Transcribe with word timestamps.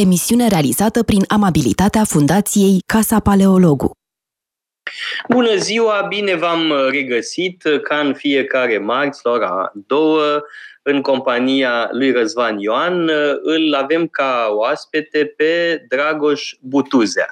emisiune 0.00 0.48
realizată 0.48 1.02
prin 1.02 1.24
amabilitatea 1.28 2.04
Fundației 2.04 2.78
Casa 2.86 3.20
Paleologu. 3.20 3.90
Bună 5.28 5.54
ziua, 5.56 6.06
bine 6.08 6.34
v-am 6.34 6.72
regăsit 6.90 7.62
ca 7.82 7.98
în 7.98 8.14
fiecare 8.14 8.78
marți 8.78 9.20
la 9.22 9.30
ora 9.30 9.72
2 9.86 10.40
în 10.88 11.00
compania 11.00 11.88
lui 11.92 12.12
Răzvan 12.12 12.58
Ioan, 12.58 13.10
îl 13.42 13.74
avem 13.74 14.06
ca 14.06 14.48
oaspete 14.50 15.34
pe 15.36 15.84
Dragoș 15.88 16.54
Butuzea. 16.60 17.28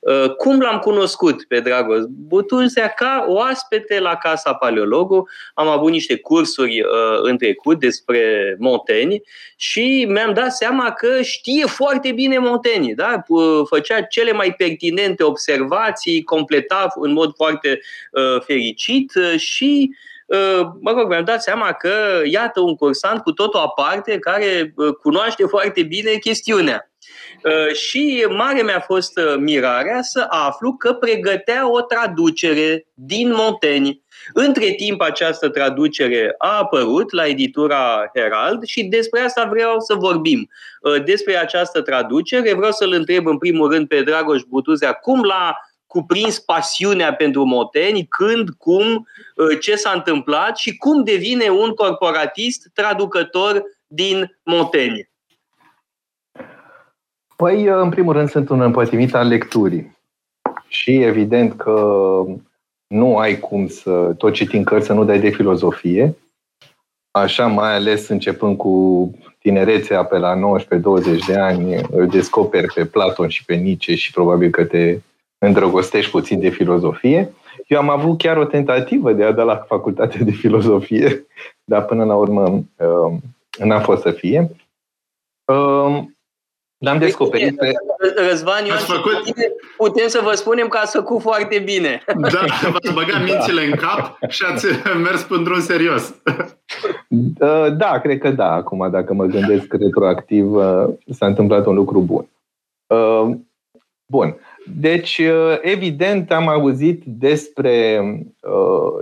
Uh, 0.00 0.34
cum 0.34 0.60
l-am 0.60 0.78
cunoscut 0.78 1.44
pe 1.44 1.60
Dragoș 1.60 2.02
Butuzea? 2.08 2.88
Ca 2.88 3.24
oaspete 3.28 4.00
la 4.00 4.16
Casa 4.16 4.54
Paleologu. 4.54 5.28
Am 5.54 5.68
avut 5.68 5.90
niște 5.90 6.16
cursuri 6.16 6.80
uh, 6.80 6.88
în 7.22 7.38
trecut 7.38 7.78
despre 7.78 8.56
monteni 8.58 9.22
și 9.56 10.06
mi-am 10.08 10.34
dat 10.34 10.52
seama 10.52 10.92
că 10.92 11.22
știe 11.22 11.66
foarte 11.66 12.12
bine 12.12 12.38
montenii. 12.38 12.94
Da? 12.94 13.22
Făcea 13.68 14.00
cele 14.00 14.32
mai 14.32 14.54
pertinente 14.56 15.22
observații, 15.22 16.22
completa 16.22 16.86
în 16.94 17.12
mod 17.12 17.34
foarte 17.34 17.80
uh, 18.12 18.42
fericit 18.42 19.12
și 19.36 19.90
mă 20.80 20.90
rog, 20.90 21.08
mi-am 21.08 21.24
dat 21.24 21.42
seama 21.42 21.72
că, 21.72 22.22
iată, 22.24 22.60
un 22.60 22.74
cursant 22.74 23.22
cu 23.22 23.32
totul 23.32 23.60
aparte 23.60 24.18
care 24.18 24.74
cunoaște 25.02 25.44
foarte 25.44 25.82
bine 25.82 26.10
chestiunea. 26.10 26.90
Uh, 27.44 27.74
și 27.74 28.26
mare 28.28 28.62
mi-a 28.62 28.80
fost 28.80 29.18
uh, 29.18 29.34
mirarea 29.38 30.02
să 30.02 30.26
aflu 30.28 30.72
că 30.72 30.92
pregătea 30.92 31.70
o 31.70 31.80
traducere 31.80 32.86
din 32.94 33.32
Monteni. 33.32 34.02
Între 34.32 34.70
timp, 34.70 35.00
această 35.00 35.48
traducere 35.48 36.34
a 36.38 36.58
apărut 36.58 37.12
la 37.12 37.26
editura 37.26 38.10
Herald 38.14 38.64
și 38.64 38.82
despre 38.82 39.20
asta 39.20 39.48
vreau 39.50 39.80
să 39.80 39.94
vorbim. 39.94 40.48
Uh, 40.80 41.04
despre 41.04 41.36
această 41.36 41.80
traducere 41.80 42.54
vreau 42.54 42.72
să-l 42.72 42.92
întreb 42.92 43.26
în 43.26 43.38
primul 43.38 43.70
rând 43.72 43.88
pe 43.88 44.02
Dragoș 44.02 44.42
Butuzea 44.48 44.92
cum 44.92 45.22
l-a 45.22 45.56
cuprins 45.90 46.38
pasiunea 46.38 47.14
pentru 47.14 47.44
Moteni, 47.44 48.06
când, 48.06 48.50
cum, 48.58 49.06
ce 49.60 49.74
s-a 49.76 49.92
întâmplat 49.94 50.56
și 50.56 50.76
cum 50.76 51.04
devine 51.04 51.48
un 51.48 51.70
corporatist 51.70 52.70
traducător 52.74 53.62
din 53.86 54.38
Moteni. 54.42 55.10
Păi, 57.36 57.64
în 57.64 57.88
primul 57.88 58.12
rând, 58.12 58.28
sunt 58.28 58.48
un 58.48 58.60
împătimit 58.60 59.14
al 59.14 59.28
lecturii. 59.28 59.98
Și 60.68 61.02
evident 61.02 61.56
că 61.56 62.24
nu 62.86 63.18
ai 63.18 63.38
cum 63.38 63.68
să 63.68 64.14
tot 64.18 64.32
citim 64.32 64.62
cărți 64.62 64.86
să 64.86 64.92
nu 64.92 65.04
dai 65.04 65.20
de 65.20 65.30
filozofie. 65.30 66.16
Așa, 67.10 67.46
mai 67.46 67.74
ales 67.74 68.08
începând 68.08 68.56
cu 68.56 68.74
tinerețea 69.38 70.04
pe 70.04 70.18
la 70.18 70.34
19-20 70.36 70.40
de 71.26 71.36
ani, 71.36 71.74
îl 71.90 72.06
descoperi 72.06 72.72
pe 72.74 72.84
Platon 72.84 73.28
și 73.28 73.44
pe 73.44 73.54
Nietzsche 73.54 73.94
și 73.94 74.12
probabil 74.12 74.50
că 74.50 74.64
te 74.64 74.98
îndrăgostești 75.40 76.10
puțin 76.10 76.40
de 76.40 76.48
filozofie. 76.48 77.34
Eu 77.66 77.78
am 77.78 77.88
avut 77.88 78.18
chiar 78.18 78.36
o 78.36 78.44
tentativă 78.44 79.12
de 79.12 79.24
a 79.24 79.32
da 79.32 79.42
la 79.42 79.56
facultate 79.56 80.24
de 80.24 80.30
filozofie, 80.30 81.26
dar 81.64 81.84
până 81.84 82.04
la 82.04 82.16
urmă 82.16 82.64
uh, 82.76 83.12
n-a 83.58 83.80
fost 83.80 84.02
să 84.02 84.10
fie. 84.10 84.50
Uh, 85.44 86.02
L-am 86.78 86.98
descoperit 86.98 87.56
pe... 87.56 87.72
Răzvan 88.28 88.64
Ioan 88.64 88.78
făcut... 88.78 89.12
putem 89.76 90.08
să 90.08 90.20
vă 90.24 90.32
spunem 90.32 90.68
că 90.68 90.78
ați 90.78 90.96
făcut 90.96 91.20
foarte 91.20 91.58
bine. 91.58 92.02
Da, 92.06 92.44
v-ați 92.70 92.92
băgat 92.92 93.24
mințile 93.24 93.64
în 93.64 93.70
cap 93.70 94.18
și 94.28 94.44
ați 94.52 94.66
mers 95.02 95.22
pe 95.22 95.36
drum 95.42 95.60
serios. 95.60 96.14
Da, 97.76 98.00
cred 98.00 98.18
că 98.18 98.30
da. 98.30 98.52
Acum, 98.52 98.90
dacă 98.90 99.14
mă 99.14 99.24
gândesc 99.24 99.72
retroactiv, 99.72 100.54
uh, 100.54 100.88
s-a 101.10 101.26
întâmplat 101.26 101.66
un 101.66 101.74
lucru 101.74 102.00
bun. 102.00 102.28
Uh, 102.86 103.36
bun. 104.06 104.36
Deci, 104.66 105.18
uh, 105.18 105.58
evident, 105.60 106.32
am 106.32 106.48
auzit 106.48 107.02
despre, 107.04 108.00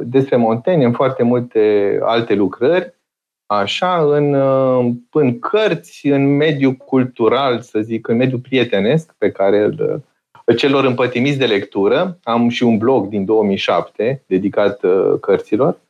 despre 0.03 0.37
Montaigne 0.37 0.85
în 0.85 0.93
foarte 0.93 1.23
multe 1.23 1.99
alte 2.03 2.35
lucrări, 2.35 2.99
așa, 3.51 4.17
în, 4.17 4.35
uh, 4.35 4.93
în 5.11 5.39
cărți, 5.39 6.07
în 6.07 6.37
mediul 6.37 6.73
cultural, 6.73 7.61
să 7.61 7.81
zic, 7.81 8.09
în 8.09 8.17
mediul 8.17 8.41
prietenesc 8.41 9.15
pe 9.19 9.31
care 9.31 9.59
îl, 9.59 10.03
uh, 10.47 10.57
celor 10.57 10.85
împătimiți 10.85 11.39
de 11.39 11.47
lectură. 11.47 12.19
Am 12.23 12.49
și 12.49 12.63
un 12.63 12.79
blog 12.79 13.09
din 13.09 13.25
2007 13.25 14.23
dedicat 14.27 14.83
uh, 14.83 15.15
cărților. 15.21 15.81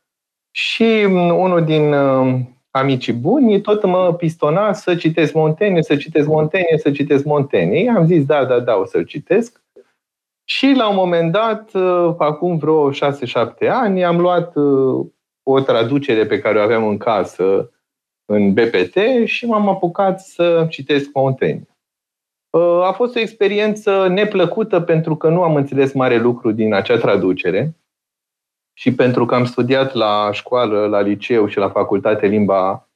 Și 0.50 1.04
um, 1.06 1.38
unul 1.38 1.64
din 1.64 1.94
amicii 2.78 3.12
buni 3.12 3.60
tot 3.60 3.84
mă 3.84 4.14
pistona 4.14 4.72
să 4.72 4.94
citesc 4.94 5.34
Montaigne, 5.34 5.80
să 5.80 5.96
citesc 5.96 6.26
Montaigne, 6.26 6.76
să 6.76 6.90
citesc 6.90 7.24
Montaigne. 7.24 7.90
Am 7.96 8.06
zis, 8.06 8.24
da, 8.24 8.44
da, 8.44 8.60
da, 8.60 8.76
o 8.76 8.84
să-l 8.84 9.02
citesc. 9.02 9.62
Și 10.44 10.72
la 10.76 10.88
un 10.88 10.94
moment 10.94 11.32
dat, 11.32 11.70
acum 12.18 12.56
vreo 12.56 12.90
6-7 12.90 12.94
ani, 13.70 14.04
am 14.04 14.20
luat 14.20 14.54
o 15.42 15.60
traducere 15.60 16.26
pe 16.26 16.38
care 16.38 16.58
o 16.58 16.62
aveam 16.62 16.88
în 16.88 16.96
casă 16.96 17.70
în 18.24 18.52
BPT 18.52 18.96
și 19.24 19.46
m-am 19.46 19.68
apucat 19.68 20.20
să 20.20 20.66
citesc 20.70 21.10
Montaigne. 21.12 21.68
Uh, 22.50 22.82
a 22.82 22.92
fost 22.92 23.16
o 23.16 23.20
experiență 23.20 24.08
neplăcută 24.08 24.80
pentru 24.80 25.16
că 25.16 25.28
nu 25.28 25.42
am 25.42 25.54
înțeles 25.54 25.92
mare 25.92 26.16
lucru 26.16 26.52
din 26.52 26.74
acea 26.74 26.96
traducere 26.96 27.74
și 28.78 28.94
pentru 28.94 29.26
că 29.26 29.34
am 29.34 29.44
studiat 29.44 29.94
la 29.94 30.30
școală, 30.32 30.86
la 30.86 31.00
liceu 31.00 31.46
și 31.46 31.58
la 31.58 31.68
facultate 31.68 32.26
limba, 32.26 32.88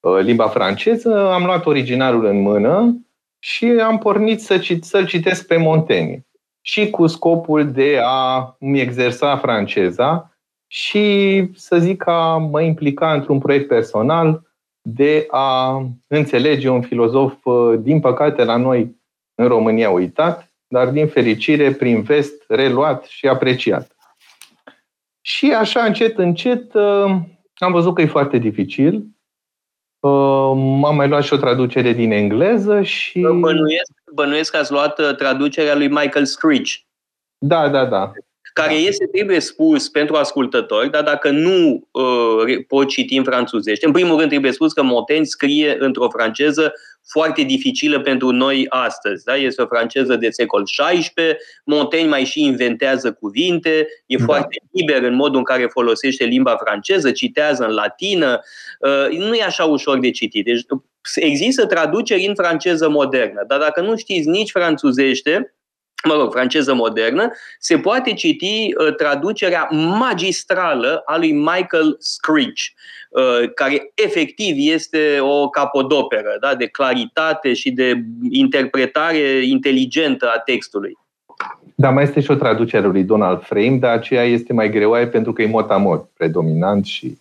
uh, 0.00 0.18
limba 0.20 0.48
franceză, 0.48 1.30
am 1.30 1.44
luat 1.44 1.66
originalul 1.66 2.24
în 2.24 2.40
mână 2.40 3.00
și 3.38 3.64
am 3.66 3.98
pornit 3.98 4.40
să, 4.40 4.78
să-l 4.80 5.06
citesc 5.06 5.46
pe 5.46 5.56
Montaigne. 5.56 6.26
Și 6.60 6.90
cu 6.90 7.06
scopul 7.06 7.72
de 7.72 8.00
a 8.04 8.56
mi 8.58 8.80
exersa 8.80 9.36
franceza, 9.36 10.34
și, 10.72 11.44
să 11.54 11.78
zic, 11.78 12.06
a 12.06 12.36
mă 12.36 12.62
implica 12.62 13.12
într-un 13.12 13.38
proiect 13.38 13.68
personal 13.68 14.42
de 14.82 15.26
a 15.30 15.82
înțelege 16.06 16.68
un 16.68 16.82
filozof, 16.82 17.44
uh, 17.44 17.78
din 17.80 18.00
păcate, 18.00 18.44
la 18.44 18.56
noi 18.56 18.96
în 19.34 19.48
România 19.48 19.90
uitat, 19.90 20.52
dar 20.68 20.88
din 20.88 21.06
fericire, 21.06 21.72
prin 21.72 22.02
vest, 22.02 22.44
reluat 22.48 23.04
și 23.04 23.28
apreciat. 23.28 23.94
Și 25.36 25.52
așa, 25.52 25.84
încet, 25.84 26.18
încet, 26.18 26.74
uh, 26.74 27.10
am 27.54 27.72
văzut 27.72 27.94
că 27.94 28.00
e 28.00 28.06
foarte 28.06 28.38
dificil. 28.38 28.94
Uh, 30.00 30.52
m-am 30.54 30.96
mai 30.96 31.08
luat 31.08 31.22
și 31.22 31.32
o 31.32 31.36
traducere 31.36 31.92
din 31.92 32.12
engleză 32.12 32.82
și... 32.82 33.20
Bănuiesc, 33.20 33.92
bănuiesc 34.14 34.50
că 34.50 34.56
ați 34.56 34.72
luat 34.72 35.16
traducerea 35.16 35.74
lui 35.74 35.88
Michael 35.88 36.24
Screech. 36.24 36.72
Da, 37.38 37.68
da, 37.68 37.84
da 37.84 38.12
care 38.52 38.72
da. 38.72 38.78
este, 38.78 39.06
trebuie 39.06 39.40
spus 39.40 39.88
pentru 39.88 40.16
ascultători, 40.16 40.90
dar 40.90 41.02
dacă 41.02 41.30
nu 41.30 41.88
uh, 41.90 42.64
pot 42.68 42.88
citi 42.88 43.16
în 43.16 43.24
franțuzește, 43.24 43.86
în 43.86 43.92
primul 43.92 44.16
rând 44.16 44.28
trebuie 44.28 44.52
spus 44.52 44.72
că 44.72 44.82
Montaigne 44.82 45.24
scrie 45.24 45.76
într-o 45.78 46.08
franceză 46.08 46.72
foarte 47.08 47.42
dificilă 47.42 48.00
pentru 48.00 48.30
noi 48.30 48.66
astăzi. 48.68 49.24
Da? 49.24 49.36
Este 49.36 49.62
o 49.62 49.66
franceză 49.66 50.16
de 50.16 50.30
secol 50.30 50.62
XVI, 50.62 51.12
Montaigne 51.64 52.08
mai 52.08 52.24
și 52.24 52.42
inventează 52.42 53.12
cuvinte, 53.12 53.86
e 54.06 54.16
da. 54.16 54.24
foarte 54.24 54.62
liber 54.72 55.02
în 55.02 55.14
modul 55.14 55.38
în 55.38 55.44
care 55.44 55.66
folosește 55.66 56.24
limba 56.24 56.56
franceză, 56.56 57.10
citează 57.10 57.64
în 57.64 57.72
latină, 57.72 58.40
uh, 58.80 59.18
nu 59.18 59.34
e 59.34 59.42
așa 59.42 59.64
ușor 59.64 59.98
de 59.98 60.10
citit. 60.10 60.44
Deci 60.44 60.62
există 61.14 61.66
traduceri 61.66 62.26
în 62.26 62.34
franceză 62.34 62.88
modernă, 62.88 63.44
dar 63.46 63.58
dacă 63.58 63.80
nu 63.80 63.96
știți 63.96 64.28
nici 64.28 64.50
franțuzește, 64.50 65.54
mă 66.08 66.14
rog, 66.14 66.32
franceză 66.32 66.74
modernă, 66.74 67.30
se 67.58 67.78
poate 67.78 68.12
citi 68.12 68.72
uh, 68.74 68.94
traducerea 68.94 69.68
magistrală 69.98 71.02
a 71.04 71.16
lui 71.16 71.32
Michael 71.32 71.96
Screech, 71.98 72.62
uh, 73.10 73.52
care 73.54 73.92
efectiv 73.94 74.54
este 74.58 75.18
o 75.20 75.48
capodoperă 75.48 76.36
da, 76.40 76.54
de 76.54 76.66
claritate 76.66 77.52
și 77.52 77.70
de 77.70 78.02
interpretare 78.30 79.46
inteligentă 79.46 80.26
a 80.34 80.38
textului. 80.38 80.98
Da, 81.74 81.90
mai 81.90 82.02
este 82.02 82.20
și 82.20 82.30
o 82.30 82.34
traducere 82.34 82.86
lui 82.86 83.04
Donald 83.04 83.42
Frame, 83.42 83.76
dar 83.76 83.92
aceea 83.92 84.24
este 84.24 84.52
mai 84.52 84.70
greoaie 84.70 85.06
pentru 85.06 85.32
că 85.32 85.42
e 85.42 85.46
mot 85.46 86.08
predominant 86.16 86.84
și... 86.84 87.18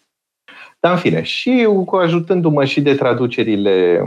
Dar 0.80 0.92
în 0.92 0.98
fine, 0.98 1.22
și 1.22 1.68
cu 1.86 1.96
ajutându-mă 1.96 2.66
și 2.66 2.82
de 2.82 2.96
traducerile 2.96 4.04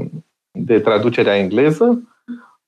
de 0.53 0.81
traducerea 0.81 1.37
engleză, 1.37 2.12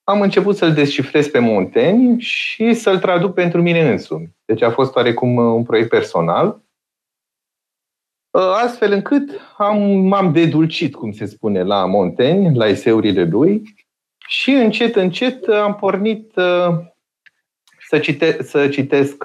am 0.05 0.21
început 0.21 0.57
să-l 0.57 0.73
descifrez 0.73 1.29
pe 1.29 1.39
Montaigne 1.39 2.19
și 2.19 2.75
să-l 2.75 2.99
traduc 2.99 3.35
pentru 3.35 3.63
mine 3.63 3.91
însumi. 3.91 4.35
Deci 4.45 4.63
a 4.63 4.71
fost 4.71 4.95
oarecum 4.97 5.37
uh, 5.37 5.55
un 5.55 5.63
proiect 5.63 5.89
personal. 5.89 6.63
Uh, 8.31 8.53
astfel 8.65 8.93
încât 8.93 9.41
am, 9.57 9.83
m-am 9.83 10.33
dedulcit, 10.33 10.95
cum 10.95 11.13
se 11.13 11.27
spune, 11.27 11.63
la 11.63 11.87
Montaigne, 11.87 12.53
la 12.55 12.67
eseurile 12.67 13.25
lui 13.25 13.63
și 14.29 14.51
încet, 14.51 14.97
încet 14.97 15.49
am 15.49 15.75
pornit 15.75 16.37
uh, 16.37 16.69
să, 17.89 17.99
cite, 17.99 18.43
să, 18.43 18.69
citesc, 18.69 19.25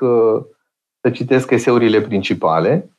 să 1.01 1.09
citesc 1.13 1.51
eseurile 1.51 2.01
principale, 2.01 2.89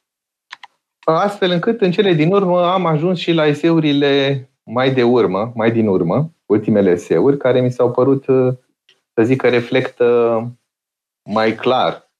astfel 1.04 1.50
încât 1.50 1.80
în 1.80 1.90
cele 1.90 2.12
din 2.12 2.32
urmă 2.32 2.66
am 2.66 2.86
ajuns 2.86 3.18
și 3.18 3.32
la 3.32 3.46
eseurile 3.46 4.44
mai 4.62 4.94
de 4.94 5.02
urmă, 5.02 5.52
mai 5.54 5.70
din 5.70 5.86
urmă, 5.86 6.32
ultimele 6.50 6.90
eseuri, 6.90 7.36
care 7.36 7.60
mi 7.60 7.70
s-au 7.70 7.90
părut, 7.90 8.24
să 9.14 9.22
zic 9.22 9.40
că 9.40 9.48
reflectă 9.48 10.42
mai 11.30 11.54
clar, 11.54 12.10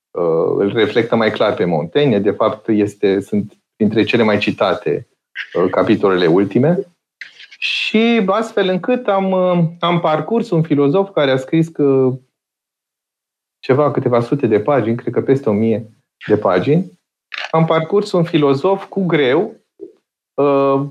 îl 0.59 0.73
reflectă 0.73 1.17
mai 1.17 1.31
clar 1.31 1.55
pe 1.55 1.65
Montaigne. 1.65 2.19
De 2.19 2.31
fapt, 2.31 2.69
este, 2.69 3.21
sunt 3.21 3.53
printre 3.77 4.05
cele 4.05 4.23
mai 4.23 4.38
citate 4.38 5.09
capitolele 5.71 6.27
ultime. 6.27 6.79
Și 7.59 8.23
astfel 8.27 8.69
încât 8.69 9.09
am, 9.09 9.35
am 9.81 10.00
parcurs 10.00 10.50
un 10.50 10.62
filozof 10.62 11.11
care 11.12 11.31
a 11.31 11.37
scris 11.37 11.69
că 11.69 12.12
ceva, 13.61 13.91
câteva 13.91 14.21
sute 14.21 14.47
de 14.47 14.61
pagini, 14.61 14.97
cred 14.97 15.12
că 15.12 15.23
peste 15.23 15.49
o 15.49 15.53
mie 15.53 15.91
de 16.27 16.37
pagini, 16.37 16.99
am 17.50 17.65
parcurs 17.65 18.12
un 18.12 18.25
filozof 18.25 18.85
cu 18.85 19.05
greu 19.05 19.55
uh, 20.35 20.82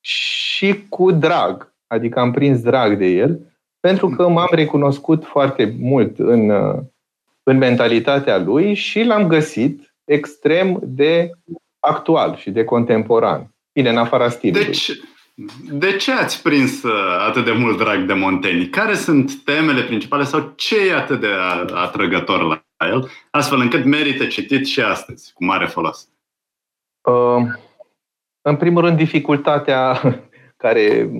și 0.00 0.86
cu 0.88 1.10
drag. 1.10 1.73
Adică 1.94 2.20
am 2.20 2.30
prins 2.30 2.62
drag 2.62 2.98
de 2.98 3.06
el, 3.06 3.40
pentru 3.80 4.08
că 4.08 4.28
m-am 4.28 4.48
recunoscut 4.50 5.24
foarte 5.24 5.74
mult 5.78 6.18
în, 6.18 6.50
uh, 6.50 6.80
în 7.42 7.58
mentalitatea 7.58 8.38
lui 8.38 8.74
și 8.74 9.02
l-am 9.02 9.26
găsit 9.26 9.94
extrem 10.04 10.80
de 10.82 11.30
actual 11.78 12.36
și 12.36 12.50
de 12.50 12.64
contemporan. 12.64 13.54
Bine, 13.72 13.88
în 13.88 13.96
afara 13.96 14.28
stilului. 14.28 14.64
Deci, 14.64 14.90
de 15.70 15.96
ce 15.96 16.12
ați 16.12 16.42
prins 16.42 16.82
uh, 16.82 17.26
atât 17.28 17.44
de 17.44 17.52
mult 17.52 17.78
drag 17.78 18.06
de 18.06 18.12
Montaigne? 18.12 18.66
Care 18.66 18.94
sunt 18.94 19.44
temele 19.44 19.82
principale 19.82 20.24
sau 20.24 20.52
ce 20.56 20.88
e 20.88 20.94
atât 20.94 21.20
de 21.20 21.30
atrăgător 21.74 22.42
la 22.42 22.86
el, 22.86 23.10
astfel 23.30 23.60
încât 23.60 23.84
merită 23.84 24.24
citit 24.26 24.66
și 24.66 24.80
astăzi, 24.80 25.32
cu 25.32 25.44
mare 25.44 25.66
folos? 25.66 26.08
Uh, 27.00 27.42
în 28.42 28.56
primul 28.56 28.82
rând, 28.82 28.96
dificultatea 28.96 30.00
care, 30.64 31.10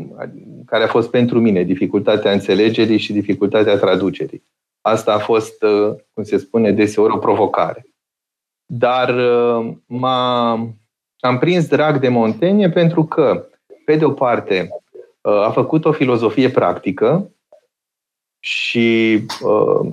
care 0.66 0.84
a 0.84 0.86
fost 0.86 1.10
pentru 1.10 1.40
mine, 1.40 1.62
dificultatea 1.62 2.32
înțelegerii 2.32 2.98
și 2.98 3.12
dificultatea 3.12 3.78
traducerii. 3.78 4.42
Asta 4.80 5.12
a 5.12 5.18
fost, 5.18 5.62
uh, 5.62 5.94
cum 6.12 6.22
se 6.22 6.36
spune, 6.36 6.72
deseori 6.72 7.12
o 7.12 7.18
provocare. 7.18 7.86
Dar 8.66 9.08
uh, 9.08 9.74
m-a, 9.86 10.52
am 11.18 11.38
prins 11.38 11.66
drag 11.66 12.00
de 12.00 12.08
Montaigne 12.08 12.70
pentru 12.70 13.04
că, 13.04 13.48
pe 13.84 13.96
de 13.96 14.04
o 14.04 14.10
parte, 14.10 14.68
a 15.20 15.50
făcut 15.50 15.84
o 15.84 15.92
filozofie 15.92 16.50
practică 16.50 17.30
și, 18.40 19.18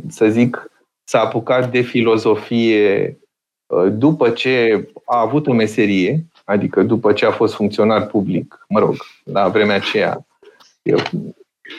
să 0.08 0.28
zic, 0.30 0.72
s-a 1.04 1.22
apucat 1.22 1.72
de 1.72 1.82
filozofie 1.82 3.20
uh, 3.68 3.92
după 3.92 4.30
ce 4.30 4.88
a 5.06 5.20
avut 5.20 5.48
o 5.48 5.54
meserie, 5.54 6.26
adică 6.46 6.84
după 6.84 7.14
ce 7.14 7.26
a 7.26 7.32
fost 7.32 7.54
funcționar 7.54 8.06
public, 8.06 8.66
mă 8.70 8.80
rog, 8.80 8.96
la 9.24 9.48
vremea 9.48 9.76
aceea. 9.76 10.26
Eu, 10.82 10.98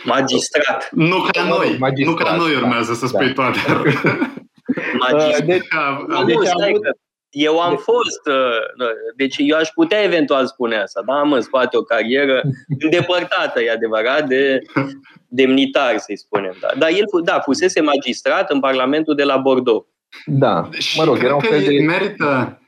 magistrat. 0.05 0.88
Nu 0.93 1.26
ca 1.32 1.43
noi, 1.43 1.76
magistrat, 1.79 2.19
nu 2.19 2.25
ca 2.25 2.37
noi 2.37 2.55
urmează 2.55 2.91
da, 2.91 2.97
să 2.97 3.06
spui 3.06 3.26
da, 3.26 3.32
toate. 3.32 3.59
magistrat. 5.09 5.44
Deci, 5.44 5.59
deci 5.59 5.67
am 5.70 6.06
avut, 6.11 6.47
eu 7.31 7.61
am 7.61 7.76
fost, 7.76 8.26
uh, 8.26 8.87
deci 9.17 9.35
eu 9.38 9.56
aș 9.56 9.69
putea 9.69 10.03
eventual 10.03 10.47
spune 10.47 10.76
asta, 10.76 11.03
da, 11.06 11.12
am 11.12 11.32
în 11.32 11.41
spate 11.41 11.76
o 11.76 11.82
carieră 11.82 12.43
îndepărtată, 12.82 13.62
e 13.62 13.70
adevărat, 13.70 14.26
de 14.26 14.62
demnitar, 15.29 15.99
să-i 15.99 16.19
spunem. 16.19 16.55
Da. 16.61 16.69
Dar 16.79 16.88
el, 16.91 17.05
da, 17.25 17.41
fusese 17.41 17.81
magistrat 17.81 18.50
în 18.50 18.61
Parlamentul 18.61 19.14
de 19.14 19.23
la 19.23 19.37
Bordeaux. 19.37 19.87
Da, 20.26 20.69
mă 20.97 21.05
rog, 21.05 21.25
era 21.25 21.35
un 21.35 21.41
fel 21.41 21.62
de... 21.62 21.85
merită 21.85 22.62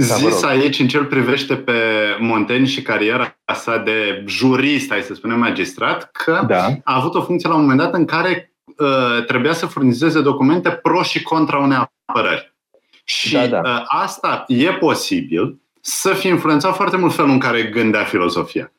zis 0.00 0.40
da, 0.40 0.48
aici 0.48 0.78
în 0.78 0.88
ce 0.88 0.96
îl 0.96 1.04
privește 1.04 1.56
pe 1.56 1.72
Montaigne 2.20 2.66
și 2.66 2.82
cariera 2.82 3.36
sa 3.54 3.78
de 3.78 4.24
jurist, 4.26 4.90
hai 4.90 5.00
să 5.00 5.14
spunem 5.14 5.38
magistrat, 5.38 6.10
că 6.12 6.44
da. 6.46 6.64
a 6.84 6.96
avut 6.96 7.14
o 7.14 7.22
funcție 7.22 7.48
la 7.48 7.54
un 7.54 7.60
moment 7.60 7.78
dat 7.78 7.94
în 7.94 8.04
care 8.04 8.52
uh, 8.78 9.24
trebuia 9.26 9.52
să 9.52 9.66
furnizeze 9.66 10.20
documente 10.20 10.70
pro 10.70 11.02
și 11.02 11.22
contra 11.22 11.58
unei 11.58 11.88
apărări. 12.06 12.54
Și 13.04 13.32
da, 13.32 13.46
da. 13.46 13.60
Uh, 13.60 13.82
asta 13.86 14.44
e 14.48 14.72
posibil 14.72 15.58
să 15.80 16.12
fie 16.12 16.30
influențat 16.30 16.74
foarte 16.74 16.96
mult 16.96 17.14
felul 17.14 17.30
în 17.30 17.38
care 17.38 17.62
gândea 17.62 18.04
filozofia. 18.04 18.72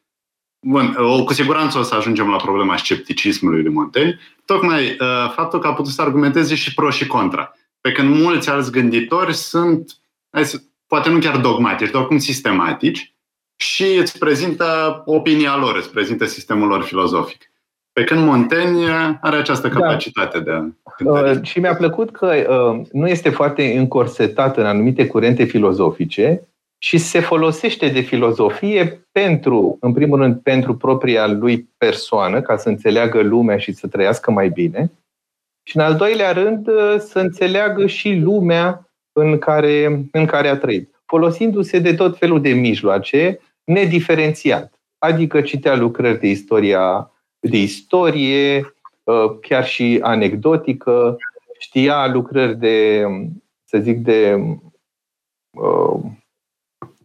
Bun, 0.60 0.96
o, 1.00 1.24
cu 1.24 1.34
siguranță 1.34 1.78
o 1.78 1.82
să 1.82 1.96
ajungem 1.96 2.30
la 2.30 2.36
problema 2.36 2.78
scepticismului 2.78 3.62
lui 3.62 3.72
Montaigne, 3.72 4.20
tocmai 4.46 4.84
uh, 4.84 5.32
faptul 5.36 5.60
că 5.60 5.68
a 5.68 5.74
putut 5.74 5.92
să 5.92 6.02
argumenteze 6.02 6.56
și 6.56 6.74
pro 6.74 6.90
și 6.90 7.08
contra. 7.08 7.52
Pe 7.82 7.92
când 7.92 8.22
mulți 8.22 8.50
alți 8.50 8.72
gânditori 8.72 9.34
sunt, 9.34 9.98
poate 10.96 11.10
nu 11.10 11.20
chiar 11.20 11.38
dogmatici, 11.38 11.92
dar 11.92 12.02
oricum 12.02 12.18
sistematici 12.18 13.16
și 13.56 13.98
îți 14.00 14.18
prezintă 14.18 15.02
opinia 15.06 15.58
lor, 15.58 15.76
îți 15.76 15.92
prezintă 15.92 16.26
sistemul 16.26 16.68
lor 16.68 16.84
filozofic. 16.84 17.52
Pe 17.94 18.04
când 18.04 18.26
Montaigne 18.26 19.18
are 19.22 19.36
această 19.36 19.68
da. 19.68 19.74
capacitate 19.80 20.40
da. 20.40 20.44
de 20.44 20.52
a 20.52 21.12
uh, 21.12 21.42
Și 21.42 21.60
mi-a 21.60 21.76
plăcut 21.76 22.12
că 22.12 22.26
uh, 22.26 22.88
nu 22.92 23.08
este 23.08 23.30
foarte 23.30 23.78
încorsetat 23.78 24.58
în 24.58 24.66
anumite 24.66 25.08
curente 25.08 25.44
filozofice 25.44 26.48
și 26.78 26.98
se 26.98 27.20
folosește 27.20 27.88
de 27.88 28.00
filozofie 28.00 29.08
pentru, 29.12 29.78
în 29.82 29.94
primul 29.94 30.20
rând, 30.20 30.40
pentru 30.40 30.76
propria 30.76 31.28
lui 31.28 31.70
persoană, 31.78 32.42
ca 32.42 32.58
să 32.58 32.70
înțeleagă 32.70 33.22
lumea 33.22 33.58
și 33.58 33.72
să 33.72 33.88
trăiască 33.88 34.32
mai 34.32 34.50
bine, 34.50 34.92
și 35.68 35.78
în 35.78 35.84
al 35.84 35.96
doilea 35.96 36.32
rând 36.32 36.68
uh, 36.68 36.96
să 36.98 37.20
înțeleagă 37.20 37.86
și 37.86 38.14
lumea 38.14 38.85
în 39.18 39.38
care, 39.38 40.06
în 40.12 40.26
care 40.26 40.48
a 40.48 40.58
trăit, 40.58 41.02
folosindu-se 41.06 41.80
de 41.80 41.94
tot 41.94 42.18
felul 42.18 42.42
de 42.42 42.50
mijloace 42.50 43.40
nediferențiat. 43.64 44.80
Adică 44.98 45.42
citea 45.42 45.76
lucrări 45.76 46.20
de 46.20 46.28
istoria 46.28 47.10
de 47.40 47.58
istorie, 47.58 48.76
uh, 49.04 49.40
chiar 49.42 49.66
și 49.66 50.00
anecdotică, 50.02 51.18
știa 51.60 52.08
lucrări 52.08 52.58
de, 52.58 53.06
să 53.64 53.78
zic, 53.78 53.98
de 53.98 54.36
uh, 55.52 56.00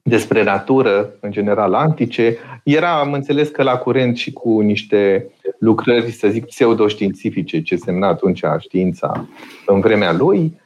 despre 0.03 0.43
natură, 0.43 1.15
în 1.21 1.31
general 1.31 1.75
antice. 1.75 2.37
Era, 2.65 2.99
am 2.99 3.13
înțeles 3.13 3.49
că 3.49 3.63
la 3.63 3.77
curent 3.77 4.17
și 4.17 4.33
cu 4.33 4.61
niște 4.61 5.31
lucrări, 5.59 6.11
să 6.11 6.29
zic, 6.29 6.47
pseudoștiințifice, 6.47 7.63
ce 7.63 7.77
semna 7.77 8.07
atunci 8.07 8.43
știința 8.59 9.29
în 9.67 9.81
vremea 9.81 10.13
lui. 10.13 10.61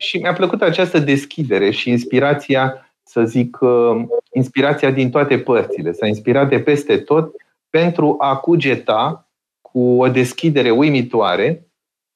Uh, 0.00 0.06
și 0.06 0.18
mi-a 0.18 0.32
plăcut 0.32 0.62
această 0.62 0.98
deschidere 0.98 1.70
și 1.70 1.90
inspirația, 1.90 2.92
să 3.02 3.24
zic, 3.24 3.58
inspirația 4.32 4.90
din 4.90 5.10
toate 5.10 5.38
părțile. 5.38 5.92
S-a 5.92 6.06
inspirat 6.06 6.48
de 6.48 6.60
peste 6.60 6.98
tot 6.98 7.34
pentru 7.70 8.14
a 8.18 8.36
cugeta 8.36 9.28
cu 9.60 10.00
o 10.00 10.08
deschidere 10.08 10.70
uimitoare 10.70 11.64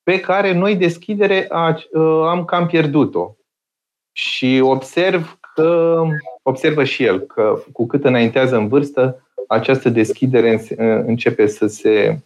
pe 0.02 0.20
care 0.20 0.52
noi 0.52 0.76
deschidere 0.76 1.48
ă, 1.94 2.28
am 2.28 2.44
cam 2.44 2.66
pierdut-o. 2.66 3.36
Și 4.12 4.60
observ 4.62 5.38
că, 5.54 6.02
observă 6.42 6.84
și 6.84 7.04
el 7.04 7.20
că 7.20 7.62
cu 7.72 7.86
cât 7.86 8.04
înaintează 8.04 8.56
în 8.56 8.68
vârstă, 8.68 9.28
această 9.48 9.88
deschidere 9.88 10.64
începe 11.06 11.46
să 11.46 11.66
se, 11.66 12.18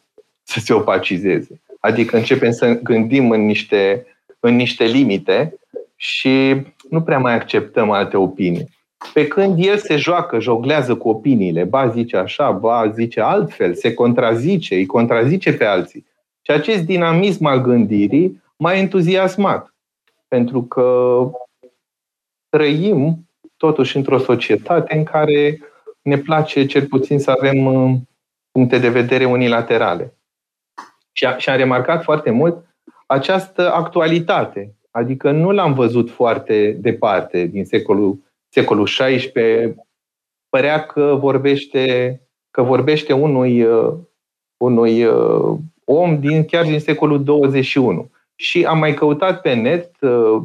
să 0.42 0.60
se 0.60 0.72
opacizeze. 0.72 1.60
Adică 1.80 2.16
începem 2.16 2.50
să 2.50 2.80
gândim 2.82 3.30
în 3.30 3.46
niște, 3.46 4.06
în 4.40 4.56
niște 4.56 4.84
limite 4.84 5.58
și 5.96 6.62
nu 6.90 7.02
prea 7.02 7.18
mai 7.18 7.34
acceptăm 7.34 7.90
alte 7.90 8.16
opinii. 8.16 8.76
Pe 9.12 9.26
când 9.26 9.64
el 9.64 9.76
se 9.76 9.96
joacă, 9.96 10.38
joglează 10.38 10.96
cu 10.96 11.08
opiniile, 11.08 11.64
ba 11.64 11.88
zice 11.88 12.16
așa, 12.16 12.50
ba 12.50 12.90
zice 12.90 13.20
altfel, 13.20 13.74
se 13.74 13.94
contrazice, 13.94 14.74
îi 14.74 14.86
contrazice 14.86 15.52
pe 15.52 15.64
alții. 15.64 16.06
Și 16.42 16.50
acest 16.50 16.84
dinamism 16.84 17.44
al 17.44 17.60
gândirii 17.60 18.42
m-a 18.56 18.74
entuziasmat. 18.74 19.74
Pentru 20.28 20.62
că 20.62 21.18
trăim 22.48 23.28
totuși 23.56 23.96
într-o 23.96 24.18
societate 24.18 24.96
în 24.96 25.04
care 25.04 25.58
ne 26.02 26.18
place 26.18 26.66
cel 26.66 26.86
puțin 26.86 27.18
să 27.18 27.30
avem 27.30 27.66
uh, 27.66 27.96
puncte 28.50 28.78
de 28.78 28.88
vedere 28.88 29.24
unilaterale. 29.24 30.14
Și, 31.12 31.26
a, 31.26 31.36
și 31.36 31.48
am 31.48 31.56
remarcat 31.56 32.02
foarte 32.02 32.30
mult 32.30 32.67
această 33.08 33.72
actualitate. 33.72 34.74
Adică 34.90 35.30
nu 35.30 35.50
l-am 35.50 35.74
văzut 35.74 36.10
foarte 36.10 36.72
departe 36.80 37.44
din 37.44 37.64
secolul 37.64 38.18
secolul 38.48 38.84
XVI, 38.84 39.74
părea 40.48 40.86
că 40.86 41.16
vorbește, 41.20 42.20
că 42.50 42.62
vorbește 42.62 43.12
unui, 43.12 43.62
uh, 43.62 43.94
unui 44.56 45.04
uh, 45.04 45.58
om 45.84 46.20
din, 46.20 46.44
chiar 46.44 46.64
din 46.64 46.80
secolul 46.80 47.24
21. 47.24 48.10
Și 48.34 48.64
am 48.64 48.78
mai 48.78 48.94
căutat 48.94 49.40
pe 49.40 49.54
net, 49.54 50.00
uh, 50.00 50.42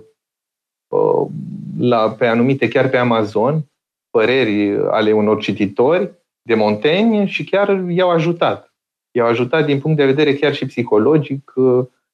la, 1.79 2.11
pe 2.11 2.27
anumite, 2.27 2.67
chiar 2.67 2.89
pe 2.89 2.97
Amazon, 2.97 3.65
păreri 4.09 4.77
ale 4.89 5.11
unor 5.11 5.41
cititori 5.41 6.11
de 6.41 6.55
Montaigne 6.55 7.25
și 7.25 7.43
chiar 7.43 7.83
i-au 7.89 8.09
ajutat. 8.09 8.73
I-au 9.11 9.27
ajutat 9.27 9.65
din 9.65 9.79
punct 9.79 9.97
de 9.97 10.05
vedere 10.05 10.35
chiar 10.35 10.53
și 10.53 10.65
psihologic 10.65 11.53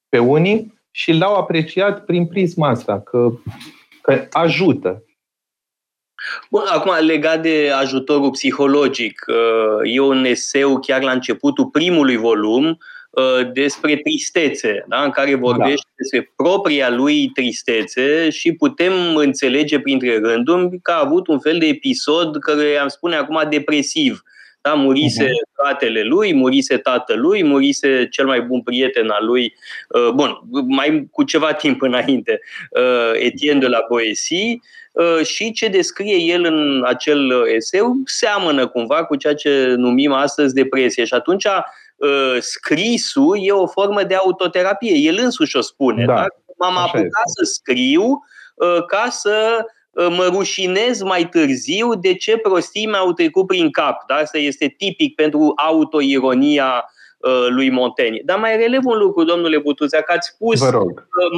pe 0.10 0.18
unii 0.18 0.80
și 0.92 1.12
l-au 1.12 1.36
apreciat 1.36 2.06
prin 2.06 2.28
prisma 2.28 2.70
asta, 2.70 3.02
că, 3.02 3.32
că 4.02 4.28
ajută 4.32 5.04
Bun, 6.50 6.64
acum, 6.68 7.06
legat 7.06 7.42
de 7.42 7.72
ajutorul 7.80 8.30
psihologic, 8.30 9.26
e 9.84 10.00
un 10.00 10.26
eseu 10.26 10.80
chiar 10.80 11.02
la 11.02 11.12
începutul 11.12 11.66
primului 11.66 12.16
volum 12.16 12.78
despre 13.54 13.96
tristețe, 13.96 14.86
da? 14.88 15.04
în 15.04 15.10
care 15.10 15.36
vorbește 15.36 15.88
da. 15.88 15.94
despre 15.96 16.34
propria 16.36 16.90
lui 16.90 17.30
tristețe 17.34 18.30
și 18.30 18.54
putem 18.54 19.16
înțelege 19.16 19.80
printre 19.80 20.20
rânduri 20.20 20.80
că 20.82 20.92
a 20.92 21.06
avut 21.06 21.28
un 21.28 21.40
fel 21.40 21.60
de 21.60 21.66
episod 21.66 22.40
care 22.40 22.78
am 22.78 22.88
spune 22.88 23.16
acum 23.16 23.42
depresiv. 23.50 24.24
Da, 24.70 24.76
murise 24.76 25.26
uh-huh. 25.26 25.54
fratele 25.54 26.04
lui, 26.04 26.34
murise 26.34 26.78
tatălui, 26.78 27.44
murise 27.44 28.08
cel 28.08 28.26
mai 28.26 28.42
bun 28.42 28.62
prieten 28.62 29.10
al 29.10 29.26
lui, 29.26 29.56
uh, 29.90 30.10
bun, 30.14 30.40
mai 30.68 31.08
cu 31.12 31.24
ceva 31.24 31.54
timp 31.64 31.82
înainte, 31.82 32.40
uh, 32.72 33.12
Etienne 33.14 33.60
de 33.60 33.68
la 33.68 33.86
Boesie, 33.90 34.60
uh, 34.92 35.26
și 35.26 35.52
ce 35.52 35.68
descrie 35.68 36.16
el 36.16 36.44
în 36.44 36.84
acel 36.86 37.32
eseu 37.56 37.94
seamănă 38.06 38.68
cumva 38.68 39.06
cu 39.06 39.16
ceea 39.16 39.36
ce 39.36 39.74
numim 39.78 40.12
astăzi 40.12 40.54
depresie. 40.54 41.06
Și 41.06 41.14
atunci 41.14 41.48
scrisul 42.40 43.38
e 43.42 43.52
o 43.52 43.68
formă 43.68 44.04
de 44.04 44.16
autoterapie. 44.16 44.96
El 44.96 45.20
însuși 45.22 45.56
o 45.56 45.62
spune. 45.62 46.06
Da. 46.06 46.14
Da? 46.14 46.26
M-am 46.58 46.78
apucat 46.78 47.28
să 47.38 47.44
scriu 47.44 48.24
ca 48.88 49.08
să 49.10 49.66
Uh, 49.66 49.76
mă 50.08 50.30
rușinez 50.32 51.02
mai 51.02 51.30
târziu 51.30 51.96
de 51.96 52.14
ce 52.14 52.38
prostii 52.38 52.86
mi-au 52.86 53.14
trecut 53.14 53.48
prin 53.48 53.72
cap. 53.72 54.06
Da? 54.08 54.16
Asta 54.16 54.38
este 54.38 54.76
tipic 54.78 55.16
pentru 55.16 55.54
autoironia 55.56 56.92
uh, 57.18 57.48
lui 57.50 57.70
Montaigne. 57.70 58.22
Dar 58.26 58.40
mai 58.40 58.58
relev 58.58 58.86
un 58.86 58.98
lucru, 58.98 59.24
domnule 59.24 59.58
Butuțea, 59.58 60.02
că 60.02 60.12
ați 60.12 60.28
spus 60.28 60.60
că 60.60 60.80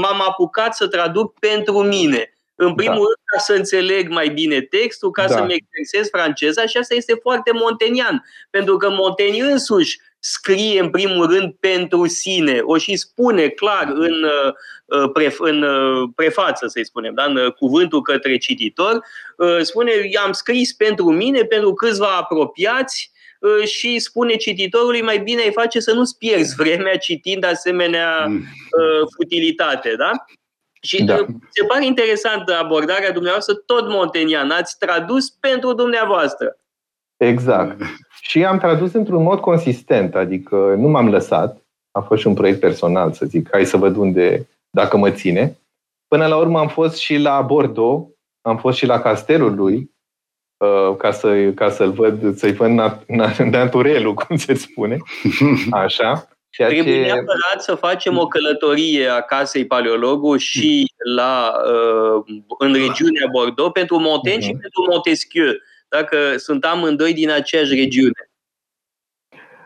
m-am 0.01 0.21
apucat 0.27 0.75
să 0.75 0.87
traduc 0.87 1.39
pentru 1.39 1.83
mine. 1.83 2.33
În 2.55 2.75
primul 2.75 2.95
da. 2.95 3.03
rând, 3.03 3.21
ca 3.23 3.39
să 3.39 3.53
înțeleg 3.53 4.09
mai 4.09 4.29
bine 4.29 4.61
textul, 4.61 5.11
ca 5.11 5.27
da. 5.27 5.35
să-mi 5.35 5.53
exersez 5.53 6.09
franceza 6.09 6.65
și 6.65 6.77
asta 6.77 6.95
este 6.95 7.17
foarte 7.21 7.51
montenian. 7.53 8.25
Pentru 8.49 8.77
că 8.77 8.89
Montaigne 8.89 9.51
însuși 9.51 9.99
scrie 10.23 10.79
în 10.79 10.89
primul 10.89 11.25
rând 11.25 11.53
pentru 11.59 12.07
sine, 12.07 12.59
o 12.63 12.77
și 12.77 12.95
spune 12.95 13.47
clar 13.47 13.91
în, 13.93 14.23
uh, 15.13 15.33
în 15.39 15.61
uh, 15.61 16.09
prefață, 16.15 16.67
să-i 16.67 16.85
spunem, 16.85 17.13
da? 17.13 17.23
în 17.23 17.35
uh, 17.35 17.53
cuvântul 17.53 18.01
către 18.01 18.37
cititor, 18.37 19.05
spune, 19.61 19.91
i-am 20.11 20.31
scris 20.31 20.73
pentru 20.73 21.11
mine, 21.11 21.43
pentru 21.43 21.73
câțiva 21.73 22.15
apropiați, 22.17 23.11
și 23.65 23.99
spune 23.99 24.35
cititorului 24.35 25.01
mai 25.01 25.19
bine 25.19 25.41
îi 25.43 25.51
face 25.51 25.79
să 25.79 25.93
nu-ți 25.93 26.17
pierzi 26.17 26.55
vremea 26.55 26.97
citind 26.97 27.45
asemenea 27.45 28.25
mm. 28.25 28.43
futilitate. 29.15 29.95
Da? 29.97 30.11
Și 30.81 31.03
da. 31.03 31.15
se 31.49 31.65
pare 31.67 31.85
interesant 31.85 32.49
abordarea 32.49 33.11
dumneavoastră, 33.11 33.53
tot 33.53 33.87
montenian, 33.87 34.49
ați 34.49 34.77
tradus 34.77 35.29
pentru 35.29 35.73
dumneavoastră. 35.73 36.57
Exact. 37.17 37.81
Și 38.31 38.45
am 38.45 38.57
tradus 38.57 38.93
într-un 38.93 39.23
mod 39.23 39.39
consistent, 39.39 40.15
adică 40.15 40.55
nu 40.77 40.87
m-am 40.87 41.09
lăsat. 41.09 41.61
A 41.91 41.99
fost 41.99 42.21
și 42.21 42.27
un 42.27 42.33
proiect 42.33 42.59
personal, 42.59 43.11
să 43.11 43.25
zic, 43.25 43.47
hai 43.51 43.65
să 43.65 43.77
văd 43.77 43.95
unde, 43.95 44.47
dacă 44.69 44.97
mă 44.97 45.11
ține. 45.11 45.57
Până 46.07 46.27
la 46.27 46.37
urmă 46.37 46.59
am 46.59 46.67
fost 46.67 46.97
și 46.97 47.17
la 47.17 47.41
Bordeaux, 47.41 48.07
am 48.41 48.57
fost 48.57 48.77
și 48.77 48.85
la 48.85 49.01
castelul 49.01 49.55
lui, 49.55 49.91
uh, 50.57 50.95
ca, 50.97 51.11
să, 51.11 51.51
ca 51.55 51.69
să-l 51.69 51.91
văd, 51.91 52.37
să-i 52.37 52.53
văd 52.53 52.69
nat, 52.69 53.03
nat, 53.07 53.37
naturelul, 53.37 54.13
cum 54.23 54.37
se 54.37 54.53
spune. 54.53 54.97
Așa. 55.71 56.27
Ceea 56.49 56.67
Trebuie 56.67 56.93
ce... 56.93 57.01
neapărat 57.01 57.57
să 57.57 57.75
facem 57.75 58.17
o 58.17 58.27
călătorie 58.27 59.07
a 59.07 59.21
casei 59.21 59.65
paleologu 59.65 60.37
și 60.37 60.91
la, 61.15 61.53
uh, 61.65 62.41
în 62.59 62.73
regiunea 62.73 63.27
Bordeaux 63.31 63.71
pentru 63.71 63.99
Montaigne 63.99 64.43
uh-huh. 64.43 64.47
și 64.47 64.51
pentru 64.51 64.85
Montesquieu 64.89 65.53
dacă 65.91 66.37
sunt 66.37 66.65
amândoi 66.65 67.13
din 67.13 67.29
aceeași 67.29 67.75
regiune. 67.75 68.29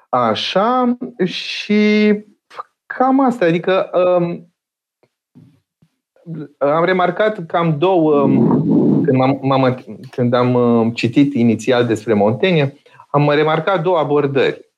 Așa, 0.09 0.97
și 1.25 2.13
cam 2.85 3.19
asta, 3.19 3.45
adică 3.45 3.89
um, 3.93 4.53
am 6.57 6.85
remarcat 6.85 7.45
că 7.45 7.57
am 7.57 7.77
două, 7.77 8.21
um, 8.21 9.03
când, 9.03 9.21
am, 9.21 9.51
am 9.51 9.83
când 10.11 10.33
am 10.33 10.53
um, 10.53 10.91
citit 10.91 11.33
inițial 11.33 11.85
despre 11.85 12.13
Montaigne, 12.13 12.73
am 13.09 13.29
remarcat 13.29 13.81
două 13.81 13.97
abordări 13.97 14.69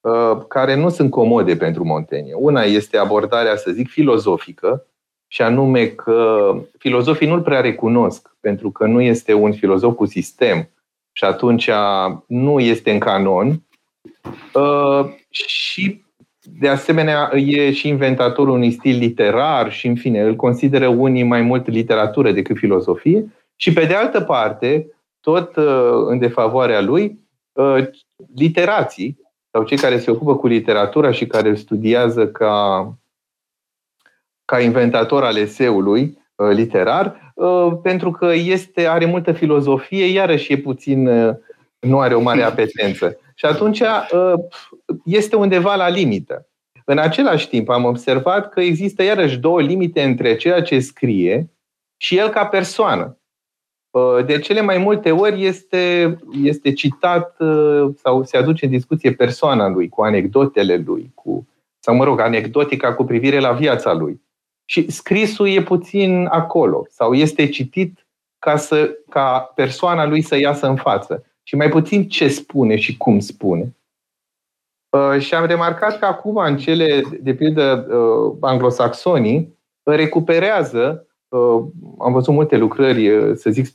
uh, 0.00 0.44
care 0.48 0.74
nu 0.74 0.88
sunt 0.88 1.10
comode 1.10 1.56
pentru 1.56 1.84
Montaigne. 1.84 2.32
Una 2.32 2.62
este 2.62 2.96
abordarea, 2.96 3.56
să 3.56 3.70
zic, 3.70 3.88
filozofică, 3.88 4.86
și 5.26 5.42
anume 5.42 5.86
că 5.86 6.52
filozofii 6.78 7.28
nu-l 7.28 7.42
prea 7.42 7.60
recunosc, 7.60 8.36
pentru 8.40 8.70
că 8.70 8.86
nu 8.86 9.00
este 9.00 9.32
un 9.32 9.52
filozof 9.52 9.94
cu 9.94 10.06
sistem, 10.06 10.68
și 11.12 11.24
atunci 11.24 11.70
nu 12.26 12.60
este 12.60 12.90
în 12.90 12.98
canon. 12.98 13.62
Uh, 14.54 15.12
și 15.30 16.04
de 16.42 16.68
asemenea 16.68 17.30
e 17.34 17.72
și 17.72 17.88
inventatorul 17.88 18.54
unui 18.54 18.70
stil 18.70 18.98
literar 18.98 19.72
și 19.72 19.86
în 19.86 19.96
fine 19.96 20.20
îl 20.20 20.36
consideră 20.36 20.88
unii 20.88 21.22
mai 21.22 21.40
mult 21.40 21.68
literatură 21.68 22.32
decât 22.32 22.56
filozofie. 22.56 23.32
Și 23.56 23.72
pe 23.72 23.84
de 23.84 23.94
altă 23.94 24.20
parte, 24.20 24.86
tot 25.20 25.56
uh, 25.56 26.04
în 26.06 26.18
defavoarea 26.18 26.80
lui, 26.80 27.18
uh, 27.52 27.88
literații 28.34 29.20
sau 29.50 29.64
cei 29.64 29.76
care 29.76 29.98
se 29.98 30.10
ocupă 30.10 30.36
cu 30.36 30.46
literatura 30.46 31.12
și 31.12 31.26
care 31.26 31.48
îl 31.48 31.56
studiază 31.56 32.28
ca, 32.28 32.86
ca 34.44 34.60
inventator 34.60 35.24
al 35.24 35.36
eseului 35.36 36.20
literar, 36.52 37.22
Uh, 37.31 37.31
pentru 37.82 38.10
că 38.10 38.32
este, 38.34 38.86
are 38.86 39.04
multă 39.04 39.32
filozofie, 39.32 40.06
iarăși 40.06 40.52
e 40.52 40.56
puțin, 40.56 41.06
uh, 41.06 41.34
nu 41.78 41.98
are 41.98 42.14
o 42.14 42.20
mare 42.20 42.42
apetență. 42.42 43.18
Și 43.34 43.44
atunci 43.44 43.80
uh, 43.80 44.34
este 45.04 45.36
undeva 45.36 45.74
la 45.74 45.88
limită. 45.88 46.46
În 46.84 46.98
același 46.98 47.48
timp 47.48 47.68
am 47.68 47.84
observat 47.84 48.48
că 48.48 48.60
există 48.60 49.02
iarăși 49.02 49.38
două 49.38 49.60
limite 49.60 50.02
între 50.02 50.36
ceea 50.36 50.62
ce 50.62 50.80
scrie 50.80 51.50
și 51.96 52.16
el 52.16 52.28
ca 52.28 52.46
persoană. 52.46 53.16
De 54.26 54.38
cele 54.38 54.60
mai 54.60 54.78
multe 54.78 55.10
ori 55.10 55.44
este, 55.44 56.16
este 56.42 56.72
citat 56.72 57.36
sau 57.94 58.24
se 58.24 58.36
aduce 58.36 58.64
în 58.64 58.70
discuție 58.70 59.12
persoana 59.12 59.68
lui, 59.68 59.88
cu 59.88 60.02
anecdotele 60.02 60.82
lui, 60.86 61.10
cu, 61.14 61.48
sau 61.78 61.94
mă 61.94 62.04
rog, 62.04 62.20
anecdotica 62.20 62.94
cu 62.94 63.04
privire 63.04 63.38
la 63.38 63.52
viața 63.52 63.92
lui. 63.92 64.20
Și 64.72 64.90
scrisul 64.90 65.48
e 65.48 65.62
puțin 65.62 66.26
acolo 66.30 66.86
sau 66.88 67.14
este 67.14 67.48
citit 67.48 68.06
ca, 68.38 68.56
să, 68.56 68.90
ca 69.08 69.52
persoana 69.54 70.06
lui 70.06 70.22
să 70.22 70.36
iasă 70.36 70.66
în 70.66 70.76
față 70.76 71.24
și 71.42 71.56
mai 71.56 71.68
puțin 71.68 72.08
ce 72.08 72.28
spune 72.28 72.76
și 72.76 72.96
cum 72.96 73.18
spune. 73.18 73.76
Uh, 74.90 75.20
și 75.20 75.34
am 75.34 75.46
remarcat 75.46 75.98
că 75.98 76.04
acum, 76.04 76.36
în 76.36 76.56
cele, 76.56 77.02
de 77.20 77.34
pildă, 77.34 77.86
uh, 77.88 78.36
anglosaxonii, 78.40 79.58
recuperează, 79.82 81.06
uh, 81.28 81.64
am 81.98 82.12
văzut 82.12 82.34
multe 82.34 82.56
lucrări, 82.56 83.36
să 83.36 83.50
zic, 83.50 83.68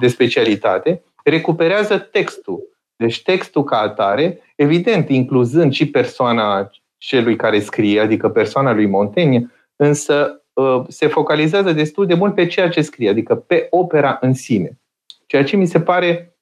de 0.00 0.08
specialitate, 0.08 1.02
recuperează 1.24 1.98
textul. 1.98 2.62
Deci 2.96 3.22
textul 3.22 3.64
ca 3.64 3.78
atare, 3.78 4.40
evident, 4.54 5.08
incluzând 5.08 5.72
și 5.72 5.90
persoana 5.90 6.70
celui 6.98 7.36
care 7.36 7.60
scrie, 7.60 8.00
adică 8.00 8.28
persoana 8.28 8.72
lui 8.72 8.86
Montaigne, 8.86 9.50
însă 9.76 10.44
uh, 10.52 10.82
se 10.88 11.06
focalizează 11.06 11.72
destul 11.72 12.06
de 12.06 12.14
mult 12.14 12.34
pe 12.34 12.46
ceea 12.46 12.68
ce 12.68 12.82
scrie, 12.82 13.08
adică 13.08 13.34
pe 13.34 13.66
opera 13.70 14.18
în 14.20 14.34
sine. 14.34 14.80
Ceea 15.26 15.44
ce 15.44 15.56
mi 15.56 15.66
se 15.66 15.80
pare 15.80 16.36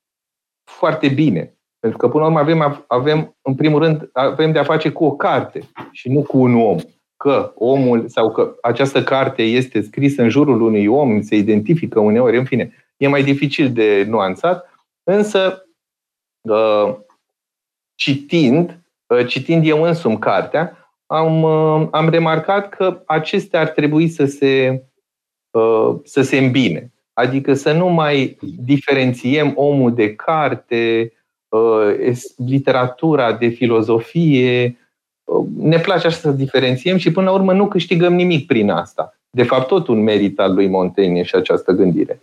foarte 0.64 1.08
bine. 1.08 1.58
Pentru 1.78 1.98
că, 1.98 2.08
până 2.08 2.22
la 2.22 2.28
urmă, 2.28 2.38
avem, 2.38 2.84
avem, 2.86 3.36
în 3.42 3.54
primul 3.54 3.82
rând, 3.82 4.10
avem 4.12 4.52
de 4.52 4.58
a 4.58 4.64
face 4.64 4.90
cu 4.90 5.04
o 5.04 5.16
carte 5.16 5.68
și 5.92 6.08
nu 6.08 6.22
cu 6.22 6.38
un 6.38 6.54
om. 6.54 6.78
Că 7.16 7.52
omul 7.54 8.08
sau 8.08 8.32
că 8.32 8.56
această 8.62 9.02
carte 9.02 9.42
este 9.42 9.80
scrisă 9.80 10.22
în 10.22 10.28
jurul 10.28 10.60
unui 10.60 10.86
om, 10.86 11.20
se 11.20 11.36
identifică 11.36 12.00
uneori, 12.00 12.38
în 12.38 12.44
fine, 12.44 12.72
e 12.96 13.08
mai 13.08 13.22
dificil 13.22 13.72
de 13.72 14.04
nuanțat, 14.08 14.70
însă 15.02 15.68
uh, 16.40 16.96
citind, 17.94 18.80
uh, 19.06 19.26
citind 19.26 19.66
eu 19.66 19.82
însumi 19.82 20.18
cartea, 20.18 20.83
am, 21.06 21.42
uh, 21.42 21.88
am 21.90 22.08
remarcat 22.08 22.68
că 22.68 23.02
acestea 23.06 23.61
ar 23.61 23.68
trebui 23.68 24.08
să 24.08 24.25
se, 24.25 24.82
uh, 25.50 25.96
să 26.04 26.23
se 26.23 26.38
îmbine. 26.38 26.92
Adică 27.12 27.54
să 27.54 27.73
nu 27.73 27.88
mai 27.88 28.38
diferențiem 28.58 29.52
omul 29.54 29.94
de 29.94 30.14
carte, 30.14 31.12
uh, 31.49 32.12
literatura 32.46 33.32
de 33.32 33.49
filozofie. 33.49 34.78
Ne 35.56 35.78
place 35.78 36.06
așa 36.06 36.16
să 36.16 36.30
diferențiem 36.30 36.96
și 36.96 37.12
până 37.12 37.26
la 37.26 37.32
urmă 37.32 37.52
nu 37.52 37.68
câștigăm 37.68 38.14
nimic 38.14 38.46
prin 38.46 38.70
asta. 38.70 39.18
De 39.30 39.42
fapt, 39.42 39.66
tot 39.66 39.88
un 39.88 40.02
merit 40.02 40.38
al 40.38 40.54
lui 40.54 40.68
Montaigne 40.68 41.23
și 41.23 41.34
această 41.34 41.73
gândire. 41.73 42.23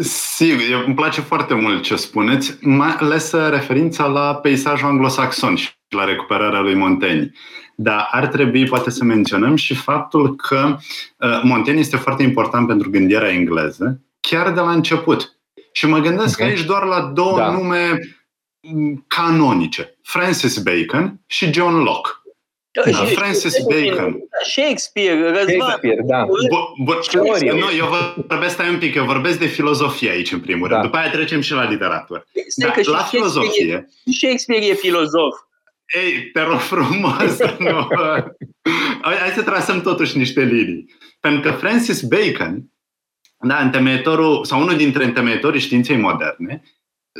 Sigur, 0.00 0.84
îmi 0.86 0.94
place 0.94 1.20
foarte 1.20 1.54
mult 1.54 1.82
ce 1.82 1.96
spuneți, 1.96 2.58
mai 2.60 2.96
ales 2.98 3.32
referința 3.32 4.06
la 4.06 4.34
peisajul 4.34 4.88
anglosaxon 4.88 5.54
și 5.54 5.70
la 5.92 6.04
recuperarea 6.04 6.60
lui 6.60 6.74
Montaigne. 6.74 7.32
Dar 7.74 8.08
ar 8.10 8.26
trebui 8.26 8.64
poate 8.64 8.90
să 8.90 9.04
menționăm 9.04 9.56
și 9.56 9.74
faptul 9.74 10.36
că 10.36 10.76
uh, 11.16 11.40
Montaigne 11.42 11.80
este 11.80 11.96
foarte 11.96 12.22
important 12.22 12.66
pentru 12.66 12.90
gândirea 12.90 13.32
engleză 13.32 14.00
chiar 14.28 14.52
de 14.52 14.60
la 14.60 14.70
început. 14.70 15.36
Și 15.72 15.86
mă 15.86 15.98
gândesc 15.98 16.38
okay. 16.38 16.50
aici 16.50 16.64
doar 16.64 16.84
la 16.84 17.00
două 17.00 17.36
da. 17.36 17.50
nume 17.50 17.98
canonice. 19.06 19.98
Francis 20.02 20.58
Bacon 20.58 21.20
și 21.26 21.52
John 21.52 21.74
Locke. 21.74 22.10
Da, 22.90 23.04
Francis 23.04 23.54
Bacon. 23.62 24.16
Shakespeare, 24.44 25.30
Răzvan. 25.30 25.58
Shakespeare, 25.58 26.02
da. 26.04 26.24
nu, 27.52 27.72
eu 27.76 27.86
vorbesc 28.26 28.52
stai 28.52 28.68
un 28.68 28.78
pic, 28.78 28.94
eu 28.94 29.04
vorbesc 29.04 29.38
de 29.38 29.46
filozofie 29.46 30.10
aici 30.10 30.32
în 30.32 30.40
primul 30.40 30.68
da. 30.68 30.74
rând. 30.74 30.84
După 30.84 30.96
aia 30.96 31.10
trecem 31.10 31.40
și 31.40 31.52
la 31.52 31.68
literatură. 31.68 32.26
Da, 32.56 32.72
la 32.84 33.02
filozofie. 33.02 33.88
Shakespeare 34.04 34.66
e 34.66 34.74
filozof. 34.74 35.38
Ei, 35.92 36.30
te 36.32 36.40
rog 36.40 36.58
frumos, 36.58 37.38
nu. 37.58 37.88
Hai 39.02 39.32
să 39.34 39.42
trasăm 39.42 39.80
totuși 39.80 40.18
niște 40.18 40.44
linii. 40.44 40.94
Pentru 41.20 41.50
că 41.50 41.56
Francis 41.56 42.02
Bacon, 42.02 42.72
da, 43.38 43.58
întemeitorul, 43.58 44.44
sau 44.44 44.60
unul 44.60 44.76
dintre 44.76 45.04
întemeitorii 45.04 45.60
științei 45.60 45.96
moderne, 45.96 46.62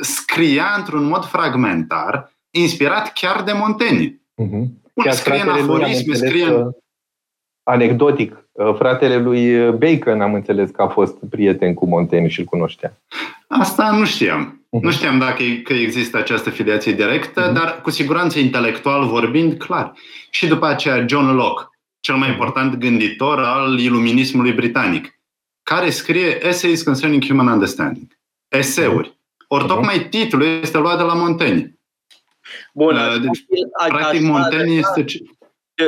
scria 0.01 0.73
într-un 0.77 1.03
mod 1.03 1.25
fragmentar, 1.25 2.33
inspirat 2.49 3.13
chiar 3.13 3.43
de 3.43 3.51
Montaigne. 3.51 4.21
Uh-huh. 4.41 4.81
Chiar 5.03 5.13
scrie 5.13 5.41
în 5.41 5.49
aforisme, 5.49 6.13
scrie 6.13 6.45
în... 6.45 6.71
Anecdotic, 7.63 8.45
uh, 8.51 8.75
fratele 8.77 9.17
lui 9.17 9.71
Bacon 9.71 10.21
am 10.21 10.33
înțeles 10.33 10.69
că 10.69 10.81
a 10.81 10.87
fost 10.87 11.15
prieten 11.29 11.73
cu 11.73 11.87
Montaigne 11.87 12.27
și 12.27 12.39
îl 12.39 12.45
cunoștea. 12.45 12.97
Asta 13.47 13.91
nu 13.91 14.05
știam. 14.05 14.65
Uh-huh. 14.67 14.81
Nu 14.81 14.91
știam 14.91 15.19
dacă 15.19 15.43
că 15.63 15.73
există 15.73 16.17
această 16.17 16.49
filiație 16.49 16.91
directă, 16.91 17.49
uh-huh. 17.49 17.53
dar 17.53 17.81
cu 17.81 17.89
siguranță 17.89 18.39
intelectual 18.39 19.07
vorbind, 19.07 19.53
clar. 19.53 19.93
Și 20.29 20.47
după 20.47 20.65
aceea 20.65 21.05
John 21.07 21.35
Locke, 21.35 21.63
cel 21.99 22.15
mai 22.15 22.29
important 22.29 22.75
gânditor 22.75 23.39
al 23.39 23.79
iluminismului 23.79 24.53
britanic, 24.53 25.19
care 25.63 25.89
scrie 25.89 26.47
Essays 26.47 26.83
Concerning 26.83 27.25
Human 27.25 27.47
Understanding. 27.47 28.07
Eseuri. 28.47 29.17
Ori 29.47 29.67
tocmai 29.67 30.07
titlul 30.09 30.59
este 30.61 30.77
luat 30.77 30.97
de 30.97 31.03
la 31.03 31.13
Montaigne. 31.13 31.77
Bun, 32.73 32.95
uh, 32.95 33.21
deci, 33.21 33.45
practic, 33.87 34.21
Montaigne 34.21 34.73
este... 34.73 35.05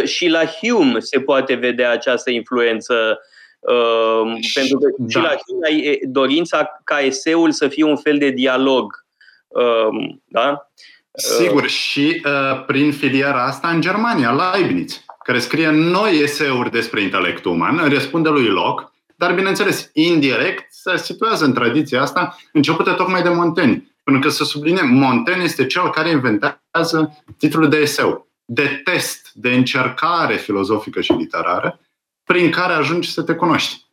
Și 0.05 0.27
la 0.27 0.45
Hume 0.45 0.99
se 0.99 1.19
poate 1.19 1.53
vedea 1.53 1.91
această 1.91 2.29
influență 2.29 3.19
Uh, 3.67 4.39
pentru 4.53 4.77
că 4.77 4.89
da. 4.97 5.07
și 5.07 5.17
la 5.17 5.35
Hume 5.45 5.67
ai 5.67 5.99
dorința 6.03 6.81
ca 6.83 6.99
eseul 6.99 7.51
să 7.51 7.67
fie 7.67 7.83
un 7.83 7.97
fel 7.97 8.17
de 8.17 8.29
dialog. 8.29 9.05
Uh, 9.47 10.15
da? 10.25 10.69
Sigur, 11.13 11.63
uh, 11.63 11.69
și 11.69 12.21
uh, 12.25 12.65
prin 12.65 12.91
filiera 12.91 13.45
asta 13.45 13.67
în 13.67 13.81
Germania, 13.81 14.31
Leibniz, 14.31 15.03
care 15.23 15.39
scrie 15.39 15.69
noi 15.69 16.19
eseuri 16.21 16.71
despre 16.71 17.01
intelectul 17.01 17.51
uman, 17.51 17.89
răspunde 17.89 18.29
lui 18.29 18.47
Locke, 18.47 18.89
dar, 19.15 19.33
bineînțeles, 19.33 19.89
indirect 19.93 20.65
se 20.73 20.97
situează 20.97 21.45
în 21.45 21.53
tradiția 21.53 22.01
asta, 22.01 22.37
începută 22.51 22.93
tocmai 22.93 23.21
de 23.21 23.29
Montaigne. 23.29 23.89
Pentru 24.03 24.23
că, 24.23 24.29
să 24.29 24.43
subliniem, 24.43 24.87
Montaigne 24.87 25.43
este 25.43 25.65
cel 25.65 25.89
care 25.89 26.09
inventează 26.09 27.23
titlul 27.37 27.69
de 27.69 27.77
eseu, 27.77 28.24
de 28.45 28.81
test, 28.83 29.31
de 29.33 29.49
încercare 29.53 30.35
filozofică 30.35 31.01
și 31.01 31.11
literară, 31.11 31.79
prin 32.23 32.51
care 32.51 32.73
ajungi 32.73 33.11
să 33.11 33.21
te 33.23 33.33
cunoști. 33.33 33.83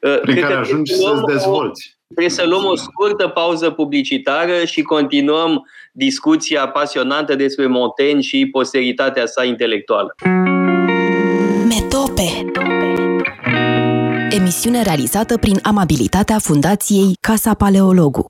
Uh, 0.00 0.20
prin 0.20 0.40
care 0.40 0.54
ajungi 0.54 0.94
să-ți 0.94 1.24
dezvolți. 1.26 1.94
Trebuie 2.06 2.30
să 2.30 2.46
luăm 2.46 2.64
o 2.64 2.76
scurtă 2.76 3.28
pauză 3.28 3.70
publicitară 3.70 4.64
și 4.64 4.82
continuăm 4.82 5.66
discuția 5.92 6.68
pasionantă 6.68 7.34
despre 7.34 7.66
Montaigne 7.66 8.20
și 8.20 8.46
posteritatea 8.46 9.26
sa 9.26 9.44
intelectuală. 9.44 10.14
Metope 11.68 12.50
Emisiune 14.30 14.82
realizată 14.82 15.38
prin 15.38 15.58
amabilitatea 15.62 16.38
Fundației 16.38 17.16
Casa 17.20 17.54
Paleologu. 17.54 18.26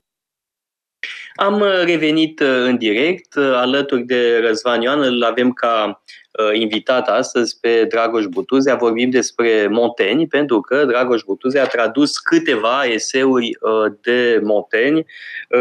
Am 1.37 1.63
revenit 1.83 2.39
uh, 2.39 2.47
în 2.47 2.77
direct 2.77 3.35
uh, 3.35 3.51
alături 3.53 4.01
de 4.01 4.39
Răzvan 4.39 4.81
Ioan, 4.81 5.01
îl 5.01 5.23
avem 5.23 5.51
ca 5.51 6.01
uh, 6.31 6.59
invitat 6.59 7.07
astăzi 7.07 7.59
pe 7.59 7.85
Dragoș 7.89 8.25
Butuzea. 8.25 8.75
Vorbim 8.75 9.09
despre 9.09 9.67
Montaigne, 9.71 10.25
pentru 10.29 10.59
că 10.59 10.85
Dragoș 10.85 11.21
Butuzea 11.21 11.63
a 11.63 11.67
tradus 11.67 12.17
câteva 12.17 12.85
eseuri 12.85 13.57
de 14.01 14.39
Montaigne 14.43 15.05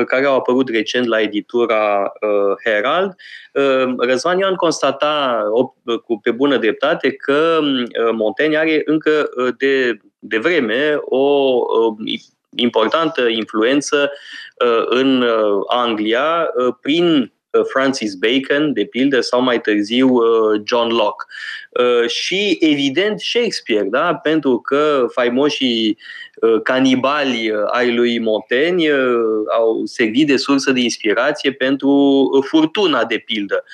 care 0.06 0.24
au 0.24 0.36
apărut 0.36 0.68
recent 0.68 1.06
la 1.06 1.20
editura 1.20 2.12
Herald. 2.64 3.14
Răzvan 3.98 4.38
Ioan 4.38 4.54
constata 4.54 5.42
cu 6.04 6.18
pe 6.22 6.30
bună 6.30 6.56
dreptate 6.56 7.12
că 7.12 7.58
Montaigne 8.12 8.56
are 8.56 8.82
încă 8.84 9.28
de, 9.58 9.98
de 10.18 10.38
vreme 10.38 10.98
o 11.00 11.60
importantă 12.56 13.22
influență 13.28 13.96
uh, 14.02 14.18
în 14.88 15.22
uh, 15.22 15.62
Anglia 15.66 16.52
uh, 16.56 16.74
prin 16.80 17.30
Francis 17.72 18.14
Bacon, 18.14 18.72
de 18.72 18.84
pildă, 18.84 19.20
sau 19.20 19.42
mai 19.42 19.60
târziu 19.60 20.18
John 20.64 20.90
Locke. 20.90 21.24
Și, 22.06 22.58
evident, 22.60 23.20
Shakespeare, 23.20 23.86
da? 23.90 24.14
pentru 24.14 24.58
că 24.58 25.06
faimoșii 25.10 25.98
canibali 26.62 27.52
ai 27.72 27.94
lui 27.94 28.18
Montaigne 28.18 28.90
au 29.58 29.84
servit 29.84 30.26
de 30.26 30.36
sursă 30.36 30.72
de 30.72 30.80
inspirație 30.80 31.52
pentru 31.52 32.28
furtuna, 32.48 33.04
de 33.04 33.18
pildă, 33.18 33.64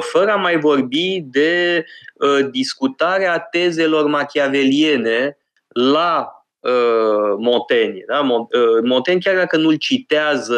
fără 0.00 0.30
a 0.30 0.36
mai 0.36 0.58
vorbi 0.58 1.20
de 1.24 1.84
discutarea 2.50 3.38
tezelor 3.38 4.06
machiaveliene 4.06 5.38
la 5.68 6.41
Uh, 6.62 7.34
Montaigne. 7.38 8.04
Da? 8.06 8.18
Uh, 8.18 8.48
Montaigne, 8.82 9.20
chiar 9.24 9.36
dacă 9.36 9.56
nu-l 9.56 9.74
citează 9.74 10.56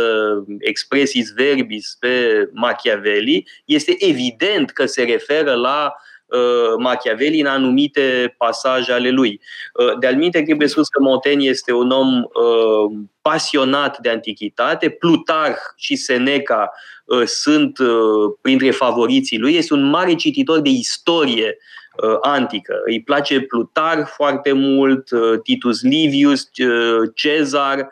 expresis 0.59 1.33
verbis 1.33 1.97
pe 2.01 2.49
Machiavelli, 2.53 3.49
este 3.64 3.97
evident 3.99 4.71
că 4.71 4.87
se 4.87 5.03
referă 5.03 5.55
la 5.55 5.95
uh, 6.27 6.75
Machiavelli 6.79 7.40
în 7.40 7.47
anumite 7.47 8.35
pasaje 8.38 8.93
ale 8.93 9.11
lui. 9.11 9.40
De-al 9.99 10.17
minte, 10.17 10.43
trebuie 10.43 10.69
spus 10.69 10.88
că 10.88 11.03
Montaigne 11.03 11.45
este 11.45 11.73
un 11.73 11.90
om 11.90 12.23
pasionat 13.23 13.99
de 13.99 14.11
antichitate, 14.11 14.88
Plutarh 14.90 15.59
și 15.77 15.97
Seneca 15.97 16.71
sunt 17.25 17.79
printre 18.40 18.71
favoriții 18.71 19.38
lui, 19.38 19.55
este 19.55 19.75
un 19.75 19.83
mare 19.83 20.14
cititor 20.14 20.61
de 20.61 20.71
istorie 20.71 21.47
uh, 21.47 21.75
antică. 22.21 22.75
Îi 22.85 23.03
place 23.03 23.41
Plutar 23.41 24.07
foarte 24.07 24.53
mult, 24.53 25.11
uh, 25.11 25.41
Titus 25.43 25.83
Livius, 25.83 26.43
uh, 26.43 27.11
Cezar, 27.15 27.79
Uh, 27.79 27.87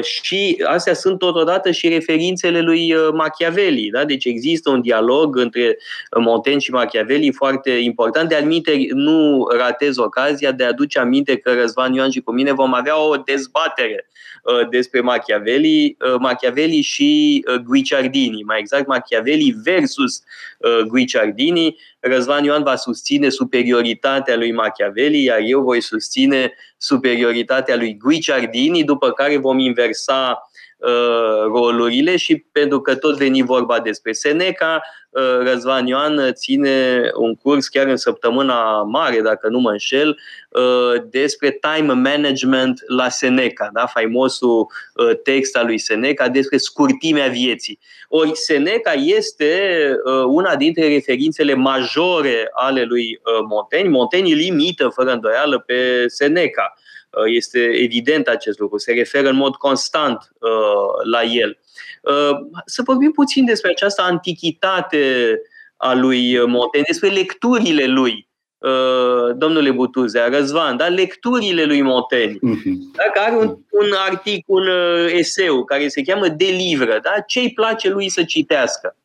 și 0.00 0.62
astea 0.66 0.94
sunt 0.94 1.18
totodată 1.18 1.70
și 1.70 1.88
referințele 1.88 2.60
lui 2.60 2.94
uh, 2.94 3.08
Machiavelli. 3.12 3.90
Da? 3.90 4.04
Deci 4.04 4.24
există 4.24 4.70
un 4.70 4.80
dialog 4.80 5.36
între 5.36 5.76
Montaigne 6.20 6.60
și 6.60 6.70
Machiavelli 6.70 7.32
foarte 7.32 7.70
important. 7.70 8.28
De 8.28 8.34
aminte, 8.34 8.86
nu 8.92 9.46
ratez 9.58 9.96
ocazia 9.96 10.52
de 10.52 10.64
a 10.64 10.68
aduce 10.68 10.98
aminte 10.98 11.36
că 11.36 11.52
Răzvan 11.52 11.92
Ioan 11.92 12.10
și 12.10 12.20
cu 12.20 12.32
mine 12.32 12.52
vom 12.52 12.74
avea 12.74 13.00
o 13.00 13.16
dezbatere 13.16 14.08
uh, 14.42 14.68
despre 14.68 15.00
Machiavelli, 15.00 15.96
Machiavelli 16.18 16.80
și 16.80 17.44
Guicciardini, 17.64 18.42
mai 18.42 18.58
exact 18.58 18.86
Machiavelli 18.86 19.56
versus 19.64 20.22
Guicciardini. 20.86 21.76
Răzvan 22.00 22.44
Ioan 22.44 22.62
va 22.62 22.76
susține 22.76 23.28
superioritatea 23.28 24.36
lui 24.36 24.52
Machiavelli, 24.52 25.24
iar 25.24 25.38
eu 25.44 25.62
voi 25.62 25.80
susține 25.80 26.52
superioritatea 26.82 27.76
lui 27.76 27.96
Guicciardini, 27.96 28.84
după 28.84 29.12
care 29.12 29.36
vom 29.36 29.58
inversa 29.58 30.49
uh, 30.80 31.44
rolurile 31.44 32.16
și 32.16 32.36
pentru 32.52 32.80
că 32.80 32.94
tot 32.94 33.16
veni 33.16 33.42
vorba 33.42 33.80
despre 33.80 34.12
Seneca, 34.12 34.80
uh, 35.10 35.38
Răzvan 35.52 35.86
Ioan 35.86 36.32
ține 36.32 37.02
un 37.16 37.34
curs 37.34 37.68
chiar 37.68 37.86
în 37.86 37.96
săptămâna 37.96 38.82
mare, 38.82 39.20
dacă 39.20 39.48
nu 39.48 39.58
mă 39.58 39.70
înșel, 39.70 40.18
uh, 40.50 41.02
despre 41.10 41.58
time 41.60 41.92
management 41.92 42.80
la 42.86 43.08
Seneca, 43.08 43.70
da? 43.72 43.86
faimosul 43.86 44.66
uh, 44.94 45.10
text 45.22 45.56
al 45.56 45.66
lui 45.66 45.78
Seneca 45.78 46.28
despre 46.28 46.56
scurtimea 46.56 47.28
vieții. 47.28 47.78
Ori 48.08 48.30
Seneca 48.34 48.92
este 48.92 49.82
uh, 50.04 50.24
una 50.26 50.56
dintre 50.56 50.88
referințele 50.88 51.54
majore 51.54 52.48
ale 52.52 52.82
lui 52.82 53.20
uh, 53.22 53.44
Montaigne. 53.48 53.90
Montaigne 53.90 54.34
limită 54.34 54.88
fără 54.88 55.12
îndoială 55.12 55.58
pe 55.58 56.04
Seneca. 56.06 56.74
Uh, 56.76 56.88
este 57.26 57.58
evident 57.58 58.26
acest 58.26 58.58
lucru, 58.58 58.78
se 58.78 58.92
referă 58.92 59.28
în 59.28 59.36
mod 59.36 59.54
constant 59.54 60.30
uh, 60.38 61.10
la 61.10 61.22
el. 61.22 61.58
Uh, 62.02 62.38
să 62.64 62.82
vorbim 62.84 63.10
puțin 63.10 63.44
despre 63.44 63.70
această 63.70 64.02
antichitate 64.02 65.40
a 65.76 65.94
lui 65.94 66.38
Montaigne, 66.38 66.86
despre 66.86 67.08
lecturile 67.08 67.86
lui. 67.86 68.28
Domnule 69.36 69.70
Butuzea, 69.70 70.28
Răzvan, 70.28 70.76
da? 70.76 70.88
lecturile 70.88 71.64
lui 71.64 71.82
Montaigne. 71.82 72.38
Mhm. 72.40 72.92
Da? 72.92 73.22
Are 73.22 73.36
un, 73.36 73.46
un 73.70 73.92
articol, 74.08 74.62
un 74.62 75.08
eseu 75.08 75.64
care 75.64 75.88
se 75.88 76.02
cheamă 76.02 76.28
De 76.28 76.44
livră. 76.44 76.98
Da? 77.02 77.14
Ce 77.26 77.40
îi 77.40 77.52
place 77.52 77.88
lui 77.88 78.08
să 78.08 78.24
citească? 78.24 78.96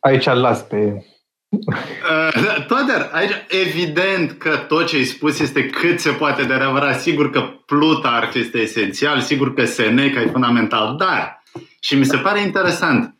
Aici 0.00 0.26
îl 0.26 0.40
las 0.40 0.62
pe 0.62 1.04
Uh, 1.48 2.64
Toder, 2.66 3.10
aici 3.12 3.32
evident 3.48 4.32
că 4.32 4.56
tot 4.56 4.86
ce 4.86 4.96
ai 4.96 5.04
spus 5.04 5.38
este 5.38 5.66
cât 5.66 6.00
se 6.00 6.10
poate 6.10 6.44
de 6.44 6.52
adevărat. 6.52 7.00
Sigur 7.00 7.30
că 7.30 7.40
Plutarh 7.40 8.34
este 8.34 8.58
esențial, 8.58 9.20
sigur 9.20 9.54
că 9.54 9.64
Seneca 9.64 10.20
e 10.20 10.26
fundamental, 10.26 10.96
dar, 10.96 11.42
și 11.80 11.94
mi 11.94 12.04
se 12.04 12.16
pare 12.16 12.40
interesant, 12.40 13.16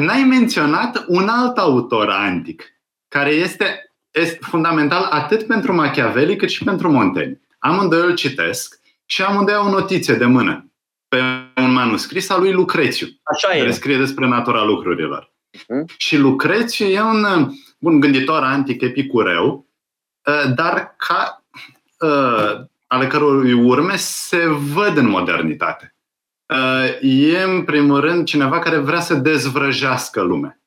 n-ai 0.00 0.22
menționat 0.22 1.04
un 1.06 1.28
alt 1.28 1.58
autor 1.58 2.08
antic, 2.08 2.62
care 3.08 3.30
este, 3.30 3.94
este 4.10 4.38
fundamental 4.40 5.02
atât 5.10 5.46
pentru 5.46 5.74
Machiavelli 5.74 6.36
cât 6.36 6.48
și 6.48 6.64
pentru 6.64 6.90
Montaigne. 6.90 7.40
Amândoi 7.58 8.00
îl 8.00 8.14
citesc 8.14 8.80
și 9.06 9.22
amândoi 9.22 9.54
au 9.54 9.70
notițe 9.70 10.14
de 10.16 10.24
mână 10.24 10.72
pe 11.08 11.20
un 11.56 11.72
manuscris 11.72 12.30
al 12.30 12.40
lui 12.40 12.52
Lucrețiu, 12.52 13.06
Așa 13.22 13.48
care 13.48 13.68
e. 13.68 13.70
scrie 13.70 13.96
despre 13.96 14.26
natura 14.26 14.64
lucrurilor. 14.64 15.33
Mhm. 15.68 15.86
Și 15.96 16.16
Lucrețiu 16.16 16.86
e 16.86 17.00
un 17.00 17.24
uh, 17.24 17.46
bun 17.78 18.00
gânditor 18.00 18.42
antic 18.42 18.82
epicureu, 18.82 19.66
uh, 20.26 20.54
dar 20.54 20.94
ca, 20.96 21.44
uh, 21.98 22.66
ale 22.86 23.06
cărui 23.06 23.52
urme 23.52 23.96
se 23.96 24.46
văd 24.46 24.96
în 24.96 25.08
modernitate. 25.08 25.94
Uh, 26.46 26.98
E, 27.00 27.42
în 27.42 27.64
primul 27.64 28.00
rând, 28.00 28.26
cineva 28.26 28.58
care 28.58 28.76
vrea 28.76 29.00
să 29.00 29.14
dezvrăjească 29.14 30.20
lumea, 30.20 30.60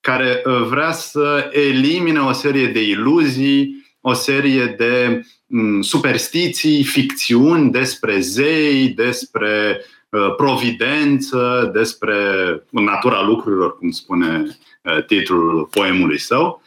care 0.00 0.42
uh, 0.44 0.62
vrea 0.62 0.92
să 0.92 1.48
elimine 1.52 2.20
o 2.20 2.32
serie 2.32 2.66
de 2.66 2.82
iluzii, 2.82 3.86
o 4.00 4.12
serie 4.12 4.66
de 4.66 5.22
mm, 5.46 5.82
superstiții, 5.82 6.84
ficțiuni 6.84 7.70
despre 7.70 8.20
zei, 8.20 8.88
despre 8.88 9.76
uh, 9.78 9.97
providență, 10.36 11.70
despre 11.72 12.16
natura 12.70 13.22
lucrurilor, 13.22 13.78
cum 13.78 13.90
spune 13.90 14.44
uh, 14.82 15.04
titlul 15.04 15.68
poemului 15.70 16.18
său. 16.18 16.62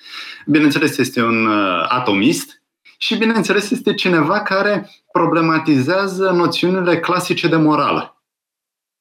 Bineînțeles, 0.45 0.97
este 0.97 1.23
un 1.23 1.45
uh, 1.45 1.85
atomist 1.87 2.61
și, 2.97 3.17
bineînțeles, 3.17 3.71
este 3.71 3.93
cineva 3.93 4.41
care 4.41 4.89
problematizează 5.11 6.29
noțiunile 6.29 6.99
clasice 6.99 7.47
de 7.47 7.55
morală. 7.55 8.23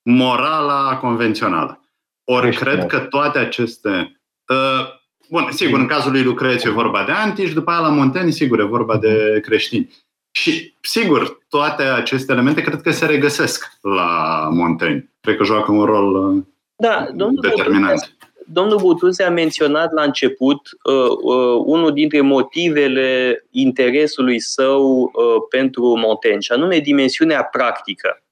Morala 0.03 0.97
convențională. 0.97 1.85
Ori 2.25 2.43
Creștină. 2.43 2.71
cred 2.71 2.87
că 2.87 2.99
toate 2.99 3.39
aceste. 3.39 4.21
Uh, 4.49 4.87
bun, 5.29 5.49
sigur, 5.51 5.79
în 5.79 5.87
cazul 5.87 6.13
lui 6.13 6.23
Lucrețiu 6.23 6.71
e 6.71 6.75
vorba 6.75 7.05
de 7.05 7.13
antici, 7.13 7.53
după 7.53 7.71
aia 7.71 7.81
la 7.81 7.89
Montaigne, 7.89 8.31
sigur, 8.31 8.61
e 8.61 8.65
vorba 8.65 8.97
de 8.97 9.41
creștini. 9.43 9.91
Și, 10.31 10.75
sigur, 10.81 11.39
toate 11.49 11.83
aceste 11.83 12.33
elemente 12.33 12.61
cred 12.61 12.81
că 12.81 12.91
se 12.91 13.07
regăsesc 13.07 13.79
la 13.81 14.49
Montaigne. 14.53 15.11
Cred 15.21 15.37
că 15.37 15.45
joacă 15.45 15.73
un 15.73 15.85
rol 15.85 16.15
uh, 16.15 16.43
Da, 16.77 17.09
domnul 17.15 17.41
determinant. 17.41 18.15
Domnul 18.53 18.79
Butuze 18.79 19.23
a 19.23 19.31
menționat 19.31 19.93
la 19.93 20.03
început 20.03 20.61
uh, 20.83 21.11
uh, 21.23 21.63
unul 21.65 21.93
dintre 21.93 22.21
motivele 22.21 23.45
interesului 23.51 24.41
său 24.41 25.01
uh, 25.01 25.11
pentru 25.51 25.99
Montaigne, 25.99 26.41
și 26.41 26.53
anume 26.53 26.79
dimensiunea 26.79 27.45
practică. 27.45 28.23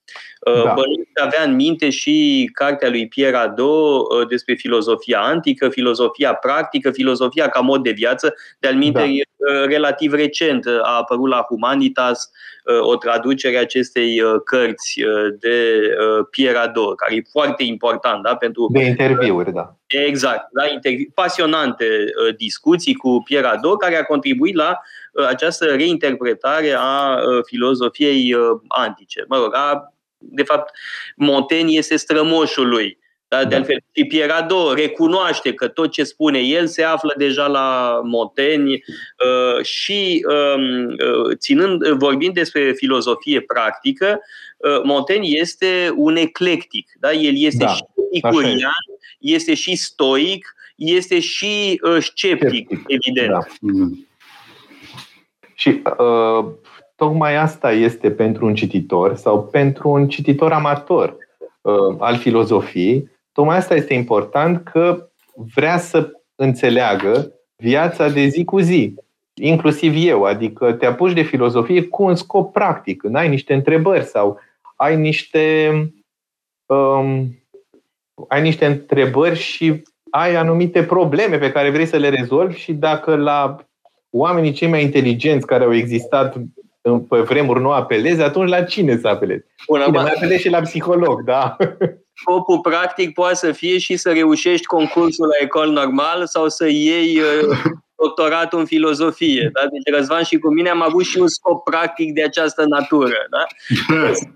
Uh, 0.47 0.63
Da. 0.65 0.73
Bănuiesc 0.75 1.09
că 1.13 1.23
avea 1.23 1.43
în 1.45 1.55
minte 1.55 1.91
și 1.91 2.51
cartea 2.53 2.89
lui 2.89 3.09
Pierre 3.09 3.37
Hadot 3.37 4.13
uh, 4.13 4.27
despre 4.29 4.55
filozofia 4.55 5.21
antică, 5.21 5.69
filozofia 5.69 6.35
practică, 6.35 6.91
filozofia 6.91 7.49
ca 7.49 7.61
mod 7.61 7.83
de 7.83 7.91
viață. 7.91 8.35
De-al 8.59 8.75
minte, 8.75 8.99
Da. 8.99 9.07
uh, 9.07 9.67
relativ 9.67 10.13
recent 10.13 10.65
uh, 10.65 10.79
a 10.83 10.97
apărut 10.97 11.29
la 11.29 11.45
Humanitas 11.49 12.31
uh, 12.65 12.81
o 12.81 12.97
traducere 12.97 13.57
a 13.57 13.61
acestei 13.61 14.21
uh, 14.21 14.35
cărți 14.45 15.03
uh, 15.03 15.35
de 15.41 15.81
uh, 16.19 16.27
Pierre 16.31 16.59
Hadot, 16.59 16.97
care 16.97 17.15
e 17.15 17.23
foarte 17.31 17.63
important 17.63 18.23
da, 18.23 18.35
pentru 18.37 18.69
De 18.73 18.81
interviuri, 18.85 19.53
da. 19.53 19.77
Exact, 19.87 20.49
da, 20.53 20.65
intervi- 20.67 21.15
pasionante 21.15 21.85
uh, 21.85 22.35
discuții 22.37 22.95
cu 22.95 23.23
Pierre 23.25 23.47
Hadot, 23.47 23.79
care 23.79 23.97
a 23.97 24.03
contribuit 24.05 24.55
la 24.55 24.79
uh, 25.13 25.27
această 25.29 25.65
reinterpretare 25.65 26.73
a 26.79 27.15
uh, 27.17 27.45
filozofiei 27.47 28.35
uh, 28.35 28.41
antice. 28.69 29.25
Mă 29.29 29.37
rog, 29.37 29.55
a, 29.55 29.93
de 30.19 30.43
fapt, 30.43 30.75
Montaigne 31.17 31.73
este 31.77 31.97
strămoșul 31.97 32.69
lui. 32.69 32.99
Da, 33.29 33.39
de 33.45 33.49
Da. 33.49 33.57
altfel, 33.57 33.79
și 33.95 34.05
Pierre 34.05 34.33
Hadot 34.33 34.77
recunoaște 34.77 35.55
că 35.55 35.69
tot 35.69 35.93
ce 35.93 36.05
spune 36.05 36.39
el 36.39 36.67
se 36.67 36.83
află 36.83 37.15
deja 37.17 37.47
la 37.47 38.01
Montaigne 38.05 38.73
uh, 38.73 39.65
și 39.65 40.27
um, 40.29 40.87
uh, 40.87 41.37
ținând, 41.37 41.87
vorbind 41.87 42.35
despre 42.35 42.73
filozofie 42.73 43.41
practică, 43.41 44.21
uh, 44.57 44.81
Montaigne 44.83 45.29
este 45.29 45.93
un 45.97 46.17
eclectic. 46.17 46.91
Da? 47.01 47.13
El 47.13 47.33
este 47.37 47.65
Da, 47.65 47.71
și 47.75 47.83
epicurian, 48.13 48.73
este 49.19 49.55
și 49.55 49.77
stoic, 49.77 50.55
este 50.77 51.21
și 51.21 51.81
uh, 51.83 51.99
sceptic, 52.01 52.67
Sceptic, 52.69 52.85
evident. 52.87 53.31
Da. 53.31 53.41
Mm. 53.61 54.09
Și 55.55 55.83
uh, 55.99 56.45
tocmai 56.99 57.37
asta 57.37 57.73
este 57.73 58.11
pentru 58.11 58.47
un 58.47 58.55
cititor 58.55 59.17
sau 59.17 59.45
pentru 59.45 59.89
un 59.89 60.09
cititor 60.09 60.53
amator 60.53 61.17
uh, 61.61 61.97
al 61.99 62.17
filozofiei, 62.17 63.11
tocmai 63.33 63.57
asta 63.57 63.75
este 63.75 63.95
important 63.95 64.63
că 64.65 65.09
vrea 65.55 65.79
să 65.79 66.11
înțeleagă 66.35 67.33
viața 67.57 68.09
de 68.09 68.27
zi 68.27 68.45
cu 68.45 68.59
zi, 68.59 68.95
inclusiv 69.35 69.95
eu, 69.97 70.25
adică 70.25 70.73
te 70.73 70.87
apuci 70.87 71.13
de 71.13 71.23
filozofie 71.23 71.83
cu 71.83 72.03
un 72.03 72.15
scop 72.15 72.53
practic, 72.53 73.01
când 73.01 73.17
ai 73.17 73.29
niște 73.29 73.55
întrebări 73.55 74.05
sau 74.05 74.39
ai 74.77 74.97
niște 74.97 75.73
um, 76.67 77.39
ai 78.29 78.43
niște 78.43 78.67
întrebări 78.67 79.39
și 79.39 79.83
ai 80.11 80.35
anumite 80.35 80.85
probleme 80.85 81.39
pe 81.39 81.53
care 81.53 81.71
vrei 81.71 81.87
să 81.87 81.97
le 81.97 82.09
rezolvi 82.09 82.59
și 82.59 82.73
dacă 82.73 83.17
la 83.17 83.57
oamenii 84.11 84.53
cei 84.53 84.69
mai 84.69 84.83
inteligenți 84.83 85.47
care 85.47 85.65
au 85.65 85.75
existat 85.75 86.35
în- 86.35 86.47
pe 87.09 87.21
vremuri 87.21 87.61
nu 87.61 87.71
apelezi, 87.71 88.23
atunci 88.23 88.49
la 88.49 88.63
cine 88.63 88.97
să 88.97 89.09
apelezi? 89.09 89.45
Bun, 89.67 89.79
Bine, 89.79 89.83
acum, 89.83 90.03
mai 90.03 90.13
apelezi 90.17 90.43
și 90.43 90.49
la 90.49 90.61
psiholog, 90.61 91.25
da? 91.25 91.57
scopul 92.21 92.61
practic 92.61 93.13
poate 93.13 93.35
să 93.35 93.53
fie 93.53 93.79
și 93.79 93.97
să 93.97 94.13
reușești 94.13 94.67
concursul 94.67 95.27
la 95.27 95.45
ecol 95.45 95.71
normal 95.71 96.27
sau 96.27 96.49
să 96.49 96.67
iei 96.69 97.19
uh, 97.19 97.57
doctoratul 98.03 98.59
în 98.59 98.67
filozofie. 98.67 99.51
Da? 99.53 99.61
Deci 99.61 99.95
Răzvan 99.97 100.23
și 100.23 100.39
cu 100.39 100.53
mine 100.53 100.69
am 100.69 100.83
avut 100.83 101.05
și 101.05 101.19
un 101.19 101.29
scop 101.29 101.65
practic 101.65 102.13
de 102.13 102.23
această 102.23 102.65
natură. 102.69 103.27
Da? 103.31 103.47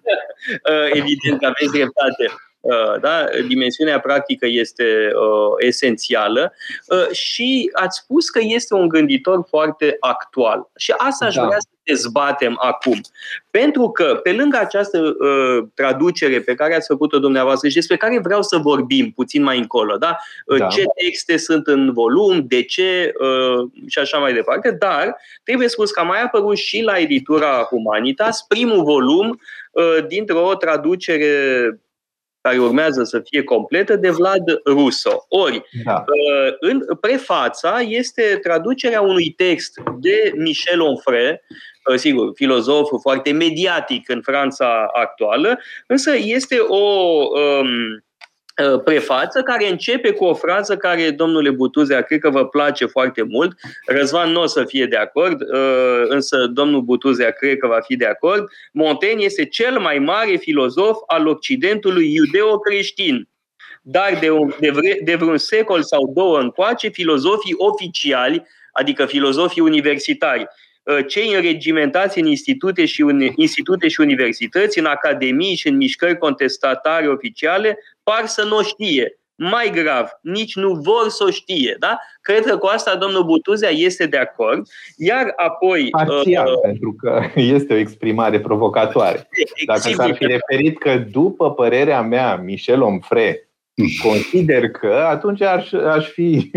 Uh, 0.71 0.87
Evident 0.87 1.39
că 1.41 1.47
aveți 1.47 1.73
dreptate. 1.73 2.25
Uh, 2.63 3.01
Da? 3.01 3.25
Dimensiunea 3.49 4.01
practică 4.01 4.47
este 4.47 4.85
uh, 5.15 5.67
esențială 5.67 6.53
uh, 6.87 7.09
și 7.11 7.71
ați 7.73 7.99
spus 7.99 8.31
că 8.31 8.41
este 8.43 8.75
un 8.75 8.89
gânditor 8.89 9.45
foarte 9.49 9.97
actual. 10.01 10.71
Și 10.77 10.95
asta 10.97 11.25
aș 11.25 11.35
Da. 11.35 11.45
vrea 11.45 11.59
să 11.59 11.69
dezbatem 11.85 12.59
acum. 12.61 13.01
Pentru 13.51 13.91
că, 13.91 14.21
pe 14.23 14.33
lângă 14.33 14.59
această 14.61 14.99
uh, 14.99 15.65
traducere 15.75 16.41
pe 16.41 16.55
care 16.55 16.75
ați 16.75 16.87
făcut-o 16.87 17.19
dumneavoastră 17.19 17.69
și 17.69 17.75
despre 17.75 17.97
care 17.97 18.21
vreau 18.23 18.43
să 18.43 18.57
vorbim 18.57 19.11
puțin 19.11 19.43
mai 19.43 19.59
încolo, 19.59 19.97
da? 19.97 20.17
Uh, 20.47 20.59
Da. 20.59 20.67
ce 20.67 20.85
texte 21.05 21.37
sunt 21.37 21.67
în 21.67 21.93
volum, 21.93 22.45
de 22.47 22.63
ce 22.63 23.13
uh, 23.21 23.71
și 23.87 23.99
așa 23.99 24.19
mai 24.19 24.33
departe, 24.33 24.71
dar 24.71 25.17
trebuie 25.45 25.69
spus 25.69 25.91
că 25.91 26.01
a 26.01 26.03
mai 26.03 26.23
apărut 26.23 26.57
și 26.57 26.83
la 26.83 26.99
editura 26.99 27.67
Humanitas 27.71 28.45
primul 28.49 28.83
volum 28.83 29.41
uh, 29.73 30.07
dintr-o 30.07 30.55
traducere 30.55 31.31
care 32.43 32.59
urmează 32.59 33.03
să 33.05 33.21
fie 33.21 33.43
completă 33.43 33.97
de 33.97 34.11
Vlad 34.11 34.61
Russo. 34.65 35.25
Ori, 35.29 35.63
da. 35.85 35.93
Uh, 35.93 36.55
în 36.61 36.85
prefața 37.01 37.81
este 37.81 38.39
traducerea 38.43 39.01
unui 39.01 39.31
text 39.31 39.81
de 40.01 40.33
Michel 40.37 40.81
Onfray, 40.81 41.41
uh, 41.91 41.97
sigur, 41.97 42.31
filozof 42.35 42.89
foarte 43.01 43.33
mediatic 43.33 44.09
în 44.09 44.21
Franța 44.23 44.91
actuală, 44.93 45.59
însă 45.87 46.17
este 46.17 46.59
o 46.59 46.77
um, 46.77 47.67
uh, 47.67 48.03
prefață 48.85 49.43
care 49.43 49.69
începe 49.69 50.11
cu 50.11 50.25
o 50.25 50.35
frază 50.35 50.77
care, 50.77 51.11
domnule 51.11 51.51
Butuzea, 51.51 52.01
cred 52.03 52.19
că 52.19 52.31
vă 52.31 52.47
place 52.47 52.87
foarte 52.87 53.23
mult. 53.23 53.53
Răzvan 53.87 54.31
nu 54.31 54.41
o 54.41 54.47
să 54.47 54.65
fie 54.65 54.87
de 54.87 54.97
acord, 54.97 55.41
uh, 55.41 56.03
însă 56.09 56.47
domnul 56.47 56.81
Butuzea 56.81 57.31
cred 57.31 57.57
că 57.57 57.67
va 57.67 57.81
fi 57.81 57.97
de 57.97 58.07
acord. 58.07 58.49
Montaigne 58.73 59.25
este 59.25 59.45
cel 59.45 59.79
mai 59.79 59.99
mare 59.99 60.37
filozof 60.37 60.99
al 61.07 61.27
Occidentului 61.27 62.15
iudeo-creștin 62.15 63.27
dar 63.85 64.19
de, 64.21 64.31
un, 64.31 64.55
de, 64.61 64.71
vre, 64.71 65.01
de 65.05 65.15
vreun 65.15 65.39
secol 65.39 65.83
sau 65.83 66.13
două 66.15 66.39
încoace, 66.39 66.89
filozofii 66.89 67.55
oficiali, 67.57 68.47
adică 68.73 69.07
filozofii 69.07 69.63
universitari, 69.63 70.47
cei 71.09 71.35
înregimentați 71.35 72.19
în 72.19 72.27
institute 72.27 72.85
și, 72.85 73.03
un, 73.03 73.21
institute 73.37 73.89
și 73.89 74.01
universități, 74.01 74.79
în 74.79 74.85
academii 74.85 75.57
și 75.57 75.69
în 75.69 75.77
mișcări 75.77 76.19
contestatare 76.19 77.09
oficiale, 77.09 77.79
par 78.03 78.27
să 78.27 78.45
nu 78.45 78.57
o 78.57 78.63
știe. 78.63 79.17
Mai 79.35 79.71
grav, 79.75 80.09
nici 80.21 80.55
nu 80.55 80.73
vor 80.73 81.09
să 81.09 81.25
o 81.25 81.31
știe. 81.31 81.77
Da? 81.79 81.99
Cred 82.21 82.45
că 82.45 82.57
cu 82.57 82.67
asta 82.67 82.97
domnul 82.97 83.25
Butuzea 83.25 83.71
este 83.71 84.07
de 84.07 84.17
acord. 84.17 84.67
Iar 84.97 85.33
apoi... 85.37 85.89
Parțial, 85.91 86.53
uh, 86.53 86.61
pentru 86.63 86.97
că 86.99 87.23
este 87.57 87.73
o 87.73 87.77
exprimare 87.77 88.41
provocatoare. 88.41 89.29
Dacă 89.67 89.81
sigur, 89.81 90.05
s-ar 90.05 90.15
fi 90.15 90.27
referit 90.27 90.79
că, 90.79 90.97
după 90.97 91.53
părerea 91.53 92.03
mea, 92.03 92.37
Michel 92.37 92.83
Onfray 92.83 93.49
consider 94.09 94.71
că, 94.71 95.07
atunci 95.09 95.41
aș, 95.43 95.73
aș 95.73 96.09
fi 96.09 96.51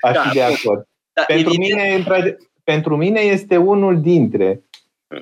aș 0.00 0.14
da, 0.14 0.20
fi 0.20 0.34
de 0.34 0.42
acord. 0.42 0.88
Da, 1.12 1.22
pentru, 1.26 1.52
evident... 1.52 2.06
mine, 2.08 2.36
pentru 2.64 2.96
mine 2.96 3.20
este 3.20 3.56
unul 3.56 4.00
dintre, 4.00 4.62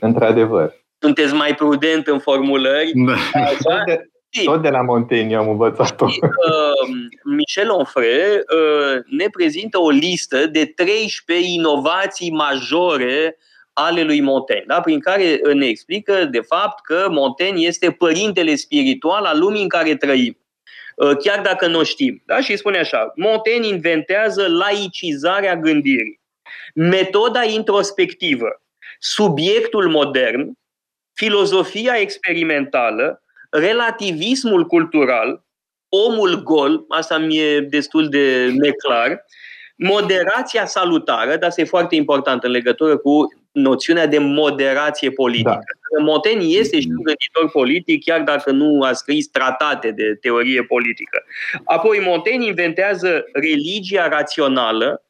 într-adevăr. 0.00 0.84
Sunteți 0.98 1.34
mai 1.34 1.54
prudent 1.54 2.06
în 2.06 2.18
formulări. 2.18 2.92
Da. 2.94 3.14
Tot, 3.62 3.84
de, 3.86 4.10
tot 4.44 4.62
de 4.62 4.68
la 4.68 4.82
Montaigne 4.82 5.36
am 5.36 5.48
învățat-o. 5.48 6.04
Uh, 6.04 6.96
Michel 7.24 7.70
Onfray 7.70 8.06
uh, 8.06 9.02
ne 9.06 9.26
prezintă 9.32 9.80
o 9.80 9.90
listă 9.90 10.46
de 10.46 10.64
13 10.64 11.48
inovații 11.48 12.30
majore 12.30 13.38
ale 13.72 14.02
lui 14.02 14.20
Montaigne, 14.20 14.64
da? 14.66 14.80
prin 14.80 15.00
care 15.00 15.40
ne 15.54 15.66
explică 15.66 16.24
de 16.24 16.40
fapt 16.40 16.84
că 16.84 17.06
Montaigne 17.10 17.66
este 17.66 17.90
părintele 17.90 18.54
spiritual 18.54 19.24
al 19.24 19.38
lumii 19.38 19.62
în 19.62 19.68
care 19.68 19.96
trăim. 19.96 20.38
Uh, 20.96 21.16
chiar 21.16 21.40
dacă 21.40 21.66
nu 21.66 21.82
știm. 21.82 22.22
Da? 22.26 22.40
Și 22.40 22.56
spune 22.56 22.78
așa, 22.78 23.12
Montaigne 23.14 23.66
inventează 23.66 24.48
laicizarea 24.48 25.56
gândirii, 25.56 26.20
metoda 26.74 27.42
introspectivă, 27.42 28.62
subiectul 28.98 29.88
modern, 29.88 30.52
filozofia 31.12 31.94
experimentală, 31.96 33.22
relativismul 33.58 34.64
cultural, 34.66 35.44
omul 35.88 36.42
gol, 36.42 36.84
asta 36.88 37.18
mi-e 37.18 37.60
destul 37.60 38.08
de 38.08 38.52
neclar, 38.56 39.24
moderația 39.76 40.66
salutară, 40.66 41.36
dar 41.36 41.48
asta 41.48 41.60
e 41.60 41.64
foarte 41.64 41.94
important 41.94 42.42
în 42.42 42.50
legătură 42.50 42.96
cu 42.96 43.26
noțiunea 43.52 44.06
de 44.06 44.18
moderație 44.18 45.10
politică. 45.10 45.64
Da. 45.96 46.02
Montaigne 46.02 46.44
este 46.44 46.80
și 46.80 46.86
un 46.86 47.02
gânditor 47.02 47.50
politic, 47.52 48.04
chiar 48.04 48.22
dacă 48.22 48.50
nu 48.50 48.82
a 48.82 48.92
scris 48.92 49.28
tratate 49.28 49.90
de 49.90 50.14
teorie 50.20 50.62
politică. 50.62 51.24
Apoi 51.64 51.98
Montaigne 51.98 52.46
inventează 52.46 53.24
religia 53.32 54.08
rațională, 54.08 55.04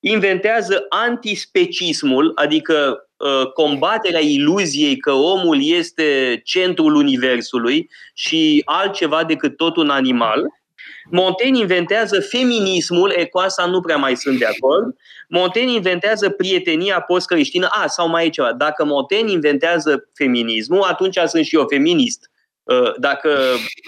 inventează 0.00 0.86
antispecismul, 0.88 2.32
adică 2.34 2.74
uh, 2.84 3.05
combaterea 3.54 4.20
iluziei 4.20 4.96
că 4.96 5.12
omul 5.12 5.58
este 5.62 6.40
centrul 6.44 6.94
universului 6.94 7.90
și 8.14 8.62
altceva 8.64 9.24
decât 9.24 9.56
tot 9.56 9.76
un 9.76 9.90
animal, 9.90 10.44
Montaigne 11.10 11.58
inventează 11.58 12.20
feminismul, 12.20 13.12
e 13.16 13.24
cu 13.24 13.38
asta 13.38 13.66
nu 13.66 13.80
prea 13.80 13.96
mai 13.96 14.16
sunt 14.16 14.38
de 14.38 14.44
acord. 14.44 14.96
Montaigne 15.28 15.72
inventează 15.72 16.30
prietenia 16.30 17.00
post-creștină. 17.00 17.68
A, 17.70 17.86
sau 17.86 18.08
mai 18.08 18.26
e 18.26 18.30
ceva. 18.30 18.52
Dacă 18.52 18.84
Montaigne 18.84 19.32
inventează 19.32 20.08
feminismul, 20.14 20.82
atunci 20.82 21.18
sunt 21.26 21.44
și 21.44 21.54
eu 21.54 21.66
feminist. 21.68 22.30
Uh, 22.62 22.94
dacă 22.96 23.38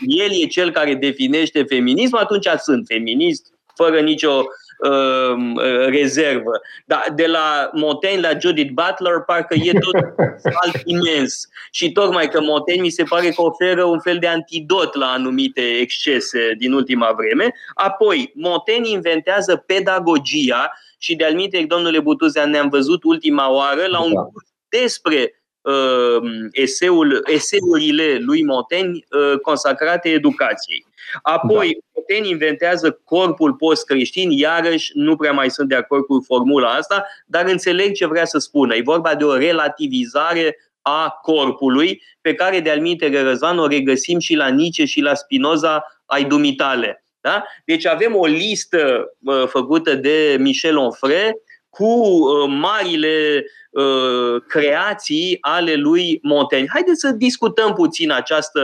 el 0.07 0.31
e 0.43 0.47
cel 0.47 0.71
care 0.71 0.95
definește 0.95 1.63
feminism, 1.63 2.17
atunci 2.17 2.47
sunt 2.59 2.85
feminist, 2.87 3.47
fără 3.75 4.01
nicio 4.01 4.31
Um, 4.31 4.47
uh, 4.79 5.87
rezervă. 5.87 6.61
Dar 6.87 7.05
de 7.15 7.27
la 7.27 7.71
Montaigne 7.73 8.21
la 8.21 8.39
Judith 8.39 8.73
Butler 8.73 9.21
parcă 9.27 9.55
e 9.55 9.73
tot 9.73 9.95
alt 10.65 10.83
imens. 10.85 11.49
Și 11.71 11.93
tocmai 11.93 12.29
că 12.29 12.41
Montaigne 12.41 12.83
mi 12.83 12.91
se 12.91 13.03
pare 13.03 13.29
că 13.29 13.43
oferă 13.43 13.85
un 13.85 14.01
fel 14.01 14.19
de 14.19 14.27
antidot 14.27 14.95
la 14.95 15.07
anumite 15.07 15.61
excese 15.61 16.55
din 16.59 16.73
ultima 16.73 17.13
vreme. 17.17 17.55
Apoi, 17.75 18.33
Montaigne 18.35 18.89
inventează 18.89 19.57
pedagogia 19.67 20.71
și 20.99 21.17
de-al 21.17 21.35
minte, 21.35 21.65
domnule 21.69 22.01
Butuzea, 22.01 22.47
ne-am 22.47 22.69
văzut 22.69 23.05
ultima 23.05 23.51
oară 23.51 23.87
la 23.87 24.03
un 24.03 24.15
da. 24.15 24.21
curs 24.21 24.47
despre 24.69 25.43
uh, 25.61 26.31
eseul, 26.53 27.23
eseurile 27.27 28.19
lui 28.21 28.45
Montaigne 28.45 28.99
uh, 29.11 29.39
consacrate 29.41 30.09
educației. 30.09 30.87
Apoi, 31.23 31.73
da. 31.73 31.79
Montaigne 31.95 32.29
inventează 32.29 33.01
corpul 33.05 33.55
post-creștin, 33.55 34.31
iarăși 34.31 34.91
nu 34.95 35.17
prea 35.17 35.33
mai 35.33 35.51
sunt 35.51 35.69
de 35.69 35.75
acord 35.75 36.05
cu 36.05 36.23
formula 36.27 36.69
asta, 36.69 37.07
dar 37.27 37.47
înțeleg 37.47 37.93
ce 37.93 38.07
vrea 38.07 38.25
să 38.25 38.39
spună. 38.39 38.75
E 38.75 38.83
vorba 38.83 39.15
de 39.15 39.25
o 39.25 39.37
relativizare 39.37 40.57
a 40.83 41.19
corpului, 41.23 42.03
pe 42.21 42.35
care 42.35 42.61
de-al 42.61 42.81
minte 42.81 43.23
Răzvan 43.23 43.59
o 43.59 43.67
regăsim 43.67 44.19
și 44.19 44.35
la 44.35 44.49
Nietzsche 44.49 44.85
și 44.85 45.01
la 45.01 45.15
Spinoza 45.15 45.85
ai 46.07 46.25
dumitale. 46.25 47.05
Da? 47.21 47.45
Deci 47.65 47.87
avem 47.87 48.17
o 48.17 48.27
listă 48.27 49.13
uh, 49.25 49.47
făcută 49.47 49.95
de 49.95 50.37
Michel 50.39 50.77
Onfray 50.77 51.33
cu 51.79 51.85
uh, 51.85 52.49
marile 52.61 53.45
uh, 53.71 54.43
creații 54.47 55.39
ale 55.41 55.75
lui 55.75 56.19
Montaigne. 56.23 56.69
Haideți 56.73 57.01
să 57.01 57.11
discutăm 57.11 57.73
puțin 57.73 58.11
această 58.11 58.61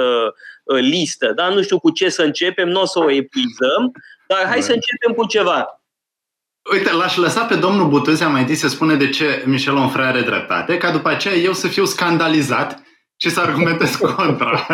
uh, 0.65 0.79
listă. 0.81 1.33
Da? 1.37 1.49
Nu 1.49 1.63
știu 1.63 1.79
cu 1.79 1.91
ce 1.91 2.09
să 2.09 2.23
începem, 2.23 2.69
nu 2.69 2.81
o 2.81 2.87
să 2.87 2.99
o 2.99 3.11
epuizăm, 3.11 3.93
dar 4.27 4.47
hai 4.47 4.63
să 4.63 4.73
începem 4.73 5.13
cu 5.17 5.27
ceva. 5.27 5.83
Uite, 6.73 6.93
l-aș 6.93 7.17
lăsa 7.17 7.45
pe 7.45 7.55
domnul 7.55 7.89
Butâzea 7.89 8.29
mai 8.29 8.41
întâi 8.41 8.55
să 8.55 8.69
spune 8.69 8.95
de 8.95 9.09
ce 9.09 9.43
Michel 9.47 9.75
Onfray 9.75 10.07
are 10.07 10.21
dreptate, 10.21 10.77
ca 10.77 10.91
după 10.91 11.09
aceea 11.09 11.35
eu 11.35 11.53
să 11.53 11.69
fiu 11.69 11.85
scandalizat 11.85 12.83
și 13.17 13.31
să 13.31 13.41
argumentez 13.41 13.97
contra. 13.97 14.67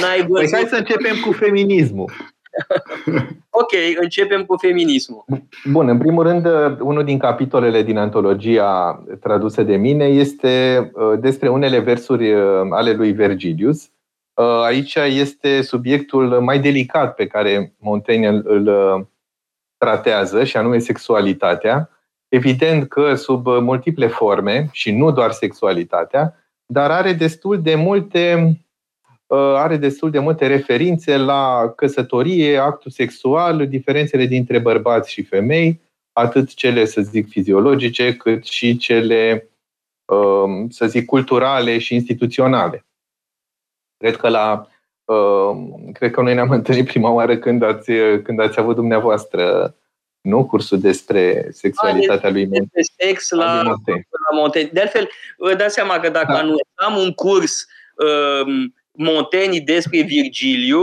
N-ai 0.00 0.26
văzut... 0.26 0.50
Păi 0.50 0.50
hai 0.52 0.66
să 0.68 0.76
începem 0.76 1.20
cu 1.20 1.32
feminismul. 1.32 2.12
ok, 3.60 3.72
începem 4.00 4.44
cu 4.44 4.56
feminismul. 4.56 5.24
Bun, 5.70 5.88
în 5.88 5.98
primul 5.98 6.22
rând, 6.22 6.46
unul 6.80 7.04
din 7.04 7.18
capitolele 7.18 7.82
din 7.82 7.98
antologia 7.98 9.02
tradusă 9.20 9.62
de 9.62 9.76
mine 9.76 10.04
este 10.04 10.90
uh, 10.94 11.18
despre 11.18 11.48
unele 11.48 11.78
versuri 11.78 12.32
uh, 12.32 12.42
ale 12.70 12.92
lui 12.92 13.12
Vergilius. 13.12 13.90
Uh, 14.34 14.62
aici 14.64 14.94
este 14.94 15.62
subiectul 15.62 16.40
mai 16.40 16.58
delicat 16.58 17.14
pe 17.14 17.26
care 17.26 17.74
Montaigne 17.78 18.28
îl 18.28 19.08
tratează, 19.76 20.44
și 20.44 20.56
anume 20.56 20.78
sexualitatea. 20.78 21.90
Evident 22.28 22.88
că 22.88 23.14
sub 23.14 23.46
multiple 23.46 24.06
forme, 24.06 24.68
și 24.72 24.92
nu 24.92 25.10
doar 25.10 25.30
sexualitatea, 25.30 26.34
dar 26.66 26.90
are 26.90 27.12
destul 27.12 27.62
de 27.62 27.74
multe 27.74 28.34
Uh, 28.34 28.69
are 29.36 29.76
destul 29.76 30.10
de 30.10 30.18
multe 30.18 30.46
referințe 30.46 31.16
la 31.16 31.72
căsătorie, 31.76 32.56
actul 32.56 32.90
sexual, 32.90 33.68
diferențele 33.68 34.26
dintre 34.26 34.58
bărbați 34.58 35.10
și 35.10 35.22
femei, 35.22 35.80
atât 36.12 36.54
cele, 36.54 36.84
să 36.84 37.00
zic, 37.00 37.28
fiziologice, 37.28 38.16
cât 38.16 38.44
și 38.44 38.76
cele, 38.76 39.48
um, 40.04 40.70
să 40.70 40.86
zic, 40.86 41.06
culturale 41.06 41.78
și 41.78 41.94
instituționale. 41.94 42.86
Cred 43.96 44.16
că 44.16 44.28
la 44.28 44.68
um, 45.04 45.90
cred 45.92 46.10
că 46.10 46.20
noi 46.20 46.34
ne-am 46.34 46.50
întâlnit 46.50 46.86
prima 46.86 47.10
oară 47.10 47.36
când 47.36 47.62
ați, 47.62 47.90
când 48.22 48.40
ați 48.40 48.58
avut 48.58 48.74
dumneavoastră 48.74 49.74
nu 50.20 50.46
cursul 50.46 50.80
despre 50.80 51.48
sexualitatea 51.52 52.30
lui 52.30 52.46
Despre 52.46 52.82
sex 52.96 53.30
la, 53.30 53.62
la 53.62 53.74
Montaigne. 54.34 54.70
De 54.72 54.80
altfel, 54.80 55.08
vă 55.36 55.54
dați 55.54 55.74
seama 55.74 55.98
că 55.98 56.08
dacă 56.08 56.32
da. 56.32 56.86
am 56.86 56.96
un 56.96 57.12
curs 57.12 57.66
um, 57.96 58.74
Montaigne 59.02 59.60
despre 59.60 60.00
Virgiliu, 60.00 60.82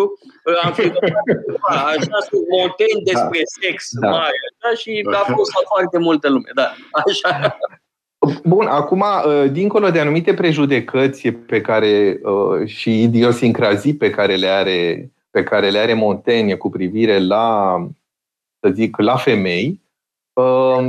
am 0.63 0.73
așa 1.93 2.17
sunt 2.29 2.45
Montaigne 2.49 3.01
despre 3.03 3.39
da. 3.39 3.67
sex 3.67 3.89
da. 3.91 4.09
mare, 4.09 4.39
da? 4.61 4.75
și 4.75 5.03
a 5.13 5.31
fost 5.33 5.51
la 5.53 5.61
foarte 5.67 5.97
multă 5.97 6.29
lume, 6.29 6.49
da, 6.55 6.73
așa. 6.91 7.57
Bun, 8.43 8.65
acum, 8.65 8.99
uh, 8.99 9.51
dincolo 9.51 9.89
de 9.89 9.99
anumite 9.99 10.33
prejudecăți 10.33 11.29
pe 11.29 11.61
care 11.61 12.19
uh, 12.23 12.67
și 12.67 13.01
idiosincrazii 13.01 13.95
pe 13.95 14.09
care 14.09 14.35
le 14.35 14.47
are, 14.47 15.11
pe 15.29 15.43
care 15.43 15.69
le 15.69 15.77
are 15.77 15.93
Montaigne 15.93 16.55
cu 16.55 16.69
privire 16.69 17.19
la, 17.19 17.77
să 18.59 18.71
zic, 18.73 18.97
la 18.97 19.15
femei, 19.15 19.81
uh, 20.33 20.87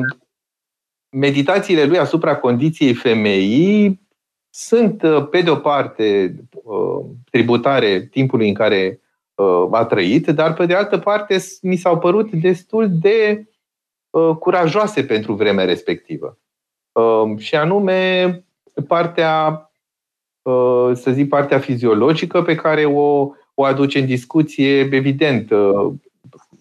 meditațiile 1.17 1.85
lui 1.85 1.99
asupra 1.99 2.37
condiției 2.37 2.95
femeii 2.95 4.08
sunt, 4.59 5.03
pe 5.31 5.41
de 5.41 5.51
o 5.51 5.57
parte, 5.57 6.35
tributare 7.31 8.01
timpului 8.01 8.49
în 8.49 8.55
care 8.55 9.01
uh, 9.35 9.69
a 9.71 9.85
trăit, 9.85 10.27
dar 10.27 10.55
pe 10.55 10.67
de 10.67 10.75
altă 10.75 10.99
parte 10.99 11.37
mi 11.63 11.77
s-au 11.77 11.99
părut 11.99 12.31
destul 12.31 12.89
de 12.91 13.47
uh, 14.11 14.37
curajoase 14.39 15.05
pentru 15.05 15.33
vremea 15.33 15.65
respectivă. 15.65 16.39
Uh, 16.93 17.39
și 17.39 17.55
anume 17.55 18.45
partea, 18.89 19.63
să 20.93 21.11
zic, 21.11 21.29
partea 21.29 21.59
fiziologică 21.59 22.43
pe 22.43 22.55
care 22.55 22.85
o, 22.85 23.31
o 23.55 23.65
aduce 23.65 23.99
în 23.99 24.07
discuție, 24.07 24.79
evident, 24.79 25.51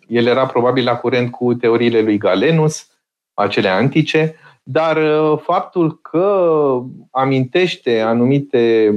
el 0.07 0.25
era 0.25 0.45
probabil 0.45 0.83
la 0.83 0.95
curent 0.95 1.31
cu 1.31 1.53
teoriile 1.53 2.01
lui 2.01 2.17
Galenus, 2.17 2.87
acele 3.33 3.67
antice, 3.67 4.35
dar 4.69 4.99
faptul 5.37 5.99
că 6.01 6.79
amintește 7.11 7.99
anumite 7.99 8.93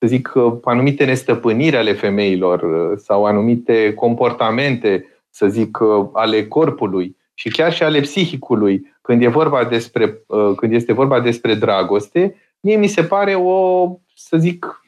să 0.00 0.06
zic, 0.06 0.32
anumite 0.64 1.04
nestăpâniri 1.04 1.76
ale 1.76 1.92
femeilor 1.92 2.62
uh, 2.62 2.98
sau 2.98 3.24
anumite 3.24 3.94
comportamente, 3.94 5.06
să 5.30 5.48
zic, 5.48 5.78
uh, 5.80 6.08
ale 6.12 6.46
corpului 6.46 7.16
și 7.34 7.48
chiar 7.48 7.72
și 7.72 7.82
ale 7.82 8.00
psihicului, 8.00 8.94
când, 9.02 9.22
e 9.22 9.28
vorba 9.28 9.64
despre, 9.64 10.24
uh, 10.26 10.52
când 10.56 10.72
este 10.72 10.92
vorba 10.92 11.20
despre 11.20 11.54
dragoste, 11.54 12.36
mie 12.60 12.76
mi 12.76 12.86
se 12.86 13.04
pare 13.04 13.34
o, 13.34 13.88
să 14.14 14.36
zic, 14.36 14.84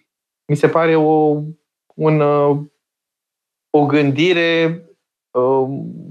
mi 0.46 0.56
se 0.56 0.68
pare 0.68 0.96
o, 0.96 1.40
un, 1.94 2.20
o 3.70 3.86
gândire 3.86 4.82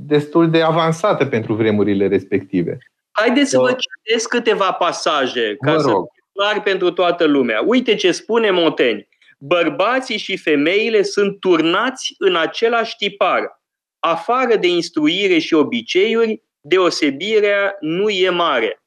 destul 0.05 0.49
de 0.49 0.61
avansată 0.61 1.25
pentru 1.25 1.53
vremurile 1.53 2.07
respective. 2.07 2.77
Haideți 3.11 3.49
să 3.49 3.57
vă 3.57 3.75
citesc 3.77 4.29
câteva 4.29 4.71
pasaje 4.71 5.55
ca 5.59 5.77
să 5.77 5.87
fie 5.87 6.23
clar 6.33 6.63
pentru 6.63 6.91
toată 6.91 7.25
lumea. 7.25 7.61
Uite 7.65 7.95
ce 7.95 8.11
spune 8.11 8.51
Montaigne. 8.51 9.07
Bărbații 9.39 10.17
și 10.17 10.37
femeile 10.37 11.01
sunt 11.01 11.39
turnați 11.39 12.15
în 12.17 12.35
același 12.35 12.95
tipar. 12.95 13.61
Afară 13.99 14.55
de 14.55 14.67
instruire 14.67 15.37
și 15.37 15.53
obiceiuri, 15.53 16.43
deosebirea 16.61 17.75
nu 17.79 18.09
e 18.09 18.29
mare. 18.29 18.83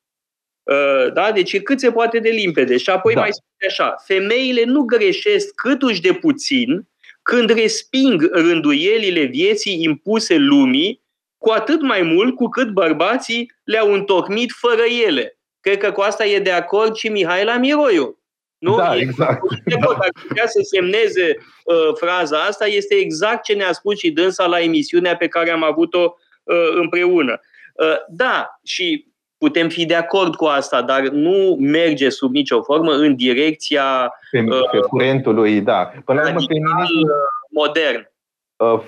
Uh, 0.62 1.12
da? 1.12 1.33
Deci 1.33 1.53
e 1.53 1.59
cât 1.59 1.81
se 1.81 1.92
poate 1.92 2.18
de 2.18 2.29
limpede. 2.29 2.77
Și 2.77 2.90
apoi 2.90 3.14
da. 3.14 3.20
mai 3.20 3.31
spune 3.33 3.68
așa, 3.68 3.94
femeile 4.05 4.64
nu 4.64 4.83
greșesc 4.83 5.55
câtuși 5.55 6.01
de 6.01 6.12
puțin 6.12 6.88
când 7.25 7.51
resping 7.51 8.29
rânduielile 8.33 9.23
vieții 9.23 9.83
impuse 9.83 10.37
lumii, 10.37 11.03
cu 11.39 11.51
atât 11.51 11.83
mai 11.83 12.03
mult 12.03 12.35
cu 12.35 12.49
cât 12.49 12.71
bărbații 12.71 13.53
le-au 13.65 13.93
întocmit 13.93 14.53
fără 14.53 14.83
ele. 15.07 15.39
Cred 15.61 15.79
că 15.79 15.93
cu 15.93 16.01
asta 16.01 16.27
e 16.27 16.39
de 16.39 16.51
acord 16.51 16.95
și 16.95 17.09
Mihaela 17.09 17.57
Miroiu. 17.57 18.19
Nu? 18.59 18.77
Da, 18.77 18.97
exact. 18.97 19.41
Dacă 19.65 20.09
putea 20.29 20.47
să 20.47 20.61
semneze 20.63 21.37
uh, 21.65 21.95
fraza 21.95 22.39
asta, 22.39 22.67
este 22.67 22.95
exact 22.95 23.43
ce 23.43 23.53
ne-a 23.53 23.73
spus 23.73 23.99
și 23.99 24.11
dânsa 24.11 24.47
la 24.47 24.61
emisiunea 24.61 25.17
pe 25.17 25.29
care 25.29 25.51
am 25.51 25.63
avut-o 25.63 26.15
uh, 26.43 26.75
împreună. 26.75 27.41
Uh, 27.75 27.97
da, 28.09 28.59
și 28.63 29.13
putem 29.44 29.68
fi 29.68 29.87
de 29.87 29.94
acord 29.94 30.35
cu 30.35 30.44
asta, 30.44 30.83
dar 30.83 31.09
nu 31.09 31.57
merge 31.61 32.09
sub 32.09 32.33
nicio 32.33 32.62
formă 32.62 32.92
în 32.92 33.16
direcția 33.16 34.12
uh, 34.33 34.80
curentului, 34.88 35.61
da. 35.61 35.92
Până 36.04 36.20
la 36.20 36.28
urmă, 36.28 36.40
feminismul 36.46 37.12
modern. 37.50 38.11
Uh, 38.57 38.80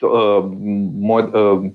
uh, 0.00 0.44
mod, 1.00 1.34
uh, 1.34 1.70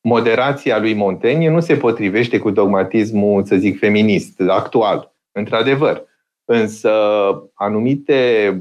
moderația 0.00 0.78
lui 0.78 0.94
Montaigne 0.94 1.50
nu 1.50 1.60
se 1.60 1.76
potrivește 1.76 2.38
cu 2.38 2.50
dogmatismul, 2.50 3.44
să 3.44 3.56
zic, 3.56 3.78
feminist 3.78 4.40
actual, 4.48 5.14
într-adevăr. 5.32 6.04
Însă 6.44 6.92
anumite, 7.54 8.60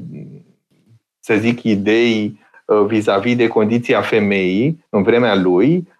să 1.19 1.35
zic, 1.35 1.63
idei 1.63 2.39
uh, 2.65 2.85
vis-a-vis 2.87 3.35
de 3.35 3.47
condiția 3.47 4.01
femeii 4.01 4.85
în 4.89 5.03
vremea 5.03 5.35
lui 5.35 5.87
Uh, 5.87 5.94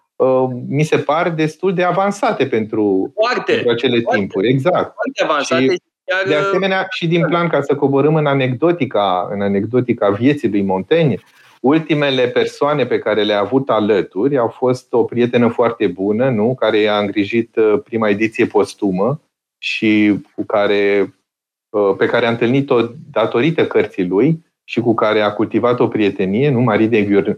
mi 0.68 0.82
se 0.82 0.98
par 0.98 1.30
destul 1.30 1.74
de 1.74 1.82
avansate 1.82 2.46
pentru, 2.46 3.12
foarte, 3.14 3.52
pentru 3.52 3.70
acele 3.70 4.00
foarte, 4.00 4.18
timpuri. 4.18 4.48
Exact. 4.48 4.94
Foarte 4.94 5.22
avansate. 5.22 5.62
Și, 5.62 5.80
chiar... 6.04 6.22
De 6.26 6.34
asemenea, 6.34 6.86
și 6.90 7.06
din 7.06 7.26
plan, 7.26 7.48
ca 7.48 7.60
să 7.60 7.74
coborâm 7.74 8.14
în 8.14 8.26
anecdotica, 8.26 9.28
în 9.32 9.40
anecdotica 9.40 10.10
vieții 10.10 10.50
lui 10.50 10.62
Montaigne, 10.62 11.16
ultimele 11.60 12.28
persoane 12.28 12.86
pe 12.86 12.98
care 12.98 13.22
le-a 13.22 13.40
avut 13.40 13.70
alături 13.70 14.38
au 14.38 14.48
fost 14.48 14.92
o 14.92 15.04
prietenă 15.04 15.48
foarte 15.48 15.86
bună, 15.86 16.30
nu? 16.30 16.54
care 16.54 16.78
i-a 16.78 16.98
îngrijit 16.98 17.56
uh, 17.56 17.80
prima 17.84 18.08
ediție 18.08 18.46
postumă 18.46 19.20
și 19.58 20.14
cu 20.34 20.44
care, 20.44 21.14
uh, 21.68 21.94
pe 21.98 22.06
care 22.06 22.26
a 22.26 22.30
întâlnit-o 22.30 22.80
datorită 23.10 23.66
cărții 23.66 24.06
lui 24.06 24.44
și 24.64 24.80
cu 24.80 24.94
care 24.94 25.20
a 25.20 25.32
cultivat 25.32 25.80
o 25.80 25.88
prietenie, 25.88 26.50
nu? 26.50 26.60
Marie 26.60 26.86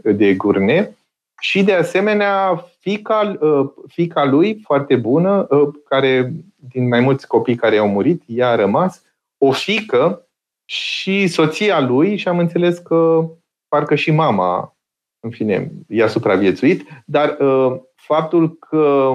de 0.03 0.35
Gournay, 0.35 0.97
și 1.41 1.63
de 1.63 1.73
asemenea 1.73 2.65
fica, 2.79 3.37
uh, 3.41 3.69
fica 3.89 4.25
lui 4.25 4.61
foarte 4.65 4.97
bună, 4.97 5.47
uh, 5.51 5.69
care 5.89 6.33
din 6.57 6.89
mai 6.89 7.01
mulți 7.01 7.27
copii 7.27 7.57
care 7.57 7.77
au 7.77 7.89
murit, 7.89 8.23
ea 8.27 8.49
a 8.49 8.55
rămas, 8.55 9.03
o 9.39 9.53
fică 9.53 10.27
și 10.65 11.27
soția 11.27 11.81
lui 11.81 12.17
și 12.17 12.29
am 12.29 12.39
înțeles 12.39 12.79
că 12.79 13.29
parcă 13.69 13.95
și 13.95 14.11
mama, 14.11 14.77
în 15.21 15.31
fine, 15.31 15.73
i-a 15.89 16.09
supraviețuit, 16.09 16.89
dar 17.05 17.37
uh, 17.41 17.77
faptul 17.95 18.53
că 18.53 19.13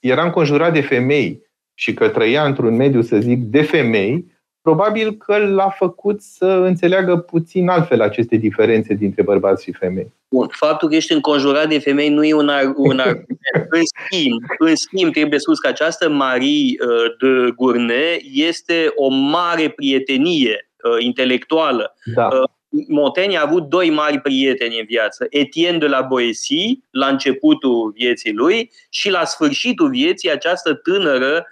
era 0.00 0.24
înconjurat 0.24 0.72
de 0.72 0.80
femei 0.80 1.42
și 1.74 1.94
că 1.94 2.08
trăia 2.08 2.44
într-un 2.44 2.76
mediu, 2.76 3.00
să 3.00 3.18
zic, 3.18 3.38
de 3.38 3.62
femei, 3.62 4.31
probabil 4.62 5.12
că 5.12 5.36
l-a 5.36 5.68
făcut 5.68 6.20
să 6.20 6.46
înțeleagă 6.46 7.16
puțin 7.16 7.68
altfel 7.68 8.00
aceste 8.00 8.36
diferențe 8.36 8.94
dintre 8.94 9.22
bărbați 9.22 9.64
și 9.64 9.72
femei. 9.72 10.12
Bun. 10.28 10.48
Faptul 10.50 10.88
că 10.88 10.94
ești 10.94 11.12
înconjurat 11.12 11.68
de 11.68 11.78
femei 11.78 12.08
nu 12.08 12.24
e 12.24 12.34
un, 12.34 12.50
un 12.76 12.98
argument. 12.98 13.26
în 13.78 13.82
schimb, 13.84 14.42
în 14.58 14.76
schimb, 14.76 15.12
trebuie 15.12 15.38
spus 15.38 15.58
că 15.58 15.68
această 15.68 16.08
Marie 16.08 16.76
uh, 16.80 17.16
de 17.20 17.50
Gournay 17.56 18.30
este 18.34 18.92
o 18.94 19.08
mare 19.08 19.68
prietenie 19.68 20.70
uh, 20.82 21.04
intelectuală. 21.04 21.94
Da. 22.14 22.26
Uh, 22.26 22.48
Montaigne 22.88 23.36
a 23.36 23.42
avut 23.46 23.68
doi 23.68 23.90
mari 23.90 24.20
prieteni 24.20 24.78
în 24.78 24.84
viață. 24.86 25.26
Etienne 25.30 25.78
de 25.78 25.86
la 25.86 26.00
Boétie, 26.00 26.78
la 26.90 27.06
începutul 27.06 27.92
vieții 27.94 28.32
lui, 28.32 28.70
și 28.90 29.10
la 29.10 29.24
sfârșitul 29.24 29.90
vieții, 29.90 30.30
această 30.30 30.74
tânără 30.74 31.36
Uh, 31.36 31.44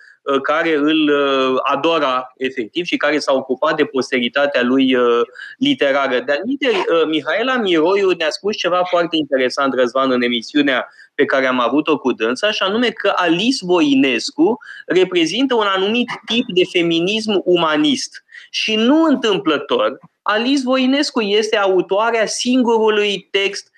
care 0.43 0.75
îl 0.75 1.09
uh, 1.09 1.59
adora 1.63 2.33
efectiv 2.37 2.85
și 2.85 2.97
care 2.97 3.19
s-a 3.19 3.33
ocupat 3.33 3.77
de 3.77 3.85
posteritatea 3.85 4.63
lui 4.63 4.95
uh, 4.95 5.21
literară. 5.59 6.21
De 6.21 6.33
anumite, 6.33 6.69
Mihaela 7.09 7.57
Miroiu 7.57 8.11
ne-a 8.11 8.31
spus 8.31 8.57
ceva 8.57 8.83
foarte 8.85 9.17
interesant, 9.17 9.75
Răzvan, 9.75 10.11
în 10.11 10.23
emisiunea 10.23 10.89
pe 11.15 11.25
care 11.25 11.47
am 11.47 11.61
avut-o 11.61 11.99
cu 11.99 12.13
dânsa, 12.13 12.51
și 12.51 12.63
anume 12.63 12.89
că 12.89 13.13
Alice 13.15 13.65
Voinescu 13.65 14.59
reprezintă 14.87 15.55
un 15.55 15.67
anumit 15.67 16.09
tip 16.27 16.45
de 16.55 16.63
feminism 16.73 17.41
umanist. 17.45 18.25
Și 18.51 18.75
nu 18.75 19.03
întâmplător, 19.03 19.99
Alice 20.23 20.63
Voinescu 20.65 21.21
este 21.21 21.57
autoarea 21.57 22.27
singurului 22.27 23.29
text, 23.31 23.71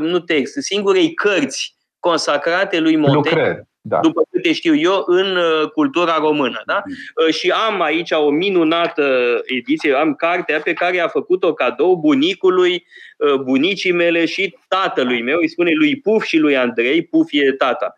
nu 0.00 0.18
text, 0.18 0.54
singurei 0.62 1.14
cărți 1.14 1.76
consacrate 1.98 2.78
lui 2.78 2.96
Montaigne. 2.96 3.42
Lucrări 3.42 3.66
da. 3.88 4.00
după 4.00 4.22
câte 4.30 4.52
știu 4.52 4.76
eu, 4.76 5.02
în 5.06 5.36
uh, 5.36 5.70
cultura 5.70 6.18
română. 6.18 6.62
Da? 6.66 6.82
Mm-hmm. 6.82 7.34
Și 7.36 7.50
am 7.50 7.80
aici 7.80 8.10
o 8.10 8.30
minunată 8.30 9.40
ediție, 9.44 9.92
am 9.92 10.14
cartea 10.14 10.60
pe 10.60 10.72
care 10.72 11.00
a 11.00 11.08
făcut-o 11.08 11.52
cadou 11.52 11.96
bunicului, 11.96 12.86
uh, 13.16 13.34
bunicii 13.34 13.92
mele 13.92 14.24
și 14.24 14.56
tatălui 14.68 15.22
meu, 15.22 15.38
îi 15.40 15.48
spune 15.48 15.70
lui 15.74 16.00
Puf 16.00 16.24
și 16.24 16.38
lui 16.38 16.56
Andrei, 16.56 17.02
Puf 17.02 17.28
e 17.30 17.52
tata, 17.52 17.94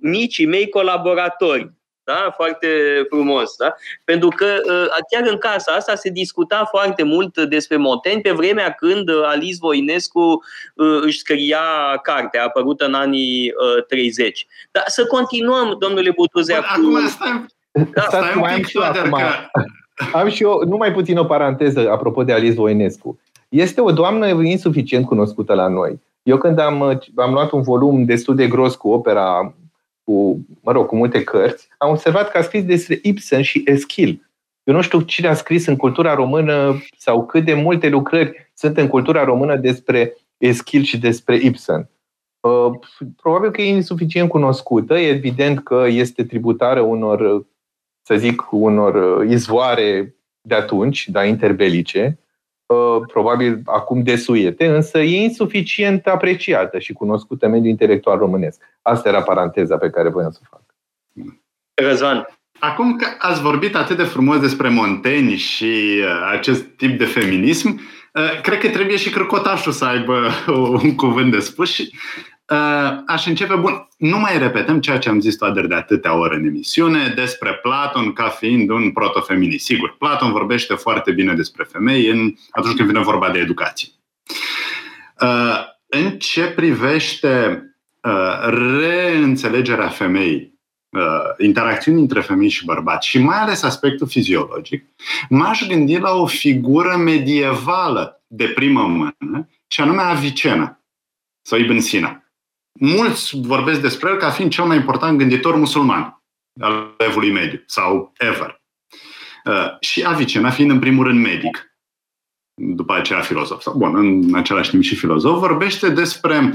micii 0.00 0.46
mei 0.46 0.68
colaboratori. 0.68 1.72
Da? 2.04 2.32
Foarte 2.34 2.68
frumos. 3.08 3.56
Da? 3.56 3.74
Pentru 4.04 4.28
că 4.28 4.44
uh, 4.44 4.86
chiar 5.10 5.28
în 5.30 5.38
casa 5.38 5.72
asta 5.72 5.94
se 5.94 6.10
discuta 6.10 6.68
foarte 6.70 7.02
mult 7.02 7.38
despre 7.38 7.76
Montaigne 7.76 8.20
pe 8.20 8.30
vremea 8.30 8.70
când 8.70 9.08
uh, 9.08 9.22
Alice 9.24 9.56
Voinescu 9.60 10.20
uh, 10.74 11.00
își 11.00 11.18
scria 11.18 11.60
cartea, 12.02 12.44
apărută 12.44 12.84
în 12.84 12.94
anii 12.94 13.52
30. 13.88 14.46
Dar 14.70 14.84
să 14.86 15.06
continuăm, 15.06 15.76
domnule 15.78 16.10
Butuze. 16.16 16.54
Acum 16.54 17.06
stai, 17.08 17.46
da, 17.94 18.02
stai 18.02 18.32
un 18.36 18.54
pic 18.54 18.66
și 18.66 18.78
acum. 18.78 19.18
Am 20.20 20.28
și 20.28 20.42
eu 20.42 20.62
numai 20.66 20.92
puțin 20.92 21.18
o 21.18 21.24
paranteză 21.24 21.90
apropo 21.90 22.24
de 22.24 22.32
Alice 22.32 22.54
Voinescu. 22.54 23.20
Este 23.48 23.80
o 23.80 23.90
doamnă 23.90 24.26
insuficient 24.26 25.06
cunoscută 25.06 25.54
la 25.54 25.68
noi. 25.68 26.00
Eu 26.22 26.38
când 26.38 26.58
am, 26.58 27.00
am 27.16 27.32
luat 27.32 27.50
un 27.50 27.62
volum 27.62 28.04
destul 28.04 28.34
de 28.34 28.46
gros 28.46 28.74
cu 28.74 28.90
opera 28.90 29.54
cu, 30.04 30.46
mă 30.60 30.72
rog, 30.72 30.86
cu 30.86 30.96
multe 30.96 31.24
cărți, 31.24 31.68
am 31.78 31.90
observat 31.90 32.30
că 32.30 32.38
a 32.38 32.42
scris 32.42 32.64
despre 32.64 32.98
Ibsen 33.02 33.42
și 33.42 33.62
Eschil. 33.66 34.28
Eu 34.62 34.74
nu 34.74 34.80
știu 34.80 35.00
cine 35.00 35.28
a 35.28 35.34
scris 35.34 35.66
în 35.66 35.76
cultura 35.76 36.14
română 36.14 36.82
sau 36.96 37.26
cât 37.26 37.44
de 37.44 37.54
multe 37.54 37.88
lucrări 37.88 38.50
sunt 38.54 38.76
în 38.76 38.88
cultura 38.88 39.24
română 39.24 39.56
despre 39.56 40.16
Eschil 40.36 40.82
și 40.82 40.98
despre 40.98 41.36
Ibsen. 41.36 41.88
Uh, 42.40 42.72
probabil 43.16 43.50
că 43.50 43.60
e 43.62 43.68
insuficient 43.68 44.28
cunoscută, 44.28 44.98
e 44.98 45.08
evident 45.08 45.62
că 45.62 45.86
este 45.88 46.24
tributară 46.24 46.80
unor, 46.80 47.46
să 48.02 48.16
zic, 48.16 48.52
unor 48.52 49.24
izvoare 49.24 50.14
de 50.48 50.54
atunci, 50.54 51.08
da, 51.08 51.24
interbelice, 51.24 52.18
probabil 53.12 53.60
acum 53.64 54.02
desuiete, 54.02 54.66
însă 54.66 54.98
e 54.98 55.22
insuficient 55.22 56.06
apreciată 56.06 56.78
și 56.78 56.92
cunoscută 56.92 57.46
în 57.46 57.50
mediul 57.50 57.70
intelectual 57.70 58.18
românesc. 58.18 58.62
Asta 58.82 59.08
era 59.08 59.22
paranteza 59.22 59.76
pe 59.76 59.90
care 59.90 60.08
voiam 60.08 60.30
să 60.30 60.40
o 60.42 60.46
fac. 60.50 60.62
Răzvan. 61.74 62.26
Acum 62.58 62.96
că 62.96 63.06
ați 63.18 63.40
vorbit 63.40 63.74
atât 63.74 63.96
de 63.96 64.02
frumos 64.02 64.40
despre 64.40 64.68
Montaigne 64.68 65.36
și 65.36 66.00
uh, 66.00 66.30
acest 66.32 66.64
tip 66.64 66.98
de 66.98 67.04
feminism, 67.04 67.80
uh, 68.12 68.40
cred 68.42 68.58
că 68.58 68.68
trebuie 68.68 68.96
și 68.96 69.10
crăcotașul 69.10 69.72
să 69.72 69.84
aibă 69.84 70.28
un 70.82 70.94
cuvânt 70.94 71.30
de 71.30 71.38
spus 71.38 71.72
și 71.72 71.92
Uh, 71.92 72.33
aș 73.06 73.26
începe, 73.26 73.54
bun, 73.54 73.88
nu 73.96 74.18
mai 74.18 74.38
repetăm 74.38 74.80
ceea 74.80 74.98
ce 74.98 75.08
am 75.08 75.20
zis 75.20 75.36
toate 75.36 75.66
de 75.66 75.74
atâtea 75.74 76.18
ori 76.18 76.36
în 76.36 76.46
emisiune 76.46 77.12
despre 77.14 77.54
Platon 77.54 78.12
ca 78.12 78.28
fiind 78.28 78.70
un 78.70 78.92
protofeminist. 78.92 79.64
Sigur, 79.64 79.96
Platon 79.96 80.32
vorbește 80.32 80.74
foarte 80.74 81.12
bine 81.12 81.34
despre 81.34 81.64
femei 81.64 82.08
în, 82.08 82.34
atunci 82.50 82.76
când 82.76 82.88
vine 82.88 83.00
vorba 83.00 83.30
de 83.30 83.38
educație. 83.38 83.88
Uh, 85.20 85.60
în 85.86 86.18
ce 86.18 86.46
privește 86.46 87.62
uh, 88.02 88.48
reînțelegerea 88.78 89.88
femeii, 89.88 90.52
interacțiuni 91.38 92.00
între 92.00 92.20
femei 92.20 92.48
și 92.48 92.64
bărbați 92.64 93.08
și 93.08 93.18
mai 93.18 93.38
ales 93.38 93.62
aspectul 93.62 94.06
fiziologic, 94.06 94.84
m-aș 95.28 95.66
gândi 95.66 95.98
la 95.98 96.10
o 96.10 96.26
figură 96.26 96.96
medievală 96.96 98.24
de 98.26 98.46
primă 98.46 98.86
mână, 98.86 99.48
și 99.66 99.80
anume 99.80 100.02
Avicena 100.02 100.80
sau 101.42 101.58
Ibn 101.58 101.78
Sina. 101.78 102.23
Mulți 102.80 103.40
vorbesc 103.40 103.80
despre 103.80 104.10
el 104.10 104.16
ca 104.16 104.30
fiind 104.30 104.50
cel 104.50 104.64
mai 104.64 104.76
important 104.76 105.18
gânditor 105.18 105.56
musulman 105.56 106.22
al 106.60 106.94
evului 106.98 107.32
mediu 107.32 107.62
sau 107.66 108.12
ever. 108.18 108.62
Uh, 109.44 109.80
și 109.80 110.04
Avicena 110.06 110.50
fiind 110.50 110.70
în 110.70 110.78
primul 110.78 111.04
rând 111.04 111.20
medic, 111.20 111.76
după 112.54 112.94
aceea 112.94 113.20
filozof, 113.20 113.62
sau 113.62 113.74
bun, 113.76 113.96
în 113.96 114.34
același 114.34 114.70
timp 114.70 114.82
și 114.82 114.96
filozof, 114.96 115.38
vorbește 115.38 115.90
despre 115.90 116.54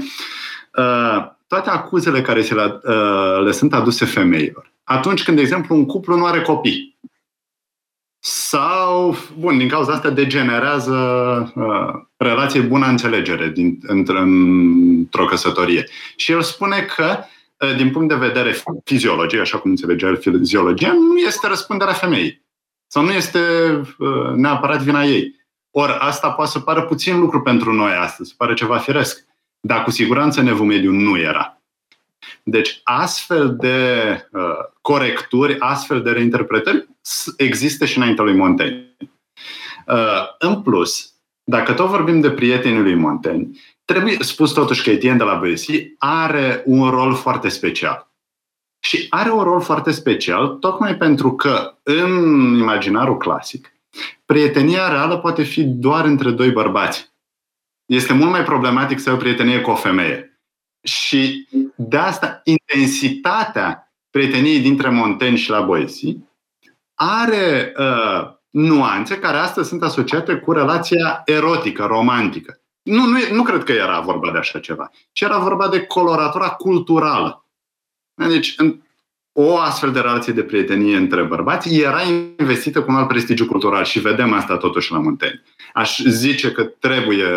uh, 0.74 1.26
toate 1.46 1.70
acuzele 1.70 2.22
care 2.22 2.42
se 2.42 2.54
le, 2.54 2.80
uh, 2.82 3.44
le 3.44 3.52
sunt 3.52 3.74
aduse 3.74 4.04
femeilor. 4.04 4.72
Atunci 4.84 5.22
când, 5.22 5.36
de 5.36 5.42
exemplu, 5.42 5.74
un 5.74 5.86
cuplu 5.86 6.16
nu 6.16 6.24
are 6.24 6.42
copii. 6.42 6.89
Sau, 8.22 9.16
bun, 9.38 9.58
din 9.58 9.68
cauza 9.68 9.92
asta 9.92 10.10
degenerează 10.10 10.94
uh, 11.54 12.02
relație 12.16 12.60
bună 12.60 12.86
înțelegere 12.86 13.48
din, 13.48 13.78
într- 13.88 14.16
într-o 14.16 15.24
căsătorie. 15.24 15.88
Și 16.16 16.32
el 16.32 16.42
spune 16.42 16.80
că, 16.80 17.18
uh, 17.58 17.76
din 17.76 17.90
punct 17.90 18.08
de 18.08 18.14
vedere 18.26 18.56
fiziologic, 18.84 19.40
așa 19.40 19.58
cum 19.58 19.70
înțelege 19.70 20.06
el 20.06 20.16
fiziologia, 20.16 20.92
nu 20.92 21.18
este 21.18 21.46
răspunderea 21.46 21.92
femeii. 21.92 22.44
Sau 22.86 23.04
nu 23.04 23.12
este 23.12 23.40
uh, 23.98 24.34
neapărat 24.34 24.82
vina 24.82 25.04
ei. 25.04 25.38
Ori 25.70 25.96
asta 25.98 26.30
poate 26.30 26.50
să 26.50 26.60
pară 26.60 26.82
puțin 26.82 27.20
lucru 27.20 27.42
pentru 27.42 27.72
noi 27.72 27.92
astăzi, 27.92 28.28
se 28.28 28.34
pare 28.38 28.54
ceva 28.54 28.78
firesc. 28.78 29.24
Dar 29.60 29.82
cu 29.82 29.90
siguranță 29.90 30.42
Nevu 30.42 30.64
Mediu 30.64 30.92
nu 30.92 31.18
era. 31.18 31.59
Deci 32.42 32.80
astfel 32.84 33.56
de 33.56 34.02
uh, 34.32 34.40
corecturi, 34.80 35.58
astfel 35.58 36.02
de 36.02 36.10
reinterpretări 36.10 36.88
există 37.36 37.84
și 37.84 37.96
înaintea 37.96 38.24
lui 38.24 38.36
Montaigne. 38.36 38.96
Uh, 39.86 40.36
în 40.38 40.62
plus, 40.62 41.14
dacă 41.44 41.72
tot 41.72 41.88
vorbim 41.88 42.20
de 42.20 42.30
prietenii 42.30 42.82
lui 42.82 42.94
Montaigne, 42.94 43.48
trebuie 43.84 44.16
spus 44.20 44.52
totuși 44.52 44.82
că 44.82 44.90
Etienne 44.90 45.18
de 45.18 45.24
la 45.24 45.34
Boissy 45.34 45.94
are 45.98 46.62
un 46.64 46.90
rol 46.90 47.14
foarte 47.14 47.48
special. 47.48 48.08
Și 48.82 49.06
are 49.10 49.30
un 49.30 49.42
rol 49.42 49.60
foarte 49.60 49.90
special 49.90 50.48
tocmai 50.48 50.96
pentru 50.96 51.34
că 51.34 51.78
în 51.82 52.10
imaginarul 52.58 53.16
clasic, 53.16 53.72
prietenia 54.24 54.88
reală 54.88 55.18
poate 55.18 55.42
fi 55.42 55.64
doar 55.64 56.04
între 56.04 56.30
doi 56.30 56.50
bărbați. 56.50 57.12
Este 57.86 58.12
mult 58.12 58.30
mai 58.30 58.42
problematic 58.42 58.98
să 58.98 59.08
ai 59.08 59.14
o 59.14 59.18
prietenie 59.18 59.60
cu 59.60 59.70
o 59.70 59.74
femeie. 59.74 60.29
Și 60.82 61.48
de 61.76 61.96
asta 61.96 62.40
intensitatea 62.44 63.92
prieteniei 64.10 64.60
dintre 64.60 64.88
Montaigne 64.88 65.36
și 65.36 65.50
la 65.50 65.60
Boissy 65.60 66.16
are 66.94 67.72
uh, 67.78 68.32
nuanțe 68.50 69.18
care 69.18 69.36
astăzi 69.36 69.68
sunt 69.68 69.82
asociate 69.82 70.36
cu 70.36 70.52
relația 70.52 71.22
erotică, 71.24 71.84
romantică. 71.84 72.60
Nu, 72.82 73.06
nu, 73.06 73.18
nu 73.32 73.42
cred 73.42 73.64
că 73.64 73.72
era 73.72 74.00
vorba 74.00 74.32
de 74.32 74.38
așa 74.38 74.58
ceva, 74.58 74.90
ci 75.12 75.20
era 75.20 75.38
vorba 75.38 75.68
de 75.68 75.82
coloratura 75.82 76.48
culturală. 76.48 77.44
Deci, 78.14 78.54
în, 78.56 78.80
o 79.32 79.58
astfel 79.58 79.92
de 79.92 80.00
relație 80.00 80.32
de 80.32 80.42
prietenie 80.42 80.96
între 80.96 81.22
bărbați 81.22 81.74
era 81.74 82.02
investită 82.38 82.82
cu 82.82 82.90
un 82.90 82.96
alt 82.96 83.08
prestigiu 83.08 83.46
cultural 83.46 83.84
și 83.84 84.00
vedem 84.00 84.32
asta 84.32 84.56
totuși 84.56 84.92
la 84.92 84.98
Montaigne. 84.98 85.42
Aș 85.72 85.98
zice 85.98 86.52
că 86.52 86.64
trebuie 86.64 87.28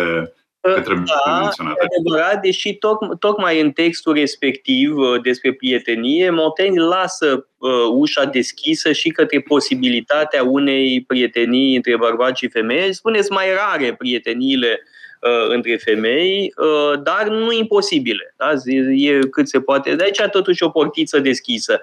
că 0.72 0.80
trebuie 0.80 1.04
da, 1.24 1.40
menționat. 1.40 1.76
adevărat, 1.78 2.40
deși 2.42 2.74
toc, 2.74 3.18
tocmai 3.18 3.60
în 3.60 3.70
textul 3.70 4.14
respectiv 4.14 4.96
uh, 4.96 5.20
despre 5.22 5.52
prietenie, 5.52 6.30
Montaigne 6.30 6.80
lasă 6.80 7.46
uh, 7.58 7.70
ușa 7.92 8.24
deschisă 8.24 8.92
și 8.92 9.08
către 9.08 9.40
posibilitatea 9.40 10.42
unei 10.42 11.04
prietenii 11.06 11.76
între 11.76 11.96
bărbați 11.96 12.38
și 12.38 12.48
femei. 12.48 12.94
Spuneți 12.94 13.32
mai 13.32 13.46
rare 13.54 13.94
prieteniile 13.94 14.80
uh, 15.20 15.54
între 15.54 15.76
femei, 15.76 16.52
uh, 16.56 17.00
dar 17.02 17.28
nu 17.28 17.52
imposibile. 17.52 18.34
Da? 18.36 18.52
E 18.94 19.18
cât 19.18 19.48
se 19.48 19.60
poate. 19.60 19.94
De 19.94 20.02
aici 20.02 20.30
totuși 20.30 20.62
o 20.62 20.68
portiță 20.68 21.18
deschisă. 21.18 21.80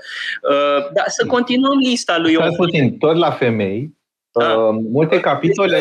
Uh, 0.49 0.91
dar 0.93 1.05
să 1.07 1.25
continuăm 1.25 1.77
lista 1.77 2.17
lui 2.17 2.33
Stai 2.33 2.53
puțin, 2.55 2.97
tot 2.97 3.15
la 3.15 3.31
femei, 3.31 3.99
da. 4.31 4.57
Uh, 4.57 4.75
multe 4.91 5.19
capitole, 5.19 5.79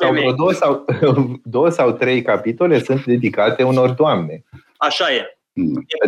sau 0.00 0.12
vreo 0.12 0.32
două 0.32 0.52
sau, 0.52 0.84
două 1.44 1.68
sau 1.68 1.90
trei 1.90 2.22
capitole 2.22 2.78
sunt 2.78 3.04
dedicate 3.04 3.62
unor 3.62 3.90
doamne. 3.90 4.44
Așa 4.76 5.12
e. 5.12 5.38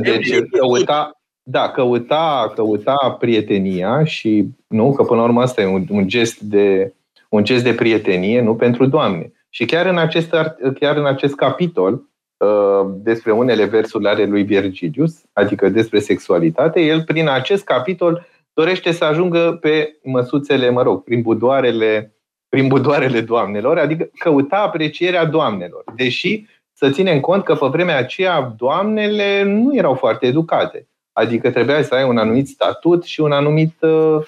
Deci 0.00 0.38
căuta, 0.58 1.20
da, 1.42 1.70
căuta, 1.70 2.52
căuta 2.54 3.16
prietenia 3.18 4.04
și 4.04 4.48
nu, 4.66 4.92
că 4.92 5.02
până 5.02 5.20
la 5.20 5.26
urmă 5.26 5.42
asta 5.42 5.60
e 5.60 5.66
un, 5.66 5.86
un 5.90 6.08
gest 6.08 6.40
de 6.40 6.92
un 7.28 7.44
gest 7.44 7.64
de 7.64 7.74
prietenie, 7.74 8.40
nu 8.40 8.54
pentru 8.54 8.86
doamne. 8.86 9.32
Și 9.48 9.64
chiar 9.64 9.86
în 9.86 9.98
acest, 9.98 10.34
chiar 10.78 10.96
în 10.96 11.06
acest 11.06 11.34
capitol, 11.34 12.02
uh, 12.36 12.90
despre 12.96 13.32
unele 13.32 13.64
versuri 13.64 14.06
ale 14.06 14.24
lui 14.24 14.42
Virgilius, 14.42 15.22
adică 15.32 15.68
despre 15.68 15.98
sexualitate, 15.98 16.80
el 16.80 17.02
prin 17.02 17.28
acest 17.28 17.64
capitol 17.64 18.26
dorește 18.52 18.92
să 18.92 19.04
ajungă 19.04 19.58
pe 19.60 19.98
măsuțele, 20.02 20.70
mă 20.70 20.82
rog, 20.82 21.04
prin 21.04 21.22
budoarele, 21.22 22.16
prin 22.48 22.68
budoarele 22.68 23.20
doamnelor, 23.20 23.78
adică 23.78 24.10
căuta 24.18 24.56
aprecierea 24.56 25.24
doamnelor. 25.24 25.84
Deși 25.96 26.46
să 26.72 26.90
ținem 26.90 27.20
cont 27.20 27.44
că 27.44 27.54
pe 27.54 27.66
vremea 27.66 27.96
aceea 27.96 28.40
doamnele 28.56 29.42
nu 29.42 29.76
erau 29.76 29.94
foarte 29.94 30.26
educate. 30.26 30.88
Adică 31.12 31.50
trebuia 31.50 31.82
să 31.82 31.94
ai 31.94 32.08
un 32.08 32.18
anumit 32.18 32.48
statut 32.48 33.04
și 33.04 33.20
un 33.20 33.32
anumit 33.32 33.82
uh, 33.82 34.18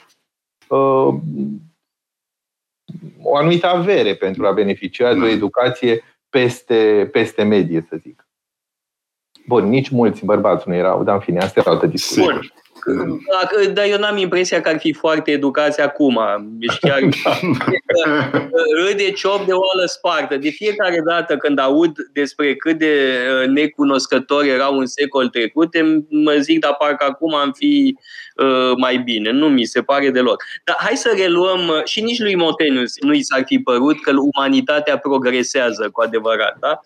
uh, 0.68 1.14
o 3.22 3.36
anumită 3.36 3.66
avere 3.66 4.14
pentru 4.14 4.46
a 4.46 4.52
beneficia 4.52 5.14
de 5.14 5.20
o 5.20 5.26
educație 5.26 6.02
peste, 6.28 7.08
peste 7.12 7.42
medie, 7.42 7.86
să 7.88 7.96
zic. 7.96 8.28
Bun, 9.46 9.68
nici 9.68 9.88
mulți 9.88 10.24
bărbați 10.24 10.68
nu 10.68 10.74
erau, 10.74 11.04
dar 11.04 11.14
în 11.14 11.20
fine, 11.20 11.38
asta 11.38 11.60
era 11.60 11.70
altă 11.70 11.86
discuție. 11.86 12.52
Dar 13.72 13.84
eu 13.88 13.98
n-am 13.98 14.16
impresia 14.16 14.60
că 14.60 14.68
ar 14.68 14.78
fi 14.78 14.92
foarte 14.92 15.30
educați 15.30 15.80
acum. 15.80 16.20
Deci 16.42 16.78
chiar 16.78 17.00
râde 18.86 19.10
ciop 19.10 19.46
de 19.46 19.52
oală 19.52 19.86
spartă. 19.86 20.36
De 20.36 20.48
fiecare 20.50 21.02
dată 21.06 21.36
când 21.36 21.58
aud 21.58 21.96
despre 22.12 22.54
cât 22.54 22.78
de 22.78 23.18
uh, 23.42 23.48
necunoscători 23.48 24.48
erau 24.48 24.78
în 24.78 24.86
secol 24.86 25.28
trecute, 25.28 26.04
mă 26.10 26.34
zic, 26.40 26.60
dar 26.60 26.74
parcă 26.78 27.04
acum 27.04 27.34
am 27.34 27.52
fi 27.52 27.96
uh, 28.36 28.72
mai 28.76 28.96
bine. 28.96 29.30
Nu 29.30 29.48
mi 29.48 29.64
se 29.64 29.82
pare 29.82 30.10
deloc. 30.10 30.42
Dar 30.64 30.76
hai 30.78 30.96
să 30.96 31.14
reluăm, 31.16 31.68
uh, 31.68 31.84
și 31.84 32.02
nici 32.02 32.20
lui 32.20 32.34
Montaigne 32.34 32.84
nu 33.00 33.12
i 33.12 33.22
s-ar 33.22 33.42
fi 33.46 33.58
părut 33.58 34.02
că 34.02 34.12
umanitatea 34.34 34.98
progresează 34.98 35.88
cu 35.92 36.00
adevărat. 36.00 36.56
Da? 36.60 36.80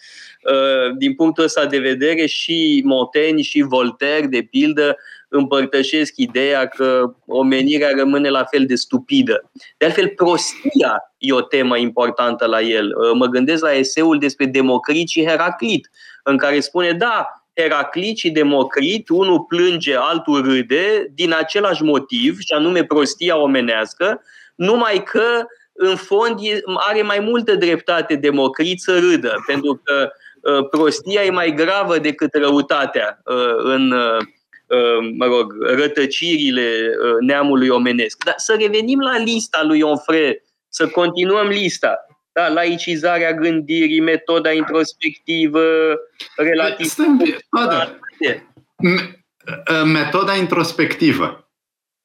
Din 0.98 1.14
punctul 1.14 1.44
ăsta 1.44 1.66
de 1.66 1.78
vedere 1.78 2.26
și 2.26 2.82
Montaigne 2.84 3.42
și 3.42 3.62
Voltaire, 3.62 4.26
de 4.26 4.46
pildă, 4.50 4.96
împărtășesc 5.28 6.12
ideea 6.16 6.66
că 6.66 7.12
omenirea 7.26 7.90
rămâne 7.96 8.28
la 8.28 8.44
fel 8.44 8.66
de 8.66 8.74
stupidă. 8.74 9.50
De 9.76 9.84
altfel, 9.84 10.08
prostia 10.08 11.14
e 11.18 11.32
o 11.32 11.40
temă 11.40 11.76
importantă 11.76 12.46
la 12.46 12.60
el. 12.60 12.92
Mă 13.14 13.26
gândesc 13.26 13.62
la 13.62 13.72
eseul 13.72 14.18
despre 14.18 14.46
Democrit 14.46 15.08
și 15.08 15.24
Heraclit, 15.24 15.90
în 16.22 16.36
care 16.36 16.60
spune, 16.60 16.92
da, 16.92 17.26
Heraclit 17.54 18.16
și 18.16 18.30
Democrit, 18.30 19.08
unul 19.08 19.40
plânge, 19.40 19.96
altul 19.96 20.42
râde, 20.42 21.06
din 21.14 21.32
același 21.32 21.82
motiv, 21.82 22.38
și 22.38 22.52
anume 22.52 22.84
prostia 22.84 23.36
omenească, 23.36 24.22
numai 24.54 25.02
că 25.02 25.46
în 25.72 25.96
fond 25.96 26.38
are 26.88 27.02
mai 27.02 27.18
multă 27.20 27.54
dreptate 27.54 28.14
Democrit 28.14 28.80
să 28.80 28.98
râdă, 28.98 29.34
pentru 29.46 29.80
că 29.84 30.10
uh, 30.42 30.68
prostia 30.70 31.22
e 31.22 31.30
mai 31.30 31.54
gravă 31.54 31.98
decât 31.98 32.34
răutatea 32.34 33.20
uh, 33.24 33.56
în 33.58 33.90
uh, 33.90 34.18
Uh, 34.18 34.34
mă 35.16 35.26
rog, 35.26 35.52
rătăcirile 35.60 36.90
uh, 37.02 37.16
neamului 37.20 37.68
omenesc. 37.68 38.24
Dar 38.24 38.34
să 38.36 38.56
revenim 38.60 39.00
la 39.00 39.18
lista 39.18 39.62
lui 39.62 39.80
Onfre, 39.80 40.42
să 40.68 40.88
continuăm 40.88 41.46
lista. 41.46 41.96
Da, 42.32 42.48
laicizarea 42.48 43.34
gândirii, 43.34 44.00
metoda 44.00 44.52
introspectivă, 44.52 45.62
relativ. 46.36 46.94
Metoda 49.84 50.34
introspectivă. 50.34 51.50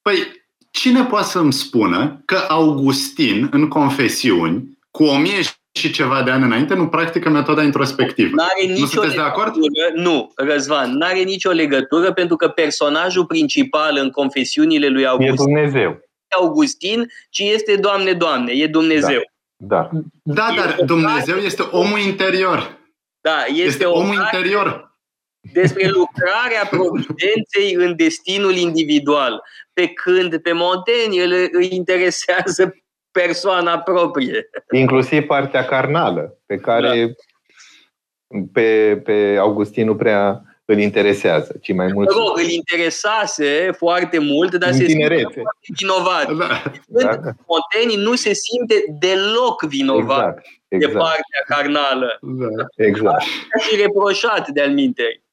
Păi, 0.02 0.44
cine 0.72 1.04
poate 1.04 1.28
să-mi 1.28 1.54
spună 1.54 2.22
că 2.26 2.36
Augustin, 2.48 3.50
în 3.52 3.68
confesiuni, 3.68 4.78
cu 4.92 5.04
o 5.04 5.18
mie 5.18 5.42
și 5.76 5.92
ceva 5.92 6.24
de 6.24 6.32
ani 6.32 6.44
înainte 6.44 6.74
nu 6.74 6.88
practică 6.88 7.30
metoda 7.30 7.64
introspectivă. 7.64 8.36
N-are 8.36 8.66
nicio 8.66 8.80
nu 8.80 8.86
sunteți 8.86 9.16
de 9.16 9.22
acord? 9.22 9.54
Nu, 9.96 10.32
Răzvan, 10.36 10.92
nu 10.92 11.06
are 11.06 11.20
nicio 11.20 11.52
legătură 11.52 12.14
pentru 12.14 12.36
că 12.36 12.48
personajul 12.48 13.26
principal 13.26 13.98
în 13.98 14.10
confesiunile 14.10 14.88
lui 14.88 15.06
Augustin 15.06 15.34
e 15.34 15.36
Dumnezeu. 15.36 16.00
Augustin, 16.40 17.12
ci 17.30 17.40
este 17.40 17.76
Doamne, 17.76 18.14
Doamne, 18.14 18.52
e 18.52 18.68
Dumnezeu. 18.68 19.22
Da, 19.56 19.90
da. 20.24 20.34
da 20.34 20.54
dar 20.56 20.86
Dumnezeu 20.86 21.38
este 21.38 21.62
omul 21.62 22.00
interior. 22.00 22.82
Da, 23.22 23.44
este, 23.48 23.62
este 23.62 23.86
omul 23.86 24.16
interior. 24.16 24.92
Despre 25.54 25.88
lucrarea 25.88 26.66
providenței 26.70 27.74
în 27.74 27.96
destinul 27.96 28.56
individual. 28.56 29.44
Pe 29.74 29.88
când 29.88 30.38
pe 30.38 30.52
Montaigne 30.52 31.24
îl 31.52 31.64
interesează 31.64 32.74
persoana 33.14 33.80
proprie. 33.80 34.50
Inclusiv 34.72 35.26
partea 35.26 35.66
carnală, 35.66 36.38
pe 36.46 36.56
care 36.58 37.16
pe, 38.54 39.02
pe 39.04 39.38
Augustin 39.40 39.86
nu 39.86 39.96
prea 39.96 40.42
îl 40.66 40.80
interesează, 40.80 41.58
ci 41.62 41.74
mai 41.74 41.88
mult... 41.94 42.10
Rog, 42.10 42.38
îl 42.38 42.50
interesase 42.50 43.72
foarte 43.78 44.20
mult, 44.20 44.56
dar 44.56 44.72
se 44.72 44.86
simte 44.88 45.26
vinovat. 45.78 46.32
Da. 46.38 46.64
da. 46.86 47.20
Monteni 47.48 48.04
nu 48.04 48.16
se 48.16 48.34
simte 48.34 48.84
deloc 49.00 49.64
vinovat 49.64 50.38
exact, 50.38 50.48
exact. 50.68 50.94
de 50.94 51.00
partea 51.00 51.44
carnală. 51.48 52.18
Da, 52.22 52.66
exact. 52.76 53.24
Și 53.60 53.76
reproșat 53.82 54.50
de-al 54.50 54.72
minteri. 54.72 55.24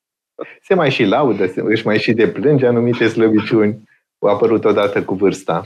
Se 0.62 0.74
mai 0.74 0.91
și 0.91 1.05
laudă, 1.05 1.47
se, 1.47 1.61
își 1.64 1.87
mai 1.87 1.99
și 1.99 2.12
deplânge 2.12 2.66
anumite 2.66 3.09
slăbiciuni. 3.09 3.89
Au 4.18 4.28
apărut 4.28 4.64
odată 4.64 5.03
cu 5.03 5.14
vârsta. 5.14 5.64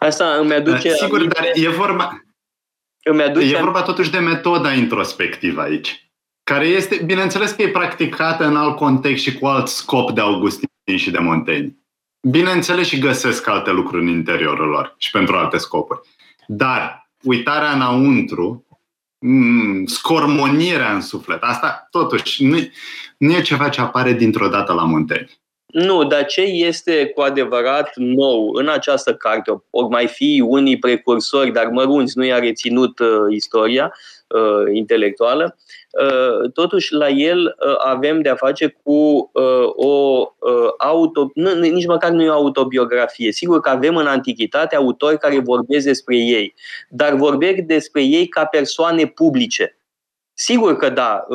Asta 0.00 0.36
îmi 0.40 0.54
aduce... 0.54 0.88
Da, 0.88 0.94
sigur, 0.94 1.18
aminte... 1.18 1.40
dar 1.40 1.64
e 1.64 1.68
vorba... 1.68 2.24
Îmi 3.02 3.22
aduce... 3.22 3.56
E 3.56 3.60
vorba 3.60 3.82
totuși 3.82 4.10
de 4.10 4.18
metoda 4.18 4.72
introspectivă 4.72 5.60
aici 5.60 6.10
care 6.50 6.66
este, 6.66 7.02
bineînțeles 7.04 7.50
că 7.50 7.62
e 7.62 7.68
practicată 7.68 8.44
în 8.44 8.56
alt 8.56 8.76
context 8.76 9.22
și 9.22 9.38
cu 9.38 9.46
alt 9.46 9.68
scop 9.68 10.10
de 10.10 10.20
Augustin 10.20 10.68
și 10.96 11.10
de 11.10 11.18
Montaigne. 11.18 11.76
Bineînțeles 12.28 12.86
și 12.86 12.98
găsesc 12.98 13.46
alte 13.46 13.70
lucruri 13.70 14.02
în 14.02 14.08
interiorul 14.08 14.68
lor 14.68 14.94
și 14.98 15.10
pentru 15.10 15.36
alte 15.36 15.56
scopuri. 15.56 16.00
Dar 16.46 17.10
uitarea 17.22 17.72
înăuntru, 17.72 18.66
mm, 19.18 19.86
scormonirea 19.86 20.94
în 20.94 21.00
suflet, 21.00 21.42
asta 21.42 21.86
totuși 21.90 22.44
nu, 22.44 22.58
nu 23.18 23.32
e 23.32 23.42
ceva 23.42 23.68
ce 23.68 23.80
apare 23.80 24.12
dintr-o 24.12 24.48
dată 24.48 24.72
la 24.72 24.84
Montaigne. 24.84 25.39
Nu, 25.72 26.04
dar 26.04 26.24
ce 26.24 26.40
este 26.40 27.06
cu 27.06 27.20
adevărat 27.20 27.92
nou 27.96 28.50
în 28.52 28.68
această 28.68 29.14
carte, 29.14 29.62
ori 29.70 29.88
mai 29.88 30.06
fi 30.06 30.42
unii 30.46 30.78
precursori, 30.78 31.50
dar 31.50 31.66
mărunți, 31.66 32.18
nu 32.18 32.24
i-a 32.24 32.38
reținut 32.38 32.98
uh, 32.98 33.08
istoria 33.30 33.94
uh, 34.28 34.74
intelectuală, 34.74 35.56
uh, 36.02 36.50
totuși 36.52 36.92
la 36.92 37.08
el 37.08 37.44
uh, 37.44 37.74
avem 37.78 38.20
de-a 38.20 38.34
face 38.34 38.76
cu 38.82 39.30
uh, 39.32 39.68
o 39.74 40.26
uh, 40.38 40.68
auto, 40.78 41.30
nu, 41.34 41.54
nici 41.54 41.86
măcar 41.86 42.10
nu 42.10 42.22
e 42.22 42.28
o 42.28 42.32
autobiografie. 42.32 43.32
Sigur 43.32 43.60
că 43.60 43.70
avem 43.70 43.96
în 43.96 44.06
antichitate 44.06 44.76
autori 44.76 45.18
care 45.18 45.38
vorbesc 45.38 45.84
despre 45.86 46.16
ei, 46.16 46.54
dar 46.88 47.14
vorbesc 47.14 47.58
despre 47.58 48.02
ei 48.02 48.26
ca 48.26 48.44
persoane 48.44 49.06
publice. 49.06 49.74
Sigur 50.34 50.76
că 50.76 50.88
da, 50.88 51.26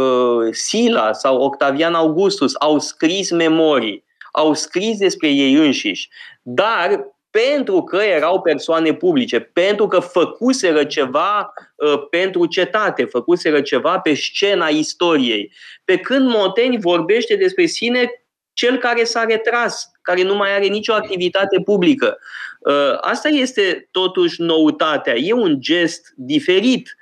Sila 0.51 1.13
sau 1.13 1.41
Octavian 1.41 1.93
Augustus 1.93 2.55
au 2.59 2.79
scris 2.79 3.31
memorii, 3.31 4.04
au 4.35 4.53
scris 4.53 4.97
despre 4.97 5.27
ei 5.27 5.53
înșiși, 5.53 6.09
dar 6.41 7.15
pentru 7.29 7.83
că 7.83 7.95
erau 7.95 8.41
persoane 8.41 8.93
publice, 8.93 9.39
pentru 9.39 9.87
că 9.87 9.99
făcuseră 9.99 10.83
ceva 10.83 11.53
uh, 11.75 12.07
pentru 12.09 12.45
cetate, 12.45 13.05
făcuseră 13.05 13.61
ceva 13.61 13.99
pe 13.99 14.13
scena 14.13 14.67
istoriei. 14.67 15.51
Pe 15.85 15.97
când 15.97 16.29
Montaigne 16.29 16.77
vorbește 16.77 17.35
despre 17.35 17.65
sine 17.65 18.09
cel 18.53 18.77
care 18.77 19.03
s-a 19.03 19.23
retras, 19.23 19.91
care 20.01 20.23
nu 20.23 20.35
mai 20.35 20.55
are 20.55 20.65
nicio 20.65 20.93
activitate 20.93 21.61
publică. 21.61 22.17
Uh, 22.59 22.97
asta 23.01 23.27
este 23.27 23.87
totuși 23.91 24.41
noutatea. 24.41 25.13
E 25.15 25.33
un 25.33 25.61
gest 25.61 26.13
diferit 26.15 26.95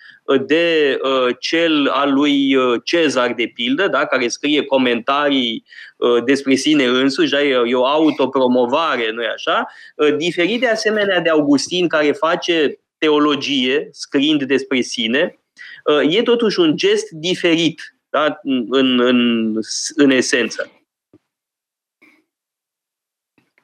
de 0.45 0.97
uh, 1.03 1.35
cel 1.39 1.87
al 1.87 2.13
lui 2.13 2.55
uh, 2.55 2.81
Cezar, 2.83 3.33
de 3.33 3.51
pildă, 3.53 3.87
da, 3.87 4.05
care 4.05 4.27
scrie 4.27 4.63
comentarii 4.63 5.65
uh, 5.97 6.23
despre 6.23 6.55
sine 6.55 6.83
însuși, 6.83 7.31
da, 7.31 7.41
e 7.41 7.75
o 7.75 7.85
autopromovare, 7.85 9.11
nu-i 9.11 9.25
așa? 9.25 9.67
Uh, 9.95 10.15
diferit 10.15 10.59
de 10.59 10.67
asemenea 10.67 11.19
de 11.19 11.29
Augustin, 11.29 11.87
care 11.87 12.11
face 12.11 12.79
teologie, 12.97 13.89
scriind 13.91 14.43
despre 14.43 14.81
sine, 14.81 15.39
uh, 15.85 16.15
e 16.15 16.21
totuși 16.21 16.59
un 16.59 16.75
gest 16.75 17.09
diferit 17.09 17.95
da, 18.09 18.39
în, 18.69 18.99
în, 18.99 19.59
în 19.95 20.09
esență. 20.09 20.71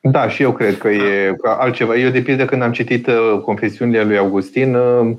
Da, 0.02 0.30
și 0.30 0.42
eu 0.42 0.54
cred 0.54 0.78
că 0.78 0.90
e 0.90 1.36
altceva. 1.44 1.96
Eu, 1.96 2.10
de 2.10 2.22
pildă, 2.22 2.46
când 2.46 2.62
am 2.62 2.72
citit 2.72 3.08
uh, 3.08 3.40
confesiunile 3.44 4.04
lui 4.04 4.18
Augustin, 4.18 4.76
uh, 4.76 5.18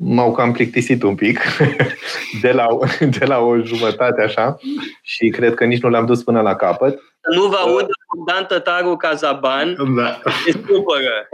m-au 0.00 0.32
cam 0.32 0.52
plictisit 0.52 1.02
un 1.02 1.14
pic 1.14 1.40
de 2.42 2.50
la, 2.50 2.66
de 3.18 3.24
la 3.24 3.38
o 3.38 3.56
jumătate 3.56 4.22
așa 4.22 4.58
și 5.02 5.28
cred 5.28 5.54
că 5.54 5.64
nici 5.64 5.82
nu 5.82 5.88
l-am 5.88 6.06
dus 6.06 6.22
până 6.22 6.40
la 6.40 6.54
capăt. 6.54 6.98
Nu 7.34 7.46
vă 7.46 7.56
aud 7.56 7.86
Dan 8.26 8.44
Tătaru 8.48 8.96
Cazaban, 8.96 9.76
da. 9.96 10.20
se 10.44 10.50
supără. 10.50 11.28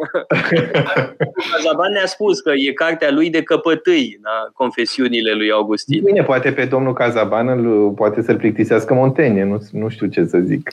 Cazaban 1.52 1.92
ne-a 1.92 2.06
spus 2.06 2.40
că 2.40 2.52
e 2.54 2.72
cartea 2.72 3.10
lui 3.10 3.30
de 3.30 3.42
căpătâi, 3.42 4.18
da? 4.22 4.50
confesiunile 4.54 5.32
lui 5.32 5.50
Augustin. 5.50 6.02
Bine, 6.04 6.22
poate 6.22 6.52
pe 6.52 6.64
domnul 6.64 6.92
Cazaban 6.92 7.48
îl, 7.48 7.90
poate 7.90 8.22
să-l 8.22 8.36
plictisească 8.36 8.94
Montaigne, 8.94 9.44
nu, 9.44 9.68
nu 9.70 9.88
știu 9.88 10.06
ce 10.06 10.24
să 10.24 10.38
zic. 10.38 10.70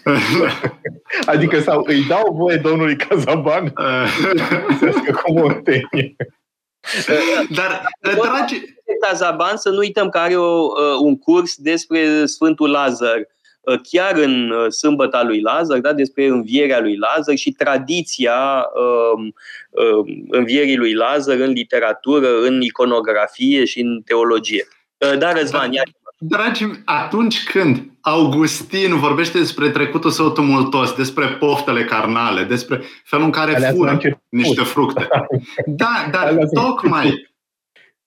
adică 1.33 1.59
sau 1.59 1.83
îi 1.87 2.05
dau 2.07 2.33
voie 2.33 2.57
domnului 2.57 2.95
Cazaban 2.95 3.73
să 4.79 5.11
cu 5.23 5.31
Montaigne. 5.31 6.15
Dar, 7.57 7.81
dragi... 8.01 8.61
Cazaban, 9.01 9.57
să 9.57 9.69
nu 9.69 9.77
uităm 9.77 10.09
că 10.09 10.17
are 10.17 10.35
o, 10.35 10.63
uh, 10.63 10.97
un 10.99 11.17
curs 11.17 11.55
despre 11.55 12.25
Sfântul 12.25 12.69
Lazar, 12.69 13.27
uh, 13.61 13.79
chiar 13.89 14.15
în 14.15 14.49
uh, 14.49 14.71
sâmbăta 14.71 15.23
lui 15.23 15.41
Lazar, 15.41 15.79
da, 15.79 15.93
despre 15.93 16.25
învierea 16.25 16.79
lui 16.79 16.97
Lazar 16.97 17.35
și 17.35 17.51
tradiția 17.51 18.65
um, 19.13 19.33
um, 19.69 20.25
învierii 20.29 20.77
lui 20.77 20.93
Lazar 20.93 21.39
în 21.39 21.51
literatură, 21.51 22.41
în 22.41 22.61
iconografie 22.61 23.65
și 23.65 23.79
în 23.79 24.01
teologie. 24.05 24.67
Da, 25.17 25.31
Răzvan, 25.31 25.71
da. 25.71 25.81
Dragi, 26.23 26.65
atunci 26.85 27.43
când 27.43 27.91
Augustin 28.01 28.99
vorbește 28.99 29.37
despre 29.37 29.69
trecutul 29.69 30.11
său 30.11 30.29
tumultos, 30.29 30.93
despre 30.93 31.27
poftele 31.27 31.85
carnale, 31.85 32.43
despre 32.43 32.83
felul 33.03 33.25
în 33.25 33.31
care 33.31 33.55
Alea 33.55 33.71
fură 33.71 33.99
niște 34.29 34.61
fructe. 34.61 35.07
Da, 35.65 36.07
dar 36.11 36.37
tocmai, 36.53 37.33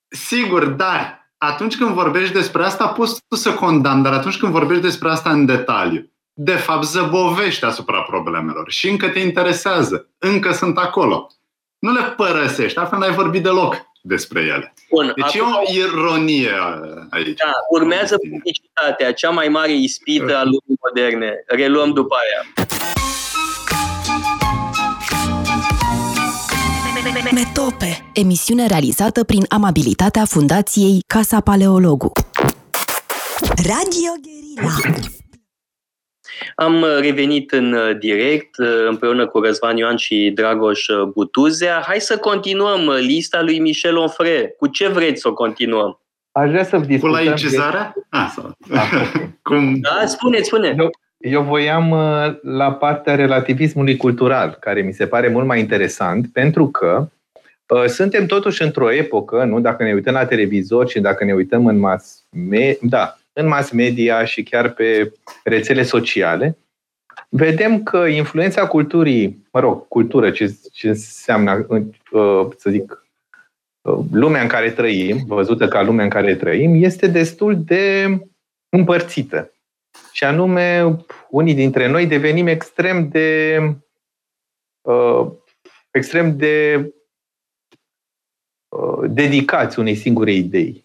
sigur, 0.09 0.65
dar 0.65 1.31
atunci 1.39 1.77
când 1.77 1.91
vorbești 1.91 2.33
despre 2.33 2.65
asta, 2.65 2.87
poți 2.87 3.21
tu 3.29 3.37
să 3.37 3.55
condamn, 3.55 4.03
dar 4.03 4.13
atunci 4.13 4.39
când 4.39 4.53
vorbești 4.53 4.83
despre 4.83 5.11
asta 5.11 5.31
în 5.31 5.47
detaliu, 5.47 6.11
de 6.33 6.55
fapt 6.55 6.85
zăbovești 6.85 7.65
asupra 7.65 8.01
problemelor 8.01 8.71
și 8.71 8.89
încă 8.89 9.09
te 9.09 9.19
interesează, 9.19 10.09
încă 10.19 10.53
sunt 10.53 10.79
acolo. 10.79 11.27
Nu 11.79 11.93
le 11.93 12.03
părăsești, 12.03 12.79
altfel 12.79 12.99
n-ai 12.99 13.15
vorbit 13.15 13.43
deloc 13.43 13.93
despre 14.07 14.41
ele. 14.41 14.75
Bun, 14.91 15.13
deci 15.17 15.35
e 15.35 15.41
o 15.41 15.73
ironie 15.73 16.51
aici. 17.11 17.37
Da, 17.39 17.53
urmează 17.71 18.17
publicitatea, 18.17 19.13
cea 19.13 19.31
mai 19.31 19.49
mare 19.49 19.73
ispită 19.73 20.37
a 20.37 20.43
lumii 20.43 20.79
moderne. 20.87 21.45
Reluăm 21.47 21.93
după 21.93 22.15
aia. 22.23 22.71
Metope, 27.33 28.11
emisiune 28.15 28.67
realizată 28.67 29.25
prin 29.25 29.45
amabilitatea 29.49 30.25
Fundației 30.25 31.05
Casa 31.07 31.41
Paleologu. 31.41 32.13
Radio 33.57 34.13
Guerilla. 34.23 35.23
Am 36.55 36.83
uh, 36.83 36.99
revenit 37.01 37.53
în 37.53 37.73
uh, 37.73 37.99
direct 37.99 38.59
uh, 38.59 38.87
împreună 38.89 39.27
cu 39.27 39.41
Răzvan 39.41 39.77
Ioan 39.77 39.97
și 39.97 40.31
Dragoș 40.35 40.87
Butuzea. 41.13 41.83
Hai 41.87 42.01
să 42.01 42.17
continuăm 42.17 42.91
lista 43.01 43.43
lui 43.43 43.59
Michel 43.59 43.97
Onfre. 43.97 44.55
Cu 44.59 44.67
ce 44.67 44.89
vreți 44.89 45.21
să 45.21 45.29
o 45.29 45.35
continuăm? 45.35 46.01
Aș 46.33 46.51
vrea 46.51 46.65
să 46.65 46.77
discutăm... 46.77 47.11
Cu 47.11 47.25
laicizarea? 47.25 47.93
De... 47.95 48.03
Ah, 48.09 48.33
sau... 48.35 48.57
da. 48.69 48.83
Cum... 49.43 49.81
da, 49.81 50.07
spuneți, 50.07 50.47
spune. 50.47 50.75
Eu, 50.79 50.91
eu 51.19 51.43
voiam 51.43 51.95
la 52.43 52.73
partea 52.73 53.15
relativismului 53.15 53.97
cultural, 53.97 54.57
care 54.61 54.81
mi 54.81 54.93
se 54.93 55.07
pare 55.07 55.29
mult 55.29 55.47
mai 55.47 55.61
interesant, 55.61 56.33
pentru 56.33 56.69
că 56.69 57.09
suntem 57.87 58.27
totuși 58.27 58.63
într-o 58.63 58.93
epocă, 58.93 59.45
nu? 59.45 59.61
Dacă 59.61 59.83
ne 59.83 59.93
uităm 59.93 60.13
la 60.13 60.27
televizor 60.27 60.89
și 60.89 61.01
dacă 61.01 61.25
ne 61.25 61.33
uităm 61.33 61.67
în 61.67 61.79
mass 61.79 62.25
media, 62.31 62.79
da, 62.81 63.17
în 63.35 63.47
mass 63.47 63.71
media 63.71 64.25
și 64.25 64.43
chiar 64.43 64.71
pe 64.73 65.13
rețele 65.45 65.83
sociale, 65.83 66.59
vedem 67.29 67.83
că 67.83 67.99
influența 67.99 68.67
culturii, 68.67 69.47
mă 69.53 69.61
rog, 69.61 69.89
cultură, 69.89 70.31
ce, 70.31 70.57
ce 70.73 70.89
înseamnă, 70.89 71.67
uh, 72.13 72.47
să 72.57 72.71
zic, 72.71 73.07
uh, 73.81 73.99
lumea 74.13 74.43
în 74.43 74.49
care 74.49 74.71
trăim, 74.71 75.25
văzută 75.27 75.69
ca 75.69 75.83
lumea 75.83 76.05
în 76.05 76.11
care 76.11 76.37
trăim, 76.37 76.83
este 76.83 77.07
destul 77.07 77.63
de 77.65 78.19
împărțită. 78.69 79.53
Și 80.13 80.25
anume, 80.25 80.97
unii 81.31 81.55
dintre 81.55 81.89
noi 81.89 82.07
devenim 82.07 82.47
extrem 82.47 83.09
de 83.09 83.59
uh, 84.81 85.27
extrem 85.91 86.37
de 86.37 86.89
dedicați 89.07 89.79
unei 89.79 89.95
singure 89.95 90.33
idei 90.33 90.84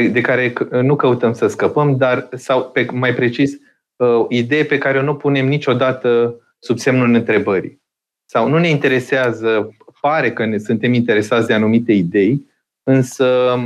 de 0.00 0.20
care 0.20 0.52
nu 0.82 0.96
căutăm 0.96 1.32
să 1.32 1.46
scăpăm, 1.46 1.96
dar, 1.96 2.28
sau 2.32 2.70
pe, 2.70 2.86
mai 2.92 3.14
precis, 3.14 3.52
uh, 3.96 4.26
idee 4.28 4.64
pe 4.64 4.78
care 4.78 5.02
nu 5.02 5.14
punem 5.14 5.46
niciodată 5.46 6.34
sub 6.58 6.78
semnul 6.78 7.14
întrebării. 7.14 7.82
Sau 8.24 8.48
nu 8.48 8.58
ne 8.58 8.68
interesează, 8.68 9.76
pare 10.00 10.32
că 10.32 10.44
ne 10.44 10.58
suntem 10.58 10.92
interesați 10.92 11.46
de 11.46 11.52
anumite 11.52 11.92
idei, 11.92 12.46
însă 12.82 13.56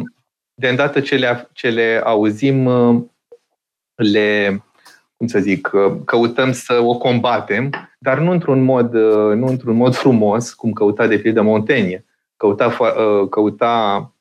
de 0.55 0.69
îndată 0.69 1.01
ce 1.01 1.17
le, 1.17 1.49
ce 1.53 1.69
le 1.69 2.01
auzim, 2.05 2.69
le, 3.95 4.63
cum 5.17 5.27
să 5.27 5.39
zic, 5.39 5.71
căutăm 6.05 6.53
să 6.53 6.81
o 6.83 6.99
combatem, 6.99 7.71
dar 7.99 8.19
nu 8.19 8.31
într-un 8.31 8.63
mod, 8.63 8.93
nu 9.35 9.47
într-un 9.47 9.77
mod 9.77 9.95
frumos, 9.95 10.55
cum 10.55 10.73
căuta 10.73 11.07
de 11.07 11.19
pildă 11.19 11.43
Montaigne. 11.43 12.05
Căuta, 12.37 12.77
căuta 13.31 14.13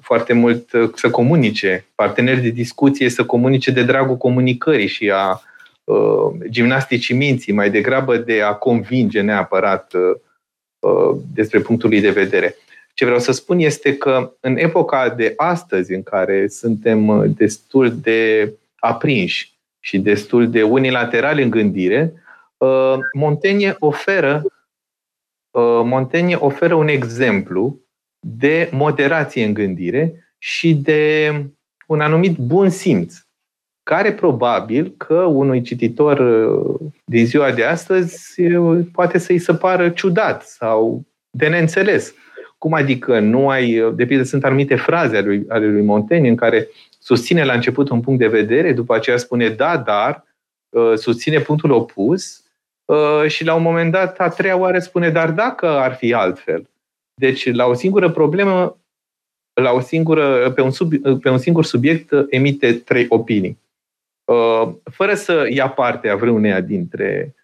foarte 0.00 0.32
mult 0.32 0.70
să 0.94 1.10
comunice, 1.10 1.86
parteneri 1.94 2.40
de 2.40 2.48
discuție 2.48 3.08
să 3.08 3.24
comunice 3.24 3.70
de 3.70 3.82
dragul 3.82 4.16
comunicării 4.16 4.86
și 4.86 5.10
a 5.10 5.40
gimnasticii 6.48 7.14
minții, 7.14 7.52
mai 7.52 7.70
degrabă 7.70 8.16
de 8.16 8.42
a 8.42 8.54
convinge 8.54 9.20
neapărat 9.20 9.92
despre 11.34 11.60
punctul 11.60 11.88
lui 11.88 12.00
de 12.00 12.10
vedere. 12.10 12.56
Ce 12.94 13.04
vreau 13.04 13.20
să 13.20 13.32
spun 13.32 13.58
este 13.58 13.96
că 13.96 14.32
în 14.40 14.56
epoca 14.56 15.08
de 15.08 15.32
astăzi, 15.36 15.92
în 15.92 16.02
care 16.02 16.48
suntem 16.48 17.32
destul 17.36 17.96
de 18.00 18.52
aprinși 18.78 19.52
și 19.80 19.98
destul 19.98 20.50
de 20.50 20.62
unilaterali 20.62 21.42
în 21.42 21.50
gândire, 21.50 22.12
uh, 22.56 22.94
Montaigne 23.12 23.76
oferă, 23.78 24.42
uh, 25.50 25.80
Montaigne 25.84 26.34
oferă 26.34 26.74
un 26.74 26.88
exemplu 26.88 27.80
de 28.26 28.68
moderație 28.72 29.44
în 29.44 29.54
gândire 29.54 30.34
și 30.38 30.74
de 30.74 31.32
un 31.86 32.00
anumit 32.00 32.36
bun 32.36 32.70
simț, 32.70 33.14
care 33.82 34.12
probabil 34.12 34.94
că 34.96 35.14
unui 35.14 35.62
cititor 35.62 36.18
uh, 36.18 36.90
din 37.04 37.26
ziua 37.26 37.50
de 37.50 37.64
astăzi 37.64 38.42
poate 38.92 39.18
să-i 39.18 39.38
se 39.38 39.54
pară 39.54 39.88
ciudat 39.88 40.42
sau 40.42 41.04
de 41.30 41.48
neînțeles. 41.48 42.14
Cum 42.58 42.72
adică 42.72 43.18
nu 43.18 43.48
ai, 43.48 43.92
de 43.94 44.06
pildă 44.06 44.22
sunt 44.22 44.44
anumite 44.44 44.76
fraze 44.76 45.16
ale 45.16 45.26
lui, 45.26 45.44
ale 45.48 45.66
lui 45.66 45.82
Montaigne 45.82 46.28
în 46.28 46.36
care 46.36 46.68
susține 46.98 47.44
la 47.44 47.52
început 47.52 47.88
un 47.88 48.00
punct 48.00 48.18
de 48.18 48.28
vedere, 48.28 48.72
după 48.72 48.94
aceea 48.94 49.16
spune 49.16 49.48
da, 49.48 49.76
dar, 49.76 50.24
uh, 50.68 50.92
susține 50.94 51.38
punctul 51.38 51.70
opus 51.70 52.44
uh, 52.84 53.28
și 53.28 53.44
la 53.44 53.54
un 53.54 53.62
moment 53.62 53.92
dat, 53.92 54.18
a 54.18 54.28
treia 54.28 54.56
oară 54.56 54.78
spune 54.78 55.10
dar 55.10 55.30
dacă 55.30 55.68
ar 55.68 55.94
fi 55.94 56.12
altfel. 56.12 56.70
Deci, 57.14 57.52
la 57.52 57.66
o 57.66 57.74
singură 57.74 58.10
problemă, 58.10 58.76
la 59.60 59.70
o 59.70 59.80
singură, 59.80 60.50
pe, 60.50 60.60
un 60.60 60.70
sub, 60.70 60.94
pe 61.20 61.28
un 61.28 61.38
singur 61.38 61.64
subiect, 61.64 62.12
emite 62.30 62.72
trei 62.72 63.06
opinii. 63.08 63.58
Uh, 64.24 64.74
fără 64.90 65.14
să 65.14 65.46
ia 65.50 65.68
parte 65.68 66.08
a 66.08 66.16
vreuneia 66.16 66.60
dintre, 66.60 67.34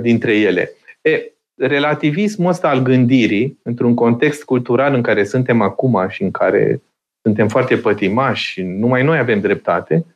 dintre 0.00 0.38
ele. 0.38 0.70
E, 1.00 1.32
relativismul 1.54 2.50
ăsta 2.50 2.68
al 2.68 2.82
gândirii, 2.82 3.58
într-un 3.62 3.94
context 3.94 4.44
cultural 4.44 4.94
în 4.94 5.02
care 5.02 5.24
suntem 5.24 5.60
acum 5.60 6.08
și 6.08 6.22
în 6.22 6.30
care 6.30 6.82
suntem 7.22 7.48
foarte 7.48 7.76
pătimași 7.76 8.50
și 8.50 8.62
numai 8.62 9.02
noi 9.02 9.18
avem 9.18 9.40
dreptate, 9.40 10.06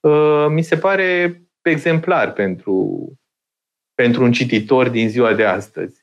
uh, 0.00 0.46
mi 0.48 0.62
se 0.62 0.76
pare 0.76 1.40
exemplar 1.62 2.32
pentru, 2.32 3.06
pentru 3.94 4.22
un 4.22 4.32
cititor 4.32 4.88
din 4.88 5.08
ziua 5.08 5.34
de 5.34 5.44
astăzi. 5.44 5.97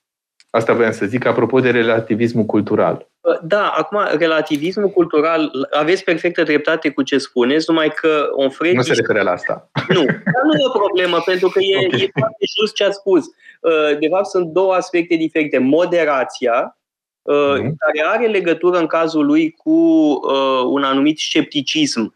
Asta 0.55 0.73
vreau 0.73 0.91
să 0.91 1.05
zic 1.05 1.25
apropo 1.25 1.59
de 1.59 1.69
relativismul 1.69 2.45
cultural. 2.45 3.07
Uh, 3.21 3.39
da, 3.43 3.67
acum, 3.67 3.99
relativismul 4.17 4.89
cultural, 4.89 5.51
aveți 5.71 6.03
perfectă 6.03 6.43
dreptate 6.43 6.89
cu 6.89 7.01
ce 7.01 7.17
spuneți, 7.17 7.65
numai 7.67 7.89
că 7.89 8.27
Onfredi... 8.31 8.75
Nu 8.75 8.81
se 8.81 8.93
referă 8.93 9.21
la 9.21 9.31
asta. 9.31 9.69
Nu, 9.87 10.05
dar 10.05 10.43
nu 10.43 10.53
e 10.53 10.65
o 10.67 10.77
problemă, 10.77 11.17
pentru 11.25 11.49
că 11.49 11.59
e, 11.59 11.85
okay. 11.85 11.99
e 12.01 12.09
foarte 12.19 12.45
just 12.59 12.73
ce 12.73 12.83
ați 12.83 12.97
spus. 12.97 13.23
Uh, 13.25 13.97
de 13.99 14.07
fapt, 14.07 14.25
sunt 14.25 14.47
două 14.47 14.73
aspecte 14.73 15.15
diferite. 15.15 15.57
Moderația, 15.57 16.77
mm-hmm. 16.77 17.73
care 17.77 18.03
are 18.05 18.27
legătură 18.27 18.77
în 18.77 18.87
cazul 18.87 19.25
lui 19.25 19.51
cu 19.51 19.69
uh, 19.71 20.63
un 20.65 20.83
anumit 20.83 21.19
scepticism. 21.19 22.15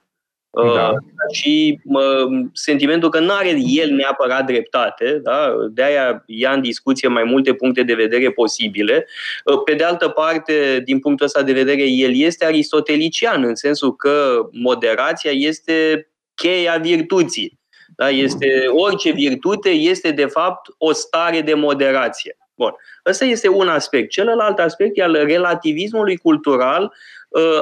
Uh, 0.50 0.74
da. 0.74 0.94
Și 1.32 1.80
uh, 1.84 2.46
sentimentul 2.54 3.10
că 3.10 3.20
nu 3.20 3.34
are 3.34 3.58
el 3.66 3.90
neapărat 3.90 4.46
dreptate, 4.46 5.20
da? 5.24 5.54
de 5.72 5.84
aia 5.84 6.24
ia 6.26 6.52
în 6.52 6.62
discuție 6.62 7.08
mai 7.08 7.24
multe 7.24 7.54
puncte 7.54 7.84
de 7.84 7.94
vedere 7.94 8.32
posibile. 8.32 9.08
Uh, 9.46 9.62
pe 9.66 9.74
de 9.74 9.84
altă 9.84 10.08
parte, 10.08 10.82
din 10.86 11.00
punctul 11.00 11.26
ăsta 11.26 11.44
de 11.44 11.54
vedere, 11.54 11.84
el 11.84 12.16
este 12.16 12.46
aristotelician, 12.46 13.44
în 13.44 13.56
sensul 13.56 13.96
că 13.96 14.48
moderația 14.52 15.32
este 15.32 16.08
cheia 16.36 16.78
virtuții. 16.78 17.60
Da? 17.96 18.10
Este, 18.10 18.64
orice 18.68 19.12
virtute 19.12 19.70
este, 19.70 20.12
de 20.12 20.26
fapt, 20.26 20.68
o 20.78 20.92
stare 20.92 21.42
de 21.42 21.54
moderație. 21.54 22.38
Bun. 22.56 22.76
Ăsta 23.06 23.26
este 23.26 23.50
un 23.50 23.68
aspect. 23.68 24.10
Celălalt 24.10 24.60
aspect 24.60 24.98
e 24.98 25.04
al 25.04 25.14
relativismului 25.14 26.18
cultural 26.18 26.84
uh, 26.84 26.90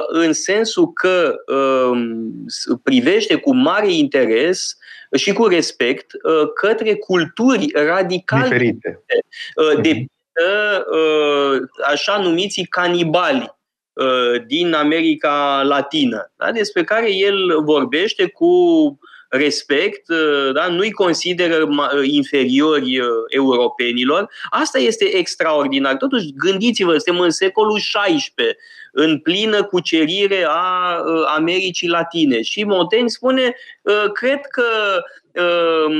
în 0.08 0.32
sensul 0.32 0.92
că 0.92 1.34
um, 1.46 2.30
privește 2.82 3.36
cu 3.36 3.54
mare 3.54 3.92
interes 3.92 4.76
și 5.16 5.32
cu 5.32 5.46
respect 5.46 6.12
uh, 6.12 6.52
către 6.54 6.94
culturi 6.94 7.70
radical 7.74 8.42
diferite. 8.42 9.04
Uh, 9.56 9.80
de 9.80 10.04
așa 11.86 12.18
numiții 12.18 12.64
canibali 12.64 13.56
din 14.46 14.72
America 14.72 15.62
Latină, 15.62 16.32
da? 16.36 16.52
despre 16.52 16.84
care 16.84 17.14
el 17.14 17.62
vorbește 17.62 18.26
cu 18.26 18.48
respect, 19.28 20.08
uh, 20.08 20.52
da? 20.52 20.66
nu-i 20.66 20.90
consideră 20.90 21.56
uh, 21.56 21.88
inferiori 22.02 22.98
uh, 22.98 23.06
europenilor. 23.28 24.30
Asta 24.50 24.78
este 24.78 25.04
extraordinar. 25.16 25.96
Totuși, 25.96 26.32
gândiți-vă, 26.36 26.90
suntem 26.92 27.20
în 27.20 27.30
secolul 27.30 27.78
XVI, 27.78 28.34
în 28.92 29.18
plină 29.18 29.64
cucerire 29.64 30.44
a 30.48 30.96
Americii 31.36 31.88
Latine. 31.88 32.42
Și 32.42 32.64
Montaigne 32.64 33.08
spune, 33.08 33.54
cred 34.12 34.40
că 34.50 34.64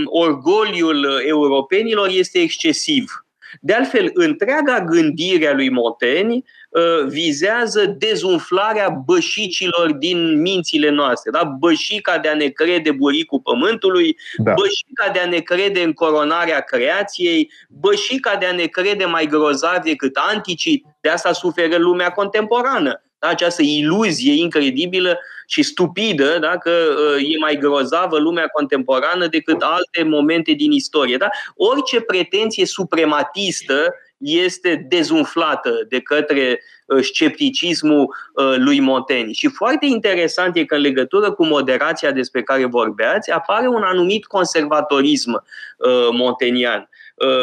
orgoliul 0.05 1.22
europenilor 1.26 2.09
este 2.12 2.39
excesiv. 2.39 3.26
De 3.61 3.72
altfel, 3.72 4.11
întreaga 4.14 4.81
gândire 4.81 5.47
a 5.47 5.55
lui 5.55 5.70
Montaigne 5.70 6.43
Uh, 6.67 6.67
vizează 7.09 7.85
dezumflarea 7.99 8.89
bășicilor 9.07 9.93
din 9.93 10.41
mințile 10.41 10.91
noastre. 10.91 11.31
Da? 11.31 11.45
Bășica 11.59 12.18
de 12.18 12.29
a 12.29 12.35
ne 12.35 12.49
crede 12.49 12.91
buricul 12.91 13.41
pământului, 13.41 14.16
da. 14.37 14.53
bășica 14.53 15.11
de 15.12 15.18
a 15.18 15.26
ne 15.26 15.39
crede 15.39 15.83
în 15.83 15.93
coronarea 15.93 16.61
creației, 16.61 17.51
bășica 17.68 18.37
de 18.37 18.47
a 18.47 18.53
ne 18.53 18.66
crede 18.66 19.05
mai 19.05 19.26
grozav 19.26 19.83
decât 19.83 20.16
anticii. 20.33 20.85
De 21.01 21.09
asta 21.09 21.33
suferă 21.33 21.76
lumea 21.76 22.11
contemporană. 22.11 23.03
Da? 23.18 23.29
Această 23.29 23.62
iluzie 23.62 24.33
incredibilă 24.33 25.18
și 25.47 25.62
stupidă, 25.62 26.39
da? 26.39 26.59
că 26.59 26.70
uh, 26.70 27.22
e 27.22 27.39
mai 27.41 27.57
grozavă 27.57 28.18
lumea 28.18 28.47
contemporană 28.47 29.26
decât 29.26 29.62
alte 29.62 30.03
momente 30.03 30.53
din 30.53 30.72
istorie. 30.72 31.16
Da? 31.16 31.29
Orice 31.57 32.01
pretenție 32.01 32.66
suprematistă 32.66 33.95
este 34.18 34.86
dezumflată 34.88 35.70
de 35.88 36.00
către 36.00 36.60
uh, 36.86 37.02
scepticismul 37.02 38.14
uh, 38.34 38.54
lui 38.56 38.80
Montaigne. 38.80 39.32
Și 39.32 39.48
foarte 39.48 39.86
interesant 39.86 40.56
e 40.56 40.64
că 40.64 40.74
în 40.74 40.80
legătură 40.80 41.32
cu 41.32 41.46
moderația 41.46 42.12
despre 42.12 42.42
care 42.42 42.64
vorbeați, 42.64 43.30
apare 43.30 43.68
un 43.68 43.82
anumit 43.82 44.26
conservatorism 44.26 45.44
uh, 45.76 46.08
montenian. 46.12 46.88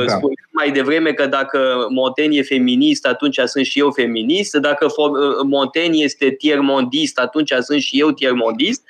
Da. 0.07 0.13
Spune 0.13 0.33
mai 0.51 0.71
devreme 0.71 1.11
că 1.13 1.25
dacă 1.25 1.87
Montaigne 1.89 2.37
e 2.37 2.41
feminist, 2.41 3.05
atunci 3.05 3.39
sunt 3.45 3.65
și 3.65 3.79
eu 3.79 3.91
feminist. 3.91 4.55
Dacă 4.55 4.87
Montaigne 5.43 5.97
este 5.97 6.29
tiermondist, 6.29 7.19
atunci 7.19 7.53
sunt 7.59 7.81
și 7.81 7.99
eu 7.99 8.11
tiermondist. 8.11 8.83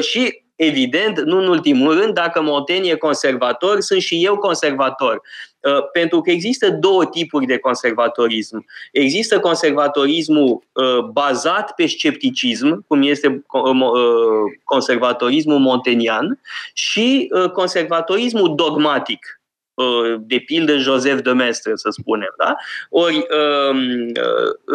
Și 0.00 0.42
evident, 0.56 1.20
nu 1.20 1.38
în 1.38 1.46
ultimul 1.46 2.00
rând, 2.00 2.14
dacă 2.14 2.42
Montaigne 2.42 2.88
e 2.88 2.96
conservator, 2.96 3.80
sunt 3.80 4.00
și 4.00 4.24
eu 4.24 4.36
conservator. 4.36 5.22
Uh, 5.66 5.90
pentru 5.92 6.20
că 6.20 6.30
există 6.30 6.70
două 6.70 7.06
tipuri 7.06 7.46
de 7.46 7.58
conservatorism. 7.58 8.66
Există 8.92 9.40
conservatorismul 9.40 10.62
uh, 10.72 10.98
bazat 11.12 11.72
pe 11.74 11.86
scepticism, 11.86 12.84
cum 12.86 13.02
este 13.02 13.44
uh, 13.52 13.62
conservatorismul 14.64 15.58
montenian, 15.58 16.40
și 16.74 17.30
conservatorismul 17.52 18.54
dogmatic, 18.54 19.40
de 20.18 20.38
pildă 20.38 20.76
Joseph 20.76 21.22
de 21.22 21.32
Mestre, 21.32 21.72
să 21.74 21.88
spunem. 21.90 22.34
Da? 22.38 22.54
Ori, 22.90 23.26
um, 23.70 23.78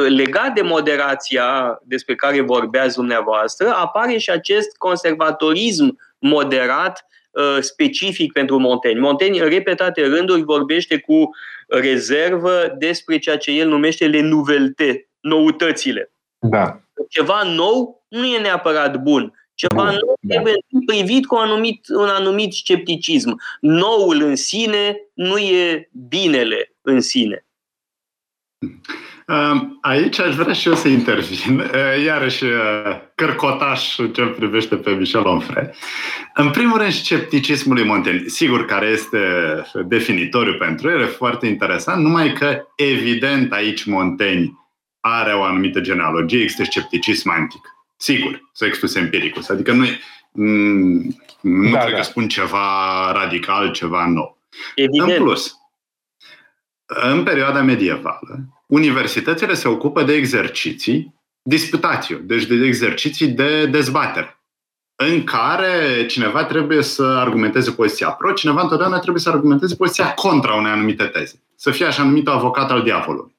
legat 0.08 0.54
de 0.54 0.62
moderația 0.62 1.80
despre 1.84 2.16
care 2.16 2.42
vorbeați 2.42 2.96
dumneavoastră, 2.96 3.74
apare 3.76 4.18
și 4.18 4.30
acest 4.30 4.78
conservatorism 4.78 5.98
moderat 6.20 7.06
Uh, 7.06 7.12
specific 7.60 8.32
pentru 8.32 8.58
Montaigne. 8.58 9.02
Montaigne, 9.02 9.42
în 9.42 9.50
repetate 9.50 10.08
rânduri, 10.08 10.44
vorbește 10.44 11.00
cu 11.00 11.30
rezervă 11.68 12.76
despre 12.78 13.18
ceea 13.18 13.38
ce 13.38 13.52
el 13.52 13.68
numește 13.68 14.08
le 14.08 14.22
nouvelte, 14.22 15.10
noutățile. 15.20 16.12
Da. 16.40 16.82
Ceva 17.10 17.44
nou 17.44 18.06
nu 18.08 18.26
e 18.26 18.40
neapărat 18.40 19.02
bun. 19.02 19.34
Ceva 19.54 19.84
bun, 19.84 19.86
nou 19.86 20.18
da. 20.22 20.34
trebuie 20.34 20.54
privit 20.86 21.26
cu 21.26 21.36
un 21.36 21.42
anumit, 21.42 21.88
un 21.90 22.08
anumit 22.08 22.54
scepticism. 22.54 23.42
Noul 23.60 24.22
în 24.22 24.36
sine 24.36 24.98
nu 25.14 25.38
e 25.38 25.90
binele 26.10 26.76
în 26.82 27.02
sine. 27.02 27.46
Aici 29.82 30.20
aș 30.20 30.36
vrea 30.36 30.54
și 30.54 30.68
eu 30.68 30.76
să 30.76 30.88
intervin. 30.88 31.64
Iarăși, 32.06 32.44
cărcotaș 33.16 33.98
în 33.98 34.14
ce 34.14 34.22
privește 34.22 34.76
pe 34.76 34.92
Michel 34.92 35.26
Onfray. 35.26 35.70
În 36.34 36.50
primul 36.50 36.78
rând, 36.78 36.92
scepticismul 36.92 37.76
lui 37.76 37.86
Montaigne, 37.86 38.28
sigur, 38.28 38.66
care 38.66 38.86
este 38.86 39.20
definitoriu 39.86 40.54
pentru 40.54 40.90
el, 40.90 41.02
e 41.02 41.06
foarte 41.06 41.48
interesant, 41.48 42.04
numai 42.04 42.34
că, 42.34 42.62
evident, 42.76 43.52
aici 43.52 43.86
Montaigne 43.86 44.52
are 45.00 45.34
o 45.34 45.44
anumită 45.44 45.80
genealogie, 45.80 46.42
există 46.42 46.64
scepticism 46.64 47.30
antic. 47.30 47.62
Sigur, 47.98 48.50
sextus 48.54 48.96
empiricus. 48.96 49.50
Adică 49.50 49.72
nu, 49.72 49.86
nu 51.42 51.72
da, 51.72 51.80
cred 51.80 51.92
da. 51.92 51.98
că 51.98 52.04
spun 52.04 52.28
ceva 52.28 53.12
radical, 53.14 53.72
ceva 53.72 54.06
nou. 54.06 54.38
Evident. 54.76 55.10
În 55.10 55.24
plus, 55.24 55.61
în 56.96 57.24
perioada 57.24 57.62
medievală, 57.62 58.40
universitățile 58.66 59.54
se 59.54 59.68
ocupă 59.68 60.04
de 60.04 60.14
exerciții 60.14 61.20
disputațiu, 61.42 62.18
deci 62.24 62.46
de 62.46 62.66
exerciții 62.66 63.28
de 63.28 63.66
dezbatere, 63.66 64.42
în 64.96 65.24
care 65.24 66.06
cineva 66.06 66.44
trebuie 66.44 66.82
să 66.82 67.04
argumenteze 67.04 67.72
poziția 67.72 68.10
pro, 68.10 68.32
cineva 68.32 68.62
întotdeauna 68.62 69.00
trebuie 69.00 69.22
să 69.22 69.30
argumenteze 69.30 69.76
poziția 69.76 70.14
contra 70.14 70.54
unei 70.54 70.72
anumite 70.72 71.04
teze. 71.04 71.44
Să 71.56 71.72
fie 71.72 71.86
așa 71.86 72.04
numit 72.04 72.28
avocat 72.28 72.72
al 72.72 72.82
diavolului. 72.82 73.36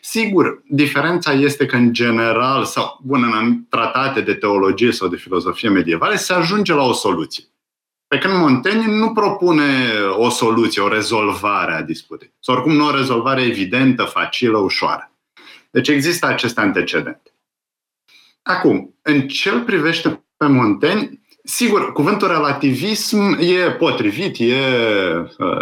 Sigur, 0.00 0.62
diferența 0.68 1.32
este 1.32 1.66
că 1.66 1.76
în 1.76 1.92
general, 1.92 2.64
sau 2.64 3.00
bun, 3.02 3.22
în 3.40 3.64
tratate 3.68 4.20
de 4.20 4.34
teologie 4.34 4.92
sau 4.92 5.08
de 5.08 5.16
filozofie 5.16 5.68
medievale, 5.68 6.16
se 6.16 6.32
ajunge 6.32 6.72
la 6.72 6.82
o 6.82 6.92
soluție. 6.92 7.44
Pe 8.14 8.20
când 8.20 8.38
Montaigne 8.38 8.86
nu 8.86 9.12
propune 9.12 9.90
o 10.16 10.28
soluție, 10.28 10.82
o 10.82 10.88
rezolvare 10.88 11.72
a 11.72 11.82
disputei. 11.82 12.32
Sau 12.40 12.54
oricum 12.54 12.72
nu 12.72 12.86
o 12.86 12.96
rezolvare 12.96 13.42
evidentă, 13.42 14.02
facilă, 14.02 14.58
ușoară. 14.58 15.12
Deci 15.70 15.88
există 15.88 16.26
acest 16.26 16.58
antecedent. 16.58 17.34
Acum, 18.42 18.94
în 19.02 19.28
ce 19.28 19.50
îl 19.50 19.60
privește 19.60 20.24
pe 20.36 20.46
Montaigne, 20.46 21.20
sigur, 21.44 21.92
cuvântul 21.92 22.28
relativism 22.28 23.38
e 23.40 23.70
potrivit, 23.70 24.38
e, 24.38 24.54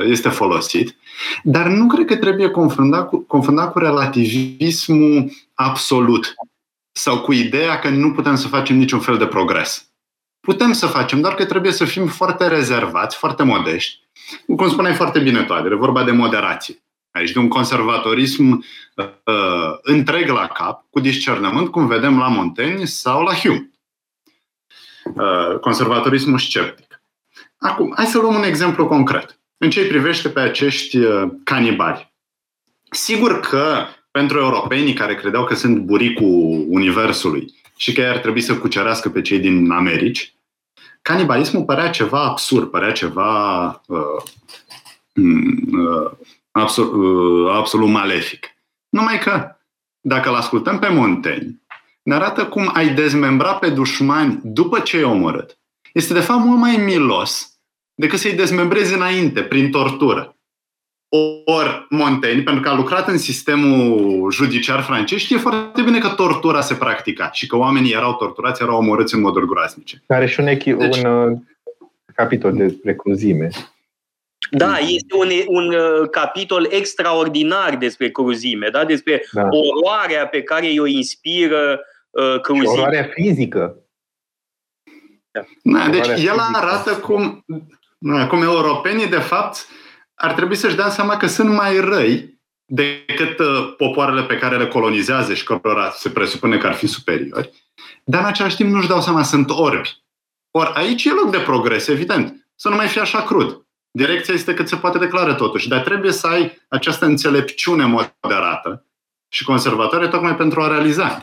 este 0.04 0.28
folosit, 0.28 0.96
dar 1.42 1.66
nu 1.66 1.86
cred 1.86 2.06
că 2.06 2.16
trebuie 2.16 2.50
confundat 2.50 3.08
cu, 3.08 3.18
confundat 3.18 3.72
cu 3.72 3.78
relativismul 3.78 5.30
absolut 5.54 6.34
sau 6.92 7.20
cu 7.20 7.32
ideea 7.32 7.78
că 7.78 7.88
nu 7.88 8.12
putem 8.12 8.36
să 8.36 8.48
facem 8.48 8.76
niciun 8.76 9.00
fel 9.00 9.18
de 9.18 9.26
progres. 9.26 9.91
Putem 10.42 10.72
să 10.72 10.86
facem, 10.86 11.20
doar 11.20 11.34
că 11.34 11.44
trebuie 11.44 11.72
să 11.72 11.84
fim 11.84 12.06
foarte 12.06 12.48
rezervați, 12.48 13.16
foarte 13.16 13.42
modești. 13.42 14.00
Cum 14.56 14.68
spuneai 14.68 14.94
foarte 14.94 15.18
bine 15.18 15.42
tu, 15.42 15.52
e 15.52 15.74
vorba 15.74 16.04
de 16.04 16.10
moderație. 16.10 16.82
Aici 17.10 17.32
de 17.32 17.38
un 17.38 17.48
conservatorism 17.48 18.64
uh, 18.96 19.78
întreg 19.82 20.28
la 20.28 20.46
cap, 20.46 20.84
cu 20.90 21.00
discernământ, 21.00 21.68
cum 21.68 21.86
vedem 21.86 22.18
la 22.18 22.28
Montaigne 22.28 22.84
sau 22.84 23.22
la 23.22 23.34
Hume. 23.34 23.70
Uh, 25.14 25.58
conservatorismul 25.60 26.38
sceptic. 26.38 27.02
Acum, 27.58 27.92
hai 27.96 28.06
să 28.06 28.18
luăm 28.18 28.34
un 28.34 28.42
exemplu 28.42 28.86
concret. 28.86 29.38
În 29.56 29.70
ce 29.70 29.86
privește 29.86 30.28
pe 30.28 30.40
acești 30.40 30.98
uh, 30.98 31.30
canibali. 31.44 32.12
Sigur 32.90 33.40
că 33.40 33.86
pentru 34.10 34.38
europenii 34.38 34.94
care 34.94 35.14
credeau 35.14 35.44
că 35.44 35.54
sunt 35.54 35.78
buricul 35.78 36.64
Universului 36.68 37.54
și 37.76 37.92
că 37.92 38.00
ei 38.00 38.08
ar 38.08 38.18
trebui 38.18 38.40
să 38.40 38.58
cucerească 38.58 39.10
pe 39.10 39.20
cei 39.20 39.38
din 39.38 39.70
Americi, 39.70 40.34
canibalismul 41.02 41.64
părea 41.64 41.90
ceva 41.90 42.22
absurd, 42.22 42.70
părea 42.70 42.92
ceva 42.92 43.66
uh, 43.86 44.22
uh, 45.14 46.10
absolut, 46.50 46.92
uh, 46.92 47.54
absolut 47.54 47.88
malefic. 47.88 48.46
Numai 48.88 49.18
că, 49.18 49.56
dacă 50.00 50.28
îl 50.28 50.34
ascultăm 50.34 50.78
pe 50.78 50.88
Montaigne, 50.88 51.60
ne 52.02 52.14
arată 52.14 52.46
cum 52.46 52.70
ai 52.74 52.94
dezmembra 52.94 53.54
pe 53.54 53.70
dușmani 53.70 54.40
după 54.44 54.80
ce 54.80 54.96
i-ai 54.96 55.10
omorât. 55.10 55.58
Este 55.92 56.12
de 56.12 56.20
fapt 56.20 56.44
mult 56.44 56.58
mai 56.58 56.76
milos 56.76 57.52
decât 57.94 58.18
să-i 58.18 58.34
dezmembrezi 58.34 58.94
înainte, 58.94 59.42
prin 59.42 59.70
tortură. 59.70 60.36
Ori 61.44 61.86
Montaigne, 61.88 62.42
pentru 62.42 62.62
că 62.62 62.68
a 62.68 62.74
lucrat 62.74 63.08
în 63.08 63.18
sistemul 63.18 64.30
judiciar 64.30 64.82
francez, 64.82 65.18
știe 65.18 65.38
foarte 65.38 65.82
bine 65.82 65.98
că 65.98 66.08
tortura 66.08 66.60
se 66.60 66.74
practica 66.74 67.30
și 67.30 67.46
că 67.46 67.56
oamenii 67.56 67.92
erau 67.92 68.14
torturați, 68.14 68.62
erau 68.62 68.76
omorâți 68.76 69.14
în 69.14 69.20
moduri 69.20 69.46
groaznice. 69.46 70.02
Care 70.06 70.26
și 70.26 70.40
un, 70.40 70.46
echi- 70.46 70.76
deci, 70.78 71.02
un 71.02 71.30
uh, 71.30 71.38
capitol 72.14 72.52
despre 72.52 72.94
cruzime. 72.94 73.48
Da, 74.50 74.76
este 74.78 75.16
un, 75.16 75.28
un 75.46 75.74
uh, 75.74 76.08
capitol 76.10 76.68
extraordinar 76.70 77.76
despre 77.76 78.10
cruzime, 78.10 78.68
da? 78.68 78.84
despre 78.84 79.24
da. 79.32 79.48
oroarea 79.50 80.26
pe 80.26 80.42
care 80.42 80.66
o 80.78 80.86
inspiră 80.86 81.80
uh, 82.10 82.40
cruzime. 82.40 82.68
Oroarea 82.68 83.10
fizică. 83.14 83.76
Da. 85.30 85.44
Da, 85.62 85.88
deci 85.90 86.06
el 86.06 86.14
fizică. 86.14 86.50
arată 86.52 86.90
cum, 86.90 87.44
da, 87.98 88.26
cum 88.26 88.42
europenii, 88.42 89.08
de 89.08 89.18
fapt, 89.18 89.54
uh, 89.56 89.80
ar 90.22 90.32
trebui 90.32 90.56
să-și 90.56 90.76
dea 90.76 90.88
seama 90.88 91.16
că 91.16 91.26
sunt 91.26 91.48
mai 91.48 91.80
răi 91.80 92.40
decât 92.64 93.38
uh, 93.38 93.74
popoarele 93.76 94.22
pe 94.22 94.38
care 94.38 94.56
le 94.56 94.66
colonizează 94.66 95.34
și 95.34 95.44
cărora 95.44 95.90
se 95.90 96.10
presupune 96.10 96.58
că 96.58 96.66
ar 96.66 96.74
fi 96.74 96.86
superiori, 96.86 97.50
dar 98.04 98.20
în 98.20 98.26
același 98.26 98.56
timp 98.56 98.70
nu-și 98.70 98.88
dau 98.88 99.00
seama, 99.00 99.22
sunt 99.22 99.50
orbi. 99.50 100.02
Ori 100.50 100.70
aici 100.74 101.04
e 101.04 101.12
loc 101.12 101.30
de 101.30 101.38
progres, 101.38 101.88
evident. 101.88 102.46
Să 102.54 102.68
nu 102.68 102.76
mai 102.76 102.88
fie 102.88 103.00
așa 103.00 103.22
crud. 103.22 103.66
Direcția 103.90 104.34
este 104.34 104.54
cât 104.54 104.68
se 104.68 104.76
poate 104.76 104.98
declară 104.98 105.34
totuși, 105.34 105.68
dar 105.68 105.80
trebuie 105.80 106.12
să 106.12 106.26
ai 106.26 106.62
această 106.68 107.04
înțelepciune 107.04 107.84
moderată 107.84 108.86
și 109.28 109.44
conservatoare 109.44 110.08
tocmai 110.08 110.36
pentru 110.36 110.62
a 110.62 110.68
realiza, 110.68 111.22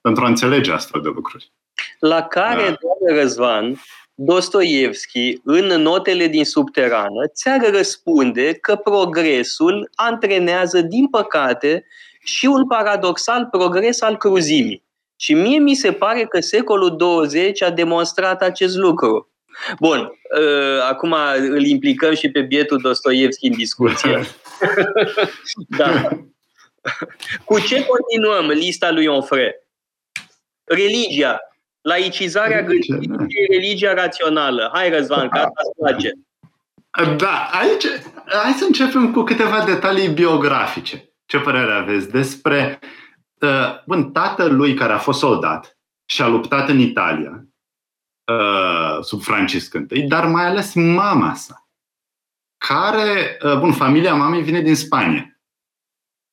pentru 0.00 0.24
a 0.24 0.28
înțelege 0.28 0.72
astfel 0.72 1.00
de 1.00 1.08
lucruri. 1.14 1.52
La 1.98 2.22
care, 2.22 2.68
da. 2.68 2.76
doamne 2.80 3.22
Răzvan, 3.22 3.80
Dostoevski, 4.22 5.40
în 5.44 5.66
notele 5.66 6.26
din 6.26 6.44
subterană, 6.44 7.26
ți-ar 7.34 7.70
răspunde 7.70 8.52
că 8.52 8.76
progresul 8.76 9.90
antrenează, 9.94 10.80
din 10.80 11.08
păcate, 11.08 11.84
și 12.22 12.46
un 12.46 12.66
paradoxal 12.66 13.48
progres 13.50 14.00
al 14.00 14.16
cruzimii. 14.16 14.84
Și 15.16 15.34
mie 15.34 15.58
mi 15.58 15.74
se 15.74 15.92
pare 15.92 16.24
că 16.24 16.40
secolul 16.40 16.96
20 16.96 17.62
a 17.62 17.70
demonstrat 17.70 18.42
acest 18.42 18.76
lucru. 18.76 19.30
Bun, 19.78 19.98
uh, 19.98 20.82
acum 20.88 21.14
îl 21.36 21.64
implicăm 21.64 22.14
și 22.14 22.30
pe 22.30 22.40
bietul 22.40 22.78
Dostoevski 22.78 23.46
în 23.46 23.52
discuție. 23.52 24.20
da. 25.78 26.08
Cu 27.44 27.60
ce 27.60 27.86
continuăm 27.86 28.46
lista 28.46 28.90
lui 28.90 29.06
Onfray? 29.06 29.54
Religia, 30.64 31.38
Laicizarea 31.82 32.62
gândirii 32.62 33.08
da. 33.08 33.24
și 33.28 33.46
religia 33.50 33.94
rațională. 33.94 34.70
Hai, 34.72 34.90
Răzvan, 34.90 35.28
că 35.28 35.38
asta 35.38 35.60
îți 35.64 35.74
place. 35.78 36.12
Da, 37.16 37.48
aici, 37.52 37.84
hai 38.42 38.52
să 38.52 38.64
începem 38.64 39.12
cu 39.12 39.22
câteva 39.22 39.64
detalii 39.64 40.08
biografice. 40.08 41.14
Ce 41.26 41.38
părere 41.38 41.72
aveți 41.72 42.10
despre 42.10 42.78
uh, 43.40 43.82
bun, 43.86 44.12
tatălui 44.12 44.74
care 44.74 44.92
a 44.92 44.98
fost 44.98 45.18
soldat 45.18 45.78
și 46.04 46.22
a 46.22 46.26
luptat 46.26 46.68
în 46.68 46.78
Italia 46.78 47.44
uh, 48.32 49.02
sub 49.02 49.20
Francisc 49.20 49.74
I, 49.90 50.02
dar 50.02 50.26
mai 50.26 50.46
ales 50.46 50.74
mama 50.74 51.34
sa, 51.34 51.68
care, 52.56 53.38
uh, 53.42 53.58
bun, 53.58 53.72
familia 53.72 54.14
mamei 54.14 54.42
vine 54.42 54.60
din 54.60 54.74
Spania 54.74 55.39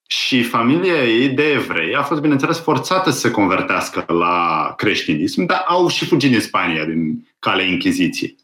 și 0.08 0.44
familia 0.44 1.04
ei 1.04 1.30
de 1.30 1.52
evrei 1.52 1.96
a 1.96 2.04
fost, 2.04 2.22
bineînțeles, 2.22 2.60
forțată 2.60 3.10
să 3.10 3.20
se 3.20 3.32
convertească 3.32 4.06
la 4.08 4.74
creștinism, 4.78 5.46
dar 5.46 5.64
au 5.68 5.88
și 5.88 6.06
fugit 6.06 6.32
din 6.32 6.40
Spania 6.40 6.86
din 6.86 7.28
calea 7.40 7.66
Inchiziției. 7.66 8.36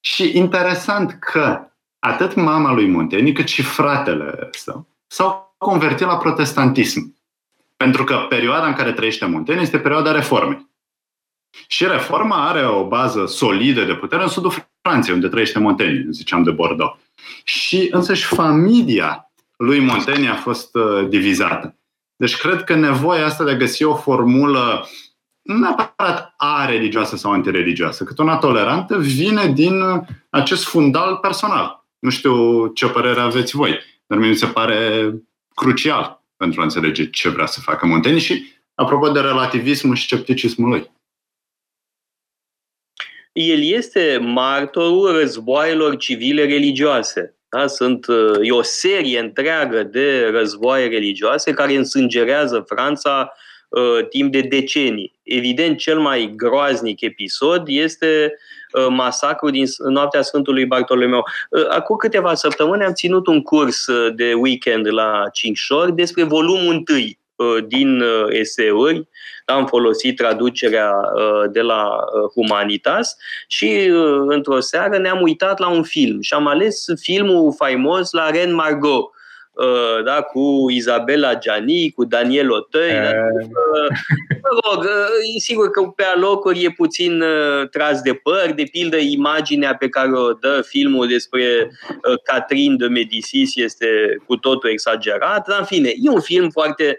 Și 0.00 0.36
interesant 0.36 1.18
că 1.20 1.70
atât 1.98 2.34
mama 2.34 2.72
lui 2.72 2.86
Montaigne 2.86 3.32
cât 3.32 3.48
și 3.48 3.62
fratele 3.62 4.48
său 4.50 4.86
s-au 5.06 5.54
convertit 5.58 6.06
la 6.06 6.16
protestantism. 6.16 7.14
Pentru 7.76 8.04
că 8.04 8.26
perioada 8.28 8.66
în 8.66 8.74
care 8.74 8.92
trăiește 8.92 9.26
Montaigne 9.26 9.62
este 9.62 9.78
perioada 9.78 10.12
reformei. 10.12 10.66
Și 11.66 11.86
reforma 11.86 12.48
are 12.48 12.66
o 12.66 12.86
bază 12.86 13.26
solidă 13.26 13.84
de 13.84 13.94
putere 13.94 14.22
în 14.22 14.28
sudul 14.28 14.54
Franței, 14.82 15.14
unde 15.14 15.28
trăiește 15.28 15.58
Montaigne, 15.58 16.10
ziceam 16.10 16.42
de 16.42 16.50
Bordeaux. 16.50 16.98
Și 17.44 17.88
însăși 17.90 18.24
familia 18.24 19.25
lui 19.56 19.80
Montaigne 19.80 20.28
a 20.28 20.34
fost 20.34 20.74
uh, 20.74 21.08
divizată. 21.08 21.78
Deci 22.16 22.36
cred 22.36 22.64
că 22.64 22.74
nevoia 22.74 23.24
asta 23.24 23.44
de 23.44 23.50
a 23.50 23.56
găsi 23.56 23.84
o 23.84 23.94
formulă 23.94 24.88
nu 25.42 25.58
neapărat 25.58 26.34
a 26.36 26.66
religioasă 26.66 27.16
sau 27.16 27.32
antireligioasă, 27.32 28.04
cât 28.04 28.18
una 28.18 28.36
tolerantă, 28.36 28.98
vine 28.98 29.46
din 29.46 29.80
uh, 29.80 30.02
acest 30.30 30.64
fundal 30.64 31.16
personal. 31.16 31.84
Nu 31.98 32.10
știu 32.10 32.66
ce 32.66 32.88
părere 32.88 33.20
aveți 33.20 33.56
voi, 33.56 33.78
dar 34.06 34.18
mi 34.18 34.36
se 34.36 34.46
pare 34.46 35.12
crucial 35.54 36.22
pentru 36.36 36.60
a 36.60 36.64
înțelege 36.64 37.10
ce 37.10 37.28
vrea 37.28 37.46
să 37.46 37.60
facă 37.60 37.86
Montaigne 37.86 38.20
și 38.20 38.46
apropo 38.74 39.08
de 39.08 39.20
relativismul 39.20 39.94
și 39.94 40.04
scepticismul 40.04 40.68
lui. 40.68 40.90
El 43.32 43.62
este 43.62 44.18
martorul 44.22 45.12
războaielor 45.12 45.96
civile 45.96 46.44
religioase. 46.44 47.36
Da? 47.56 47.66
Sunt, 47.66 48.06
e 48.42 48.50
o 48.50 48.62
serie 48.62 49.18
întreagă 49.18 49.82
de 49.82 50.28
războaie 50.32 50.88
religioase 50.88 51.52
care 51.52 51.74
însângerează 51.74 52.64
Franța 52.66 53.32
uh, 53.68 54.08
timp 54.08 54.32
de 54.32 54.40
decenii. 54.40 55.12
Evident, 55.22 55.78
cel 55.78 55.98
mai 55.98 56.32
groaznic 56.36 57.00
episod 57.00 57.62
este 57.66 58.32
uh, 58.72 58.86
masacrul 58.88 59.50
din 59.50 59.64
noaptea 59.88 60.22
Sfântului 60.22 60.66
Bartolomeu. 60.66 61.24
Uh, 61.50 61.66
acum 61.68 61.96
câteva 61.96 62.34
săptămâni 62.34 62.84
am 62.84 62.92
ținut 62.92 63.26
un 63.26 63.42
curs 63.42 63.86
uh, 63.86 64.14
de 64.14 64.34
weekend 64.34 64.92
la 64.92 65.22
Cincșor 65.32 65.90
despre 65.90 66.22
volumul 66.22 66.74
întâi 66.74 67.18
uh, 67.36 67.64
din 67.66 68.00
uh, 68.00 68.26
eseuri 68.28 69.08
am 69.52 69.66
folosit 69.66 70.16
traducerea 70.16 70.90
uh, 70.90 71.50
de 71.50 71.60
la 71.60 71.84
uh, 71.84 72.30
Humanitas 72.34 73.16
și 73.46 73.90
uh, 73.90 74.24
într-o 74.26 74.60
seară 74.60 74.98
ne-am 74.98 75.22
uitat 75.22 75.58
la 75.58 75.68
un 75.68 75.82
film 75.82 76.20
și 76.20 76.34
am 76.34 76.46
ales 76.46 76.84
filmul 77.00 77.54
faimos 77.56 78.12
la 78.12 78.30
Ren 78.30 78.54
Margot, 78.54 79.10
Uh, 79.10 79.15
da, 80.04 80.22
cu 80.22 80.66
Isabela 80.70 81.34
Gianni, 81.34 81.92
cu 81.94 82.04
Daniel 82.04 82.50
Otăi. 82.50 82.90
Da, 82.90 83.10
uh, 83.10 83.88
mă 84.42 84.60
rog, 84.64 84.84
uh, 84.84 85.38
sigur 85.38 85.70
că 85.70 85.82
pe 85.82 86.02
alocuri 86.02 86.64
e 86.64 86.70
puțin 86.70 87.22
tras 87.70 88.00
de 88.00 88.12
păr, 88.14 88.52
de 88.54 88.62
pildă 88.70 88.96
imaginea 88.96 89.76
pe 89.76 89.88
care 89.88 90.12
o 90.12 90.32
dă 90.32 90.62
filmul 90.66 91.06
despre 91.06 91.70
Catherine 92.22 92.76
de 92.76 92.86
Medicis 92.86 93.56
este 93.56 93.86
cu 94.26 94.36
totul 94.36 94.70
exagerat, 94.70 95.48
dar 95.48 95.58
în 95.58 95.64
fine, 95.64 95.88
e 95.88 96.10
un 96.10 96.20
film 96.20 96.50
foarte 96.50 96.98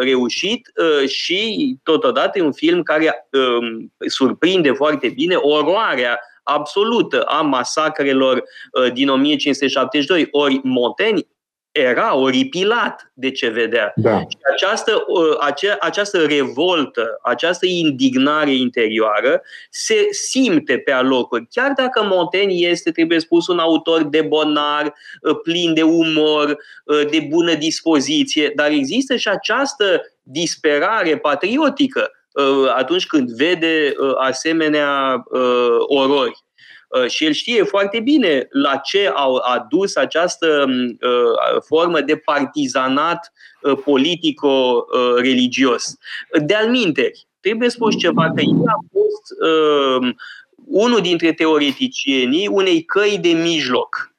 reușit 0.00 0.72
și 1.06 1.76
totodată 1.82 2.38
e 2.38 2.42
un 2.42 2.52
film 2.52 2.82
care 2.82 3.28
um, 3.32 3.92
surprinde 4.08 4.70
foarte 4.70 5.08
bine 5.08 5.34
oroarea 5.34 6.20
absolută 6.42 7.22
a 7.22 7.40
masacrelor 7.40 8.44
din 8.92 9.08
1572. 9.08 10.28
Ori 10.30 10.60
Montaigne 10.62 11.22
era 11.72 12.16
oripilat 12.16 13.12
de 13.14 13.30
ce 13.30 13.48
vedea. 13.48 13.92
Da. 13.96 14.18
Și 14.18 14.36
această, 14.52 15.04
uh, 15.06 15.36
ace, 15.38 15.76
această 15.80 16.26
revoltă, 16.26 17.18
această 17.22 17.66
indignare 17.66 18.54
interioară 18.54 19.42
se 19.70 20.08
simte 20.10 20.78
pe 20.78 20.92
alocuri. 20.92 21.46
Chiar 21.50 21.72
dacă 21.76 22.02
Montaigne 22.02 22.54
este, 22.54 22.90
trebuie 22.90 23.18
spus, 23.18 23.46
un 23.46 23.58
autor 23.58 24.02
de 24.02 24.20
bonar, 24.20 24.94
uh, 25.22 25.36
plin 25.42 25.74
de 25.74 25.82
umor, 25.82 26.56
uh, 26.84 27.06
de 27.10 27.26
bună 27.28 27.54
dispoziție, 27.54 28.52
dar 28.54 28.70
există 28.70 29.16
și 29.16 29.28
această 29.28 30.00
disperare 30.22 31.18
patriotică 31.18 32.10
atunci 32.76 33.06
când 33.06 33.30
vede 33.30 33.92
asemenea 34.16 35.22
orori. 35.86 36.44
Uh, 36.90 37.08
și 37.08 37.24
el 37.24 37.32
știe 37.32 37.62
foarte 37.62 38.00
bine 38.00 38.46
la 38.50 38.76
ce 38.76 39.12
au 39.14 39.34
adus 39.34 39.96
această 39.96 40.66
uh, 40.68 41.62
formă 41.66 42.00
de 42.00 42.16
partizanat 42.16 43.32
uh, 43.60 43.78
politico-religios. 43.84 45.96
De-al 46.46 46.68
minteri, 46.68 47.26
trebuie 47.40 47.68
spus 47.68 47.98
ceva 47.98 48.32
că 48.34 48.40
el 48.40 48.62
a 48.66 48.78
fost 48.92 49.34
unul 50.66 51.00
dintre 51.00 51.32
teoreticienii 51.32 52.46
unei 52.46 52.84
căi 52.84 53.18
de 53.20 53.28
mijloc, 53.28 54.14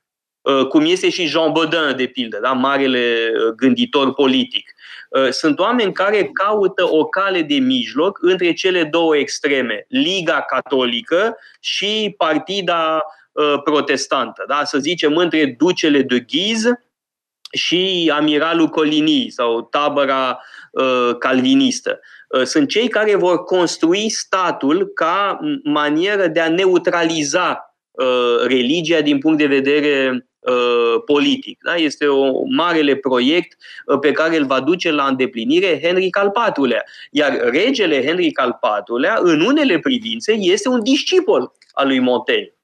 cum 0.69 0.85
este 0.85 1.09
și 1.09 1.25
Jean 1.25 1.51
Baudin, 1.51 1.95
de 1.95 2.05
pildă, 2.05 2.39
da? 2.41 2.51
marele 2.51 3.31
gânditor 3.55 4.13
politic. 4.13 4.73
Uh, 5.11 5.29
sunt 5.29 5.59
oameni 5.59 5.93
care 5.93 6.29
caută 6.33 6.91
o 6.91 7.05
cale 7.05 7.41
de 7.41 7.55
mijloc 7.55 8.19
între 8.21 8.53
cele 8.53 8.83
două 8.83 9.17
extreme, 9.17 9.85
Liga 9.87 10.41
Catolică 10.41 11.37
și 11.59 12.13
Partida 12.17 13.03
uh, 13.31 13.61
Protestantă. 13.63 14.43
Da? 14.47 14.63
Să 14.63 14.77
zicem 14.77 15.17
între 15.17 15.55
ducele 15.57 16.01
de 16.01 16.19
Ghiz 16.19 16.63
și 17.51 18.11
amiralul 18.15 18.67
Coligny 18.67 19.29
sau 19.29 19.61
tabăra 19.61 20.39
uh, 20.71 21.15
calvinistă. 21.19 21.99
Sunt 22.43 22.69
cei 22.69 22.87
care 22.87 23.15
vor 23.15 23.43
construi 23.43 24.09
statul 24.09 24.85
ca 24.85 25.39
manieră 25.63 26.27
de 26.27 26.39
a 26.39 26.49
neutraliza 26.49 27.75
religia 28.47 29.01
din 29.01 29.19
punct 29.19 29.37
de 29.37 29.45
vedere 29.45 30.09
Uh, 30.11 30.30
politic. 31.05 31.59
Da? 31.63 31.75
Este 31.75 32.09
un 32.09 32.55
marele 32.55 32.95
proiect 32.95 33.57
uh, 33.85 33.99
pe 33.99 34.11
care 34.11 34.37
îl 34.37 34.45
va 34.45 34.59
duce 34.59 34.91
la 34.91 35.05
îndeplinire 35.05 35.79
Henric 35.81 36.17
al 36.17 36.31
IV-lea. 36.57 36.83
Iar 37.11 37.39
regele 37.39 38.05
Henric 38.05 38.39
al 38.39 38.59
IV-lea, 38.87 39.17
în 39.21 39.41
unele 39.41 39.79
privințe, 39.79 40.31
este 40.31 40.69
un 40.69 40.83
discipol 40.83 41.51
al 41.71 41.87
lui 41.87 41.99
Montaigne. 41.99 42.55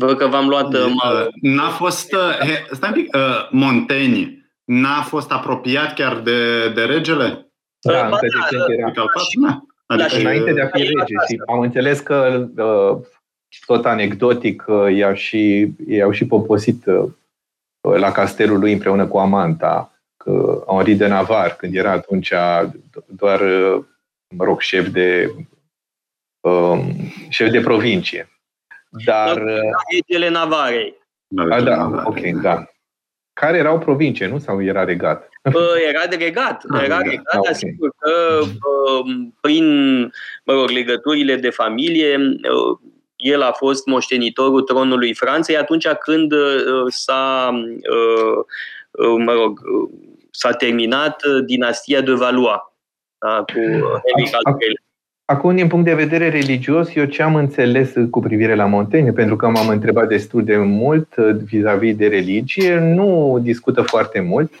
Văd 0.00 0.16
că 0.16 0.26
v-am 0.26 0.48
luat... 0.48 0.74
Uh, 0.74 1.26
n-a 1.40 1.68
fost... 1.68 2.12
Uh, 2.12 2.38
stai 2.70 2.88
un 2.88 3.02
pic, 3.02 3.14
uh, 3.16 3.48
Montaigne 3.50 4.50
n-a 4.64 5.02
fost 5.02 5.30
apropiat 5.30 5.94
chiar 5.94 6.18
de, 6.18 6.68
de 6.68 6.84
regele? 6.84 7.50
Da, 7.80 8.06
încă 8.06 8.18
de 8.20 8.56
când 8.56 8.78
era. 8.78 9.66
Adică 9.86 10.16
înainte 10.16 10.52
de 10.52 10.60
a 10.60 10.66
fi 10.66 10.82
rege. 10.82 11.14
Și 11.28 11.42
am 11.46 11.60
înțeles 11.60 12.00
că 12.00 12.46
uh, 12.56 13.06
tot 13.66 13.86
anecdotic, 13.86 14.64
i-au 14.94 15.14
și, 15.14 15.72
i-au 15.88 16.10
și 16.10 16.26
poposit 16.26 16.86
uh, 16.86 17.10
la 17.80 18.12
castelul 18.12 18.58
lui 18.58 18.72
împreună 18.72 19.06
cu 19.06 19.18
Amanta, 19.18 19.92
că 20.16 20.64
Henri 20.66 20.94
de 20.94 21.06
Navar, 21.06 21.56
când 21.56 21.74
era 21.74 21.90
atunci 21.90 22.32
doar, 23.06 23.40
uh, 23.40 23.84
mă 24.36 24.44
rog, 24.44 24.60
șef 24.60 24.88
de, 24.88 25.30
um, 26.40 26.94
șef 27.28 27.50
de 27.50 27.60
provincie. 27.60 28.28
Dar... 29.04 29.42
Regele 29.90 30.28
Navarei. 30.28 30.94
A, 31.50 31.60
da, 31.60 32.02
ok, 32.04 32.20
da. 32.42 32.64
Care 33.32 33.56
erau 33.56 33.78
provincie, 33.78 34.26
nu? 34.26 34.38
Sau 34.38 34.62
era 34.62 34.84
regat? 34.84 35.28
Era 35.88 36.06
de 36.06 36.16
regat. 36.16 36.62
Ah, 36.68 36.84
era 36.84 36.98
regat, 36.98 37.32
da, 37.32 37.38
okay. 37.38 37.54
sigur 37.54 37.90
că 37.98 38.40
um, 38.68 39.36
prin 39.40 40.00
mă 40.44 40.52
rog, 40.52 40.68
legăturile 40.68 41.36
de 41.36 41.50
familie 41.50 42.18
el 43.16 43.42
a 43.42 43.52
fost 43.52 43.86
moștenitorul 43.86 44.62
tronului 44.62 45.14
Franței 45.14 45.56
atunci 45.56 45.88
când 45.88 46.32
uh, 46.32 46.84
s-a, 46.86 47.50
uh, 47.52 48.44
uh, 48.90 49.22
mă 49.24 49.32
rog, 49.32 49.60
s-a 50.30 50.52
terminat 50.52 51.22
dinastia 51.46 52.00
de 52.00 52.12
Valois 52.12 52.60
da, 53.18 53.44
cu 53.52 53.60
Henric 53.80 54.34
al 54.34 54.56
III. 54.60 54.84
Acum, 55.24 55.54
din 55.54 55.66
punct 55.66 55.84
de 55.84 55.94
vedere 55.94 56.28
religios, 56.28 56.94
eu 56.94 57.04
ce 57.04 57.22
am 57.22 57.34
înțeles 57.34 57.92
cu 58.10 58.20
privire 58.20 58.54
la 58.54 58.66
Montaigne, 58.66 59.12
pentru 59.12 59.36
că 59.36 59.48
m-am 59.48 59.68
întrebat 59.68 60.08
destul 60.08 60.44
de 60.44 60.56
mult 60.56 61.14
vis-a-vis 61.44 61.96
de 61.96 62.06
religie, 62.06 62.78
nu 62.78 63.38
discută 63.42 63.82
foarte 63.82 64.20
mult. 64.20 64.52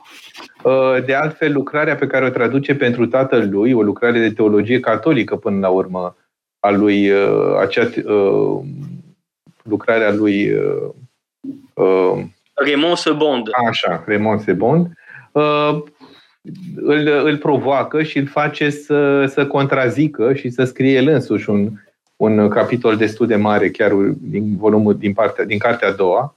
De 1.04 1.14
altfel, 1.14 1.52
lucrarea 1.52 1.94
pe 1.94 2.06
care 2.06 2.24
o 2.24 2.28
traduce 2.30 2.74
pentru 2.74 3.06
tatăl 3.06 3.48
lui, 3.50 3.72
o 3.72 3.82
lucrare 3.82 4.18
de 4.18 4.32
teologie 4.32 4.80
catolică 4.80 5.36
până 5.36 5.58
la 5.58 5.68
urmă, 5.68 6.16
a 6.66 6.70
lui 6.70 7.10
uh, 7.10 7.56
acea 7.60 7.88
uh, 8.04 8.60
lucrarea 9.62 10.12
lui 10.12 10.52
uh, 10.52 10.88
uh, 11.74 12.24
Raymond 12.54 12.96
Sebond. 12.96 13.48
Așa, 13.68 14.04
Raymond 14.06 14.40
Sebond. 14.40 14.90
Uh, 15.32 15.82
îl, 16.76 17.06
îl 17.06 17.38
provoacă 17.38 18.02
și 18.02 18.18
îl 18.18 18.26
face 18.26 18.70
să, 18.70 19.26
să 19.26 19.46
contrazică 19.46 20.34
și 20.34 20.50
să 20.50 20.64
scrie 20.64 20.96
el 20.96 21.08
însuși 21.08 21.50
un, 21.50 21.70
un 22.16 22.48
capitol 22.48 22.96
destul 22.96 23.26
de 23.26 23.36
mare, 23.36 23.70
chiar 23.70 23.92
din 24.18 24.56
volumul 24.56 24.96
din, 24.98 25.12
partea, 25.12 25.44
din 25.44 25.58
cartea 25.58 25.88
a 25.88 25.92
doua. 25.92 26.36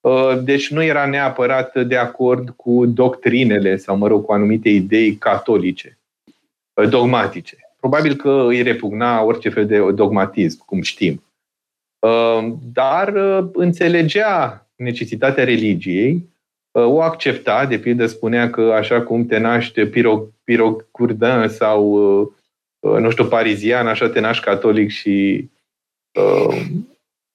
Uh, 0.00 0.38
deci 0.42 0.70
nu 0.70 0.82
era 0.82 1.06
neapărat 1.06 1.86
de 1.86 1.96
acord 1.96 2.50
cu 2.56 2.86
doctrinele 2.86 3.76
sau, 3.76 3.96
mă 3.96 4.06
rog, 4.06 4.24
cu 4.24 4.32
anumite 4.32 4.68
idei 4.68 5.14
catolice, 5.16 5.98
dogmatice. 6.88 7.56
Probabil 7.82 8.14
că 8.14 8.44
îi 8.46 8.62
repugna 8.62 9.22
orice 9.22 9.48
fel 9.48 9.66
de 9.66 9.90
dogmatism, 9.90 10.64
cum 10.64 10.82
știm. 10.82 11.22
Uh, 11.98 12.52
dar 12.72 13.08
uh, 13.14 13.48
înțelegea 13.52 14.66
necesitatea 14.76 15.44
religiei, 15.44 16.28
uh, 16.70 16.84
o 16.84 17.02
accepta, 17.02 17.66
de 17.66 17.78
pildă 17.78 18.06
spunea 18.06 18.50
că 18.50 18.60
așa 18.60 19.02
cum 19.02 19.26
te 19.26 19.38
naște 19.38 19.86
piro, 19.86 20.26
pirocurdin 20.44 21.48
sau, 21.48 21.96
nu 22.80 23.10
știu, 23.10 23.24
parizian, 23.26 23.86
așa 23.86 24.08
te 24.08 24.20
naști 24.20 24.44
catolic 24.44 24.90
și, 24.90 25.48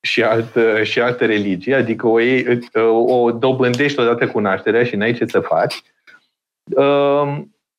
și, 0.02 0.24
altă, 0.24 0.84
și 0.84 1.02
altă 1.02 1.26
religie, 1.26 1.76
adică 1.76 2.08
o, 2.08 3.14
o 3.14 3.32
dobândești 3.32 4.00
odată 4.00 4.28
cu 4.28 4.40
nașterea 4.40 4.84
și 4.84 4.96
n-ai 4.96 5.14
ce 5.14 5.26
să 5.26 5.40
faci. 5.40 5.84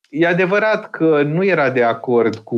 E 0.09 0.27
adevărat 0.27 0.89
că 0.89 1.21
nu 1.23 1.43
era 1.43 1.69
de 1.69 1.83
acord 1.83 2.35
cu, 2.35 2.57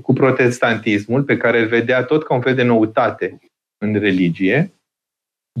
cu 0.00 0.12
protestantismul, 0.12 1.22
pe 1.22 1.36
care 1.36 1.60
îl 1.60 1.66
vedea 1.66 2.04
tot 2.04 2.24
ca 2.24 2.34
un 2.34 2.40
fel 2.40 2.54
de 2.54 2.62
noutate 2.62 3.38
în 3.78 3.94
religie, 3.94 4.72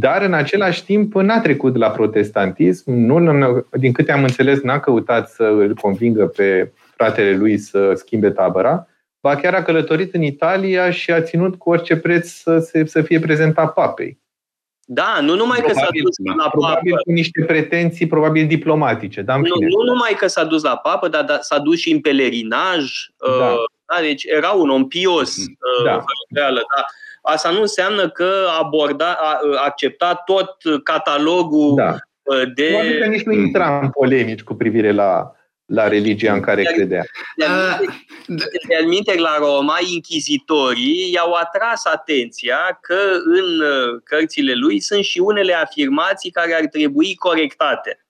dar 0.00 0.22
în 0.22 0.32
același 0.32 0.84
timp 0.84 1.14
n-a 1.14 1.40
trecut 1.40 1.76
la 1.76 1.90
protestantism, 1.90 2.90
nu, 2.90 3.64
din 3.72 3.92
câte 3.92 4.12
am 4.12 4.22
înțeles, 4.22 4.60
n-a 4.60 4.80
căutat 4.80 5.28
să 5.28 5.42
îl 5.42 5.74
convingă 5.74 6.26
pe 6.26 6.72
fratele 6.94 7.36
lui 7.36 7.58
să 7.58 7.92
schimbe 7.94 8.30
tabăra, 8.30 8.86
ba 9.22 9.36
chiar 9.36 9.54
a 9.54 9.62
călătorit 9.62 10.14
în 10.14 10.22
Italia 10.22 10.90
și 10.90 11.12
a 11.12 11.22
ținut 11.22 11.54
cu 11.54 11.70
orice 11.70 11.96
preț 11.96 12.28
să, 12.28 12.58
se, 12.58 12.84
să 12.86 13.02
fie 13.02 13.18
prezentat 13.18 13.72
papei. 13.72 14.21
Da, 14.84 15.18
nu 15.20 15.34
numai 15.34 15.58
probabil, 15.58 15.74
că 15.74 15.80
s-a 15.80 15.88
dus 16.02 16.36
la 16.36 16.48
probabil 16.48 16.90
papă. 16.90 17.02
cu 17.02 17.10
niște 17.10 17.44
pretenții, 17.44 18.06
probabil 18.06 18.46
diplomatice. 18.46 19.22
Da, 19.22 19.36
nu, 19.36 19.42
nu 19.58 19.82
numai 19.84 20.14
că 20.18 20.26
s-a 20.26 20.44
dus 20.44 20.62
la 20.62 20.76
papă, 20.76 21.08
dar 21.08 21.24
da, 21.24 21.38
s-a 21.40 21.58
dus 21.58 21.78
și 21.78 21.92
în 21.92 22.00
pelerinaj. 22.00 22.84
Da. 23.16 23.46
Uh, 23.46 23.56
da, 23.86 24.00
deci 24.00 24.24
era 24.24 24.50
un 24.50 24.70
om 24.70 24.88
pios, 24.88 25.36
mhm. 25.36 25.58
uh, 25.78 25.84
da. 25.84 26.04
reală, 26.34 26.62
da. 26.76 26.84
Asta 27.22 27.50
nu 27.50 27.60
înseamnă 27.60 28.08
că 28.08 28.32
aborda, 28.60 29.12
a, 29.12 29.38
accepta 29.64 30.14
tot 30.14 30.56
catalogul 30.84 31.74
da. 31.74 31.94
Uh, 32.22 32.42
de... 32.54 32.64
Probabil 32.64 33.00
că 33.00 33.06
nici 33.06 33.22
nu 33.22 33.32
intra 33.32 33.78
în 33.82 33.90
polemici 33.90 34.42
cu 34.42 34.54
privire 34.54 34.92
la 34.92 35.32
la 35.66 35.88
religia 35.88 36.32
în 36.32 36.40
care 36.40 36.62
credea. 36.62 37.04
De-al 38.68 38.86
minte, 38.86 39.14
la 39.18 39.36
Roma, 39.38 39.78
inchizitorii 39.92 41.12
i-au 41.12 41.32
atras 41.32 41.84
atenția 41.84 42.78
că 42.80 43.00
în 43.24 43.60
uh, 43.60 44.00
cărțile 44.04 44.54
lui 44.54 44.80
sunt 44.80 45.04
și 45.04 45.18
unele 45.18 45.52
afirmații 45.54 46.30
care 46.30 46.54
ar 46.54 46.66
trebui 46.66 47.14
corectate. 47.14 48.06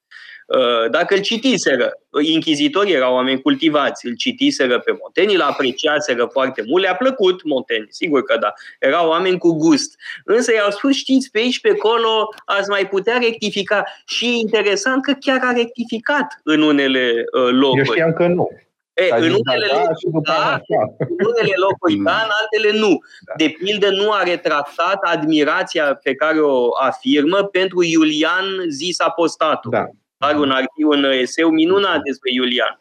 Uh, 0.46 0.90
dacă 0.90 1.14
îl 1.14 1.20
citiseră, 1.20 1.92
inchizitorii 2.22 2.94
erau 2.94 3.14
oameni 3.14 3.42
cultivați, 3.42 4.06
îl 4.06 4.14
citiseră 4.16 4.78
pe 4.78 4.92
Monteni, 5.00 5.34
îl 5.34 5.40
apreciaseră 5.40 6.28
foarte 6.32 6.64
mult, 6.66 6.82
le-a 6.82 6.94
plăcut 6.94 7.44
Monteni, 7.44 7.86
sigur 7.88 8.22
că 8.22 8.36
da, 8.40 8.52
erau 8.78 9.08
oameni 9.08 9.38
cu 9.38 9.52
gust. 9.52 9.94
Însă 10.24 10.52
i-au 10.52 10.70
spus, 10.70 10.94
știți, 10.96 11.30
pe 11.30 11.38
aici, 11.38 11.60
pe 11.60 11.70
acolo, 11.70 12.28
ați 12.44 12.68
mai 12.68 12.88
putea 12.88 13.18
rectifica. 13.18 13.84
Și 14.06 14.26
e 14.26 14.36
interesant 14.36 15.02
că 15.02 15.12
chiar 15.20 15.40
a 15.42 15.52
rectificat 15.52 16.40
în 16.44 16.62
unele 16.62 17.24
uh, 17.32 17.50
locuri. 17.50 17.78
Eu 17.78 17.84
știam 17.84 18.12
că 18.12 18.26
nu. 18.26 18.48
E, 18.94 19.08
în 19.10 19.22
unele, 19.22 19.66
da, 19.72 19.82
locuri, 19.82 20.22
da, 20.22 20.60
în 20.98 21.26
unele 21.26 21.54
locuri 21.56 21.94
da, 21.94 22.22
în 22.24 22.30
altele 22.40 22.78
nu. 22.78 22.98
Da. 23.20 23.32
De 23.36 23.54
pildă, 23.58 23.90
nu 23.90 24.10
a 24.10 24.22
retractat 24.22 24.98
admirația 25.02 25.94
pe 26.02 26.14
care 26.14 26.40
o 26.40 26.68
afirmă 26.80 27.44
pentru 27.44 27.82
Iulian 27.82 28.44
zis 28.68 29.00
apostatul. 29.00 29.70
Da 29.70 29.86
are 30.22 30.38
un, 30.38 30.50
archiv, 30.50 30.86
un 30.86 31.04
eseu 31.04 31.50
minunat 31.50 32.02
despre 32.02 32.32
Iulian. 32.32 32.80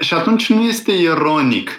Și 0.00 0.14
atunci 0.14 0.50
nu 0.50 0.62
este 0.62 0.92
ironic 0.92 1.70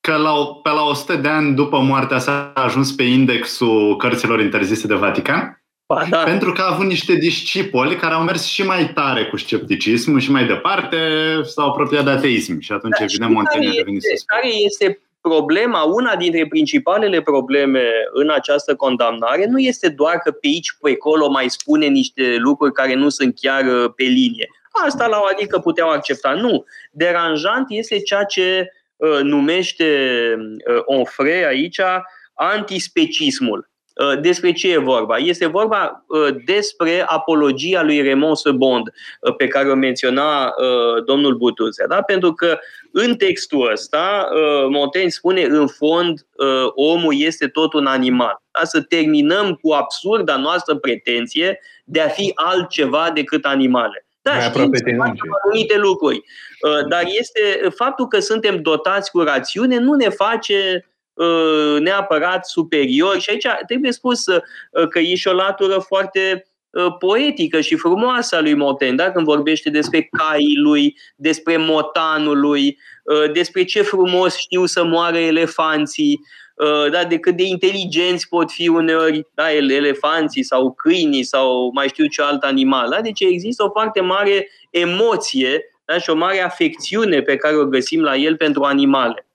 că 0.00 0.16
la, 0.16 0.32
pe 0.62 0.70
la 0.70 0.82
100 0.82 1.16
de 1.16 1.28
ani 1.28 1.54
după 1.54 1.78
moartea 1.78 2.18
sa 2.18 2.52
a 2.54 2.62
ajuns 2.62 2.92
pe 2.92 3.02
indexul 3.02 3.96
cărților 3.96 4.40
interzise 4.40 4.86
de 4.86 4.94
Vatican? 4.94 5.64
Ba, 5.86 6.06
da. 6.10 6.22
Pentru 6.22 6.52
că 6.52 6.62
a 6.62 6.72
avut 6.72 6.86
niște 6.86 7.14
discipoli 7.14 7.96
care 7.96 8.14
au 8.14 8.22
mers 8.22 8.44
și 8.44 8.62
mai 8.62 8.92
tare 8.92 9.26
cu 9.26 9.36
scepticismul 9.36 10.20
și 10.20 10.30
mai 10.30 10.46
departe 10.46 10.98
s-au 11.42 11.68
apropiat 11.68 12.04
de 12.04 12.10
ateism. 12.10 12.60
Și 12.60 12.72
atunci, 12.72 12.98
da, 12.98 13.04
evident, 13.04 13.30
Montaigne 13.30 13.68
a 13.68 13.72
devenit 13.72 14.02
Care 14.26 14.48
este 14.48 15.03
problema, 15.28 15.82
una 15.82 16.16
dintre 16.16 16.46
principalele 16.46 17.22
probleme 17.22 17.82
în 18.12 18.30
această 18.30 18.74
condamnare 18.74 19.46
nu 19.46 19.58
este 19.58 19.88
doar 19.88 20.18
că 20.18 20.30
pe 20.30 20.46
aici, 20.46 20.76
pe 20.80 20.90
acolo 20.90 21.30
mai 21.30 21.50
spune 21.50 21.86
niște 21.86 22.36
lucruri 22.38 22.72
care 22.72 22.94
nu 22.94 23.08
sunt 23.08 23.34
chiar 23.40 23.64
uh, 23.64 23.92
pe 23.96 24.04
linie. 24.04 24.48
Asta 24.86 25.06
la 25.06 25.18
o 25.20 25.26
adică 25.32 25.58
puteau 25.58 25.88
accepta. 25.88 26.32
Nu. 26.32 26.64
Deranjant 26.90 27.66
este 27.68 27.98
ceea 28.00 28.24
ce 28.24 28.72
uh, 28.96 29.20
numește 29.22 29.88
uh, 30.38 30.82
Onfray 30.84 31.44
aici 31.44 31.80
antispecismul. 32.34 33.70
Uh, 33.94 34.20
despre 34.20 34.52
ce 34.52 34.72
e 34.72 34.76
vorba? 34.76 35.16
Este 35.16 35.46
vorba 35.46 36.04
uh, 36.06 36.34
despre 36.44 37.04
apologia 37.06 37.82
lui 37.82 38.02
Raymond 38.02 38.36
Sebond, 38.36 38.92
uh, 39.20 39.36
pe 39.36 39.46
care 39.46 39.70
o 39.70 39.74
menționa 39.74 40.54
domnul 41.04 41.34
Butuzea. 41.34 41.86
Da? 41.86 42.02
Pentru 42.02 42.32
că 42.32 42.58
în 42.92 43.16
textul 43.16 43.70
ăsta, 43.72 44.28
Montaigne 44.68 45.10
spune, 45.10 45.42
în 45.42 45.66
fond, 45.66 46.26
omul 46.74 47.14
este 47.16 47.46
tot 47.46 47.72
un 47.72 47.86
animal. 47.86 48.42
Da? 48.50 48.64
Să 48.64 48.80
terminăm 48.80 49.54
cu 49.54 49.72
absurda 49.72 50.36
noastră 50.36 50.74
pretenție 50.74 51.60
de 51.84 52.00
a 52.00 52.08
fi 52.08 52.32
altceva 52.34 53.10
decât 53.14 53.44
animale. 53.44 54.06
Da, 54.22 54.40
știm 54.40 55.00
anumite 55.00 55.76
lucruri. 55.76 56.22
Dar 56.88 57.02
este 57.06 57.68
faptul 57.74 58.06
că 58.06 58.20
suntem 58.20 58.62
dotați 58.62 59.10
cu 59.10 59.20
rațiune 59.20 59.78
nu 59.78 59.94
ne 59.94 60.08
face 60.08 60.84
Uh, 60.86 60.90
neapărat 61.78 62.46
superior 62.46 63.20
și 63.20 63.30
aici 63.30 63.46
trebuie 63.66 63.92
spus 63.92 64.26
uh, 64.26 64.88
că 64.88 64.98
e 64.98 65.14
și 65.14 65.28
o 65.28 65.32
latură 65.32 65.78
foarte 65.78 66.46
uh, 66.70 66.96
poetică 66.98 67.60
și 67.60 67.76
frumoasă 67.76 68.36
a 68.36 68.40
lui 68.40 68.54
Montaigne, 68.54 68.96
da? 68.96 69.10
când 69.10 69.26
vorbește 69.26 69.70
despre 69.70 70.08
caii 70.10 70.56
lui, 70.56 70.96
despre 71.16 71.56
motanul 71.56 72.40
lui, 72.40 72.78
despre 73.32 73.64
ce 73.64 73.82
frumos 73.82 74.36
știu 74.36 74.66
să 74.66 74.84
moară 74.84 75.16
elefanții, 75.16 76.20
da? 76.90 77.04
de 77.04 77.18
cât 77.18 77.36
de 77.36 77.42
inteligenți 77.42 78.28
pot 78.28 78.50
fi 78.50 78.68
uneori 78.68 79.26
da? 79.34 79.52
elefanții 79.52 80.42
sau 80.42 80.72
câinii 80.72 81.22
sau 81.22 81.70
mai 81.74 81.88
știu 81.88 82.06
ce 82.06 82.22
alt 82.22 82.42
animal. 82.42 82.90
Da? 82.90 83.00
Deci 83.00 83.20
există 83.20 83.64
o 83.64 83.70
foarte 83.70 84.00
mare 84.00 84.48
emoție 84.70 85.62
da? 85.84 85.98
și 85.98 86.10
o 86.10 86.14
mare 86.14 86.40
afecțiune 86.40 87.22
pe 87.22 87.36
care 87.36 87.56
o 87.56 87.66
găsim 87.66 88.00
la 88.00 88.16
el 88.16 88.36
pentru 88.36 88.62
animale 88.62 89.26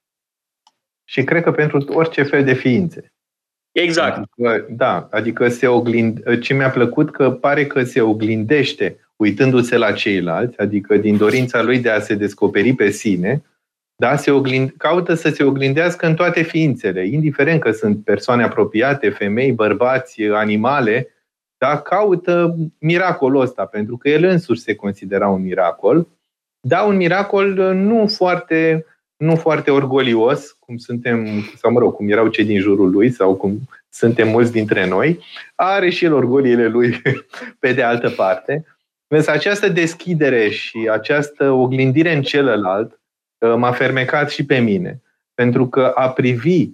și 1.10 1.24
cred 1.24 1.44
că 1.44 1.52
pentru 1.52 1.86
orice 1.88 2.24
fel 2.24 2.44
de 2.44 2.54
ființe. 2.54 3.14
Exact. 3.72 4.18
Adică, 4.18 4.66
da, 4.70 5.08
adică 5.12 5.48
se 5.48 5.68
oglind, 5.68 6.40
ce 6.40 6.54
mi-a 6.54 6.70
plăcut 6.70 7.12
că 7.12 7.32
pare 7.32 7.66
că 7.68 7.84
se 7.84 8.02
oglindește 8.02 9.00
uitându-se 9.16 9.78
la 9.78 9.92
ceilalți, 9.92 10.60
adică 10.60 10.98
din 10.98 11.18
dorința 11.18 11.62
lui 11.62 11.80
de 11.80 11.90
a 11.90 12.00
se 12.00 12.16
descoperi 12.16 12.74
pe 12.74 12.90
sine, 12.90 13.44
da, 13.96 14.16
se 14.16 14.32
oglind, 14.32 14.74
caută 14.78 15.14
să 15.14 15.30
se 15.30 15.44
oglindească 15.44 16.08
în 16.08 16.16
toate 16.16 16.42
ființele, 16.42 17.08
indiferent 17.08 17.62
că 17.62 17.72
sunt 17.72 18.04
persoane 18.04 18.44
apropiate, 18.44 19.10
femei, 19.10 19.52
bărbați, 19.52 20.24
animale, 20.24 21.08
da, 21.58 21.82
caută 21.82 22.56
miracolul 22.80 23.42
ăsta, 23.42 23.66
pentru 23.66 23.98
că 23.98 24.10
el 24.10 24.24
însuși 24.24 24.62
se 24.62 24.76
considera 24.76 25.28
un 25.28 25.42
miracol, 25.42 26.08
da, 26.68 26.82
un 26.84 26.96
miracol 26.96 27.54
nu 27.74 28.08
foarte 28.08 28.86
nu 29.20 29.36
foarte 29.36 29.72
orgolios, 29.72 30.52
cum 30.52 30.78
suntem, 30.78 31.28
sau 31.58 31.72
mă 31.72 31.80
rog, 31.80 31.96
cum 31.96 32.10
erau 32.10 32.28
cei 32.28 32.46
din 32.46 32.60
jurul 32.60 32.92
lui, 32.92 33.12
sau 33.12 33.36
cum 33.36 33.60
suntem 33.90 34.28
mulți 34.28 34.52
dintre 34.52 34.88
noi, 34.88 35.20
are 35.56 35.90
și 35.90 36.06
el 36.06 36.14
orgoliile 36.14 36.68
lui 36.68 37.02
pe 37.60 37.74
de 37.74 37.84
altă 37.84 38.10
parte. 38.10 38.66
Însă 39.08 39.32
această 39.32 39.70
deschidere 39.70 40.50
și 40.50 40.90
această 40.92 41.52
oglindire 41.52 42.14
în 42.14 42.22
celălalt 42.22 43.00
uh, 43.38 43.54
m-a 43.56 43.72
fermecat 43.72 44.30
și 44.30 44.46
pe 44.46 44.58
mine. 44.58 45.02
Pentru 45.34 45.68
că 45.68 45.92
a 45.96 46.10
privi, 46.10 46.70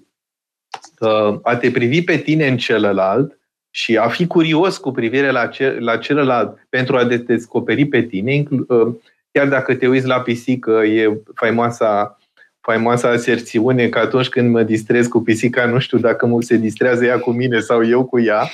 uh, 0.99 1.39
a 1.43 1.57
te 1.57 1.71
privi 1.71 2.03
pe 2.03 2.17
tine 2.17 2.47
în 2.47 2.57
celălalt 2.57 3.39
și 3.69 3.97
a 3.97 4.07
fi 4.07 4.27
curios 4.27 4.77
cu 4.77 4.91
privire 4.91 5.31
la, 5.31 5.47
ce, 5.47 5.77
la 5.79 5.97
celălalt 5.97 6.65
pentru 6.69 6.97
a 6.97 7.05
te 7.05 7.17
descoperi 7.17 7.85
pe 7.85 8.01
tine, 8.01 8.43
uh, 8.67 8.95
chiar 9.31 9.47
dacă 9.47 9.75
te 9.75 9.87
uiți 9.87 10.07
la 10.07 10.21
pisică, 10.21 10.71
e 10.71 11.21
faimoasa 11.33 12.19
faimoasa 12.65 13.09
aserțiune 13.09 13.89
că 13.89 13.99
atunci 13.99 14.29
când 14.29 14.51
mă 14.51 14.63
distrez 14.63 15.07
cu 15.07 15.21
pisica, 15.21 15.65
nu 15.65 15.79
știu 15.79 15.97
dacă 15.97 16.25
mă 16.25 16.41
se 16.41 16.57
distrează 16.57 17.05
ea 17.05 17.19
cu 17.19 17.31
mine 17.31 17.59
sau 17.59 17.87
eu 17.87 18.05
cu 18.05 18.19
ea. 18.19 18.49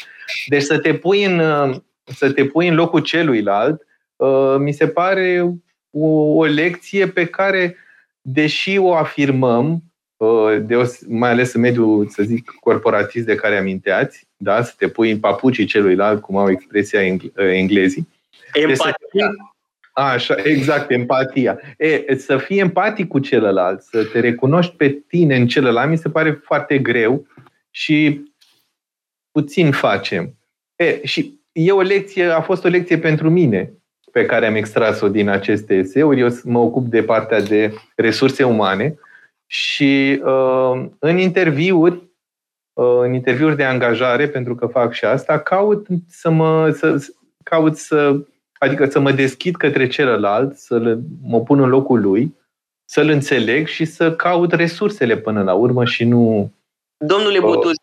Deci 0.45 0.62
să 0.62 0.80
te 0.80 0.93
pui 0.93 1.24
în, 1.24 1.41
să 2.03 2.32
te 2.32 2.45
pui 2.45 2.68
în 2.68 2.76
locul 2.76 2.99
celuilalt, 2.99 3.82
uh, 4.16 4.55
mi 4.57 4.72
se 4.72 4.88
pare 4.88 5.41
o, 5.91 6.07
o 6.36 6.43
lecție 6.45 7.07
pe 7.07 7.26
care, 7.26 7.76
deși 8.22 8.78
o 8.78 8.93
afirmăm, 8.95 9.84
uh, 10.18 10.57
de, 10.62 10.76
mai 11.07 11.30
ales 11.30 11.53
în 11.53 11.62
mediul, 11.62 12.07
să 12.07 12.24
zic, 12.24 12.51
corporatist 12.59 13.26
de 13.26 13.36
care 13.36 13.57
aminteați, 13.57 14.28
da? 14.38 14.64
să 14.64 14.74
te 14.78 14.88
pui 14.88 15.12
în 15.12 15.20
papucii 15.20 15.66
celuilalt, 15.66 16.22
cum 16.22 16.38
au 16.38 16.49
expresia 16.49 17.01
englezii. 17.36 18.07
Empatia. 18.53 19.50
Așa, 19.93 20.35
exact, 20.43 20.91
empatia. 20.91 21.59
E, 21.77 22.15
să 22.15 22.37
fii 22.37 22.59
empatic 22.59 23.07
cu 23.07 23.19
celălalt, 23.19 23.81
să 23.81 24.05
te 24.05 24.19
recunoști 24.19 24.75
pe 24.75 24.89
tine 25.07 25.35
în 25.35 25.47
celălalt, 25.47 25.89
mi 25.89 25.97
se 25.97 26.09
pare 26.09 26.31
foarte 26.31 26.77
greu 26.77 27.27
și 27.69 28.25
puțin 29.31 29.71
facem. 29.71 30.35
E, 30.75 31.05
și 31.05 31.39
e 31.51 31.71
o 31.71 31.81
lecție, 31.81 32.25
a 32.25 32.41
fost 32.41 32.65
o 32.65 32.67
lecție 32.67 32.97
pentru 32.97 33.29
mine 33.29 33.73
pe 34.11 34.25
care 34.25 34.45
am 34.47 34.55
extras-o 34.55 35.09
din 35.09 35.29
aceste 35.29 35.73
eseuri. 35.73 36.19
Eu 36.19 36.27
mă 36.43 36.59
ocup 36.59 36.87
de 36.87 37.03
partea 37.03 37.41
de 37.41 37.73
resurse 37.95 38.43
umane 38.43 38.99
și 39.45 40.21
uh, 40.23 40.85
în 40.99 41.17
interviuri, 41.17 42.09
uh, 42.73 42.99
în 43.01 43.13
interviuri 43.13 43.55
de 43.55 43.63
angajare, 43.63 44.27
pentru 44.27 44.55
că 44.55 44.65
fac 44.67 44.93
și 44.93 45.05
asta, 45.05 45.39
caut 45.39 45.87
să 46.07 46.29
mă 46.29 46.69
să, 46.69 47.07
caut 47.43 47.77
să 47.77 48.25
Adică 48.64 48.86
să 48.86 48.99
mă 48.99 49.12
deschid 49.12 49.55
către 49.55 49.88
celălalt, 49.88 50.57
să 50.57 50.97
mă 51.22 51.41
pun 51.41 51.59
în 51.59 51.70
locul 51.70 52.01
lui, 52.01 52.38
să-l 52.86 53.09
înțeleg 53.09 53.68
și 53.68 53.86
să 53.86 54.16
caut 54.16 54.51
resursele 54.51 55.18
până 55.18 55.43
la 55.43 55.53
urmă 55.53 55.86
și 55.86 56.03
nu... 56.03 56.53
Domnule 56.97 57.38
uh, 57.38 57.43
Butuz, 57.43 57.74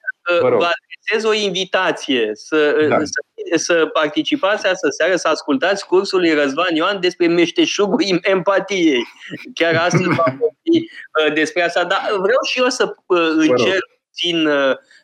vă 0.40 0.46
adresez 0.46 1.24
o 1.24 1.32
invitație 1.32 2.30
să, 2.32 2.86
da. 2.88 2.98
să 2.98 3.20
să 3.56 3.86
participați 3.92 4.66
astă 4.66 4.88
seară, 4.90 5.16
să 5.16 5.28
ascultați 5.28 5.86
cursul 5.86 6.18
lui 6.18 6.34
Răzvan 6.34 6.74
Ioan 6.74 7.00
despre 7.00 7.26
meșteșugul 7.26 8.02
empatiei. 8.34 9.02
Chiar 9.54 9.74
astăzi 9.86 10.08
va 10.08 10.24
vorbi 10.24 10.88
despre 11.34 11.62
asta, 11.62 11.84
dar 11.84 12.00
vreau 12.08 12.38
și 12.50 12.58
eu 12.60 12.68
să 12.68 12.94
încerc 13.36 13.84
puțin 14.18 14.48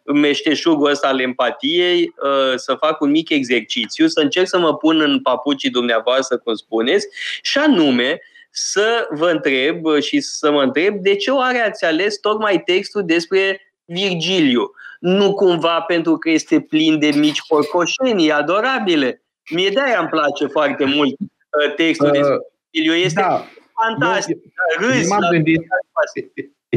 meșteșugul 0.04 0.90
ăsta 0.90 1.08
al 1.08 1.20
empatiei, 1.20 2.14
să 2.56 2.74
fac 2.74 3.00
un 3.00 3.10
mic 3.10 3.30
exercițiu, 3.30 4.06
să 4.06 4.20
încerc 4.20 4.46
să 4.48 4.58
mă 4.58 4.76
pun 4.76 5.00
în 5.00 5.20
papucii 5.20 5.70
dumneavoastră, 5.70 6.38
cum 6.38 6.54
spuneți, 6.54 7.06
și 7.42 7.58
anume 7.58 8.20
să 8.50 9.06
vă 9.10 9.30
întreb 9.30 10.00
și 10.00 10.20
să 10.20 10.50
mă 10.50 10.62
întreb 10.62 10.94
de 10.94 11.16
ce 11.16 11.30
oare 11.30 11.58
ați 11.58 11.84
ales 11.84 12.18
tocmai 12.18 12.62
textul 12.64 13.04
despre 13.04 13.60
Virgiliu? 13.84 14.70
Nu 15.00 15.34
cumva 15.34 15.80
pentru 15.80 16.16
că 16.16 16.30
este 16.30 16.60
plin 16.60 16.98
de 16.98 17.10
mici 17.14 17.46
porcoșenii 17.48 18.30
adorabile? 18.30 19.22
Mie 19.50 19.68
de-aia 19.68 19.98
îmi 19.98 20.08
place 20.08 20.46
foarte 20.46 20.84
mult 20.84 21.10
uh, 21.20 21.74
textul 21.76 22.06
uh, 22.06 22.12
despre 22.12 22.36
Virgiliu. 22.70 23.04
Este 23.04 23.20
da, 23.20 23.46
fantastic. 23.82 24.36
Eu, 24.80 24.88
Râs, 24.88 25.08
m-am 25.08 25.28
gândit, 25.30 25.62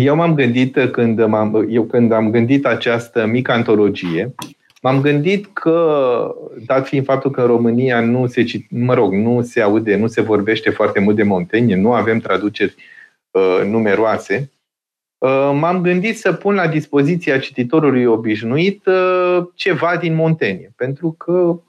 eu 0.04 0.16
m-am 0.16 0.36
gândit 0.36 0.78
când, 0.92 1.26
m-am, 1.26 1.68
eu 1.70 1.84
când 1.84 2.12
am 2.12 2.32
gândit 2.32 2.66
această 2.66 3.26
mică 3.26 3.52
antologie, 3.52 4.36
M-am 4.82 5.02
gândit 5.02 5.54
că, 5.54 6.36
dat 6.66 6.88
fiind 6.88 7.06
faptul 7.06 7.32
că 7.32 7.42
în 7.42 7.48
România 7.48 8.00
nu 8.00 8.28
se, 8.28 8.46
mă 8.70 8.94
rog, 8.94 9.14
nu 9.14 9.42
se 9.42 9.62
aude, 9.62 9.96
nu 9.96 10.08
se 10.08 10.22
vorbește 10.22 10.70
foarte 10.70 11.00
mult 11.00 11.16
de 11.16 11.24
Montaigne, 11.24 11.76
nu 11.76 11.94
avem 11.94 12.20
traduceri 12.20 12.76
uh, 13.32 13.62
numeroase, 13.66 14.52
uh, 15.18 15.52
m-am 15.54 15.82
gândit 15.82 16.18
să 16.18 16.34
pun 16.34 16.56
la 16.56 16.68
dispoziția 16.68 17.40
cititorului 17.40 18.06
obișnuit 18.06 18.86
uh, 18.86 19.48
ceva 19.56 19.98
din 19.98 20.16
Montaigne, 20.16 20.70
pentru 20.76 21.12
că 21.12 21.62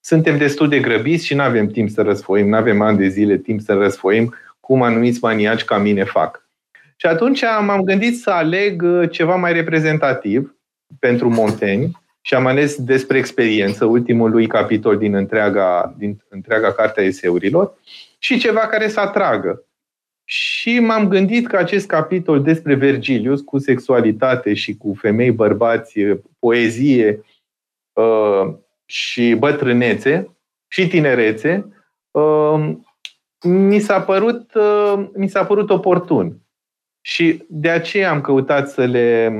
suntem 0.00 0.38
destul 0.38 0.68
de 0.68 0.80
grăbiți 0.80 1.26
și 1.26 1.34
nu 1.34 1.42
avem 1.42 1.66
timp 1.66 1.90
să 1.90 2.02
răsfoim, 2.02 2.48
nu 2.48 2.56
avem 2.56 2.80
ani 2.80 2.98
de 2.98 3.08
zile 3.08 3.36
timp 3.36 3.60
să 3.60 3.74
răsfoim 3.74 4.34
cum 4.60 4.82
anumiți 4.82 5.18
maniaci 5.22 5.64
ca 5.64 5.78
mine 5.78 6.04
fac. 6.04 6.47
Și 7.00 7.06
atunci 7.06 7.42
m-am 7.42 7.82
gândit 7.82 8.20
să 8.20 8.30
aleg 8.30 8.82
uh, 8.82 9.10
ceva 9.10 9.36
mai 9.36 9.52
reprezentativ 9.52 10.56
pentru 10.98 11.28
Montaigne, 11.28 11.90
și 12.20 12.34
am 12.34 12.46
ales 12.46 12.76
despre 12.76 13.18
experiență, 13.18 13.84
ultimul 13.84 14.30
lui 14.30 14.46
capitol 14.46 14.98
din 14.98 15.14
întreaga, 15.14 15.94
din 15.98 16.24
întreaga 16.28 16.72
carte 16.72 17.00
a 17.00 17.04
eseurilor, 17.04 17.74
și 18.18 18.38
ceva 18.38 18.60
care 18.60 18.88
să 18.88 19.00
atragă. 19.00 19.62
Și 20.24 20.78
m-am 20.78 21.08
gândit 21.08 21.46
că 21.46 21.56
acest 21.56 21.86
capitol 21.86 22.42
despre 22.42 22.74
Vergilius, 22.74 23.40
cu 23.40 23.58
sexualitate 23.58 24.54
și 24.54 24.76
cu 24.76 24.94
femei, 24.94 25.30
bărbați, 25.30 26.00
poezie 26.38 27.24
uh, 27.92 28.54
și 28.84 29.34
bătrânețe 29.38 30.36
și 30.68 30.88
tinerețe, 30.88 31.72
uh, 32.10 32.72
mi 33.42 33.78
s-a 33.78 34.00
părut, 34.02 34.54
uh, 34.54 35.08
mi 35.14 35.28
s-a 35.28 35.44
părut 35.44 35.70
oportun. 35.70 36.36
Și 37.08 37.44
de 37.48 37.70
aceea 37.70 38.10
am 38.10 38.20
căutat 38.20 38.70
să 38.70 38.84
le 38.84 39.30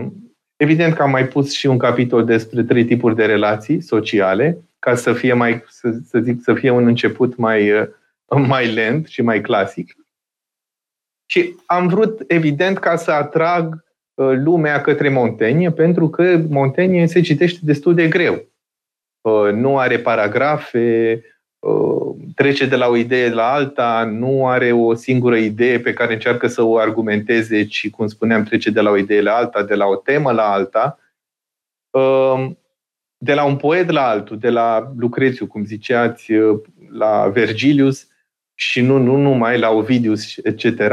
Evident 0.57 0.95
că 0.95 1.03
am 1.03 1.11
mai 1.11 1.29
pus 1.29 1.53
și 1.53 1.66
un 1.66 1.79
capitol 1.79 2.25
despre 2.25 2.62
trei 2.62 2.85
tipuri 2.85 3.14
de 3.14 3.25
relații 3.25 3.81
sociale, 3.81 4.59
ca 4.79 4.95
să 4.95 5.12
fie 5.12 5.33
mai, 5.33 5.64
să, 5.69 5.99
să 6.05 6.19
zic, 6.19 6.43
să 6.43 6.55
fie 6.55 6.71
un 6.71 6.87
început 6.87 7.37
mai, 7.37 7.81
uh, 7.81 7.89
mai 8.49 8.73
lent 8.73 9.07
și 9.07 9.23
mai 9.23 9.41
clasic. 9.41 9.97
Și 11.27 11.55
am 11.66 11.89
vrut, 11.89 12.25
evident, 12.27 12.79
ca 12.79 12.97
să 12.97 13.11
atrag 13.11 13.85
uh, 14.14 14.33
lumea 14.35 14.81
către 14.81 15.09
Montaigne, 15.09 15.71
pentru 15.71 16.09
că 16.09 16.37
Montaigne 16.49 17.07
se 17.07 17.21
citește 17.21 17.61
destul 17.62 17.95
de 17.95 18.09
greu. 18.09 18.49
Uh, 19.21 19.53
nu 19.53 19.79
are 19.79 19.99
paragrafe, 19.99 21.23
Uh, 21.23 21.38
trece 22.34 22.66
de 22.66 22.76
la 22.76 22.88
o 22.88 22.96
idee 22.96 23.30
la 23.30 23.52
alta, 23.52 24.04
nu 24.04 24.46
are 24.46 24.72
o 24.72 24.94
singură 24.94 25.36
idee 25.36 25.80
pe 25.80 25.92
care 25.92 26.12
încearcă 26.12 26.46
să 26.46 26.62
o 26.62 26.78
argumenteze, 26.78 27.66
ci, 27.66 27.90
cum 27.90 28.06
spuneam, 28.06 28.42
trece 28.42 28.70
de 28.70 28.80
la 28.80 28.90
o 28.90 28.96
idee 28.96 29.22
la 29.22 29.34
alta, 29.34 29.62
de 29.62 29.74
la 29.74 29.86
o 29.86 29.96
temă 29.96 30.32
la 30.32 30.52
alta, 30.52 30.98
uh, 31.90 32.50
de 33.18 33.34
la 33.34 33.44
un 33.44 33.56
poet 33.56 33.90
la 33.90 34.09
altul, 34.09 34.38
de 34.38 34.50
la 34.50 34.92
Lucrețiu, 34.96 35.46
cum 35.46 35.64
ziceați, 35.64 36.32
uh, 36.32 36.61
la 36.90 37.28
Vergilius 37.28 38.09
și 38.54 38.80
nu, 38.80 38.98
nu 38.98 39.16
numai, 39.16 39.59
la 39.59 39.70
Ovidius, 39.70 40.36
etc. 40.36 40.92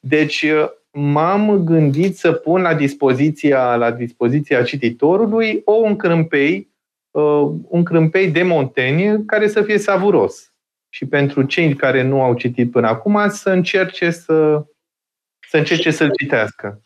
Deci 0.00 0.46
m-am 0.90 1.64
gândit 1.64 2.16
să 2.16 2.32
pun 2.32 2.60
la 2.60 2.74
dispoziția, 2.74 3.76
la 3.76 3.90
dispoziția 3.90 4.62
cititorului 4.62 5.62
o 5.64 5.84
încrâmpei 5.84 6.56
uh, 6.56 6.75
un 7.68 7.82
crâmpei 7.82 8.30
de 8.30 8.42
Montaigne 8.42 9.22
care 9.26 9.48
să 9.48 9.62
fie 9.62 9.78
savuros. 9.78 10.50
Și 10.88 11.06
pentru 11.06 11.42
cei 11.42 11.74
care 11.74 12.02
nu 12.02 12.22
au 12.22 12.34
citit 12.34 12.70
până 12.70 12.88
acum, 12.88 13.28
să 13.28 13.50
încerce 13.50 14.10
să, 14.10 14.64
să 15.48 15.56
încerce 15.56 15.90
să-l 15.90 16.10
citească. 16.18 16.80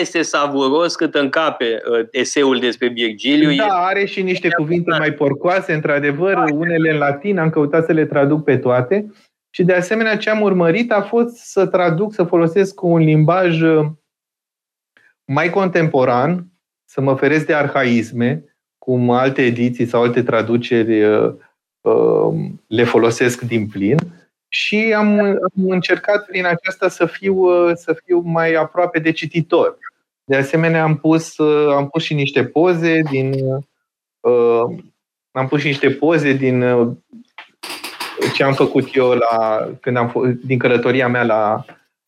Este 0.00 0.22
savuros 0.22 0.96
cât 0.96 1.14
încape 1.14 1.64
uh, 1.64 2.06
eseul 2.10 2.58
despre 2.58 2.88
Virgiliu. 2.88 3.54
Da, 3.54 3.86
are 3.86 4.04
și 4.04 4.22
niște 4.22 4.48
cuvinte 4.48 4.90
mai 4.98 5.12
porcoase, 5.12 5.72
într-adevăr, 5.72 6.44
unele 6.52 6.90
în 6.90 6.98
latin, 6.98 7.38
am 7.38 7.50
căutat 7.50 7.84
să 7.84 7.92
le 7.92 8.06
traduc 8.06 8.44
pe 8.44 8.56
toate. 8.56 9.12
Și 9.50 9.64
de 9.64 9.72
asemenea, 9.72 10.16
ce 10.16 10.30
am 10.30 10.40
urmărit 10.40 10.92
a 10.92 11.02
fost 11.02 11.36
să 11.36 11.66
traduc, 11.66 12.14
să 12.14 12.24
folosesc 12.24 12.82
un 12.82 12.98
limbaj 12.98 13.60
uh, 13.60 13.86
mai 15.24 15.50
contemporan, 15.50 16.46
să 16.84 17.00
mă 17.00 17.16
feresc 17.16 17.46
de 17.46 17.54
arhaisme, 17.54 18.53
cum 18.84 19.10
alte 19.10 19.44
ediții 19.44 19.86
sau 19.86 20.02
alte 20.02 20.22
traduceri 20.22 21.02
uh, 21.02 21.34
uh, 21.80 22.34
le 22.66 22.84
folosesc 22.84 23.40
din 23.40 23.66
plin 23.66 23.96
și 24.48 24.94
am, 24.96 25.18
am 25.18 25.70
încercat 25.70 26.24
prin 26.26 26.46
aceasta 26.46 26.88
să 26.88 27.06
fiu, 27.06 27.34
uh, 27.34 27.70
să 27.74 27.96
fiu 28.04 28.18
mai 28.18 28.54
aproape 28.54 28.98
de 28.98 29.12
cititor. 29.12 29.78
De 30.24 30.36
asemenea, 30.36 30.82
am 30.82 30.96
pus, 30.96 31.38
am 31.76 31.88
pus 31.88 32.02
și 32.02 32.14
niște 32.14 32.44
poze 32.44 33.00
din. 33.10 33.34
am 35.32 35.48
pus 35.48 35.60
și 35.60 35.66
niște 35.66 35.90
poze 35.90 36.32
din 36.32 36.64
ce 38.34 38.42
am 38.42 38.54
făcut 38.54 38.94
eu 38.94 39.10
la, 39.10 39.68
când 39.80 39.96
am, 39.96 40.40
din 40.44 40.58
călătoria 40.58 41.08
mea 41.08 41.24
la, 41.24 41.64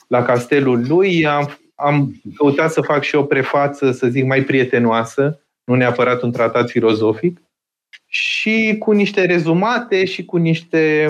la 0.07 0.22
castelul 0.22 0.85
lui. 0.89 1.27
Am, 1.27 1.59
am 1.74 2.20
căutat 2.37 2.72
să 2.72 2.81
fac 2.81 3.03
și 3.03 3.14
o 3.14 3.22
prefață, 3.22 3.91
să 3.91 4.07
zic, 4.07 4.24
mai 4.24 4.43
prietenoasă, 4.43 5.41
nu 5.66 5.74
neapărat 5.74 6.22
un 6.22 6.32
tratat 6.32 6.70
filozofic, 6.70 7.40
și 8.06 8.76
cu 8.78 8.92
niște 8.92 9.24
rezumate 9.24 10.04
și 10.04 10.24
cu 10.24 10.36
niște, 10.36 11.08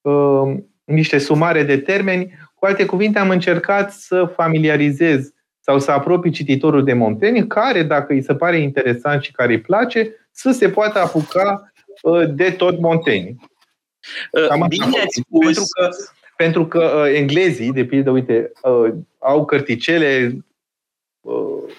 uh, 0.00 0.56
niște 0.84 1.18
sumare 1.18 1.62
de 1.62 1.78
termeni. 1.78 2.34
Cu 2.54 2.66
alte 2.66 2.86
cuvinte, 2.86 3.18
am 3.18 3.30
încercat 3.30 3.92
să 3.92 4.32
familiarizez 4.36 5.32
sau 5.60 5.78
să 5.78 5.90
apropii 5.90 6.30
cititorul 6.30 6.84
de 6.84 6.92
Montaigne, 6.92 7.46
care, 7.46 7.82
dacă 7.82 8.12
îi 8.12 8.22
se 8.22 8.34
pare 8.34 8.58
interesant 8.58 9.22
și 9.22 9.32
care 9.32 9.52
îi 9.52 9.60
place, 9.60 10.12
să 10.30 10.50
se 10.50 10.68
poată 10.68 10.98
apuca 10.98 11.72
uh, 12.02 12.34
de 12.34 12.50
tot 12.50 12.78
Montaigne. 12.78 13.34
Uh, 14.32 14.66
bine 14.68 14.84
ați 14.84 15.22
spus. 15.26 15.44
Pentru 15.44 15.64
că, 15.74 15.88
pentru 16.36 16.66
că 16.66 17.04
uh, 17.06 17.16
englezii, 17.16 17.72
de 17.72 17.84
pildă, 17.84 18.10
uite, 18.10 18.52
uh, 18.62 18.92
au 19.18 19.44
cărticele 19.44 20.36
uh, 21.20 21.72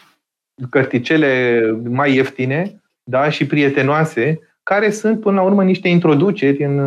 cărticele 0.69 1.61
mai 1.83 2.13
ieftine 2.13 2.81
da, 3.03 3.29
și 3.29 3.47
prietenoase, 3.47 4.39
care 4.63 4.91
sunt 4.91 5.19
până 5.19 5.35
la 5.35 5.41
urmă 5.41 5.63
niște 5.63 5.87
introduceri 5.87 6.63
în, 6.63 6.79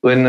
în 0.00 0.26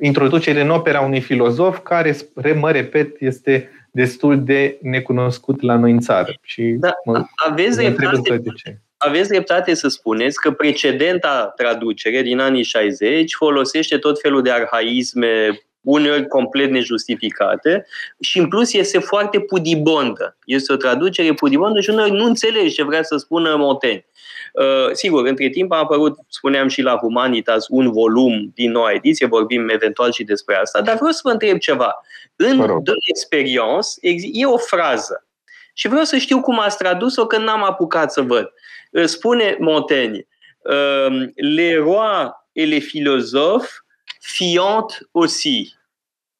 introducere 0.00 0.60
în 0.60 0.70
opera 0.70 1.00
unui 1.00 1.20
filozof 1.20 1.78
care, 1.78 2.16
mă 2.54 2.70
repet, 2.70 3.20
este 3.20 3.70
destul 3.92 4.44
de 4.44 4.78
necunoscut 4.82 5.60
la 5.60 5.76
noi 5.76 5.90
în 5.90 6.00
țară. 6.00 6.34
Și 6.42 6.62
da, 6.62 6.92
mă, 7.04 7.24
aveți, 7.48 7.82
mă 7.82 7.88
dreptate, 7.88 8.36
de 8.36 8.50
ce. 8.56 8.78
aveți 8.96 9.28
dreptate 9.28 9.74
să 9.74 9.88
spuneți 9.88 10.40
că 10.40 10.52
precedenta 10.52 11.52
traducere 11.56 12.22
din 12.22 12.38
anii 12.38 12.62
60 12.62 13.34
folosește 13.34 13.98
tot 13.98 14.20
felul 14.20 14.42
de 14.42 14.50
arhaisme 14.50 15.60
uneori 15.80 16.26
complet 16.26 16.70
nejustificate 16.70 17.86
și 18.20 18.38
în 18.38 18.48
plus 18.48 18.72
este 18.72 18.98
foarte 18.98 19.40
pudibondă. 19.40 20.36
Este 20.44 20.72
o 20.72 20.76
traducere 20.76 21.32
pudibondă 21.32 21.80
și 21.80 21.90
uneori 21.90 22.10
nu 22.10 22.24
înțelegi 22.24 22.74
ce 22.74 22.84
vrea 22.84 23.02
să 23.02 23.16
spună 23.16 23.56
Montaigne. 23.56 24.04
Uh, 24.52 24.92
sigur, 24.92 25.26
între 25.26 25.48
timp 25.48 25.72
a 25.72 25.76
apărut, 25.76 26.18
spuneam 26.28 26.68
și 26.68 26.82
la 26.82 26.96
Humanitas, 26.96 27.66
un 27.68 27.92
volum 27.92 28.50
din 28.54 28.70
noua 28.70 28.92
ediție, 28.92 29.26
vorbim 29.26 29.68
eventual 29.68 30.12
și 30.12 30.24
despre 30.24 30.54
asta, 30.54 30.80
dar 30.80 30.94
vreau 30.96 31.10
să 31.10 31.20
vă 31.22 31.30
întreb 31.30 31.58
ceva. 31.58 32.00
În 32.36 32.58
The 32.84 32.94
Experience 33.08 33.88
e 34.32 34.46
o 34.46 34.56
frază 34.56 35.24
și 35.72 35.88
vreau 35.88 36.04
să 36.04 36.16
știu 36.16 36.40
cum 36.40 36.60
ați 36.60 36.76
tradus-o 36.76 37.26
când 37.26 37.44
n-am 37.44 37.64
apucat 37.64 38.12
să 38.12 38.20
văd. 38.20 38.52
Uh, 38.90 39.04
spune 39.04 39.56
Montaigne, 39.58 40.26
uh, 40.58 41.28
les 41.34 41.76
rois 41.76 42.30
et 42.52 42.68
les 42.68 42.86
philosophes 42.86 43.84
fiante 44.20 44.94
aussi. 45.12 45.74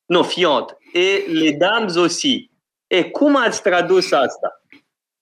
Nu, 0.07 0.23
fiante. 0.23 0.77
Et 0.93 1.27
les 1.29 1.53
dames 1.53 1.97
aussi. 1.97 2.51
E 2.87 3.03
cum 3.03 3.37
ați 3.37 3.63
tradus 3.63 4.13
asta? 4.13 4.63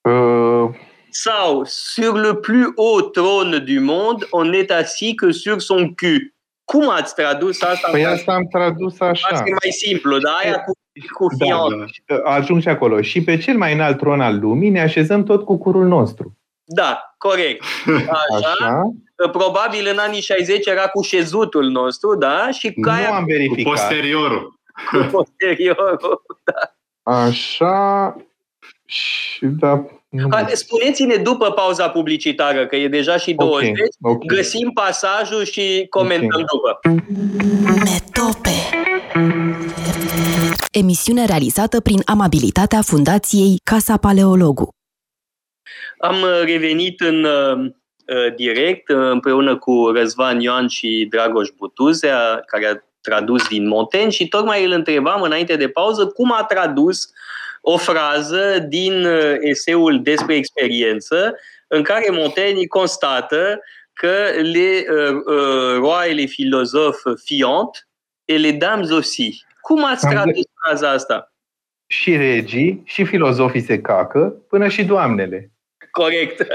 Uh, 0.03 0.75
Sau, 1.11 1.65
sur 1.65 2.17
le 2.17 2.35
plus 2.35 2.73
haut 2.77 3.13
trône 3.13 3.59
du 3.59 3.81
monde, 3.81 4.27
on 4.31 4.53
est 4.53 4.71
assis 4.71 5.15
que 5.15 5.33
sur 5.33 5.61
son 5.61 5.95
cul. 5.95 6.35
Cum 6.65 6.89
ați 6.89 7.15
tradus 7.15 7.63
asta? 7.63 7.89
Păi 7.91 8.07
asta 8.07 8.33
am 8.33 8.47
tradus 8.47 9.01
așa. 9.01 9.29
Asta 9.33 9.49
e 9.49 9.51
mai 9.51 9.73
simplu, 9.73 10.19
dar 10.19 10.35
aia 10.45 10.59
cu, 10.59 10.73
cu 11.13 11.37
da, 11.37 11.47
da. 12.07 12.31
Ajung 12.31 12.61
și 12.61 12.69
acolo. 12.69 13.03
Și 13.03 13.23
pe 13.23 13.37
cel 13.37 13.57
mai 13.57 13.73
înalt 13.73 13.99
tron 13.99 14.21
al 14.21 14.39
lumii 14.39 14.71
ne 14.71 14.81
așezăm 14.81 15.25
tot 15.25 15.45
cu 15.45 15.59
curul 15.59 15.87
nostru. 15.87 16.37
Da, 16.71 17.15
corect. 17.19 17.65
Așa. 18.35 18.55
Așa. 18.61 18.83
Probabil 19.33 19.89
în 19.93 19.99
anii 19.99 20.21
60 20.21 20.67
era 20.67 20.87
cu 20.87 21.03
șezutul 21.03 21.65
nostru, 21.65 22.17
da? 22.17 22.51
Și 22.51 22.73
nu 22.77 22.91
aia... 22.91 23.15
am 23.15 23.25
verificat. 23.25 23.65
Cu 23.65 23.71
posteriorul. 23.71 24.59
Cu 24.91 25.09
posteriorul, 25.11 26.23
da. 26.45 26.73
Așa. 27.13 28.17
Și 28.85 29.47
da, 29.47 29.85
Spuneți-ne 30.53 31.17
după 31.17 31.51
pauza 31.51 31.91
publicitară, 31.91 32.67
că 32.67 32.77
e 32.77 32.89
deja 32.89 33.17
și 33.17 33.33
20, 33.35 33.69
okay, 33.71 33.87
okay. 34.01 34.27
găsim 34.27 34.71
pasajul 34.71 35.45
și 35.45 35.87
comentăm 35.91 36.27
okay. 36.27 36.45
după. 36.53 36.81
Metope 37.65 38.51
Emisiune 40.73 41.25
realizată 41.25 41.81
prin 41.81 42.03
amabilitatea 42.05 42.83
Fundației 42.83 43.61
Casa 43.65 43.97
Paleologu. 43.97 44.69
Am 45.99 46.17
revenit 46.45 47.01
în 47.01 47.25
uh, 47.25 47.71
direct 48.37 48.89
uh, 48.89 49.11
împreună 49.11 49.57
cu 49.57 49.91
Răzvan 49.95 50.41
Ioan 50.41 50.69
și 50.69 51.07
Dragoș 51.11 51.49
Butuzea, 51.57 52.43
care 52.47 52.67
a 52.67 52.83
tradus 53.01 53.49
din 53.49 53.69
Montaigne 53.69 54.11
și 54.11 54.29
tocmai 54.29 54.65
îl 54.65 54.71
întrebam 54.71 55.23
înainte 55.23 55.57
de 55.57 55.69
pauză 55.69 56.07
cum 56.07 56.33
a 56.33 56.45
tradus 56.45 57.05
uh, 57.05 57.11
o 57.61 57.77
frază 57.77 58.59
din 58.69 59.05
uh, 59.05 59.37
eseul 59.41 60.03
despre 60.03 60.35
experiență 60.35 61.35
în 61.67 61.83
care 61.83 62.11
Montaigne 62.11 62.65
constată 62.65 63.61
că 63.93 64.15
les 64.43 64.83
uh, 64.89 65.15
uh, 65.27 65.77
rois 65.77 66.09
et 66.09 66.15
les 66.15 66.31
philosophes 66.31 67.23
fiant 67.25 67.89
et 68.25 68.39
les 68.39 68.53
dames 68.53 68.91
aussi. 68.91 69.47
Cum 69.61 69.85
ați 69.85 70.07
Am 70.07 70.13
tradus 70.13 70.43
de... 70.43 70.51
fraza 70.65 70.91
asta? 70.91 71.33
Și 71.87 72.17
regii 72.17 72.83
și 72.85 73.05
filozofii 73.05 73.63
se 73.63 73.81
cacă, 73.81 74.35
până 74.49 74.69
și 74.69 74.85
doamnele. 74.85 75.51
Corect. 75.99 76.47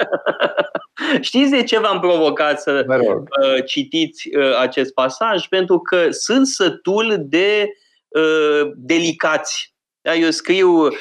Știți 1.22 1.52
de 1.52 1.64
ce 1.64 1.80
v-am 1.80 2.00
provocat 2.00 2.62
să 2.62 2.86
uh, 2.88 3.66
citiți 3.66 4.36
uh, 4.36 4.58
acest 4.60 4.94
pasaj? 4.94 5.48
Pentru 5.48 5.80
că 5.80 6.12
sunt 6.12 6.48
sătul 6.48 7.16
de 7.20 7.68
uh, 8.08 8.72
delicați 8.76 9.73
da, 10.04 10.16
eu 10.16 10.30
scriu 10.30 10.70
uh, 10.70 10.92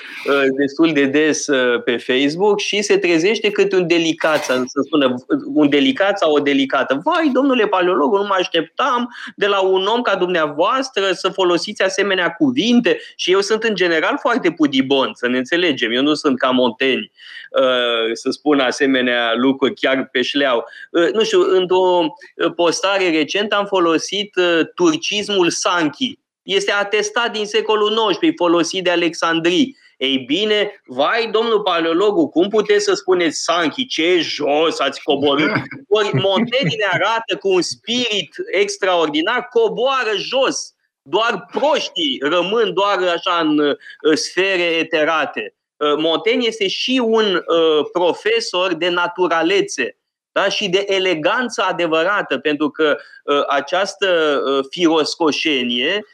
destul 0.56 0.92
de 0.92 1.04
des 1.04 1.46
uh, 1.46 1.82
pe 1.82 1.96
Facebook 1.96 2.60
și 2.60 2.82
se 2.82 2.98
trezește 2.98 3.50
câte 3.50 3.76
un 3.76 3.86
delicat, 3.86 4.44
să 4.44 4.80
spună 4.86 5.14
un 5.54 5.68
delicat 5.68 6.18
sau 6.18 6.32
o 6.32 6.38
delicată. 6.38 7.00
Vai, 7.04 7.30
domnule 7.32 7.66
paleolog, 7.66 8.14
nu 8.14 8.22
mă 8.22 8.34
așteptam 8.38 9.14
de 9.36 9.46
la 9.46 9.60
un 9.60 9.86
om 9.86 10.02
ca 10.02 10.16
dumneavoastră 10.16 11.12
să 11.12 11.28
folosiți 11.28 11.82
asemenea 11.82 12.30
cuvinte 12.30 13.00
și 13.16 13.32
eu 13.32 13.40
sunt 13.40 13.62
în 13.62 13.74
general 13.74 14.18
foarte 14.20 14.50
pudibon, 14.50 15.10
să 15.14 15.28
ne 15.28 15.38
înțelegem. 15.38 15.92
Eu 15.92 16.02
nu 16.02 16.14
sunt 16.14 16.38
ca 16.38 16.50
Monteni 16.50 17.10
uh, 17.50 18.10
să 18.12 18.30
spun 18.30 18.58
asemenea 18.58 19.32
lucruri 19.36 19.74
chiar 19.74 20.08
pe 20.12 20.22
șleau. 20.22 20.64
Uh, 20.90 21.12
nu 21.12 21.22
știu, 21.24 21.40
într-o 21.40 22.14
postare 22.54 23.10
recent 23.10 23.52
am 23.52 23.66
folosit 23.66 24.36
uh, 24.36 24.60
turcismul 24.74 25.50
Sanchi 25.50 26.20
este 26.43 26.73
atestat 26.73 27.32
din 27.32 27.47
secolul 27.47 28.16
XIX, 28.19 28.32
folosit 28.36 28.85
de 28.85 28.90
Alexandrii. 28.90 29.77
Ei 29.97 30.19
bine, 30.19 30.82
vai, 30.86 31.31
domnul 31.31 31.60
paleologu, 31.60 32.28
cum 32.28 32.48
puteți 32.48 32.85
să 32.85 32.94
spuneți 32.94 33.43
Sanchi, 33.43 33.86
ce 33.86 34.19
jos 34.20 34.78
ați 34.81 35.02
coborât? 35.02 35.52
Ori 35.89 36.10
Montaigne 36.12 36.74
ne 36.77 36.86
arată 36.90 37.36
cu 37.36 37.48
un 37.48 37.62
spirit 37.62 38.35
extraordinar, 38.52 39.48
coboară 39.48 40.10
jos. 40.16 40.74
Doar 41.02 41.47
proștii 41.52 42.19
rămân 42.20 42.74
doar 42.74 42.98
așa 43.14 43.39
în 43.39 43.77
sfere 44.16 44.62
eterate. 44.62 45.55
Uh, 45.77 45.94
Montaigne 45.97 46.47
este 46.47 46.69
și 46.69 47.02
un 47.05 47.35
uh, 47.35 47.86
profesor 47.93 48.74
de 48.74 48.89
naturalețe 48.89 49.97
da? 50.32 50.48
și 50.48 50.69
de 50.69 50.85
eleganță 50.89 51.62
adevărată, 51.62 52.39
pentru 52.39 52.70
că 52.70 52.97
uh, 53.24 53.43
această 53.48 54.40
uh, 54.47 54.64
firoscoșenie 54.70 56.05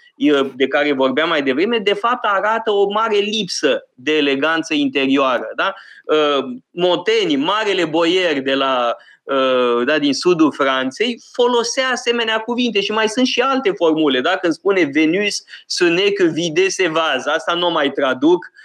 de 0.54 0.68
care 0.68 0.92
vorbeam 0.92 1.28
mai 1.28 1.42
devreme, 1.42 1.78
de 1.78 1.92
fapt 1.92 2.24
arată 2.24 2.70
o 2.70 2.90
mare 2.90 3.16
lipsă 3.16 3.88
de 3.94 4.16
eleganță 4.16 4.74
interioară. 4.74 5.52
Da? 5.56 5.74
Ă, 6.08 6.40
Monteni, 6.70 7.36
marele 7.36 7.84
boier 7.84 8.40
de 8.40 8.54
la, 8.54 8.96
ă, 9.28 9.82
da, 9.84 9.98
din 9.98 10.14
sudul 10.14 10.52
Franței, 10.52 11.20
folosea 11.32 11.88
asemenea 11.88 12.38
cuvinte 12.38 12.80
și 12.80 12.90
mai 12.90 13.08
sunt 13.08 13.26
și 13.26 13.40
alte 13.40 13.70
formule. 13.70 14.20
Da? 14.20 14.36
Când 14.36 14.52
spune 14.52 14.90
Venus, 14.92 15.42
sune 15.66 16.10
că 16.10 16.24
vide 16.24 16.68
se 16.68 16.88
vaz. 16.88 17.26
Asta 17.26 17.54
nu 17.54 17.70
mai 17.70 17.90
traduc, 17.90 18.44
ă, 18.44 18.57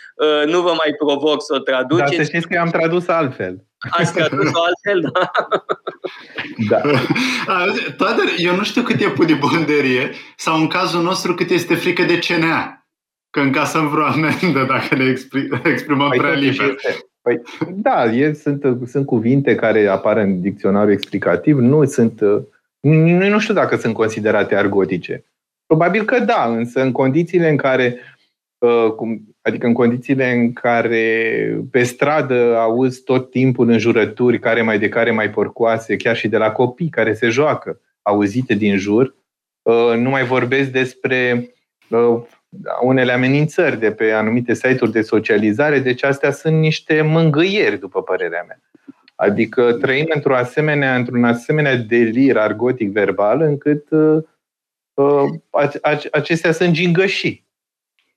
nu 0.45 0.61
vă 0.61 0.69
mai 0.69 0.94
provoc 0.98 1.44
să 1.44 1.56
o 1.56 1.60
traduceți. 1.60 2.15
Dar 2.15 2.26
să 2.26 2.31
știți 2.31 2.48
că 2.48 2.60
am 2.60 2.69
tradus 2.69 3.07
altfel. 3.07 3.65
Ați 3.90 4.14
tradus-o 4.14 4.61
altfel, 4.65 5.11
da? 5.14 5.31
da. 6.69 6.81
Toate, 7.98 8.22
eu 8.38 8.56
nu 8.56 8.64
știu 8.64 8.81
cât 8.81 9.02
e 9.02 9.10
pudibonderie 9.10 10.11
sau 10.35 10.60
în 10.60 10.68
cazul 10.68 11.02
nostru 11.02 11.34
cât 11.34 11.49
este 11.49 11.76
frică 11.76 12.03
de 12.03 12.19
CNA. 12.19 12.88
Că 13.30 13.40
încasăm 13.40 13.88
vreo 13.88 14.03
amendă 14.06 14.65
dacă 14.68 14.95
ne 14.95 15.15
exprimăm 15.64 16.10
păi, 16.10 16.18
prea 16.18 16.34
liber. 16.34 16.76
Păi, 17.22 17.41
da, 17.69 18.06
e, 18.06 18.34
sunt, 18.34 18.65
sunt 18.85 19.06
cuvinte 19.06 19.56
care 19.56 19.88
apar 19.88 20.18
în 20.18 20.41
dicționarul 20.41 20.91
explicativ, 20.91 21.57
nu 21.57 21.85
sunt. 21.85 22.22
Nu, 22.80 23.27
nu 23.30 23.40
știu 23.40 23.53
dacă 23.53 23.76
sunt 23.76 23.94
considerate 23.94 24.56
argotice. 24.56 25.26
Probabil 25.65 26.03
că 26.03 26.19
da, 26.19 26.45
însă 26.45 26.81
în 26.81 26.91
condițiile 26.91 27.49
în 27.49 27.57
care 27.57 27.99
Uh, 28.64 28.94
adică 29.43 29.65
în 29.65 29.73
condițiile 29.73 30.31
în 30.31 30.53
care 30.53 31.57
pe 31.71 31.83
stradă 31.83 32.57
auzi 32.57 33.03
tot 33.03 33.29
timpul 33.29 33.69
înjurături 33.69 34.39
care 34.39 34.61
mai 34.61 34.79
de 34.79 34.89
care 34.89 35.11
mai 35.11 35.29
porcoase, 35.29 35.95
chiar 35.95 36.15
și 36.15 36.27
de 36.27 36.37
la 36.37 36.51
copii 36.51 36.89
care 36.89 37.13
se 37.13 37.29
joacă, 37.29 37.79
auzite 38.01 38.53
din 38.53 38.77
jur, 38.77 39.15
uh, 39.61 39.93
nu 39.95 40.09
mai 40.09 40.23
vorbesc 40.23 40.69
despre 40.69 41.49
uh, 41.89 42.21
unele 42.81 43.11
amenințări 43.11 43.79
de 43.79 43.91
pe 43.91 44.11
anumite 44.11 44.53
site-uri 44.53 44.91
de 44.91 45.01
socializare, 45.01 45.79
deci 45.79 46.03
astea 46.03 46.31
sunt 46.31 46.59
niște 46.59 47.01
mângâieri, 47.01 47.79
după 47.79 48.03
părerea 48.03 48.45
mea. 48.47 48.61
Adică 49.15 49.73
trăim 49.73 50.05
într-un 50.13 50.35
asemenea, 50.35 50.95
într-un 50.95 51.23
asemenea 51.23 51.75
delir 51.75 52.37
argotic 52.37 52.91
verbal 52.91 53.41
încât 53.41 53.87
uh, 53.89 54.23
acestea 56.11 56.51
sunt 56.51 56.71
gingășii. 56.71 57.42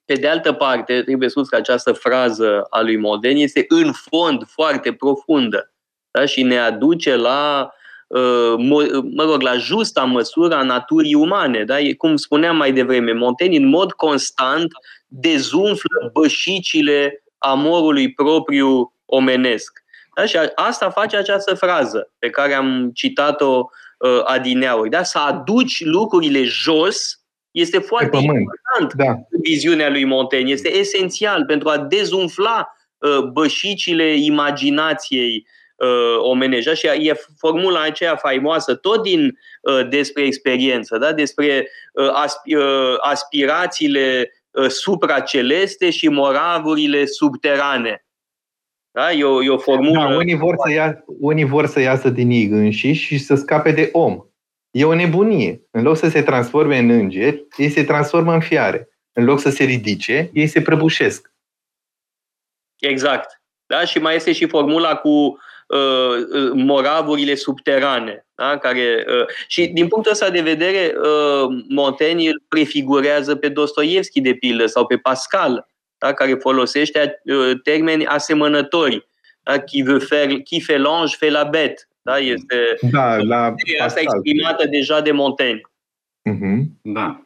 Pe 0.06 0.14
de 0.14 0.28
altă 0.28 0.52
parte, 0.52 1.02
trebuie 1.02 1.28
spus 1.28 1.48
că 1.48 1.56
această 1.56 1.92
frază 1.92 2.66
a 2.70 2.80
lui 2.80 2.96
Moden 2.96 3.36
este 3.36 3.64
în 3.68 3.92
fond 3.92 4.46
foarte 4.46 4.92
profundă 4.92 5.72
da? 6.10 6.26
și 6.26 6.42
ne 6.42 6.58
aduce 6.58 7.16
la, 7.16 7.70
uh, 8.06 8.54
mă 9.14 9.22
rog, 9.22 9.40
la 9.40 9.56
justa 9.56 10.04
măsură 10.04 10.54
a 10.54 10.62
naturii 10.62 11.14
umane. 11.14 11.64
Da? 11.64 11.76
Cum 11.98 12.16
spuneam 12.16 12.56
mai 12.56 12.72
devreme, 12.72 13.12
Montaigne 13.12 13.56
în 13.56 13.68
mod 13.68 13.92
constant 13.92 14.72
dezumflă 15.06 16.10
bășicile 16.12 17.24
amorului 17.38 18.12
propriu 18.12 18.92
omenesc. 19.04 19.84
Da? 20.16 20.26
Și 20.26 20.36
asta 20.54 20.90
face 20.90 21.16
această 21.16 21.54
frază 21.54 22.10
pe 22.18 22.30
care 22.30 22.54
am 22.54 22.90
citat-o 22.94 23.64
uh, 23.98 24.20
adineauri. 24.24 24.90
Da? 24.90 25.02
Să 25.02 25.18
aduci 25.18 25.84
lucrurile 25.84 26.42
jos 26.42 27.20
este 27.58 27.78
foarte 27.78 28.16
important 28.16 28.94
da. 28.94 29.10
în 29.10 29.40
viziunea 29.42 29.90
lui 29.90 30.04
Montaigne. 30.04 30.52
Este 30.52 30.76
esențial 30.76 31.44
pentru 31.44 31.68
a 31.68 31.78
dezumfla 31.78 32.76
uh, 32.98 33.22
bășicile 33.32 34.14
imaginației 34.14 35.46
uh, 35.76 36.18
omenești. 36.18 36.74
Și 36.74 36.86
e 36.86 37.14
formula 37.38 37.82
aceea 37.82 38.16
faimoasă, 38.16 38.74
tot 38.74 39.02
din 39.02 39.38
uh, 39.62 39.88
despre 39.88 40.22
experiență, 40.22 40.98
da? 40.98 41.12
despre 41.12 41.68
aspirațiile 43.00 44.30
supraceleste 44.68 45.90
și 45.90 46.08
moravurile 46.08 47.04
subterane. 47.04 48.06
Da? 48.90 49.12
E, 49.12 49.24
o, 49.24 49.42
e 49.42 49.48
o 49.48 49.58
formulă. 49.58 50.08
Da, 50.08 50.16
unii, 50.16 50.36
vor 50.36 50.54
să 50.64 50.72
ia, 50.72 51.04
unii 51.06 51.44
vor 51.44 51.66
să 51.66 51.80
iasă 51.80 52.10
din 52.10 52.30
ei 52.30 52.44
înșiși 52.44 53.04
și 53.04 53.18
să 53.18 53.34
scape 53.34 53.70
de 53.70 53.88
om. 53.92 54.20
E 54.76 54.84
o 54.84 54.94
nebunie. 54.94 55.60
În 55.70 55.82
loc 55.82 55.96
să 55.96 56.08
se 56.08 56.22
transforme 56.22 56.78
în 56.78 56.90
îngeri, 56.90 57.46
ei 57.56 57.70
se 57.70 57.84
transformă 57.84 58.32
în 58.32 58.40
fiare. 58.40 58.88
În 59.12 59.24
loc 59.24 59.40
să 59.40 59.50
se 59.50 59.64
ridice, 59.64 60.30
ei 60.32 60.46
se 60.46 60.62
prăbușesc. 60.62 61.32
Exact. 62.78 63.42
Da? 63.66 63.84
Și 63.84 63.98
mai 63.98 64.14
este 64.14 64.32
și 64.32 64.48
formula 64.48 64.96
cu 64.96 65.08
uh, 65.08 65.78
uh, 66.32 66.50
moravurile 66.54 67.34
subterane. 67.34 68.26
Da? 68.34 68.58
Care, 68.58 69.04
uh, 69.08 69.26
și 69.46 69.66
din 69.66 69.88
punctul 69.88 70.12
ăsta 70.12 70.30
de 70.30 70.40
vedere, 70.40 70.94
uh, 70.96 71.64
Montaigne 71.68 72.28
îl 72.28 72.42
prefigurează 72.48 73.36
pe 73.36 73.48
Dostoevski, 73.48 74.20
de 74.20 74.34
pildă, 74.34 74.66
sau 74.66 74.86
pe 74.86 74.96
Pascal, 74.96 75.66
da? 75.98 76.12
care 76.12 76.34
folosește 76.34 77.20
uh, 77.24 77.52
termeni 77.62 78.06
asemănători 78.06 79.08
Da? 79.42 79.60
Qui, 79.60 79.82
veut 79.82 80.02
faire, 80.02 80.42
qui 80.42 80.60
fait 80.60 80.78
l'ange 80.78 81.16
fait 81.16 81.30
la 81.30 81.44
bête. 81.44 81.88
Da? 82.06 82.18
Este 82.18 82.56
da, 82.90 83.16
la 83.16 83.54
asta 83.82 84.00
exprimată 84.00 84.66
deja 84.66 85.00
de 85.00 85.12
Montaigne. 85.12 85.60
Uh-huh. 86.30 86.62
Da. 86.82 87.20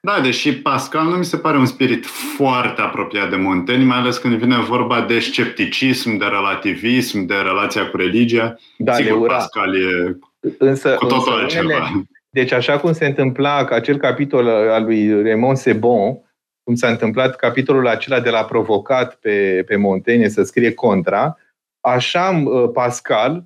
Da, 0.00 0.20
deși 0.20 0.58
Pascal 0.60 1.04
nu 1.04 1.16
mi 1.16 1.24
se 1.24 1.36
pare 1.36 1.58
un 1.58 1.66
spirit 1.66 2.06
foarte 2.06 2.80
apropiat 2.80 3.30
de 3.30 3.36
Montaigne, 3.36 3.84
mai 3.84 3.98
ales 3.98 4.18
când 4.18 4.34
vine 4.34 4.56
vorba 4.58 5.00
de 5.00 5.18
scepticism, 5.18 6.16
de 6.16 6.24
relativism, 6.24 7.24
de 7.24 7.34
relația 7.34 7.90
cu 7.90 7.96
religia. 7.96 8.58
Da, 8.78 8.92
Sigur, 8.92 9.28
Pascal 9.28 9.74
e 9.76 10.18
însă, 10.58 10.94
cu 10.94 11.06
totul 11.06 11.32
însă 11.32 11.40
altceva. 11.40 11.64
Unele, 11.64 12.04
deci 12.30 12.52
așa 12.52 12.78
cum 12.78 12.92
se 12.92 13.06
întâmpla 13.06 13.64
că 13.64 13.74
acel 13.74 13.96
capitol 13.96 14.48
al 14.48 14.84
lui 14.84 15.22
Raymond 15.22 15.56
Sebon, 15.56 16.18
cum 16.62 16.74
s-a 16.74 16.88
întâmplat 16.88 17.36
capitolul 17.36 17.88
acela 17.88 18.20
de 18.20 18.30
la 18.30 18.44
provocat 18.44 19.14
pe, 19.14 19.64
pe 19.66 19.76
Montaigne 19.76 20.28
să 20.28 20.42
scrie 20.42 20.74
contra, 20.74 21.36
așa 21.80 22.42
uh, 22.44 22.70
Pascal 22.72 23.34
uh, 23.34 23.42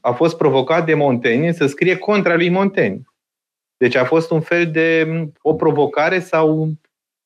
a 0.00 0.12
fost 0.12 0.36
provocat 0.36 0.86
de 0.86 0.94
Montaigne 0.94 1.52
să 1.52 1.66
scrie 1.66 1.96
contra 1.96 2.34
lui 2.34 2.48
Montaigne. 2.48 3.02
Deci 3.76 3.94
a 3.94 4.04
fost 4.04 4.30
un 4.30 4.40
fel 4.40 4.70
de 4.70 5.06
o 5.42 5.54
provocare 5.54 6.20
sau, 6.20 6.56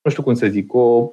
nu 0.00 0.10
știu 0.10 0.22
cum 0.22 0.34
să 0.34 0.46
zic, 0.46 0.74
o. 0.74 1.12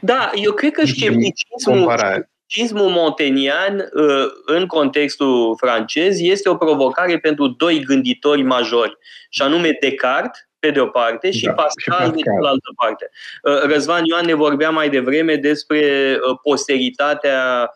Da, 0.00 0.30
eu 0.34 0.52
cred 0.52 0.72
că 0.72 0.86
scepticismul, 0.86 1.92
scepticismul 1.96 2.90
montenian 2.90 3.78
uh, 3.78 4.26
în 4.46 4.66
contextul 4.66 5.56
francez 5.56 6.20
este 6.20 6.48
o 6.48 6.56
provocare 6.56 7.18
pentru 7.18 7.46
doi 7.46 7.84
gânditori 7.84 8.42
majori, 8.42 8.98
și 9.28 9.42
anume 9.42 9.76
Descartes, 9.80 10.48
pe 10.58 10.70
de 10.70 10.80
o 10.80 10.86
parte, 10.86 11.30
și 11.30 11.44
da, 11.44 11.52
Pascal, 11.52 12.06
și 12.06 12.10
de 12.10 12.20
cealaltă 12.20 12.72
parte. 12.76 13.10
Uh, 13.42 13.72
Răzvan 13.72 14.04
Ioan 14.04 14.24
ne 14.24 14.34
vorbea 14.34 14.70
mai 14.70 14.90
devreme 14.90 15.36
despre 15.36 16.14
uh, 16.14 16.38
posteritatea 16.42 17.70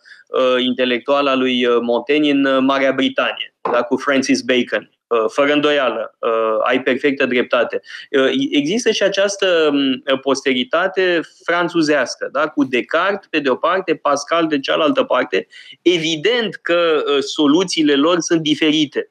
intelectuală 0.59 1.31
a 1.31 1.35
lui 1.35 1.67
Montaigne 1.81 2.31
în 2.31 2.65
Marea 2.65 2.93
Britanie, 2.93 3.55
da, 3.73 3.83
cu 3.83 3.97
Francis 3.97 4.41
Bacon. 4.41 4.95
Uh, 5.15 5.25
fără 5.29 5.53
îndoială, 5.53 6.17
uh, 6.19 6.59
ai 6.65 6.83
perfectă 6.83 7.27
dreptate. 7.27 7.81
Uh, 8.11 8.31
există 8.51 8.91
și 8.91 9.03
această 9.03 9.71
um, 9.73 10.19
posteritate 10.21 11.21
franțuzească, 11.45 12.29
da? 12.33 12.49
cu 12.49 12.65
Descartes 12.65 13.27
pe 13.31 13.39
de 13.39 13.49
o 13.49 13.55
parte, 13.55 13.95
Pascal 13.95 14.47
de 14.47 14.61
cealaltă 14.61 15.05
parte. 15.05 15.47
Evident 15.83 16.55
că 16.55 17.03
soluțiile 17.21 17.95
lor 17.95 18.21
sunt 18.21 18.41
diferite 18.41 19.09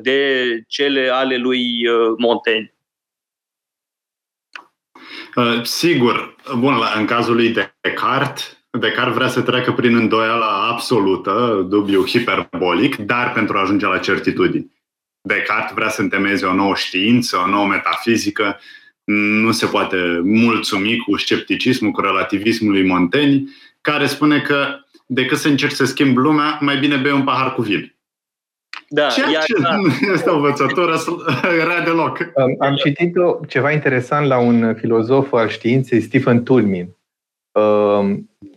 de 0.00 0.44
cele 0.68 1.08
ale 1.08 1.36
lui 1.36 1.82
Montaigne. 2.16 2.74
Sigur, 5.62 6.36
bun, 6.58 6.74
în 6.96 7.06
cazul 7.06 7.34
lui 7.34 7.54
Descartes, 7.80 8.59
Descartes 8.78 9.14
vrea 9.14 9.28
să 9.28 9.40
treacă 9.40 9.72
prin 9.72 9.96
îndoiala 9.96 10.68
absolută, 10.70 11.66
dubiu 11.68 12.06
hiperbolic, 12.06 12.96
dar 12.96 13.32
pentru 13.32 13.56
a 13.56 13.60
ajunge 13.60 13.86
la 13.86 13.98
certitudini. 13.98 14.72
Descartes 15.20 15.74
vrea 15.74 15.88
să 15.88 16.00
întemeieze 16.00 16.46
o 16.46 16.54
nouă 16.54 16.74
știință, 16.74 17.36
o 17.36 17.48
nouă 17.48 17.66
metafizică, 17.66 18.58
nu 19.42 19.52
se 19.52 19.66
poate 19.66 20.20
mulțumi 20.22 20.96
cu 20.96 21.16
scepticismul, 21.16 21.90
cu 21.90 22.00
relativismul 22.00 22.72
lui 22.72 22.86
Montaigne, 22.86 23.44
care 23.80 24.06
spune 24.06 24.40
că 24.40 24.66
decât 25.06 25.38
să 25.38 25.48
încerci 25.48 25.74
să 25.74 25.84
schimbi 25.84 26.18
lumea, 26.18 26.58
mai 26.60 26.78
bine 26.78 26.96
bei 26.96 27.12
un 27.12 27.24
pahar 27.24 27.54
cu 27.54 27.62
vin. 27.62 27.94
Da, 28.88 29.06
Ceea 29.06 29.40
ce 29.40 29.60
da. 29.60 29.76
nu 29.76 30.12
este 30.12 30.30
o 30.30 30.34
învățătură 30.34 30.96
rea 31.66 31.80
deloc. 31.84 32.18
Am 32.58 32.74
citit 32.74 33.12
ceva 33.48 33.70
interesant 33.70 34.26
la 34.26 34.38
un 34.38 34.74
filozof 34.74 35.32
al 35.32 35.48
științei, 35.48 36.00
Stephen 36.00 36.42
Tulmin. 36.42 36.88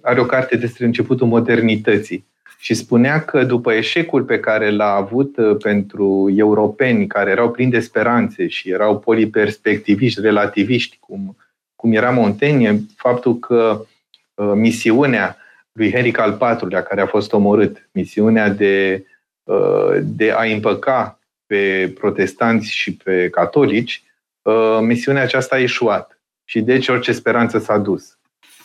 Are 0.01 0.19
o 0.19 0.25
carte 0.25 0.57
despre 0.57 0.85
începutul 0.85 1.27
modernității 1.27 2.25
și 2.63 2.73
spunea 2.73 3.23
că 3.25 3.43
după 3.43 3.73
eșecul 3.73 4.23
pe 4.23 4.39
care 4.39 4.71
l-a 4.71 4.93
avut 4.93 5.37
uh, 5.37 5.57
pentru 5.57 6.33
europeni 6.35 7.07
care 7.07 7.29
erau 7.31 7.51
plini 7.51 7.71
de 7.71 7.79
speranțe 7.79 8.47
și 8.47 8.69
erau 8.69 8.99
poliperspectiviști, 8.99 10.21
relativiști, 10.21 10.97
cum, 10.99 11.37
cum 11.75 11.93
era 11.93 12.09
Montaigne, 12.09 12.79
faptul 12.95 13.39
că 13.39 13.85
uh, 14.33 14.51
misiunea 14.55 15.37
lui 15.71 15.91
Henric 15.91 16.17
al 16.17 16.57
IV-lea, 16.61 16.83
care 16.83 17.01
a 17.01 17.05
fost 17.05 17.33
omorât, 17.33 17.89
misiunea 17.91 18.49
de, 18.49 19.05
uh, 19.43 19.97
de 20.01 20.31
a 20.31 20.43
împăca 20.43 21.19
pe 21.45 21.93
protestanți 21.99 22.71
și 22.71 22.95
pe 22.95 23.29
catolici, 23.29 24.03
uh, 24.41 24.79
misiunea 24.81 25.21
aceasta 25.21 25.55
a 25.55 25.59
ieșuat. 25.59 26.19
Și 26.45 26.61
deci 26.61 26.87
orice 26.87 27.11
speranță 27.11 27.59
s-a 27.59 27.77
dus. 27.77 28.17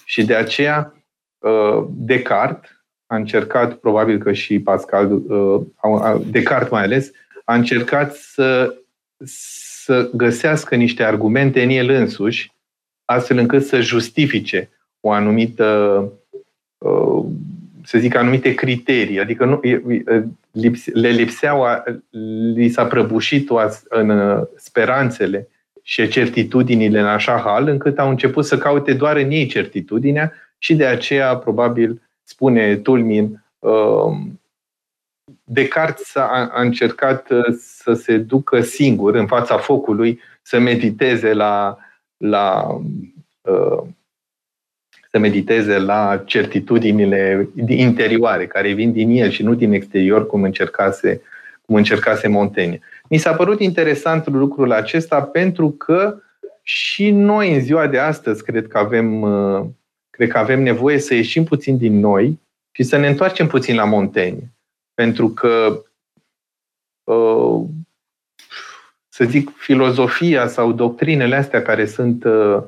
Și 0.09 0.24
de 0.24 0.35
aceea 0.35 0.94
uh, 1.39 1.86
Descartes, 1.90 2.70
a 3.06 3.16
încercat, 3.16 3.74
probabil 3.74 4.18
că 4.18 4.32
și 4.32 4.60
Pascal, 4.60 5.12
uh, 5.12 6.20
Descartes 6.30 6.70
mai 6.70 6.82
ales, 6.82 7.10
a 7.44 7.55
încercat 7.55 8.14
să, 8.14 8.74
să 9.24 10.10
găsească 10.14 10.74
niște 10.74 11.05
argumente 11.05 11.62
în 11.62 11.68
el 11.68 11.90
însuși, 11.90 12.52
astfel 13.05 13.39
încât 13.39 13.64
să 13.64 13.80
justifice 13.80 14.70
o 15.01 15.10
anumită, 15.10 16.12
uh, 16.78 17.24
să 17.85 17.98
zic, 17.98 18.14
anumite 18.14 18.55
criterii. 18.55 19.20
Adică 19.20 19.44
nu, 19.44 19.60
le 20.93 21.09
lipseau, 21.09 21.64
li 22.55 22.68
s-a 22.68 22.86
prăbușit 22.86 23.48
în 23.89 24.10
uh, 24.10 24.43
speranțele 24.56 25.48
și 25.89 26.09
certitudinile 26.09 27.01
în 27.01 27.06
așa 27.06 27.39
hal, 27.39 27.69
încât 27.69 27.98
au 27.98 28.09
început 28.09 28.44
să 28.44 28.59
caute 28.59 28.93
doar 28.93 29.16
în 29.16 29.31
ei 29.31 29.47
certitudinea 29.47 30.32
și 30.59 30.74
de 30.74 30.86
aceea, 30.86 31.36
probabil, 31.36 32.02
spune 32.23 32.77
Tulmin, 32.77 33.44
um, 33.59 34.40
Descartes 35.44 36.16
a, 36.16 36.51
a 36.52 36.60
încercat 36.60 37.31
uh, 37.31 37.55
să 37.59 37.93
se 37.93 38.16
ducă 38.16 38.60
singur 38.60 39.15
în 39.15 39.27
fața 39.27 39.59
focului, 39.59 40.20
să 40.43 40.59
mediteze 40.59 41.32
la, 41.32 41.78
la 42.16 42.78
uh, 43.40 43.82
să 45.10 45.19
mediteze 45.19 45.78
la 45.78 46.23
certitudinile 46.24 47.48
interioare 47.66 48.47
care 48.47 48.73
vin 48.73 48.93
din 48.93 49.10
el 49.10 49.31
și 49.31 49.43
nu 49.43 49.55
din 49.55 49.73
exterior, 49.73 50.27
cum 50.27 50.43
încercase, 50.43 51.23
cum 51.66 51.74
încercase 51.74 52.28
Montaigne. 52.28 52.81
Mi 53.09 53.16
s-a 53.16 53.35
părut 53.35 53.60
interesant 53.60 54.26
lucrul 54.26 54.72
acesta 54.72 55.22
pentru 55.22 55.70
că 55.70 56.18
și 56.62 57.10
noi 57.10 57.55
în 57.55 57.60
ziua 57.60 57.86
de 57.86 57.98
astăzi 57.98 58.43
cred 58.43 58.66
că 58.66 58.78
avem 58.78 59.20
uh, 59.22 59.66
Cred 60.18 60.30
că 60.30 60.39
avem 60.39 60.62
nevoie 60.62 60.98
să 60.98 61.14
ieșim 61.14 61.44
puțin 61.44 61.76
din 61.76 61.98
noi 61.98 62.40
și 62.70 62.82
să 62.82 62.97
ne 62.97 63.09
întoarcem 63.09 63.47
puțin 63.47 63.74
la 63.74 63.85
Montaigne. 63.85 64.52
Pentru 64.94 65.28
că, 65.28 65.82
uh, 67.05 67.64
să 69.09 69.24
zic, 69.24 69.56
filozofia 69.56 70.47
sau 70.47 70.72
doctrinele 70.72 71.36
astea 71.36 71.62
care 71.62 71.86
sunt, 71.86 72.24
uh, 72.24 72.62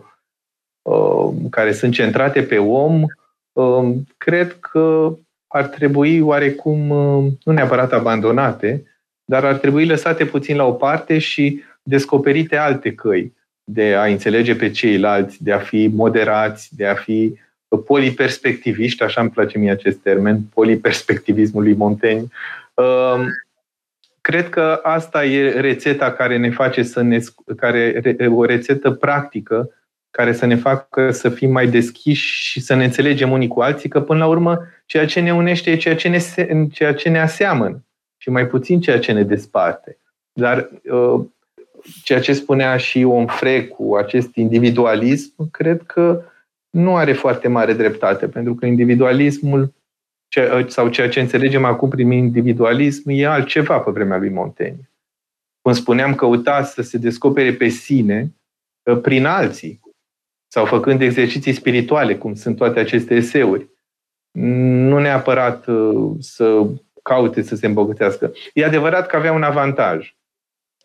uh, 0.82 1.34
care 1.50 1.72
sunt 1.72 1.92
centrate 1.92 2.42
pe 2.42 2.58
om, 2.58 3.04
cred 4.16 4.58
că 4.60 5.16
ar 5.46 5.66
trebui 5.66 6.20
oarecum, 6.20 6.86
nu 7.44 7.52
neapărat 7.52 7.92
abandonate, 7.92 8.89
dar 9.30 9.44
ar 9.44 9.54
trebui 9.54 9.86
lăsate 9.86 10.24
puțin 10.24 10.56
la 10.56 10.64
o 10.64 10.72
parte 10.72 11.18
și 11.18 11.62
descoperite 11.82 12.56
alte 12.56 12.94
căi 12.94 13.32
de 13.64 13.94
a 13.94 14.04
înțelege 14.04 14.54
pe 14.54 14.70
ceilalți, 14.70 15.42
de 15.42 15.52
a 15.52 15.58
fi 15.58 15.90
moderați, 15.94 16.76
de 16.76 16.86
a 16.86 16.94
fi 16.94 17.38
poliperspectiviști, 17.86 19.02
așa 19.02 19.20
îmi 19.20 19.30
place 19.30 19.58
mie 19.58 19.70
acest 19.70 19.98
termen, 19.98 20.40
poliperspectivismul 20.54 21.62
lui 21.62 21.74
Montaigne. 21.74 22.26
Um, 22.74 23.26
cred 24.20 24.48
că 24.48 24.80
asta 24.82 25.24
e 25.24 25.60
rețeta 25.60 26.12
care 26.12 26.36
ne 26.36 26.50
face 26.50 26.82
să 26.82 27.02
ne. 27.02 27.18
care 27.56 28.02
o 28.28 28.44
rețetă 28.44 28.90
practică 28.90 29.70
care 30.10 30.32
să 30.32 30.46
ne 30.46 30.56
facă 30.56 31.10
să 31.10 31.28
fim 31.28 31.50
mai 31.50 31.66
deschiși 31.66 32.50
și 32.50 32.60
să 32.60 32.74
ne 32.74 32.84
înțelegem 32.84 33.30
unii 33.30 33.48
cu 33.48 33.60
alții, 33.60 33.88
că 33.88 34.00
până 34.00 34.18
la 34.18 34.26
urmă 34.26 34.66
ceea 34.86 35.06
ce 35.06 35.20
ne 35.20 35.34
unește 35.34 35.70
e 35.70 35.76
ceea 35.76 35.96
ce 35.96 36.08
ne, 36.08 36.18
ceea 36.66 36.94
ce 36.94 37.08
ne 37.08 37.20
aseamănă 37.20 37.84
și 38.20 38.30
mai 38.30 38.46
puțin 38.46 38.80
ceea 38.80 38.98
ce 38.98 39.12
ne 39.12 39.22
desparte. 39.22 39.98
Dar 40.32 40.70
uh, 40.92 41.24
ceea 42.04 42.20
ce 42.20 42.32
spunea 42.32 42.76
și 42.76 43.02
Onfre 43.02 43.66
cu 43.66 43.96
acest 43.96 44.34
individualism, 44.34 45.50
cred 45.50 45.82
că 45.82 46.22
nu 46.70 46.96
are 46.96 47.12
foarte 47.12 47.48
mare 47.48 47.72
dreptate, 47.72 48.28
pentru 48.28 48.54
că 48.54 48.66
individualismul 48.66 49.72
sau 50.66 50.88
ceea 50.88 51.08
ce 51.08 51.20
înțelegem 51.20 51.64
acum 51.64 51.88
prin 51.88 52.10
individualism 52.10 53.08
e 53.08 53.26
altceva 53.26 53.78
pe 53.78 53.90
vremea 53.90 54.18
lui 54.18 54.28
Montaigne. 54.28 54.90
Cum 55.62 55.72
spuneam, 55.72 56.14
căuta 56.14 56.62
să 56.62 56.82
se 56.82 56.98
descopere 56.98 57.52
pe 57.52 57.68
sine 57.68 58.34
uh, 58.82 59.00
prin 59.00 59.24
alții 59.24 59.80
sau 60.52 60.64
făcând 60.64 61.00
exerciții 61.00 61.52
spirituale, 61.52 62.16
cum 62.16 62.34
sunt 62.34 62.56
toate 62.56 62.80
aceste 62.80 63.14
eseuri. 63.14 63.68
Nu 64.38 64.98
neapărat 64.98 65.66
uh, 65.66 66.10
să 66.18 66.66
caute 67.02 67.42
să 67.42 67.56
se 67.56 67.66
îmbogățească. 67.66 68.32
E 68.54 68.64
adevărat 68.64 69.06
că 69.06 69.16
avea 69.16 69.32
un 69.32 69.42
avantaj. 69.42 70.14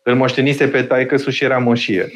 Îl 0.02 0.14
moștenise 0.14 0.68
pe 0.68 0.82
taică 0.82 1.16
și 1.16 1.44
era 1.44 1.58
moșier. 1.58 2.08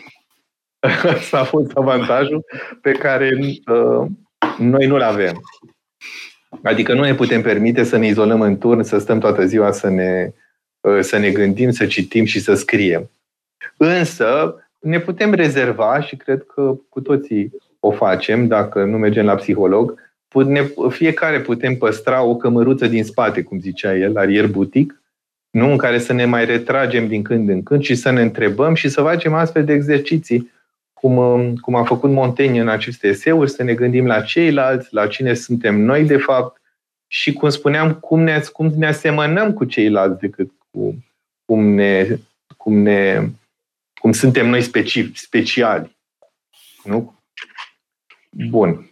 Asta 1.03 1.39
a 1.41 1.45
fost 1.45 1.71
avantajul 1.75 2.45
pe 2.83 2.93
care 2.93 3.39
uh, 3.39 4.07
noi 4.59 4.87
nu-l 4.87 5.03
avem. 5.03 5.41
Adică 6.63 6.95
nu 6.95 7.03
ne 7.03 7.15
putem 7.15 7.43
permite 7.43 7.85
să 7.85 7.97
ne 7.97 8.07
izolăm 8.07 8.41
în 8.41 8.59
turn, 8.59 8.83
să 8.83 8.99
stăm 8.99 9.19
toată 9.19 9.47
ziua 9.47 9.73
să 9.73 9.89
ne, 9.89 10.33
să 11.01 11.17
ne 11.17 11.31
gândim, 11.31 11.71
să 11.71 11.87
citim 11.87 12.25
și 12.25 12.41
să 12.41 12.55
scriem. 12.55 13.11
Însă 13.77 14.55
ne 14.79 15.01
putem 15.01 15.33
rezerva 15.33 16.01
și 16.01 16.17
cred 16.17 16.45
că 16.55 16.75
cu 16.89 17.01
toții 17.01 17.53
o 17.81 17.91
facem 17.91 18.47
dacă 18.47 18.85
nu 18.85 18.99
mergem 18.99 19.25
la 19.25 19.35
psiholog, 19.35 20.10
fiecare 20.89 21.41
putem 21.41 21.77
păstra 21.77 22.23
o 22.23 22.37
cămăruță 22.37 22.87
din 22.87 23.05
spate, 23.05 23.43
cum 23.43 23.61
zicea 23.61 23.97
el, 23.97 24.17
arier 24.17 24.47
butic, 24.47 25.03
nu 25.51 25.71
în 25.71 25.77
care 25.77 25.99
să 25.99 26.13
ne 26.13 26.25
mai 26.25 26.45
retragem 26.45 27.09
din 27.09 27.23
când 27.23 27.49
în 27.49 27.63
când 27.63 27.83
și 27.83 27.95
să 27.95 28.11
ne 28.11 28.21
întrebăm 28.21 28.75
și 28.75 28.89
să 28.89 29.03
facem 29.03 29.35
astfel 29.35 29.65
de 29.65 29.73
exerciții, 29.73 30.51
cum, 30.93 31.17
um, 31.17 31.55
cum 31.57 31.75
a 31.75 31.85
făcut 31.85 32.11
Montaigne 32.11 32.61
în 32.61 32.69
aceste 32.69 33.09
eseuri, 33.09 33.51
să 33.51 33.63
ne 33.63 33.75
gândim 33.75 34.07
la 34.07 34.21
ceilalți, 34.21 34.89
la 34.95 35.07
cine 35.07 35.35
suntem 35.35 35.81
noi 35.81 36.05
de 36.05 36.17
fapt 36.17 36.61
și, 37.07 37.33
cum 37.33 37.49
spuneam, 37.49 37.95
cum 37.95 38.21
ne, 38.21 38.43
cum 38.53 38.73
ne 38.77 38.87
asemănăm 38.87 39.53
cu 39.53 39.65
ceilalți 39.65 40.21
decât 40.21 40.51
cu 40.71 41.05
cum 41.45 41.65
ne, 41.65 42.19
cum 42.57 42.73
ne 42.79 43.29
cum 44.01 44.13
suntem 44.13 44.49
noi 44.49 44.63
speci, 44.63 45.11
speciali. 45.15 45.97
Nu? 46.85 47.15
Bun. 48.31 48.90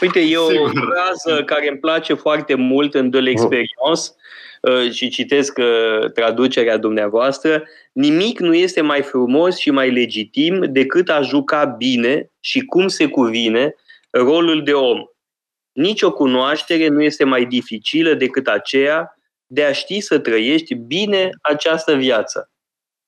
Uite, 0.00 0.20
e 0.20 0.36
o 0.36 0.48
frază 0.68 1.44
care 1.44 1.68
îmi 1.68 1.78
place 1.78 2.14
foarte 2.14 2.54
mult 2.54 2.94
în 2.94 3.10
De 3.10 3.18
l'Experience 3.20 4.14
uh, 4.60 4.90
și 4.92 5.08
citesc 5.08 5.58
uh, 5.58 6.12
traducerea 6.12 6.76
dumneavoastră. 6.76 7.62
Nimic 7.92 8.40
nu 8.40 8.54
este 8.54 8.80
mai 8.80 9.02
frumos 9.02 9.56
și 9.58 9.70
mai 9.70 9.90
legitim 9.90 10.64
decât 10.72 11.08
a 11.08 11.20
juca 11.20 11.64
bine 11.64 12.30
și 12.40 12.60
cum 12.60 12.88
se 12.88 13.06
cuvine 13.06 13.74
rolul 14.10 14.62
de 14.64 14.72
om. 14.72 15.04
Nici 15.72 16.02
o 16.02 16.12
cunoaștere 16.12 16.88
nu 16.88 17.02
este 17.02 17.24
mai 17.24 17.44
dificilă 17.44 18.14
decât 18.14 18.46
aceea 18.46 19.18
de 19.46 19.64
a 19.64 19.72
ști 19.72 20.00
să 20.00 20.18
trăiești 20.18 20.74
bine 20.74 21.30
această 21.42 21.94
viață. 21.94 22.50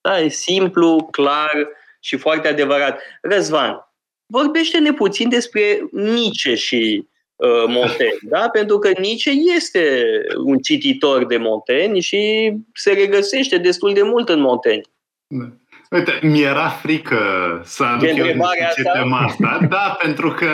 Da, 0.00 0.20
e 0.20 0.28
simplu, 0.28 1.08
clar 1.10 1.68
și 2.00 2.16
foarte 2.16 2.48
adevărat. 2.48 3.00
Răzvan, 3.22 3.89
vorbește-ne 4.30 4.92
puțin 4.92 5.28
despre 5.28 5.88
Nietzsche 5.92 6.54
și 6.54 7.06
uh, 7.36 7.64
Montaigne, 7.66 8.18
da? 8.34 8.48
pentru 8.48 8.78
că 8.78 8.90
Nietzsche 8.98 9.30
este 9.30 10.04
un 10.44 10.58
cititor 10.58 11.26
de 11.26 11.36
Montaigne 11.36 12.00
și 12.00 12.52
se 12.74 12.92
regăsește 12.92 13.58
destul 13.58 13.94
de 13.94 14.02
mult 14.02 14.28
în 14.28 14.40
Montaigne. 14.40 14.82
Da. 15.26 15.52
Uite, 15.96 16.18
mi-era 16.22 16.68
frică 16.68 17.18
să 17.64 17.82
aduc 17.84 18.08
eu 18.08 18.24
discuție 18.24 18.90
tema 18.92 19.18
asta, 19.18 19.58
da, 19.74 19.96
pentru 20.02 20.30
că 20.30 20.46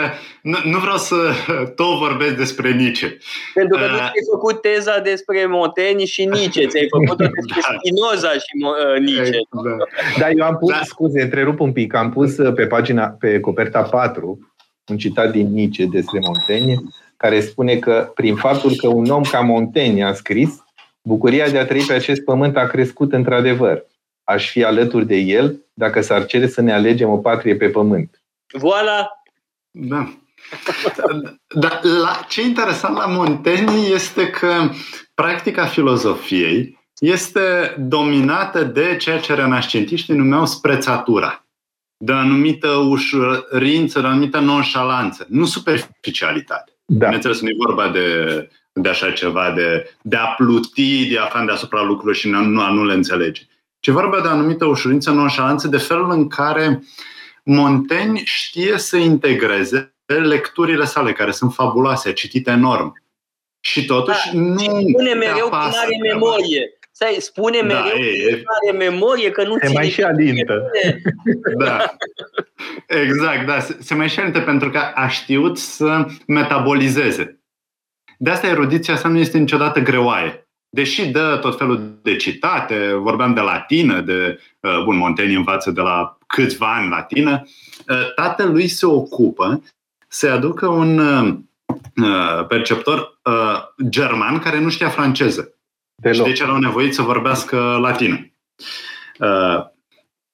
nu, 0.42 0.56
nu 0.64 0.78
vreau 0.78 0.96
să 0.96 1.16
tot 1.74 1.98
vorbesc 1.98 2.36
despre 2.36 2.72
Nietzsche. 2.72 3.18
Pentru 3.54 3.78
că 3.78 3.84
uh, 3.84 3.90
nu 3.90 3.96
ți-ai 3.96 4.26
făcut 4.30 4.60
teza 4.60 4.98
despre 4.98 5.46
Montaigne 5.46 6.04
și 6.04 6.24
Nietzsche, 6.24 6.66
ți-ai 6.66 6.88
făcut-o 6.90 7.24
despre 7.36 7.60
da. 7.60 7.76
Spinoza 7.78 8.32
și 8.32 8.52
uh, 8.64 9.00
Nietzsche. 9.00 9.38
Da. 9.50 9.84
da, 10.18 10.30
eu 10.30 10.44
am 10.44 10.56
pus, 10.56 10.70
da. 10.70 10.80
scuze, 10.84 11.22
întrerup 11.22 11.60
un 11.60 11.72
pic, 11.72 11.94
am 11.94 12.10
pus 12.10 12.36
uh, 12.36 12.54
pe 12.54 12.66
pagina, 12.66 13.06
pe 13.06 13.40
coperta 13.40 13.82
4, 13.82 14.52
un 14.86 14.96
citat 14.96 15.30
din 15.30 15.52
Nietzsche 15.52 15.84
despre 15.84 16.18
Montaigne, 16.22 16.74
care 17.16 17.40
spune 17.40 17.76
că 17.76 18.10
prin 18.14 18.36
faptul 18.36 18.74
că 18.76 18.86
un 18.88 19.10
om 19.10 19.22
ca 19.22 19.40
Montaigne 19.40 20.04
a 20.04 20.12
scris, 20.12 20.64
bucuria 21.02 21.48
de 21.48 21.58
a 21.58 21.66
trăi 21.66 21.84
pe 21.86 21.92
acest 21.92 22.24
pământ 22.24 22.56
a 22.56 22.66
crescut 22.66 23.12
într-adevăr 23.12 23.84
aș 24.26 24.50
fi 24.50 24.64
alături 24.64 25.06
de 25.06 25.16
el 25.16 25.60
dacă 25.74 26.00
s-ar 26.00 26.26
cere 26.26 26.46
să 26.46 26.60
ne 26.60 26.72
alegem 26.72 27.08
o 27.08 27.16
patrie 27.16 27.56
pe 27.56 27.68
pământ. 27.68 28.22
Voilà! 28.58 29.06
Da. 29.70 30.12
Dar 31.48 31.80
la, 31.82 32.24
ce 32.28 32.42
interesant 32.42 32.96
la 32.96 33.06
Montaigne 33.06 33.80
este 33.94 34.30
că 34.30 34.70
practica 35.14 35.66
filozofiei 35.66 36.78
este 36.98 37.74
dominată 37.78 38.64
de 38.64 38.96
ceea 38.96 39.20
ce 39.20 39.34
renascentiștii 39.34 40.14
numeau 40.14 40.46
sprețatura, 40.46 41.46
de 41.96 42.12
anumită 42.12 42.68
ușurință, 42.68 44.00
de 44.00 44.06
anumită 44.06 44.38
nonșalanță, 44.38 45.26
nu 45.28 45.44
superficialitate. 45.44 46.72
Da. 46.84 47.04
Bineînțeles, 47.04 47.40
nu 47.40 47.48
e 47.48 47.64
vorba 47.66 47.88
de, 47.88 48.48
de 48.72 48.88
așa 48.88 49.10
ceva, 49.10 49.52
de, 49.56 49.96
de 50.02 50.16
a 50.16 50.26
pluti 50.26 51.06
diafan 51.06 51.46
deasupra 51.46 51.82
lucrurilor 51.82 52.14
și 52.14 52.28
nu, 52.28 52.60
a 52.60 52.70
nu 52.70 52.84
le 52.84 52.94
înțelege 52.94 53.42
ci 53.86 53.90
vorba 53.90 54.20
de 54.20 54.28
anumită 54.28 54.64
ușurință, 54.64 55.10
nonșalanță, 55.10 55.68
de 55.68 55.76
felul 55.76 56.10
în 56.10 56.28
care 56.28 56.82
Montaigne 57.44 58.20
știe 58.24 58.78
să 58.78 58.96
integreze 58.96 59.94
lecturile 60.06 60.84
sale, 60.84 61.12
care 61.12 61.30
sunt 61.30 61.52
fabuloase, 61.52 62.12
citite 62.12 62.50
enorm. 62.50 63.02
Și 63.60 63.84
totuși 63.84 64.32
da, 64.32 64.38
nu 64.40 64.58
spune 64.58 65.12
mereu 65.12 65.48
că 65.48 65.56
nu 65.56 65.78
are 65.82 66.12
memorie. 66.12 66.78
Stai, 66.90 67.16
spune 67.18 67.58
da, 67.58 67.66
mereu 67.66 67.98
e, 67.98 68.30
că 68.30 68.36
nu 68.36 68.68
are 68.68 68.76
memorie, 68.76 69.30
că 69.30 69.44
nu 69.44 69.56
se 69.60 69.72
mai 69.72 69.88
și 69.88 70.02
alintă. 70.02 70.70
Da. 71.58 71.96
Exact, 72.86 73.46
da. 73.46 73.60
Se, 73.60 73.76
se 73.80 73.94
mai 73.94 74.08
și 74.08 74.20
alintă 74.20 74.40
pentru 74.40 74.70
că 74.70 74.78
a 74.94 75.08
știut 75.08 75.58
să 75.58 76.06
metabolizeze. 76.26 77.40
De 78.18 78.30
asta 78.30 78.46
erudiția 78.46 78.96
sa 78.96 79.08
nu 79.08 79.18
este 79.18 79.38
niciodată 79.38 79.80
greoaie 79.80 80.45
deși 80.68 81.06
dă 81.06 81.38
tot 81.40 81.58
felul 81.58 81.98
de 82.02 82.16
citate, 82.16 82.92
vorbeam 82.94 83.34
de 83.34 83.40
latină, 83.40 84.00
de, 84.00 84.40
uh, 84.60 84.82
bun, 84.84 84.96
Montaigne 84.96 85.36
învață 85.36 85.70
de 85.70 85.80
la 85.80 86.18
câțiva 86.26 86.74
ani 86.74 86.88
latină, 86.88 87.42
uh, 87.88 88.14
tatălui 88.14 88.68
se 88.68 88.86
ocupă 88.86 89.62
să 90.08 90.30
aducă 90.30 90.66
un 90.66 90.98
uh, 90.98 92.46
perceptor 92.48 93.20
german 93.88 94.38
care 94.38 94.60
nu 94.60 94.68
știa 94.68 94.88
franceză. 94.88 95.54
Deloc. 96.02 96.16
Și 96.16 96.22
deci 96.22 96.40
erau 96.40 96.56
nevoiți 96.56 96.96
să 96.96 97.02
vorbească 97.02 97.56
latină. 97.80 98.30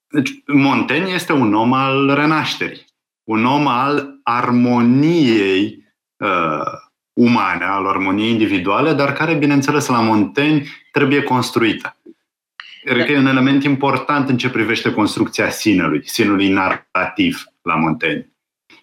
Deci, 0.09 0.31
Montaigne 0.47 1.11
este 1.11 1.33
un 1.33 1.55
om 1.55 1.73
al 1.73 2.15
renașterii, 2.15 2.85
un 3.25 3.45
om 3.45 3.67
al 3.67 4.21
armoniei 4.23 5.85
umane, 7.13 7.65
al 7.65 7.87
armoniei 7.87 8.31
individuale, 8.31 8.93
dar 8.93 9.13
care, 9.13 9.35
bineînțeles, 9.35 9.87
la 9.87 10.01
Montaigne 10.01 10.65
trebuie 10.91 11.23
construită. 11.23 11.97
Cred 12.85 13.07
că 13.07 13.13
e 13.13 13.19
un 13.19 13.27
element 13.27 13.65
important 13.65 14.29
în 14.29 14.37
ce 14.37 14.51
privește 14.51 14.93
construcția 14.93 15.51
sinelui, 15.51 16.03
sinului 16.05 16.49
narrativ 16.49 17.45
la 17.63 17.75
Montaigne. 17.75 18.27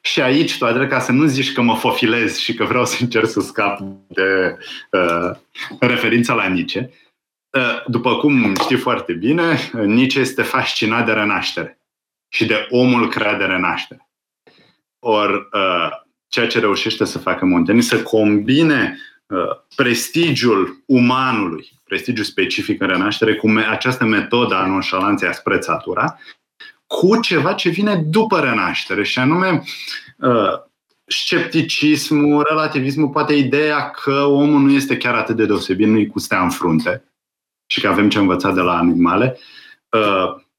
Și 0.01 0.21
aici, 0.21 0.57
toate 0.57 0.87
ca 0.87 0.99
să 0.99 1.11
nu 1.11 1.25
zici 1.25 1.53
că 1.53 1.61
mă 1.61 1.75
fofilez 1.75 2.37
și 2.37 2.53
că 2.53 2.63
vreau 2.63 2.85
să 2.85 2.97
încerc 2.99 3.27
să 3.27 3.39
scap 3.39 3.79
de 4.07 4.57
uh, 4.91 5.31
referința 5.79 6.33
la 6.33 6.47
Nietzsche, 6.47 6.91
uh, 7.49 7.83
după 7.87 8.15
cum 8.15 8.55
știi 8.55 8.77
foarte 8.77 9.13
bine, 9.13 9.69
Nietzsche 9.85 10.19
este 10.19 10.41
fascinat 10.41 11.05
de 11.05 11.11
renaștere 11.11 11.79
și 12.27 12.45
de 12.45 12.67
omul 12.69 13.09
creat 13.09 13.37
de 13.37 13.45
renaștere. 13.45 14.09
Or, 14.99 15.49
uh, 15.53 16.08
ceea 16.29 16.47
ce 16.47 16.59
reușește 16.59 17.05
să 17.05 17.17
facă 17.17 17.45
Montaigne, 17.45 17.83
să 17.83 18.01
combine 18.01 18.97
uh, 19.27 19.37
prestigiul 19.75 20.83
umanului, 20.85 21.71
prestigiul 21.83 22.25
specific 22.25 22.81
în 22.81 22.87
renaștere, 22.87 23.35
cu 23.35 23.47
această 23.69 24.05
metodă 24.05 24.55
a 24.55 24.65
nonșalanței 24.65 25.27
a 25.27 25.31
sprețatura, 25.31 26.19
cu 26.87 27.19
ceva 27.19 27.53
ce 27.53 27.69
vine 27.69 27.95
după 27.95 28.39
renaștere, 28.39 29.03
și 29.03 29.19
anume 29.19 29.63
uh, 30.17 30.67
scepticismul, 31.05 32.45
relativismul, 32.49 33.09
poate 33.09 33.33
ideea 33.33 33.89
că 33.89 34.23
omul 34.23 34.61
nu 34.61 34.71
este 34.71 34.97
chiar 34.97 35.15
atât 35.15 35.35
de 35.35 35.45
deosebit, 35.45 35.87
nu-i 35.87 36.07
cu 36.07 36.19
stea 36.19 36.41
în 36.41 36.49
frunte 36.49 37.03
și 37.65 37.81
că 37.81 37.87
avem 37.87 38.09
ce 38.09 38.17
învăța 38.17 38.51
de 38.51 38.61
la 38.61 38.77
animale. 38.77 39.37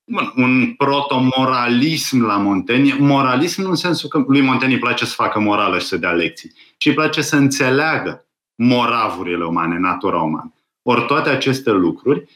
Uh, 0.04 0.12
bun, 0.12 0.32
un 0.36 0.74
protomoralism 0.74 2.24
la 2.24 2.36
Montaigne. 2.36 2.96
Moralism 2.98 3.62
nu 3.62 3.68
în 3.68 3.74
sensul 3.74 4.08
că 4.08 4.24
lui 4.26 4.40
Montaigne 4.40 4.74
îi 4.74 4.80
place 4.80 5.04
să 5.04 5.14
facă 5.14 5.40
morală 5.40 5.78
și 5.78 5.86
să 5.86 5.96
dea 5.96 6.12
lecții, 6.12 6.52
ci 6.78 6.86
îi 6.86 6.94
place 6.94 7.22
să 7.22 7.36
înțeleagă 7.36 8.26
moravurile 8.54 9.44
umane, 9.44 9.78
natura 9.78 10.22
umană. 10.22 10.54
Ori 10.82 11.06
toate 11.06 11.28
aceste 11.30 11.70
lucruri 11.70 12.28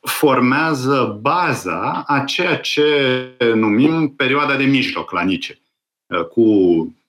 formează 0.00 1.18
baza 1.20 2.04
a 2.06 2.20
ceea 2.20 2.56
ce 2.56 2.86
numim 3.54 4.14
perioada 4.14 4.56
de 4.56 4.64
mijloc 4.64 5.10
la 5.10 5.22
Nietzsche, 5.22 5.60
cu 6.30 6.44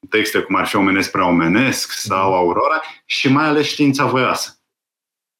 texte 0.09 0.39
cum 0.39 0.55
ar 0.55 0.65
fi 0.65 0.75
Omenesc 0.75 1.11
prea 1.11 1.27
omenesc 1.27 1.91
sau 1.91 2.33
Aurora 2.35 2.81
și 3.05 3.31
mai 3.31 3.45
ales 3.45 3.67
știința 3.67 4.05
voioasă. 4.05 4.58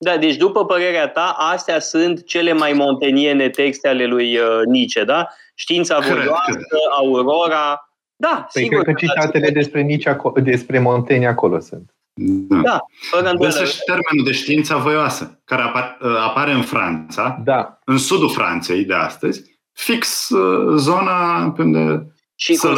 Da, 0.01 0.17
deci 0.17 0.35
după 0.35 0.65
părerea 0.65 1.07
ta, 1.07 1.35
astea 1.37 1.79
sunt 1.79 2.25
cele 2.25 2.53
mai 2.53 2.73
monteniene 2.73 3.49
texte 3.49 3.87
ale 3.87 4.05
lui 4.05 4.37
uh, 4.37 4.61
Nietzsche, 4.65 5.03
da? 5.03 5.27
Știința 5.55 5.99
voioasă, 5.99 6.59
Aurora. 6.99 7.89
Da, 8.15 8.47
păi 8.53 8.63
sigur. 8.63 8.83
Cred 8.83 8.95
că 8.95 9.05
citatele 9.05 9.49
despre, 9.49 9.81
Nietzsche, 9.81 10.17
despre 10.43 10.79
Montaigne 10.79 11.27
acolo 11.27 11.59
sunt. 11.59 11.93
Da, 12.13 12.61
da 12.61 12.79
fără 13.11 13.29
îndoială. 13.29 13.65
și 13.65 13.79
termenul 13.85 14.25
de 14.25 14.31
știința 14.31 14.77
voioasă, 14.77 15.41
care 15.45 15.61
apare, 15.61 15.97
uh, 16.01 16.15
apare 16.27 16.51
în 16.51 16.61
Franța, 16.61 17.41
da. 17.43 17.79
în 17.85 17.97
sudul 17.97 18.29
Franței 18.29 18.83
de 18.83 18.93
astăzi, 18.93 19.59
fix 19.71 20.29
uh, 20.29 20.75
zona 20.77 21.53
unde 21.57 22.13
Și 22.41 22.53
să, 22.53 22.73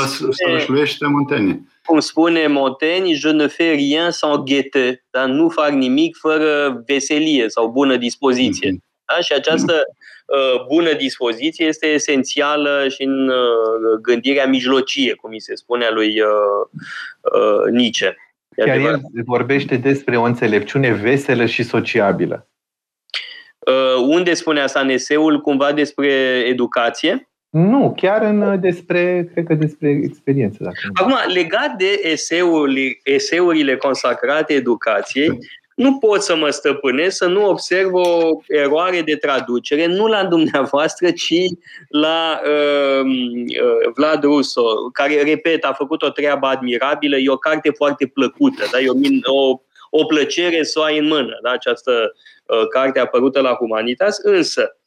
lășluiește 0.51 1.05
Montaigne. 1.07 1.61
Cum 1.85 1.99
spune 1.99 2.47
Montaigne, 2.47 3.13
je 3.13 3.29
ne 3.29 3.47
fais 3.47 3.75
rien 3.75 4.11
sans 4.11 4.43
gaieté, 4.43 5.03
dar 5.09 5.27
nu 5.27 5.49
fac 5.49 5.69
nimic 5.69 6.15
fără 6.17 6.81
veselie 6.85 7.49
sau 7.49 7.67
bună 7.67 7.97
dispoziție. 7.97 8.69
Mm-hmm. 8.69 9.05
Da? 9.05 9.21
Și 9.21 9.33
această 9.33 9.73
uh, 10.25 10.65
bună 10.67 10.93
dispoziție 10.93 11.65
este 11.65 11.87
esențială 11.87 12.87
și 12.89 13.03
în 13.03 13.27
uh, 13.27 13.99
gândirea 14.01 14.47
mijlocie, 14.47 15.13
cum 15.13 15.29
mi 15.29 15.39
se 15.39 15.55
spune 15.55 15.85
a 15.85 15.91
lui 15.91 16.21
uh, 16.21 16.27
uh, 17.21 17.71
Nietzsche. 17.71 18.15
Chiar 18.55 18.77
el 18.77 19.01
vorbește 19.25 19.75
despre 19.75 20.17
o 20.17 20.23
înțelepciune 20.23 20.93
veselă 20.93 21.45
și 21.45 21.63
sociabilă. 21.63 22.47
Uh, 23.59 24.03
unde 24.07 24.33
spune 24.33 24.61
asta 24.61 24.79
în 24.79 24.89
eseul, 24.89 25.41
cumva 25.41 25.71
despre 25.71 26.11
educație? 26.47 27.30
Nu, 27.51 27.93
chiar 27.97 28.21
în 28.21 28.41
uh, 28.41 28.59
despre, 28.59 29.29
cred 29.33 29.45
că 29.45 29.53
despre 29.53 29.89
experiență. 30.03 30.57
Dacă 30.63 30.77
Acum, 30.93 31.33
legat 31.33 31.75
de 31.77 31.99
eseurile, 32.03 32.99
eseurile 33.03 33.75
consacrate 33.77 34.53
educației, 34.53 35.37
nu 35.75 35.97
pot 35.97 36.21
să 36.21 36.35
mă 36.35 36.49
stăpânesc 36.49 37.17
să 37.17 37.25
nu 37.25 37.49
observ 37.49 37.93
o 37.93 38.29
eroare 38.47 39.01
de 39.01 39.15
traducere, 39.15 39.85
nu 39.85 40.07
la 40.07 40.25
dumneavoastră, 40.25 41.11
ci 41.11 41.43
la 41.89 42.41
uh, 42.45 43.05
uh, 43.05 43.91
Vlad 43.95 44.23
Russo, 44.23 44.89
care, 44.93 45.21
repet, 45.21 45.63
a 45.63 45.73
făcut 45.73 46.01
o 46.01 46.09
treabă 46.09 46.47
admirabilă, 46.47 47.17
e 47.17 47.29
o 47.29 47.37
carte 47.37 47.69
foarte 47.69 48.07
plăcută, 48.07 48.63
da? 48.71 48.79
e 48.79 48.89
o, 48.89 49.33
o, 49.33 49.61
o 49.89 50.05
plăcere 50.05 50.63
să 50.63 50.79
o 50.79 50.83
ai 50.83 50.97
în 50.97 51.07
mână, 51.07 51.39
da? 51.43 51.49
această 51.51 51.91
uh, 52.45 52.67
carte 52.67 52.99
apărută 52.99 53.39
la 53.39 53.53
Humanitas, 53.53 54.17
însă 54.23 54.61
uh, 54.61 54.67
uh, 54.67 54.80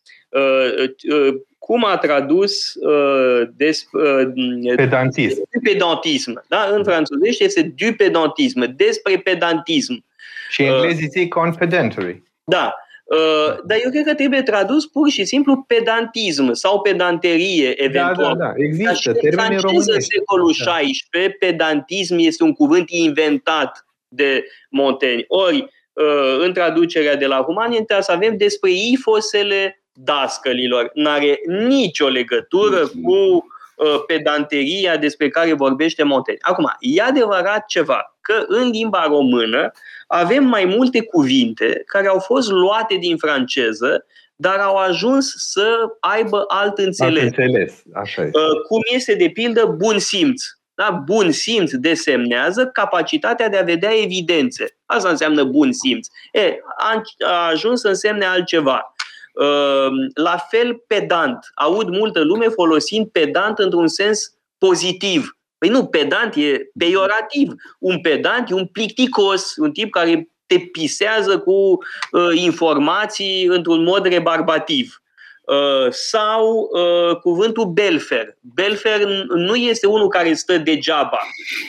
cum 1.66 1.84
a 1.84 1.96
tradus 1.96 2.74
uh, 2.74 3.48
des, 3.56 3.86
uh, 3.92 4.76
pedantism. 4.76 5.42
pedantism. 5.62 6.44
Da? 6.48 6.68
În 6.72 6.84
franțuzește 6.84 7.44
este 7.44 7.62
du 7.62 7.92
pedantism, 7.96 8.74
despre 8.76 9.18
pedantism. 9.18 10.04
Și 10.50 10.62
în 10.62 10.66
engleză 10.66 10.94
uh, 10.94 11.08
zice 11.08 11.28
confidentiary. 11.28 12.22
Da. 12.44 12.74
Uh, 13.04 13.56
dar 13.64 13.78
eu 13.84 13.90
cred 13.90 14.04
că 14.04 14.14
trebuie 14.14 14.42
tradus 14.42 14.86
pur 14.86 15.08
și 15.08 15.24
simplu 15.24 15.64
pedantism 15.66 16.52
sau 16.52 16.80
pedanterie, 16.80 17.82
eventual. 17.82 18.36
Da, 18.36 18.44
da, 18.44 18.44
da. 18.44 18.52
Există 18.56 19.12
termenii 19.12 19.58
românești. 19.58 19.90
În 19.92 20.00
secolul 20.00 20.52
XVI, 20.52 21.32
pedantism 21.38 22.16
este 22.18 22.42
un 22.42 22.52
cuvânt 22.52 22.90
inventat 22.90 23.86
de 24.08 24.44
Montaigne. 24.70 25.24
Ori, 25.28 25.58
uh, 25.92 26.36
în 26.38 26.52
traducerea 26.52 27.16
de 27.16 27.26
la 27.26 27.42
Humanitas 27.42 28.08
avem 28.08 28.36
despre 28.36 28.70
ifosele 28.70 29.83
dascălilor. 29.94 30.90
N-are 30.94 31.40
nicio 31.46 32.08
legătură 32.08 32.86
cu 32.86 33.14
uh, 33.14 34.04
pedanteria 34.06 34.96
despre 34.96 35.28
care 35.28 35.52
vorbește 35.52 36.02
Montaigne. 36.02 36.42
Acum, 36.44 36.76
e 36.80 37.02
adevărat 37.02 37.66
ceva, 37.66 38.16
că 38.20 38.44
în 38.46 38.68
limba 38.68 39.04
română 39.06 39.72
avem 40.06 40.44
mai 40.44 40.64
multe 40.64 41.02
cuvinte 41.02 41.82
care 41.86 42.06
au 42.06 42.18
fost 42.18 42.50
luate 42.50 42.94
din 42.94 43.16
franceză, 43.16 44.06
dar 44.36 44.58
au 44.58 44.76
ajuns 44.76 45.34
să 45.36 45.76
aibă 46.00 46.44
alt 46.48 46.78
înțeles. 46.78 47.22
Alt 47.22 47.36
înțeles, 47.36 47.82
așa 47.94 48.22
este. 48.22 48.38
Uh, 48.38 48.60
cum 48.68 48.80
este, 48.94 49.14
de 49.14 49.28
pildă, 49.28 49.74
bun 49.76 49.98
simț. 49.98 50.42
Da? 50.74 51.02
Bun 51.04 51.30
simț 51.30 51.72
desemnează 51.72 52.66
capacitatea 52.66 53.48
de 53.48 53.56
a 53.56 53.62
vedea 53.62 53.90
evidențe. 54.02 54.76
Asta 54.86 55.08
înseamnă 55.08 55.44
bun 55.44 55.72
simț. 55.72 56.06
E, 56.32 56.58
a, 56.76 57.02
a 57.26 57.46
ajuns 57.46 57.80
să 57.80 57.88
însemne 57.88 58.24
altceva. 58.24 58.93
Ehm, 59.40 60.10
la 60.14 60.36
fel, 60.36 60.82
pedant. 60.86 61.38
Aud 61.54 61.88
multă 61.88 62.20
lume 62.20 62.48
folosind 62.48 63.08
pedant 63.08 63.58
într-un 63.58 63.88
sens 63.88 64.34
pozitiv. 64.58 65.36
Păi 65.58 65.68
nu, 65.68 65.86
pedant 65.86 66.34
e 66.34 66.70
peiorativ. 66.78 67.52
Un 67.78 68.00
pedant 68.00 68.50
e 68.50 68.54
un 68.54 68.66
plicticos, 68.66 69.56
un 69.56 69.72
tip 69.72 69.90
care 69.90 70.28
te 70.46 70.58
pisează 70.58 71.38
cu 71.38 71.52
uh, 71.52 72.30
informații 72.34 73.44
într-un 73.44 73.82
mod 73.82 74.06
rebarbativ. 74.06 75.02
Uh, 75.44 75.90
sau 75.90 76.70
uh, 76.72 77.16
cuvântul 77.16 77.64
belfer. 77.64 78.36
Belfer 78.54 79.04
nu 79.28 79.54
este 79.54 79.86
unul 79.86 80.08
care 80.08 80.32
stă 80.32 80.58
degeaba, 80.58 81.18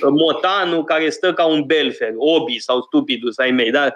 uh, 0.02 0.10
motanul 0.10 0.84
care 0.84 1.10
stă 1.10 1.34
ca 1.34 1.46
un 1.46 1.64
belfer, 1.64 2.14
obi 2.16 2.60
sau 2.60 2.82
stupidus 2.82 3.38
ai 3.38 3.52
mei, 3.52 3.72
dar 3.72 3.96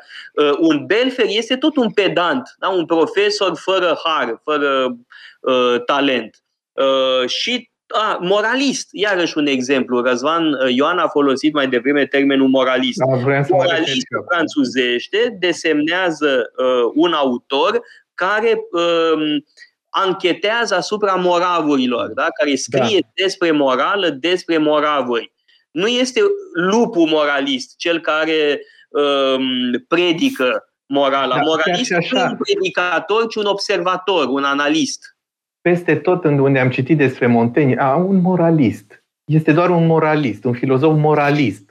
un 0.58 0.86
belfer 0.86 1.26
este 1.28 1.56
tot 1.56 1.78
un 1.78 1.92
pedant, 1.92 2.56
da? 2.60 2.68
un 2.68 2.86
profesor 2.86 3.58
fără 3.58 4.00
har, 4.04 4.42
fără 4.44 4.98
uh, 5.40 5.84
talent. 5.86 6.44
Uh, 6.72 7.30
și 7.30 7.70
a, 7.88 8.18
moralist, 8.22 8.88
iarăși 8.92 9.38
un 9.38 9.46
exemplu. 9.46 10.02
Răzvan 10.02 10.58
Ioan 10.68 10.98
a 10.98 11.08
folosit 11.08 11.54
mai 11.54 11.68
devreme 11.68 12.06
termenul 12.06 12.48
moralist. 12.48 12.98
Da, 12.98 13.06
moralist 13.50 14.08
franțuzește 14.28 15.38
desemnează 15.40 16.52
uh, 16.58 16.92
un 16.94 17.14
autor 17.14 17.82
care 18.14 18.58
uh, 18.72 19.42
anchetează 19.90 20.76
asupra 20.76 21.14
moravurilor, 21.14 22.12
da? 22.14 22.28
care 22.40 22.56
scrie 22.56 23.00
da. 23.00 23.08
despre 23.14 23.52
morală, 23.52 24.10
despre 24.10 24.58
moravuri. 24.58 25.34
Nu 25.72 25.88
este 25.88 26.20
lupul 26.54 27.08
moralist, 27.08 27.78
cel 27.78 28.00
care 28.00 28.62
um, 28.90 29.86
predică 29.88 30.70
morala. 30.86 31.36
Da, 31.36 31.42
Moralist 31.42 31.92
nu 31.92 32.20
e 32.20 32.24
un 32.24 32.38
predicator, 32.38 33.28
ci 33.28 33.36
un 33.36 33.46
observator, 33.46 34.28
un 34.28 34.44
analist. 34.44 35.18
Peste 35.62 35.96
tot 35.96 36.24
unde 36.24 36.60
am 36.60 36.70
citit 36.70 36.98
despre 36.98 37.28
Montaigne, 37.28 37.76
a, 37.78 37.96
un 37.96 38.22
moralist. 38.22 39.04
Este 39.26 39.52
doar 39.52 39.70
un 39.70 39.86
moralist, 39.86 40.44
un 40.44 40.54
filozof 40.54 40.98
moralist. 40.98 41.69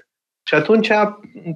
Și 0.48 0.54
atunci, 0.54 0.90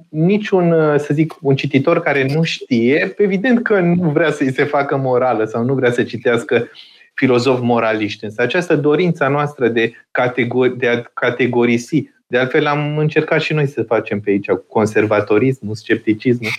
niciun, 0.09 0.97
să 0.97 1.13
zic, 1.13 1.35
un 1.41 1.55
cititor 1.55 1.99
care 1.99 2.25
nu 2.33 2.43
știe, 2.43 3.13
evident 3.17 3.63
că 3.63 3.79
nu 3.79 4.09
vrea 4.09 4.31
să-i 4.31 4.53
se 4.53 4.63
facă 4.63 4.97
morală 4.97 5.45
sau 5.45 5.63
nu 5.63 5.73
vrea 5.73 5.91
să 5.91 6.03
citească 6.03 6.67
filozof 7.13 7.59
moraliști. 7.61 8.23
Însă 8.23 8.41
această 8.41 8.75
dorință 8.75 9.27
noastră 9.27 9.67
de, 9.67 9.93
categori, 10.11 10.77
de 10.77 10.87
a 10.87 11.01
categorisi, 11.01 12.09
de 12.27 12.37
altfel 12.37 12.65
am 12.65 12.97
încercat 12.97 13.41
și 13.41 13.53
noi 13.53 13.67
să 13.67 13.83
facem 13.83 14.19
pe 14.19 14.29
aici 14.29 14.49
conservatorismul, 14.67 15.75
scepticismul. 15.75 16.51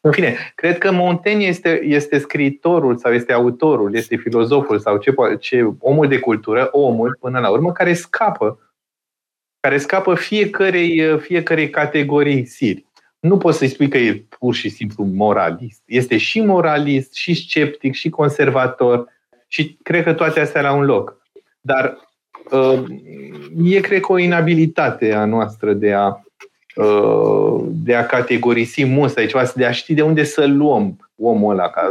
În 0.00 0.12
fine, 0.12 0.36
cred 0.54 0.78
că 0.78 0.92
Montaigne 0.92 1.44
este, 1.44 1.82
este 1.84 2.18
scriitorul 2.18 2.96
sau 2.96 3.12
este 3.12 3.32
autorul, 3.32 3.94
este 3.94 4.16
filozoful 4.16 4.78
sau 4.78 4.96
ce, 4.96 5.14
ce 5.40 5.70
omul 5.78 6.08
de 6.08 6.18
cultură, 6.18 6.68
omul 6.70 7.16
până 7.20 7.38
la 7.38 7.50
urmă, 7.50 7.72
care 7.72 7.92
scapă 7.92 8.58
care 9.62 9.78
scapă 9.78 10.14
fiecarei, 10.14 11.18
fiecarei 11.18 11.70
categorii 11.70 12.46
siri. 12.46 12.84
Nu 13.20 13.36
poți 13.36 13.58
să-i 13.58 13.68
spui 13.68 13.88
că 13.88 13.98
e 13.98 14.24
pur 14.38 14.54
și 14.54 14.68
simplu 14.68 15.04
moralist. 15.04 15.82
Este 15.84 16.16
și 16.16 16.40
moralist, 16.40 17.14
și 17.14 17.34
sceptic, 17.34 17.94
și 17.94 18.08
conservator 18.08 19.08
și 19.48 19.78
cred 19.82 20.04
că 20.04 20.12
toate 20.12 20.40
astea 20.40 20.60
la 20.60 20.72
un 20.72 20.84
loc. 20.84 21.16
Dar 21.60 21.98
uh, 22.50 22.82
e, 23.64 23.80
cred 23.80 24.00
că, 24.00 24.12
o 24.12 24.18
inabilitate 24.18 25.12
a 25.12 25.24
noastră 25.24 25.72
de 25.72 25.92
a, 25.92 26.20
uh, 26.74 27.64
de 27.68 27.94
a 27.94 28.06
categorisi 28.06 28.84
mus 28.84 29.16
aici, 29.16 29.32
de 29.54 29.66
a 29.66 29.72
ști 29.72 29.94
de 29.94 30.02
unde 30.02 30.24
să 30.24 30.46
luăm 30.46 31.10
omul 31.16 31.52
ăla 31.52 31.70
ca 31.70 31.90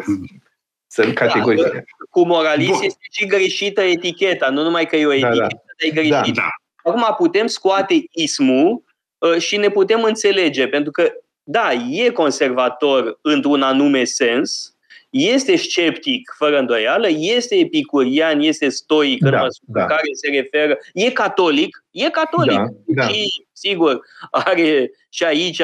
să-l 0.88 1.14
categorizăm. 1.14 1.72
Da, 1.74 1.82
cu 2.10 2.26
moralist 2.26 2.84
este 2.84 3.08
și 3.12 3.26
greșită 3.26 3.82
eticheta, 3.82 4.50
nu 4.50 4.64
numai 4.64 4.86
că 4.86 4.96
e 4.96 5.06
o 5.06 5.14
etichetă, 5.14 5.36
da, 5.38 5.48
da. 5.48 5.48
dar 5.48 5.88
e 5.88 5.90
greșită. 5.90 6.22
Da, 6.26 6.42
da. 6.42 6.61
Acum 6.84 7.16
putem 7.18 7.48
scoate 7.48 8.04
ismul 8.12 8.84
uh, 9.18 9.38
și 9.38 9.58
ne 9.58 9.70
putem 9.70 10.04
înțelege, 10.04 10.68
pentru 10.68 10.92
că, 10.92 11.12
da, 11.44 11.72
e 11.90 12.10
conservator 12.10 13.20
într-un 13.22 13.62
anume 13.62 14.04
sens, 14.04 14.76
este 15.10 15.56
sceptic, 15.56 16.34
fără 16.38 16.60
îndoială, 16.60 17.08
este 17.10 17.56
epicurian, 17.56 18.40
este 18.40 18.70
stoic, 18.70 19.24
da, 19.24 19.42
în 19.42 19.48
da. 19.66 19.86
care 19.86 20.02
se 20.12 20.30
referă, 20.30 20.78
e 20.94 21.12
catolic, 21.12 21.84
e 21.92 22.10
catolic 22.10 22.58
da, 22.58 22.66
da. 22.86 23.08
și, 23.08 23.46
sigur, 23.52 24.00
are 24.32 24.92
și 25.10 25.24
aici 25.24 25.62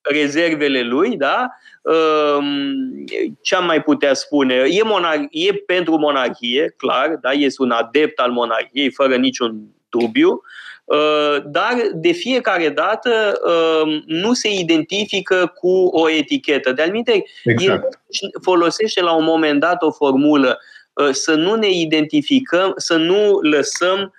rezervele 0.00 0.82
lui, 0.82 1.16
da? 1.16 1.48
Um, 1.82 3.04
ce 3.42 3.54
am 3.54 3.64
mai 3.64 3.82
putea 3.82 4.14
spune? 4.14 4.54
E, 4.54 4.82
monar- 4.82 5.28
e 5.30 5.52
pentru 5.52 5.96
monarhie, 5.96 6.74
clar, 6.76 7.16
da? 7.20 7.30
este 7.30 7.62
un 7.62 7.70
adept 7.70 8.18
al 8.18 8.30
monarhiei, 8.30 8.90
fără 8.90 9.16
niciun 9.16 9.75
dubiu, 9.88 10.42
uh, 10.84 11.42
dar 11.44 11.74
de 11.94 12.12
fiecare 12.12 12.68
dată 12.68 13.40
uh, 13.46 14.02
nu 14.06 14.32
se 14.32 14.48
identifică 14.52 15.52
cu 15.54 15.84
o 15.84 16.10
etichetă. 16.10 16.72
De 16.72 16.82
alminte, 16.82 17.24
exact. 17.44 17.98
el 18.22 18.30
folosește 18.42 19.02
la 19.02 19.12
un 19.12 19.24
moment 19.24 19.60
dat 19.60 19.82
o 19.82 19.90
formulă 19.90 20.58
uh, 20.92 21.10
să 21.10 21.34
nu 21.34 21.54
ne 21.54 21.70
identificăm, 21.70 22.72
să 22.76 22.96
nu 22.96 23.38
lăsăm 23.40 24.12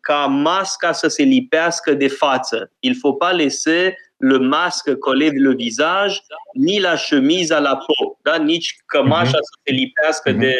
ca 0.00 0.26
masca 0.26 0.92
să 0.92 1.08
se 1.08 1.22
lipească 1.22 1.92
de 1.92 2.08
față. 2.08 2.70
Il 2.78 2.94
faut 2.94 3.18
pas 3.18 3.32
laisser 3.32 3.94
le 4.18 4.38
masque 4.38 4.94
coller 4.96 5.32
le 5.32 5.54
visage, 5.54 6.20
ni 6.54 6.80
la 6.80 6.96
chemise 6.96 7.52
à 7.52 7.60
la 7.60 7.76
peau, 7.76 8.18
da? 8.22 8.36
nici 8.36 8.76
cămașa 8.86 9.30
uh-huh. 9.30 9.48
să 9.48 9.58
se 9.64 9.72
lipească 9.72 10.30
uh-huh. 10.30 10.38
de 10.38 10.54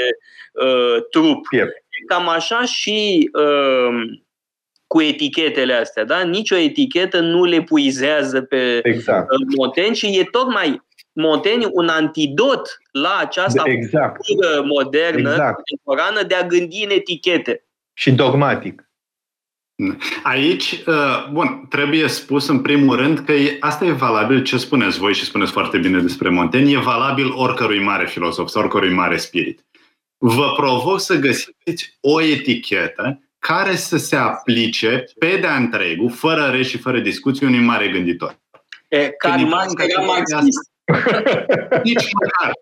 uh, 0.52 1.02
trup. 1.10 1.47
Yep. 1.51 1.68
Cam 2.06 2.28
așa 2.28 2.64
și 2.64 3.31
uh, 3.32 4.18
cu 4.86 5.01
etichetele 5.01 5.74
astea, 5.74 6.05
da? 6.05 6.23
Nici 6.23 6.51
o 6.51 6.56
etichetă 6.56 7.20
nu 7.20 7.44
le 7.44 7.62
puizează 7.62 8.40
pe 8.43 8.81
exact. 8.82 9.28
Montaigne 9.56 9.94
și 9.94 10.18
e 10.18 10.24
tocmai 10.24 10.85
Montaigne 11.12 11.66
un 11.70 11.89
antidot 11.89 12.78
la 12.93 13.16
această 13.20 13.62
exact. 13.66 14.20
modernă, 14.64 15.31
exact. 15.31 15.55
contemporană 15.55 16.27
de 16.27 16.35
a 16.35 16.47
gândi 16.47 16.85
în 16.85 16.90
etichete. 16.90 17.64
Și 17.93 18.12
dogmatic. 18.12 18.86
Aici, 20.23 20.82
uh, 20.86 21.28
bun, 21.32 21.66
trebuie 21.68 22.09
spus 22.09 22.48
în 22.48 22.60
primul 22.60 22.97
rând 22.97 23.18
că 23.18 23.32
asta 23.60 23.85
e 23.85 23.93
valabil 23.93 24.43
ce 24.43 24.56
spuneți 24.56 24.98
voi 24.98 25.14
și 25.14 25.24
spuneți 25.24 25.52
foarte 25.52 25.78
bine 25.78 26.01
despre 26.01 26.28
Montaigne, 26.28 26.73
e 26.73 26.78
valabil 26.78 27.32
oricărui 27.35 27.82
mare 27.82 28.06
filosof 28.06 28.48
sau 28.48 28.62
oricărui 28.62 28.93
mare 28.93 29.16
spirit. 29.16 29.64
Vă 30.18 30.52
provoc 30.56 31.01
să 31.01 31.14
găsiți 31.14 31.98
o 32.01 32.22
etichetă 32.22 33.20
care 33.38 33.76
să 33.76 33.97
se 33.97 34.16
aplice 34.16 35.05
pe 35.18 35.36
de-a 35.36 35.56
întregul, 35.56 36.10
fără 36.10 36.47
reși 36.47 36.70
și 36.70 36.78
fără 36.78 36.98
discuții, 36.98 37.47
unui 37.47 37.64
mare 37.64 37.88
gânditor. 37.88 38.38
E, 38.88 39.09
Karl 39.09 39.43
Marx 39.43 39.72
era 39.76 40.02
marxist. 40.02 40.70
Nici 41.82 42.12
măcar. 42.12 42.52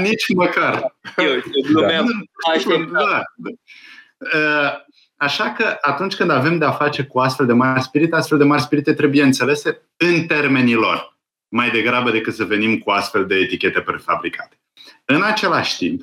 Nici 0.00 0.34
măcar. 0.34 0.96
Eu, 1.16 1.32
eu 1.32 2.84
da. 2.84 3.22
da. 3.36 4.84
Așa 5.16 5.52
că 5.52 5.76
atunci 5.80 6.14
când 6.14 6.30
avem 6.30 6.58
de-a 6.58 6.70
face 6.70 7.02
cu 7.04 7.18
astfel 7.18 7.46
de 7.46 7.52
mari 7.52 7.82
spirite, 7.82 8.16
astfel 8.16 8.38
de 8.38 8.44
mari 8.44 8.62
spirite 8.62 8.92
trebuie 8.94 9.22
înțelese 9.22 9.88
în 9.96 10.26
termenii 10.26 10.74
lor, 10.74 11.18
mai 11.48 11.70
degrabă 11.70 12.10
decât 12.10 12.34
să 12.34 12.44
venim 12.44 12.78
cu 12.78 12.90
astfel 12.90 13.26
de 13.26 13.34
etichete 13.34 13.80
prefabricate. 13.80 14.60
În 15.04 15.22
același 15.22 15.76
timp, 15.76 16.02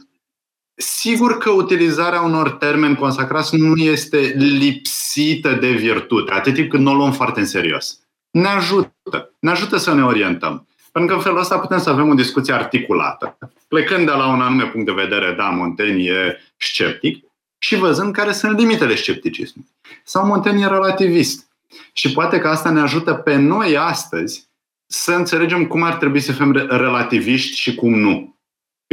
sigur 0.81 1.37
că 1.37 1.49
utilizarea 1.49 2.21
unor 2.21 2.49
termeni 2.49 2.95
consacrați 2.95 3.55
nu 3.55 3.75
este 3.75 4.17
lipsită 4.37 5.51
de 5.53 5.71
virtute, 5.71 6.31
atât 6.31 6.53
timp 6.53 6.69
cât 6.69 6.79
nu 6.79 6.91
o 6.91 6.93
luăm 6.93 7.11
foarte 7.11 7.39
în 7.39 7.45
serios. 7.45 7.99
Ne 8.31 8.47
ajută. 8.47 9.33
Ne 9.39 9.51
ajută 9.51 9.77
să 9.77 9.93
ne 9.93 10.03
orientăm. 10.03 10.67
Pentru 10.91 11.11
că 11.11 11.17
în 11.17 11.23
felul 11.23 11.39
ăsta 11.39 11.59
putem 11.59 11.79
să 11.79 11.89
avem 11.89 12.09
o 12.09 12.13
discuție 12.13 12.53
articulată. 12.53 13.37
Plecând 13.67 14.05
de 14.05 14.11
la 14.11 14.27
un 14.27 14.41
anume 14.41 14.65
punct 14.65 14.85
de 14.85 15.01
vedere, 15.01 15.33
da, 15.37 15.49
Montaigne 15.49 16.03
e 16.03 16.37
sceptic, 16.57 17.25
și 17.57 17.75
văzând 17.75 18.13
care 18.13 18.31
sunt 18.31 18.57
limitele 18.57 18.95
scepticismului. 18.95 19.71
Sau 20.03 20.25
Montaigne 20.25 20.63
e 20.63 20.67
relativist. 20.67 21.47
Și 21.93 22.11
poate 22.11 22.39
că 22.39 22.47
asta 22.47 22.69
ne 22.69 22.79
ajută 22.79 23.13
pe 23.13 23.35
noi 23.35 23.77
astăzi 23.77 24.49
să 24.85 25.11
înțelegem 25.11 25.65
cum 25.65 25.83
ar 25.83 25.93
trebui 25.93 26.19
să 26.19 26.31
fim 26.31 26.51
relativiști 26.51 27.59
și 27.59 27.75
cum 27.75 27.99
nu. 27.99 28.35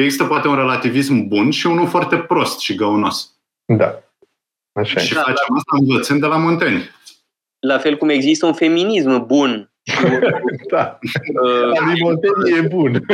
Există 0.03 0.25
poate 0.25 0.49
un 0.49 0.55
relativism 0.55 1.29
bun 1.29 1.51
și 1.51 1.67
unul 1.67 1.87
foarte 1.87 2.17
prost 2.17 2.61
și 2.61 2.75
găunos. 2.75 3.33
Da. 3.65 4.03
Așa 4.73 5.01
și 5.01 5.15
da, 5.15 5.21
facem 5.21 5.47
da. 5.49 5.55
asta 5.57 5.77
învățând 5.81 6.21
de 6.21 6.27
la 6.27 6.37
Montaigne. 6.37 6.91
La 7.59 7.79
fel 7.79 7.97
cum 7.97 8.09
există 8.09 8.47
un 8.47 8.53
feminism 8.53 9.27
bun 9.27 9.71
da. 10.73 10.99
Uh, 11.43 11.97
Montaigne 12.01 12.57
e 12.57 12.69
bun. 12.69 13.07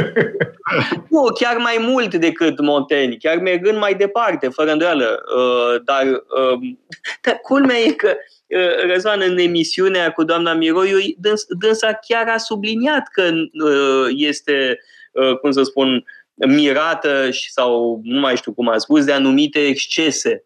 nu, 1.10 1.22
chiar 1.22 1.56
mai 1.56 1.76
mult 1.80 2.14
decât 2.14 2.60
Montaigne, 2.60 3.16
chiar 3.16 3.36
mergând 3.38 3.78
mai 3.78 3.94
departe, 3.94 4.48
fără 4.48 4.72
îndoială. 4.72 5.22
Uh, 5.36 5.82
dar, 5.84 6.06
uh, 6.06 6.58
dar 7.22 7.38
culmea 7.42 7.76
e 7.76 7.90
că 7.90 8.16
uh, 8.46 8.92
Răzvan, 8.92 9.22
în 9.26 9.38
emisiunea 9.38 10.12
cu 10.12 10.24
doamna 10.24 10.54
Miroiu, 10.54 10.98
dâns, 11.18 11.44
dânsa 11.48 11.92
chiar 11.92 12.28
a 12.28 12.36
subliniat 12.36 13.08
că 13.12 13.22
uh, 13.22 14.06
este, 14.16 14.78
uh, 15.12 15.38
cum 15.38 15.50
să 15.50 15.62
spun, 15.62 16.04
mirată 16.34 17.30
și, 17.30 17.52
sau 17.52 18.00
nu 18.02 18.20
mai 18.20 18.36
știu 18.36 18.52
cum 18.52 18.68
a 18.68 18.78
spus, 18.78 19.04
de 19.04 19.12
anumite 19.12 19.66
excese 19.66 20.44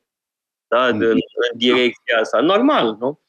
da, 0.69 0.89
mm. 0.93 1.01
în, 1.01 1.11
în 1.11 1.57
direcția 1.57 2.19
asta. 2.21 2.41
Normal, 2.41 2.97
nu? 3.01 3.21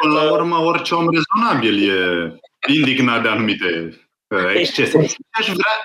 Până 0.00 0.14
la 0.14 0.32
urmă, 0.32 0.56
orice 0.56 0.94
om 0.94 1.06
rezonabil 1.10 1.90
e 1.90 2.72
indignat 2.72 3.22
de 3.22 3.28
anumite 3.28 3.98
uh, 4.26 4.54
excese. 4.54 4.98
Aș 5.38 5.46
vrea, 5.46 5.76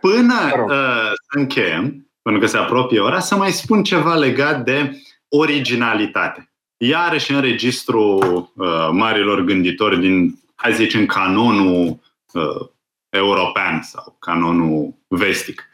până 0.00 0.34
uh, 0.64 1.12
să 1.30 1.38
încheiem, 1.38 2.10
pentru 2.22 2.40
că 2.40 2.46
se 2.46 2.56
apropie 2.56 3.00
ora, 3.00 3.20
să 3.20 3.36
mai 3.36 3.50
spun 3.50 3.82
ceva 3.82 4.14
legat 4.14 4.64
de 4.64 5.02
originalitate. 5.28 6.52
Iarăși 6.76 7.32
în 7.32 7.40
registrul 7.40 8.52
uh, 8.54 8.88
marilor 8.92 9.40
gânditori 9.40 10.00
din, 10.00 10.42
hai 10.54 10.72
să 10.72 10.82
zicem, 10.82 11.06
canonul 11.06 12.00
uh, 12.32 12.68
european 13.08 13.82
sau 13.82 14.16
canonul 14.18 14.94
vestic. 15.08 15.70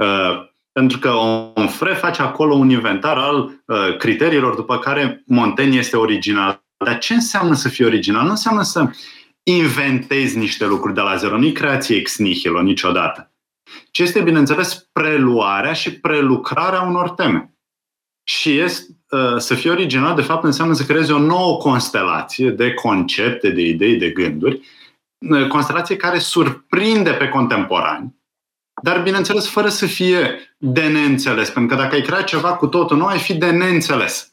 Uh, 0.00 0.48
pentru 0.72 0.98
că 0.98 1.10
Onfray 1.54 1.94
face 1.94 2.22
acolo 2.22 2.54
un 2.54 2.70
inventar 2.70 3.18
al 3.18 3.62
uh, 3.66 3.96
criteriilor 3.96 4.54
după 4.54 4.78
care 4.78 5.22
Montaigne 5.26 5.76
este 5.76 5.96
original. 5.96 6.64
Dar 6.84 6.98
ce 6.98 7.14
înseamnă 7.14 7.54
să 7.54 7.68
fie 7.68 7.86
original? 7.86 8.24
Nu 8.24 8.30
înseamnă 8.30 8.62
să 8.62 8.90
inventezi 9.42 10.38
niște 10.38 10.66
lucruri 10.66 10.94
de 10.94 11.00
la 11.00 11.16
zero, 11.16 11.38
nu 11.38 11.50
creație 11.50 11.96
ex 11.96 12.18
nihilo 12.18 12.62
niciodată. 12.62 13.32
Ce 13.90 14.02
este, 14.02 14.20
bineînțeles, 14.20 14.88
preluarea 14.92 15.72
și 15.72 16.00
prelucrarea 16.00 16.80
unor 16.80 17.10
teme. 17.10 17.54
Și 18.24 18.58
este, 18.58 18.86
uh, 19.10 19.36
să 19.36 19.54
fie 19.54 19.70
original, 19.70 20.14
de 20.14 20.22
fapt, 20.22 20.44
înseamnă 20.44 20.74
să 20.74 20.84
creezi 20.84 21.12
o 21.12 21.18
nouă 21.18 21.56
constelație 21.56 22.50
de 22.50 22.74
concepte, 22.74 23.50
de 23.50 23.62
idei, 23.62 23.96
de 23.96 24.10
gânduri, 24.10 24.60
uh, 25.18 25.46
constelație 25.46 25.96
care 25.96 26.18
surprinde 26.18 27.10
pe 27.10 27.28
contemporani, 27.28 28.19
dar, 28.82 29.02
bineînțeles, 29.02 29.48
fără 29.48 29.68
să 29.68 29.86
fie 29.86 30.54
de 30.58 30.88
neînțeles. 30.88 31.50
Pentru 31.50 31.76
că 31.76 31.82
dacă 31.82 31.94
ai 31.94 32.02
crea 32.02 32.22
ceva 32.22 32.56
cu 32.56 32.66
totul 32.66 32.96
nou, 32.96 33.06
ai 33.06 33.18
fi 33.18 33.34
de 33.34 33.50
neînțeles. 33.50 34.32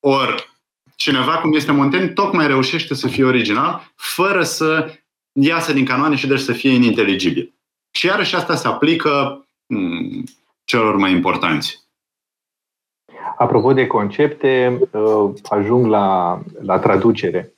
Ori, 0.00 0.52
cineva 0.96 1.38
cum 1.38 1.54
este 1.54 1.72
Montaigne 1.72 2.08
tocmai 2.08 2.46
reușește 2.46 2.94
să 2.94 3.08
fie 3.08 3.24
original 3.24 3.92
fără 3.96 4.42
să 4.42 4.98
iasă 5.32 5.72
din 5.72 5.84
canoane 5.84 6.14
și 6.14 6.26
deci 6.26 6.38
să 6.38 6.52
fie 6.52 6.70
ininteligibil. 6.70 7.54
Și 7.90 8.06
iarăși 8.06 8.34
asta 8.34 8.54
se 8.54 8.68
aplică 8.68 9.46
hmm, 9.66 10.24
celor 10.64 10.96
mai 10.96 11.12
importanți. 11.12 11.82
Apropo 13.36 13.72
de 13.72 13.86
concepte, 13.86 14.80
uh, 14.90 15.30
ajung 15.44 15.86
la, 15.86 16.38
la 16.60 16.78
traducere. 16.78 17.54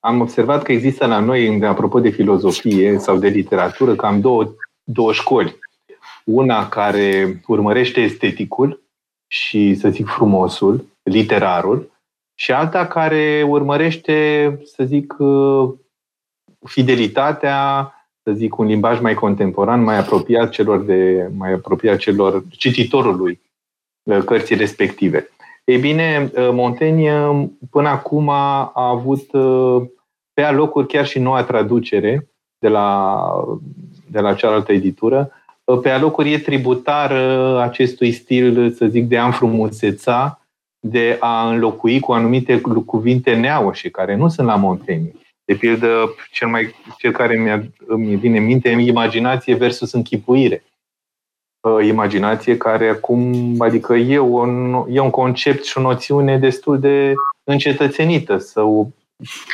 Um, 0.00 0.10
am 0.10 0.20
observat 0.20 0.62
că 0.62 0.72
există 0.72 1.06
la 1.06 1.18
noi, 1.18 1.64
apropo 1.64 2.00
de 2.00 2.10
filozofie 2.10 2.98
sau 2.98 3.16
de 3.16 3.28
literatură, 3.28 3.94
cam 3.94 4.20
două, 4.20 4.54
două 4.84 5.12
școli. 5.12 5.58
Una 6.24 6.68
care 6.68 7.40
urmărește 7.46 8.00
esteticul 8.00 8.82
și, 9.26 9.74
să 9.74 9.88
zic, 9.88 10.06
frumosul, 10.06 10.84
literarul, 11.02 11.90
și 12.34 12.52
alta 12.52 12.86
care 12.86 13.44
urmărește, 13.48 14.58
să 14.64 14.84
zic, 14.84 15.14
uh, 15.18 15.72
fidelitatea, 16.66 17.92
să 18.22 18.32
zic, 18.32 18.58
un 18.58 18.66
limbaj 18.66 19.00
mai 19.00 19.14
contemporan, 19.14 19.82
mai 19.82 19.98
apropiat 19.98 20.50
celor 20.50 20.84
de, 20.84 21.30
mai 21.36 21.52
apropiat 21.52 21.98
celor 21.98 22.44
cititorului 22.50 23.40
uh, 24.02 24.24
cărții 24.24 24.56
respective. 24.56 25.30
Ei 25.64 25.78
bine, 25.78 26.30
uh, 26.34 26.48
Montaigne 26.52 27.50
până 27.70 27.88
acum 27.88 28.28
a 28.28 28.72
avut 28.74 29.30
pe 30.32 30.42
alocuri 30.42 30.86
chiar 30.86 31.06
și 31.06 31.18
noua 31.18 31.42
traducere 31.42 32.28
de 32.58 32.68
la, 32.68 33.26
de 34.10 34.20
la 34.20 34.34
cealaltă 34.34 34.72
editură, 34.72 35.32
pe 35.82 35.90
alocuri 35.90 36.32
e 36.32 36.38
tributar 36.38 37.12
acestui 37.60 38.12
stil, 38.12 38.72
să 38.72 38.86
zic, 38.86 39.08
de 39.08 39.18
a 39.18 39.24
înfrumuseța 39.24 40.40
de 40.80 41.16
a 41.20 41.48
înlocui 41.48 42.00
cu 42.00 42.12
anumite 42.12 42.60
cuvinte 42.86 43.34
neaușe, 43.34 43.88
care 43.90 44.16
nu 44.16 44.28
sunt 44.28 44.46
la 44.46 44.56
Montaigne. 44.56 45.12
De 45.44 45.54
pildă, 45.54 46.14
cel, 46.30 46.48
mai, 46.48 46.74
cel 46.98 47.12
care 47.12 47.36
mi 47.36 47.70
îmi 47.86 48.16
vine 48.16 48.38
în 48.38 48.44
minte, 48.44 48.68
imaginație 48.68 49.54
versus 49.54 49.92
închipuire. 49.92 50.64
Uh, 51.60 51.86
imaginație 51.86 52.56
care 52.56 52.88
acum, 52.88 53.54
adică 53.58 53.94
e 53.94 54.18
un, 54.18 54.84
e 54.88 55.00
un 55.00 55.10
concept 55.10 55.64
și 55.64 55.78
o 55.78 55.80
noțiune 55.80 56.38
destul 56.38 56.80
de 56.80 57.14
încetățenită. 57.44 58.38
Să, 58.38 58.62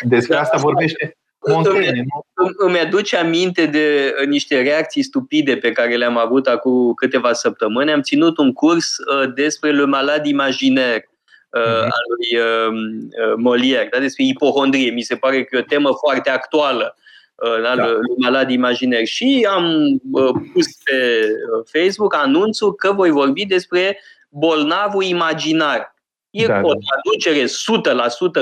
despre 0.03 0.35
da, 0.35 0.41
asta 0.41 0.57
vorbește 0.59 1.17
Montaigne. 1.47 2.05
Îmi, 2.35 2.51
îmi 2.57 2.79
aduce 2.79 3.17
aminte 3.17 3.67
de 3.67 4.15
niște 4.27 4.63
reacții 4.63 5.03
stupide 5.03 5.57
pe 5.57 5.73
care 5.73 5.97
le-am 5.97 6.17
avut 6.17 6.47
acum 6.47 6.95
câteva 6.95 7.33
săptămâni. 7.33 7.93
Am 7.93 8.03
ținut 8.03 8.39
un 8.39 8.53
curs 8.53 8.97
uh, 8.99 9.33
despre 9.35 9.73
le 9.73 9.85
malade 9.85 10.29
imaginaire 10.29 11.09
uh, 11.51 11.83
al 11.83 12.05
lui 12.17 12.39
uh, 12.39 12.73
uh, 12.73 13.35
Molière, 13.37 13.89
da? 13.91 13.99
despre 13.99 14.25
ipohondrie. 14.25 14.91
Mi 14.91 15.03
se 15.03 15.17
pare 15.17 15.45
că 15.45 15.57
e 15.57 15.61
o 15.61 15.63
temă 15.63 15.91
foarte 16.05 16.31
actuală 16.31 16.97
uh, 17.37 17.63
da? 17.63 17.77
da. 17.77 17.87
lui 17.87 18.17
Malad 18.19 18.51
Imaginer. 18.51 19.05
Și 19.05 19.47
am 19.51 20.01
uh, 20.13 20.35
pus 20.53 20.67
pe 20.85 21.21
uh, 21.21 21.65
Facebook 21.73 22.15
anunțul 22.15 22.75
că 22.75 22.93
voi 22.93 23.11
vorbi 23.11 23.47
despre 23.47 23.99
bolnavul 24.29 25.03
imaginar. 25.03 25.95
E 26.31 26.47
da, 26.47 26.61
o 26.63 26.73
da. 26.73 26.79
traducere 26.87 27.45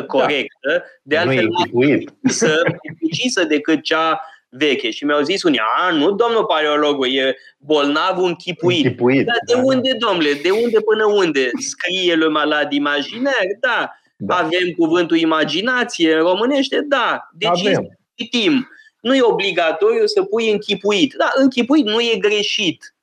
100% 0.03 0.07
corectă, 0.07 0.71
da. 0.73 0.83
de 1.03 1.17
altfel 1.17 1.49
mai 1.49 2.07
precisă 2.99 3.45
decât 3.45 3.83
cea 3.83 4.21
veche. 4.49 4.91
Și 4.91 5.05
mi-au 5.05 5.23
zis 5.23 5.43
unii, 5.43 5.61
a, 5.77 5.91
nu, 5.91 6.13
domnul 6.13 6.45
paleologul, 6.45 7.15
e 7.15 7.37
bolnavul 7.59 8.27
închipuit. 8.27 8.85
închipuit 8.85 9.27
Dar 9.27 9.39
de 9.47 9.53
da. 9.55 9.61
unde, 9.63 9.93
domnule, 9.93 10.33
de 10.43 10.51
unde 10.51 10.81
până 10.81 11.05
unde? 11.05 11.51
Scrie 11.59 12.15
le 12.15 12.29
malad 12.29 12.73
imaginaire? 12.73 13.59
Da. 13.61 13.91
Da. 14.17 14.37
Avem 14.37 14.71
cuvântul 14.79 15.17
imaginație 15.17 16.15
în 16.15 16.23
românește? 16.23 16.81
Da. 16.89 17.29
Deci 17.33 17.67
Avem. 17.67 17.99
citim. 18.15 18.69
Nu 19.05 19.15
e 19.15 19.23
obligatoriu 19.23 20.07
să 20.07 20.23
pui 20.23 20.51
închipuit. 20.51 21.15
Da, 21.19 21.31
închipuit 21.35 21.85
nu 21.85 22.01
e 22.01 22.17
greșit. 22.19 22.95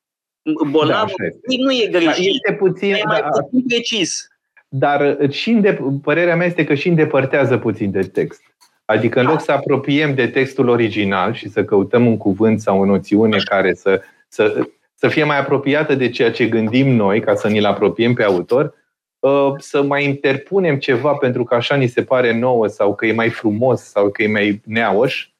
Bolnavul 0.69 1.15
da, 1.17 1.55
nu 1.57 1.71
e 1.71 1.87
greșit. 1.87 2.05
Da, 2.05 2.11
este 2.15 2.53
puțin, 2.59 2.93
e 2.93 3.01
mai 3.05 3.21
da, 3.21 3.27
puțin 3.27 3.63
precis. 3.67 4.27
Dar 4.67 5.17
uh, 5.19 5.29
și 5.29 5.51
îndep- 5.51 6.01
părerea 6.01 6.35
mea 6.35 6.45
este 6.45 6.63
că 6.63 6.73
și 6.73 6.87
îndepărtează 6.87 7.57
puțin 7.57 7.91
de 7.91 8.01
text. 8.01 8.41
Adică 8.85 9.19
în 9.19 9.25
loc 9.25 9.41
să 9.41 9.51
apropiem 9.51 10.15
de 10.15 10.27
textul 10.27 10.67
original 10.67 11.33
și 11.33 11.49
să 11.49 11.63
căutăm 11.63 12.05
un 12.05 12.17
cuvânt 12.17 12.61
sau 12.61 12.79
o 12.79 12.85
noțiune 12.85 13.37
care 13.37 13.73
să, 13.73 14.01
să, 14.27 14.67
să 14.95 15.07
fie 15.07 15.23
mai 15.23 15.39
apropiată 15.39 15.95
de 15.95 16.09
ceea 16.09 16.31
ce 16.31 16.47
gândim 16.47 16.89
noi, 16.89 17.21
ca 17.21 17.35
să 17.35 17.47
ni-l 17.47 17.65
apropiem 17.65 18.13
pe 18.13 18.23
autor, 18.23 18.73
uh, 19.19 19.53
să 19.57 19.81
mai 19.81 20.05
interpunem 20.05 20.77
ceva 20.77 21.13
pentru 21.13 21.43
că 21.43 21.55
așa 21.55 21.75
ni 21.75 21.87
se 21.87 22.03
pare 22.03 22.37
nouă 22.39 22.67
sau 22.67 22.95
că 22.95 23.05
e 23.05 23.13
mai 23.13 23.29
frumos 23.29 23.81
sau 23.81 24.09
că 24.09 24.23
e 24.23 24.27
mai 24.27 24.61
neaoș, 24.65 25.23
uh, 25.25 25.30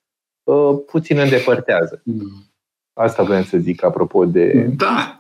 puțin 0.92 1.18
îndepărtează. 1.18 2.04
Asta 2.94 3.24
vreau 3.24 3.42
să 3.42 3.58
zic 3.58 3.84
apropo 3.84 4.26
de... 4.26 4.70
Da, 4.78 5.20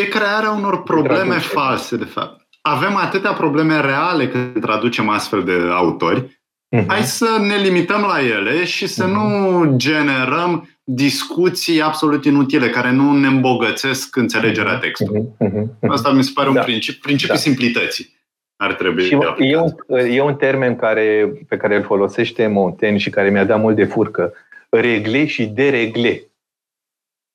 e 0.00 0.04
crearea 0.04 0.50
unor 0.50 0.82
probleme 0.82 1.38
false, 1.38 1.96
de 1.96 2.04
fapt. 2.04 2.46
Avem 2.60 2.96
atâtea 2.96 3.32
probleme 3.32 3.80
reale 3.80 4.28
când 4.28 4.60
traducem 4.60 5.08
astfel 5.08 5.44
de 5.44 5.52
autori, 5.70 6.42
Uh-huh. 6.76 6.86
Hai 6.86 7.02
să 7.02 7.26
ne 7.46 7.56
limităm 7.56 8.00
la 8.00 8.20
ele 8.20 8.64
și 8.64 8.86
să 8.86 9.04
uh-huh. 9.04 9.12
nu 9.12 9.76
generăm 9.76 10.68
discuții 10.84 11.82
absolut 11.82 12.24
inutile 12.24 12.68
care 12.68 12.90
nu 12.90 13.12
ne 13.12 13.26
îmbogățesc 13.26 14.16
înțelegerea 14.16 14.72
mhm. 14.72 14.80
textului. 14.80 15.28
Uh-huh. 15.44 15.88
Asta 15.88 16.12
mi 16.12 16.24
se 16.24 16.30
pare 16.34 16.50
da. 16.52 16.58
un 16.58 16.64
principiu, 16.64 17.00
principiul 17.02 17.36
da. 17.36 17.42
simplității. 17.42 18.20
Ar 18.56 18.74
trebui 18.74 19.04
și 19.04 19.18
e, 19.38 19.56
un, 19.56 19.72
e 20.10 20.20
un 20.20 20.34
termen 20.34 20.76
care, 20.76 21.32
pe 21.48 21.56
care 21.56 21.76
îl 21.76 21.82
folosește 21.82 22.46
Montaigne 22.46 22.98
și 22.98 23.10
care 23.10 23.30
mi-a 23.30 23.44
dat 23.44 23.60
mult 23.60 23.76
de 23.76 23.84
furcă. 23.84 24.32
Regle 24.76 25.26
și 25.26 25.46
deregle. 25.46 26.22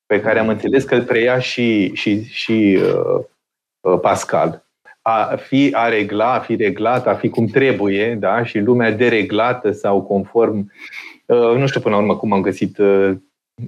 Pe 0.05 0.21
care 0.21 0.39
am 0.39 0.47
înțeles 0.47 0.83
că 0.83 0.95
îl 0.95 1.03
preia 1.03 1.39
și, 1.39 1.93
și, 1.93 2.23
și 2.23 2.79
uh, 2.81 3.23
uh 3.81 3.99
Pascal 4.01 4.67
a 5.09 5.35
fi 5.35 5.69
a 5.73 5.89
regla, 5.89 6.33
a 6.33 6.39
fi 6.39 6.55
reglat, 6.55 7.07
a 7.07 7.15
fi 7.15 7.29
cum 7.29 7.45
trebuie, 7.45 8.15
da? 8.15 8.43
și 8.43 8.59
lumea 8.59 8.91
dereglată 8.91 9.71
sau 9.71 10.01
conform. 10.01 10.71
Uh, 11.25 11.55
nu 11.55 11.67
știu 11.67 11.79
până 11.79 11.95
la 11.95 12.01
urmă 12.01 12.17
cum 12.17 12.31
am 12.31 12.41
găsit, 12.41 12.77
uh, 12.77 13.11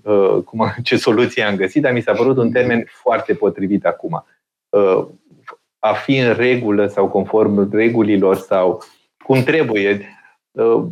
uh, 0.03 0.37
cum, 0.45 0.73
ce 0.83 0.97
soluție 0.97 1.43
am 1.43 1.55
găsit, 1.55 1.81
dar 1.81 1.93
mi 1.93 2.01
s-a 2.01 2.13
părut 2.13 2.37
un 2.37 2.51
termen 2.51 2.85
foarte 2.87 3.33
potrivit 3.33 3.85
acum. 3.85 4.25
A 5.79 5.93
fi 5.93 6.17
în 6.17 6.33
regulă 6.33 6.87
sau 6.87 7.07
conform 7.07 7.69
regulilor 7.71 8.35
sau 8.35 8.83
cum 9.23 9.43
trebuie, 9.43 10.18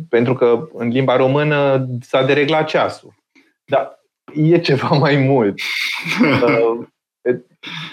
pentru 0.08 0.34
că 0.34 0.68
în 0.72 0.88
limba 0.88 1.16
română 1.16 1.86
s-a 2.00 2.24
dereglat 2.24 2.66
ceasul. 2.66 3.14
Dar 3.64 3.98
e 4.34 4.58
ceva 4.58 4.88
mai 4.88 5.16
mult. 5.16 5.60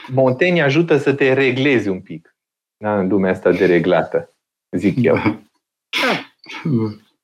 Montaigne 0.08 0.62
ajută 0.62 0.98
să 0.98 1.14
te 1.14 1.34
reglezi 1.34 1.88
un 1.88 2.02
pic 2.02 2.36
da, 2.78 3.00
în 3.00 3.08
lumea 3.08 3.32
asta 3.32 3.52
dereglată, 3.52 4.36
zic 4.72 4.98
eu. 5.02 5.16
Da. 5.16 5.42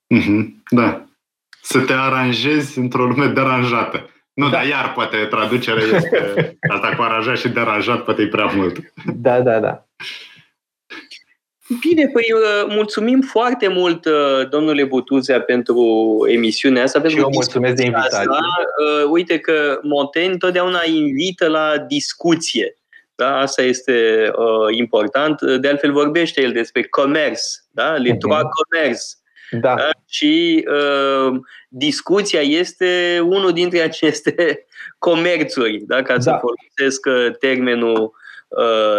Mhm. 0.07 0.63
da. 0.69 1.05
Să 1.61 1.79
te 1.79 1.93
aranjezi 1.93 2.79
într-o 2.79 3.05
lume 3.05 3.27
deranjată. 3.27 4.09
Nu, 4.33 4.49
da. 4.49 4.51
dar 4.51 4.65
iar 4.65 4.93
poate 4.93 5.17
traducerea 5.17 5.83
este 5.83 6.57
asta 6.73 6.95
cu 6.95 7.01
aranjat 7.01 7.37
și 7.37 7.49
deranjat, 7.49 8.03
poate 8.03 8.21
e 8.21 8.27
prea 8.27 8.45
mult. 8.45 8.93
Da, 9.15 9.41
da, 9.41 9.59
da. 9.59 9.85
Bine, 11.79 12.07
păi 12.13 12.25
uh, 12.33 12.73
mulțumim 12.75 13.21
foarte 13.21 13.67
mult, 13.67 14.05
uh, 14.05 14.49
domnule 14.49 14.83
Butuzea, 14.83 15.41
pentru 15.41 15.77
emisiunea 16.29 16.83
asta. 16.83 17.07
Și 17.07 17.17
eu 17.17 17.29
mulțumesc 17.33 17.75
de 17.75 17.83
invitație. 17.83 18.17
Asta. 18.17 18.39
Uh, 18.83 19.09
uite 19.09 19.39
că 19.39 19.79
Montaigne 19.81 20.37
totdeauna 20.37 20.79
invită 20.85 21.47
la 21.47 21.77
discuție. 21.87 22.75
Da? 23.15 23.37
Asta 23.37 23.61
este 23.61 24.29
uh, 24.35 24.77
important. 24.77 25.41
De 25.41 25.67
altfel 25.67 25.91
vorbește 25.91 26.41
el 26.41 26.51
despre 26.51 26.83
comerț, 26.83 27.41
da? 27.71 27.91
le 27.91 28.11
uh-huh. 28.11 28.41
comerț. 28.69 29.13
Da. 29.51 29.75
da. 29.75 29.89
Și 30.07 30.65
uh, 30.67 31.39
discuția 31.69 32.41
este 32.41 33.19
unul 33.23 33.51
dintre 33.51 33.79
aceste 33.79 34.65
comerțuri, 35.07 35.83
da? 35.87 36.01
ca 36.01 36.13
da. 36.13 36.19
să 36.19 36.39
folosesc 36.39 37.05
uh, 37.05 37.37
termenul 37.39 38.01
uh, 38.01 38.20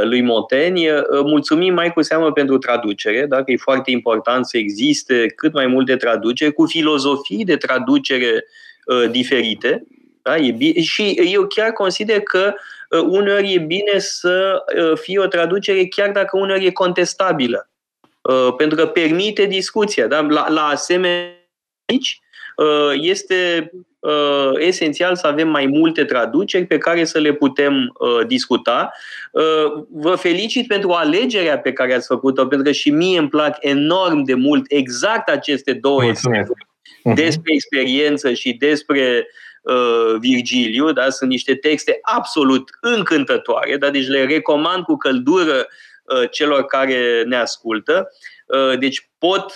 lui 0.03 0.23
Montaigne. 0.23 0.93
Uh, 0.93 1.21
mulțumim 1.25 1.75
mai 1.75 1.93
cu 1.93 2.03
seamă 2.03 2.33
pentru 2.33 2.59
traducere, 2.59 3.27
da? 3.27 3.45
că 3.45 3.51
e 3.51 3.57
foarte 3.57 3.91
important 3.91 4.47
să 4.47 4.59
existe 4.59 5.27
cât 5.27 5.53
mai 5.53 5.67
multe 5.67 5.97
traduceri 5.97 6.53
cu 6.53 6.67
filozofii 6.67 7.45
de 7.45 7.57
traducere 7.57 8.45
uh, 8.87 9.11
diferite. 9.11 9.87
Da? 10.23 10.37
E 10.37 10.51
bine. 10.51 10.81
Și 10.81 11.11
eu 11.11 11.47
chiar 11.47 11.73
consider 11.73 12.21
că 12.21 12.55
uh, 12.91 13.01
uneori 13.09 13.53
e 13.53 13.59
bine 13.59 13.99
să 13.99 14.65
uh, 14.77 14.99
fie 14.99 15.19
o 15.19 15.27
traducere 15.27 15.87
chiar 15.87 16.11
dacă 16.11 16.39
uneori 16.39 16.67
e 16.67 16.71
contestabilă. 16.71 17.71
Uh, 18.21 18.55
pentru 18.57 18.77
că 18.77 18.87
permite 18.87 19.45
discuția. 19.45 20.07
Da? 20.07 20.21
La, 20.21 20.51
la 20.51 20.67
asemenea 20.67 21.37
aici 21.87 22.21
este 23.01 23.71
esențial 24.59 25.17
să 25.17 25.27
avem 25.27 25.49
mai 25.49 25.67
multe 25.67 26.05
traduceri 26.05 26.67
pe 26.67 26.79
care 26.79 27.05
să 27.05 27.19
le 27.19 27.33
putem 27.33 27.93
discuta. 28.27 28.93
Vă 29.91 30.15
felicit 30.15 30.67
pentru 30.67 30.91
alegerea 30.91 31.59
pe 31.59 31.73
care 31.73 31.95
ați 31.95 32.07
făcut-o, 32.07 32.47
pentru 32.47 32.67
că 32.67 32.73
și 32.73 32.91
mie 32.91 33.19
îmi 33.19 33.29
plac 33.29 33.57
enorm 33.61 34.23
de 34.23 34.35
mult 34.35 34.65
exact 34.69 35.29
aceste 35.29 35.73
două 35.73 36.05
exemple 36.05 36.55
mhm. 37.03 37.15
despre 37.15 37.53
experiență 37.53 38.33
și 38.33 38.53
despre 38.53 39.27
Uh, 39.63 40.15
Virgiliu, 40.19 40.93
da? 40.93 41.11
sunt 41.11 41.31
niște 41.31 41.55
texte 41.55 41.99
absolut 42.03 42.71
încântătoare, 42.81 43.77
da? 43.77 43.91
deci 43.91 44.07
le 44.07 44.25
recomand 44.25 44.85
cu 44.85 44.97
căldură 44.97 45.67
uh, 46.05 46.31
celor 46.31 46.65
care 46.65 47.23
ne 47.27 47.37
ascultă. 47.37 48.09
Uh, 48.53 48.79
deci 48.79 49.11
pot 49.19 49.55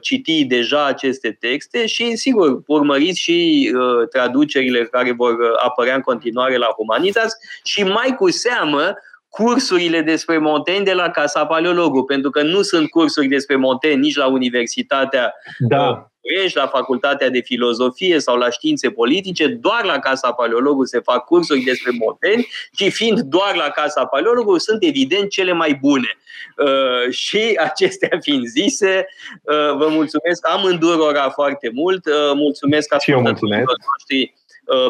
citi 0.00 0.44
deja 0.44 0.84
aceste 0.84 1.36
texte 1.40 1.86
și, 1.86 2.16
sigur, 2.16 2.62
urmăriți 2.66 3.20
și 3.20 3.70
traducerile 4.10 4.84
care 4.84 5.12
vor 5.12 5.36
apărea 5.64 5.94
în 5.94 6.00
continuare 6.00 6.56
la 6.56 6.66
Humanitas 6.76 7.32
și 7.64 7.82
mai 7.82 8.14
cu 8.18 8.30
seamă 8.30 8.94
cursurile 9.28 10.00
despre 10.00 10.38
Montaigne 10.38 10.84
de 10.84 10.92
la 10.92 11.10
Casa 11.10 11.46
Paleologu, 11.46 12.04
pentru 12.04 12.30
că 12.30 12.42
nu 12.42 12.62
sunt 12.62 12.90
cursuri 12.90 13.26
despre 13.26 13.56
Montaigne 13.56 14.00
nici 14.00 14.16
la 14.16 14.26
Universitatea 14.26 15.34
da. 15.58 16.10
București, 16.20 16.58
la 16.58 16.66
Facultatea 16.66 17.28
de 17.28 17.40
Filozofie 17.40 18.18
sau 18.18 18.36
la 18.36 18.50
Științe 18.50 18.90
Politice, 18.90 19.46
doar 19.46 19.84
la 19.84 19.98
Casa 19.98 20.32
Paleologu 20.32 20.84
se 20.84 21.00
fac 21.00 21.24
cursuri 21.24 21.60
despre 21.60 21.90
Montaigne 21.98 22.44
și 22.76 22.90
fiind 22.90 23.20
doar 23.20 23.56
la 23.56 23.68
Casa 23.68 24.04
Paleologu 24.04 24.58
sunt 24.58 24.82
evident 24.84 25.30
cele 25.30 25.52
mai 25.52 25.78
bune. 25.80 26.16
Uh, 26.56 27.12
și 27.12 27.58
acestea 27.58 28.18
fiind 28.20 28.46
zise, 28.46 29.06
uh, 29.42 29.76
vă 29.76 29.88
mulțumesc 29.90 30.48
amândurora 30.48 31.30
foarte 31.30 31.70
mult, 31.74 32.06
uh, 32.06 32.32
mulțumesc 32.34 32.94
ascultătorilor 32.94 33.76
noștri 33.90 34.34
uh, 34.34 34.37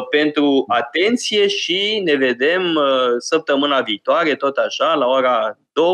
pentru 0.09 0.65
atenție 0.67 1.47
și 1.47 2.01
ne 2.03 2.15
vedem 2.15 2.61
uh, 2.75 2.83
săptămâna 3.17 3.81
viitoare, 3.81 4.35
tot 4.35 4.57
așa, 4.57 4.93
la 4.93 5.05
ora 5.05 5.57
2 5.71 5.85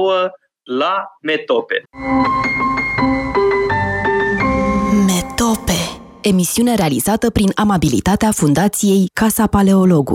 la 0.64 1.18
Metope. 1.22 1.84
Metope. 5.06 5.80
Emisiune 6.22 6.76
realizată 6.76 7.30
prin 7.30 7.52
amabilitatea 7.56 8.32
Fundației 8.32 9.06
Casa 9.14 9.48
Paleologu. 9.48 10.14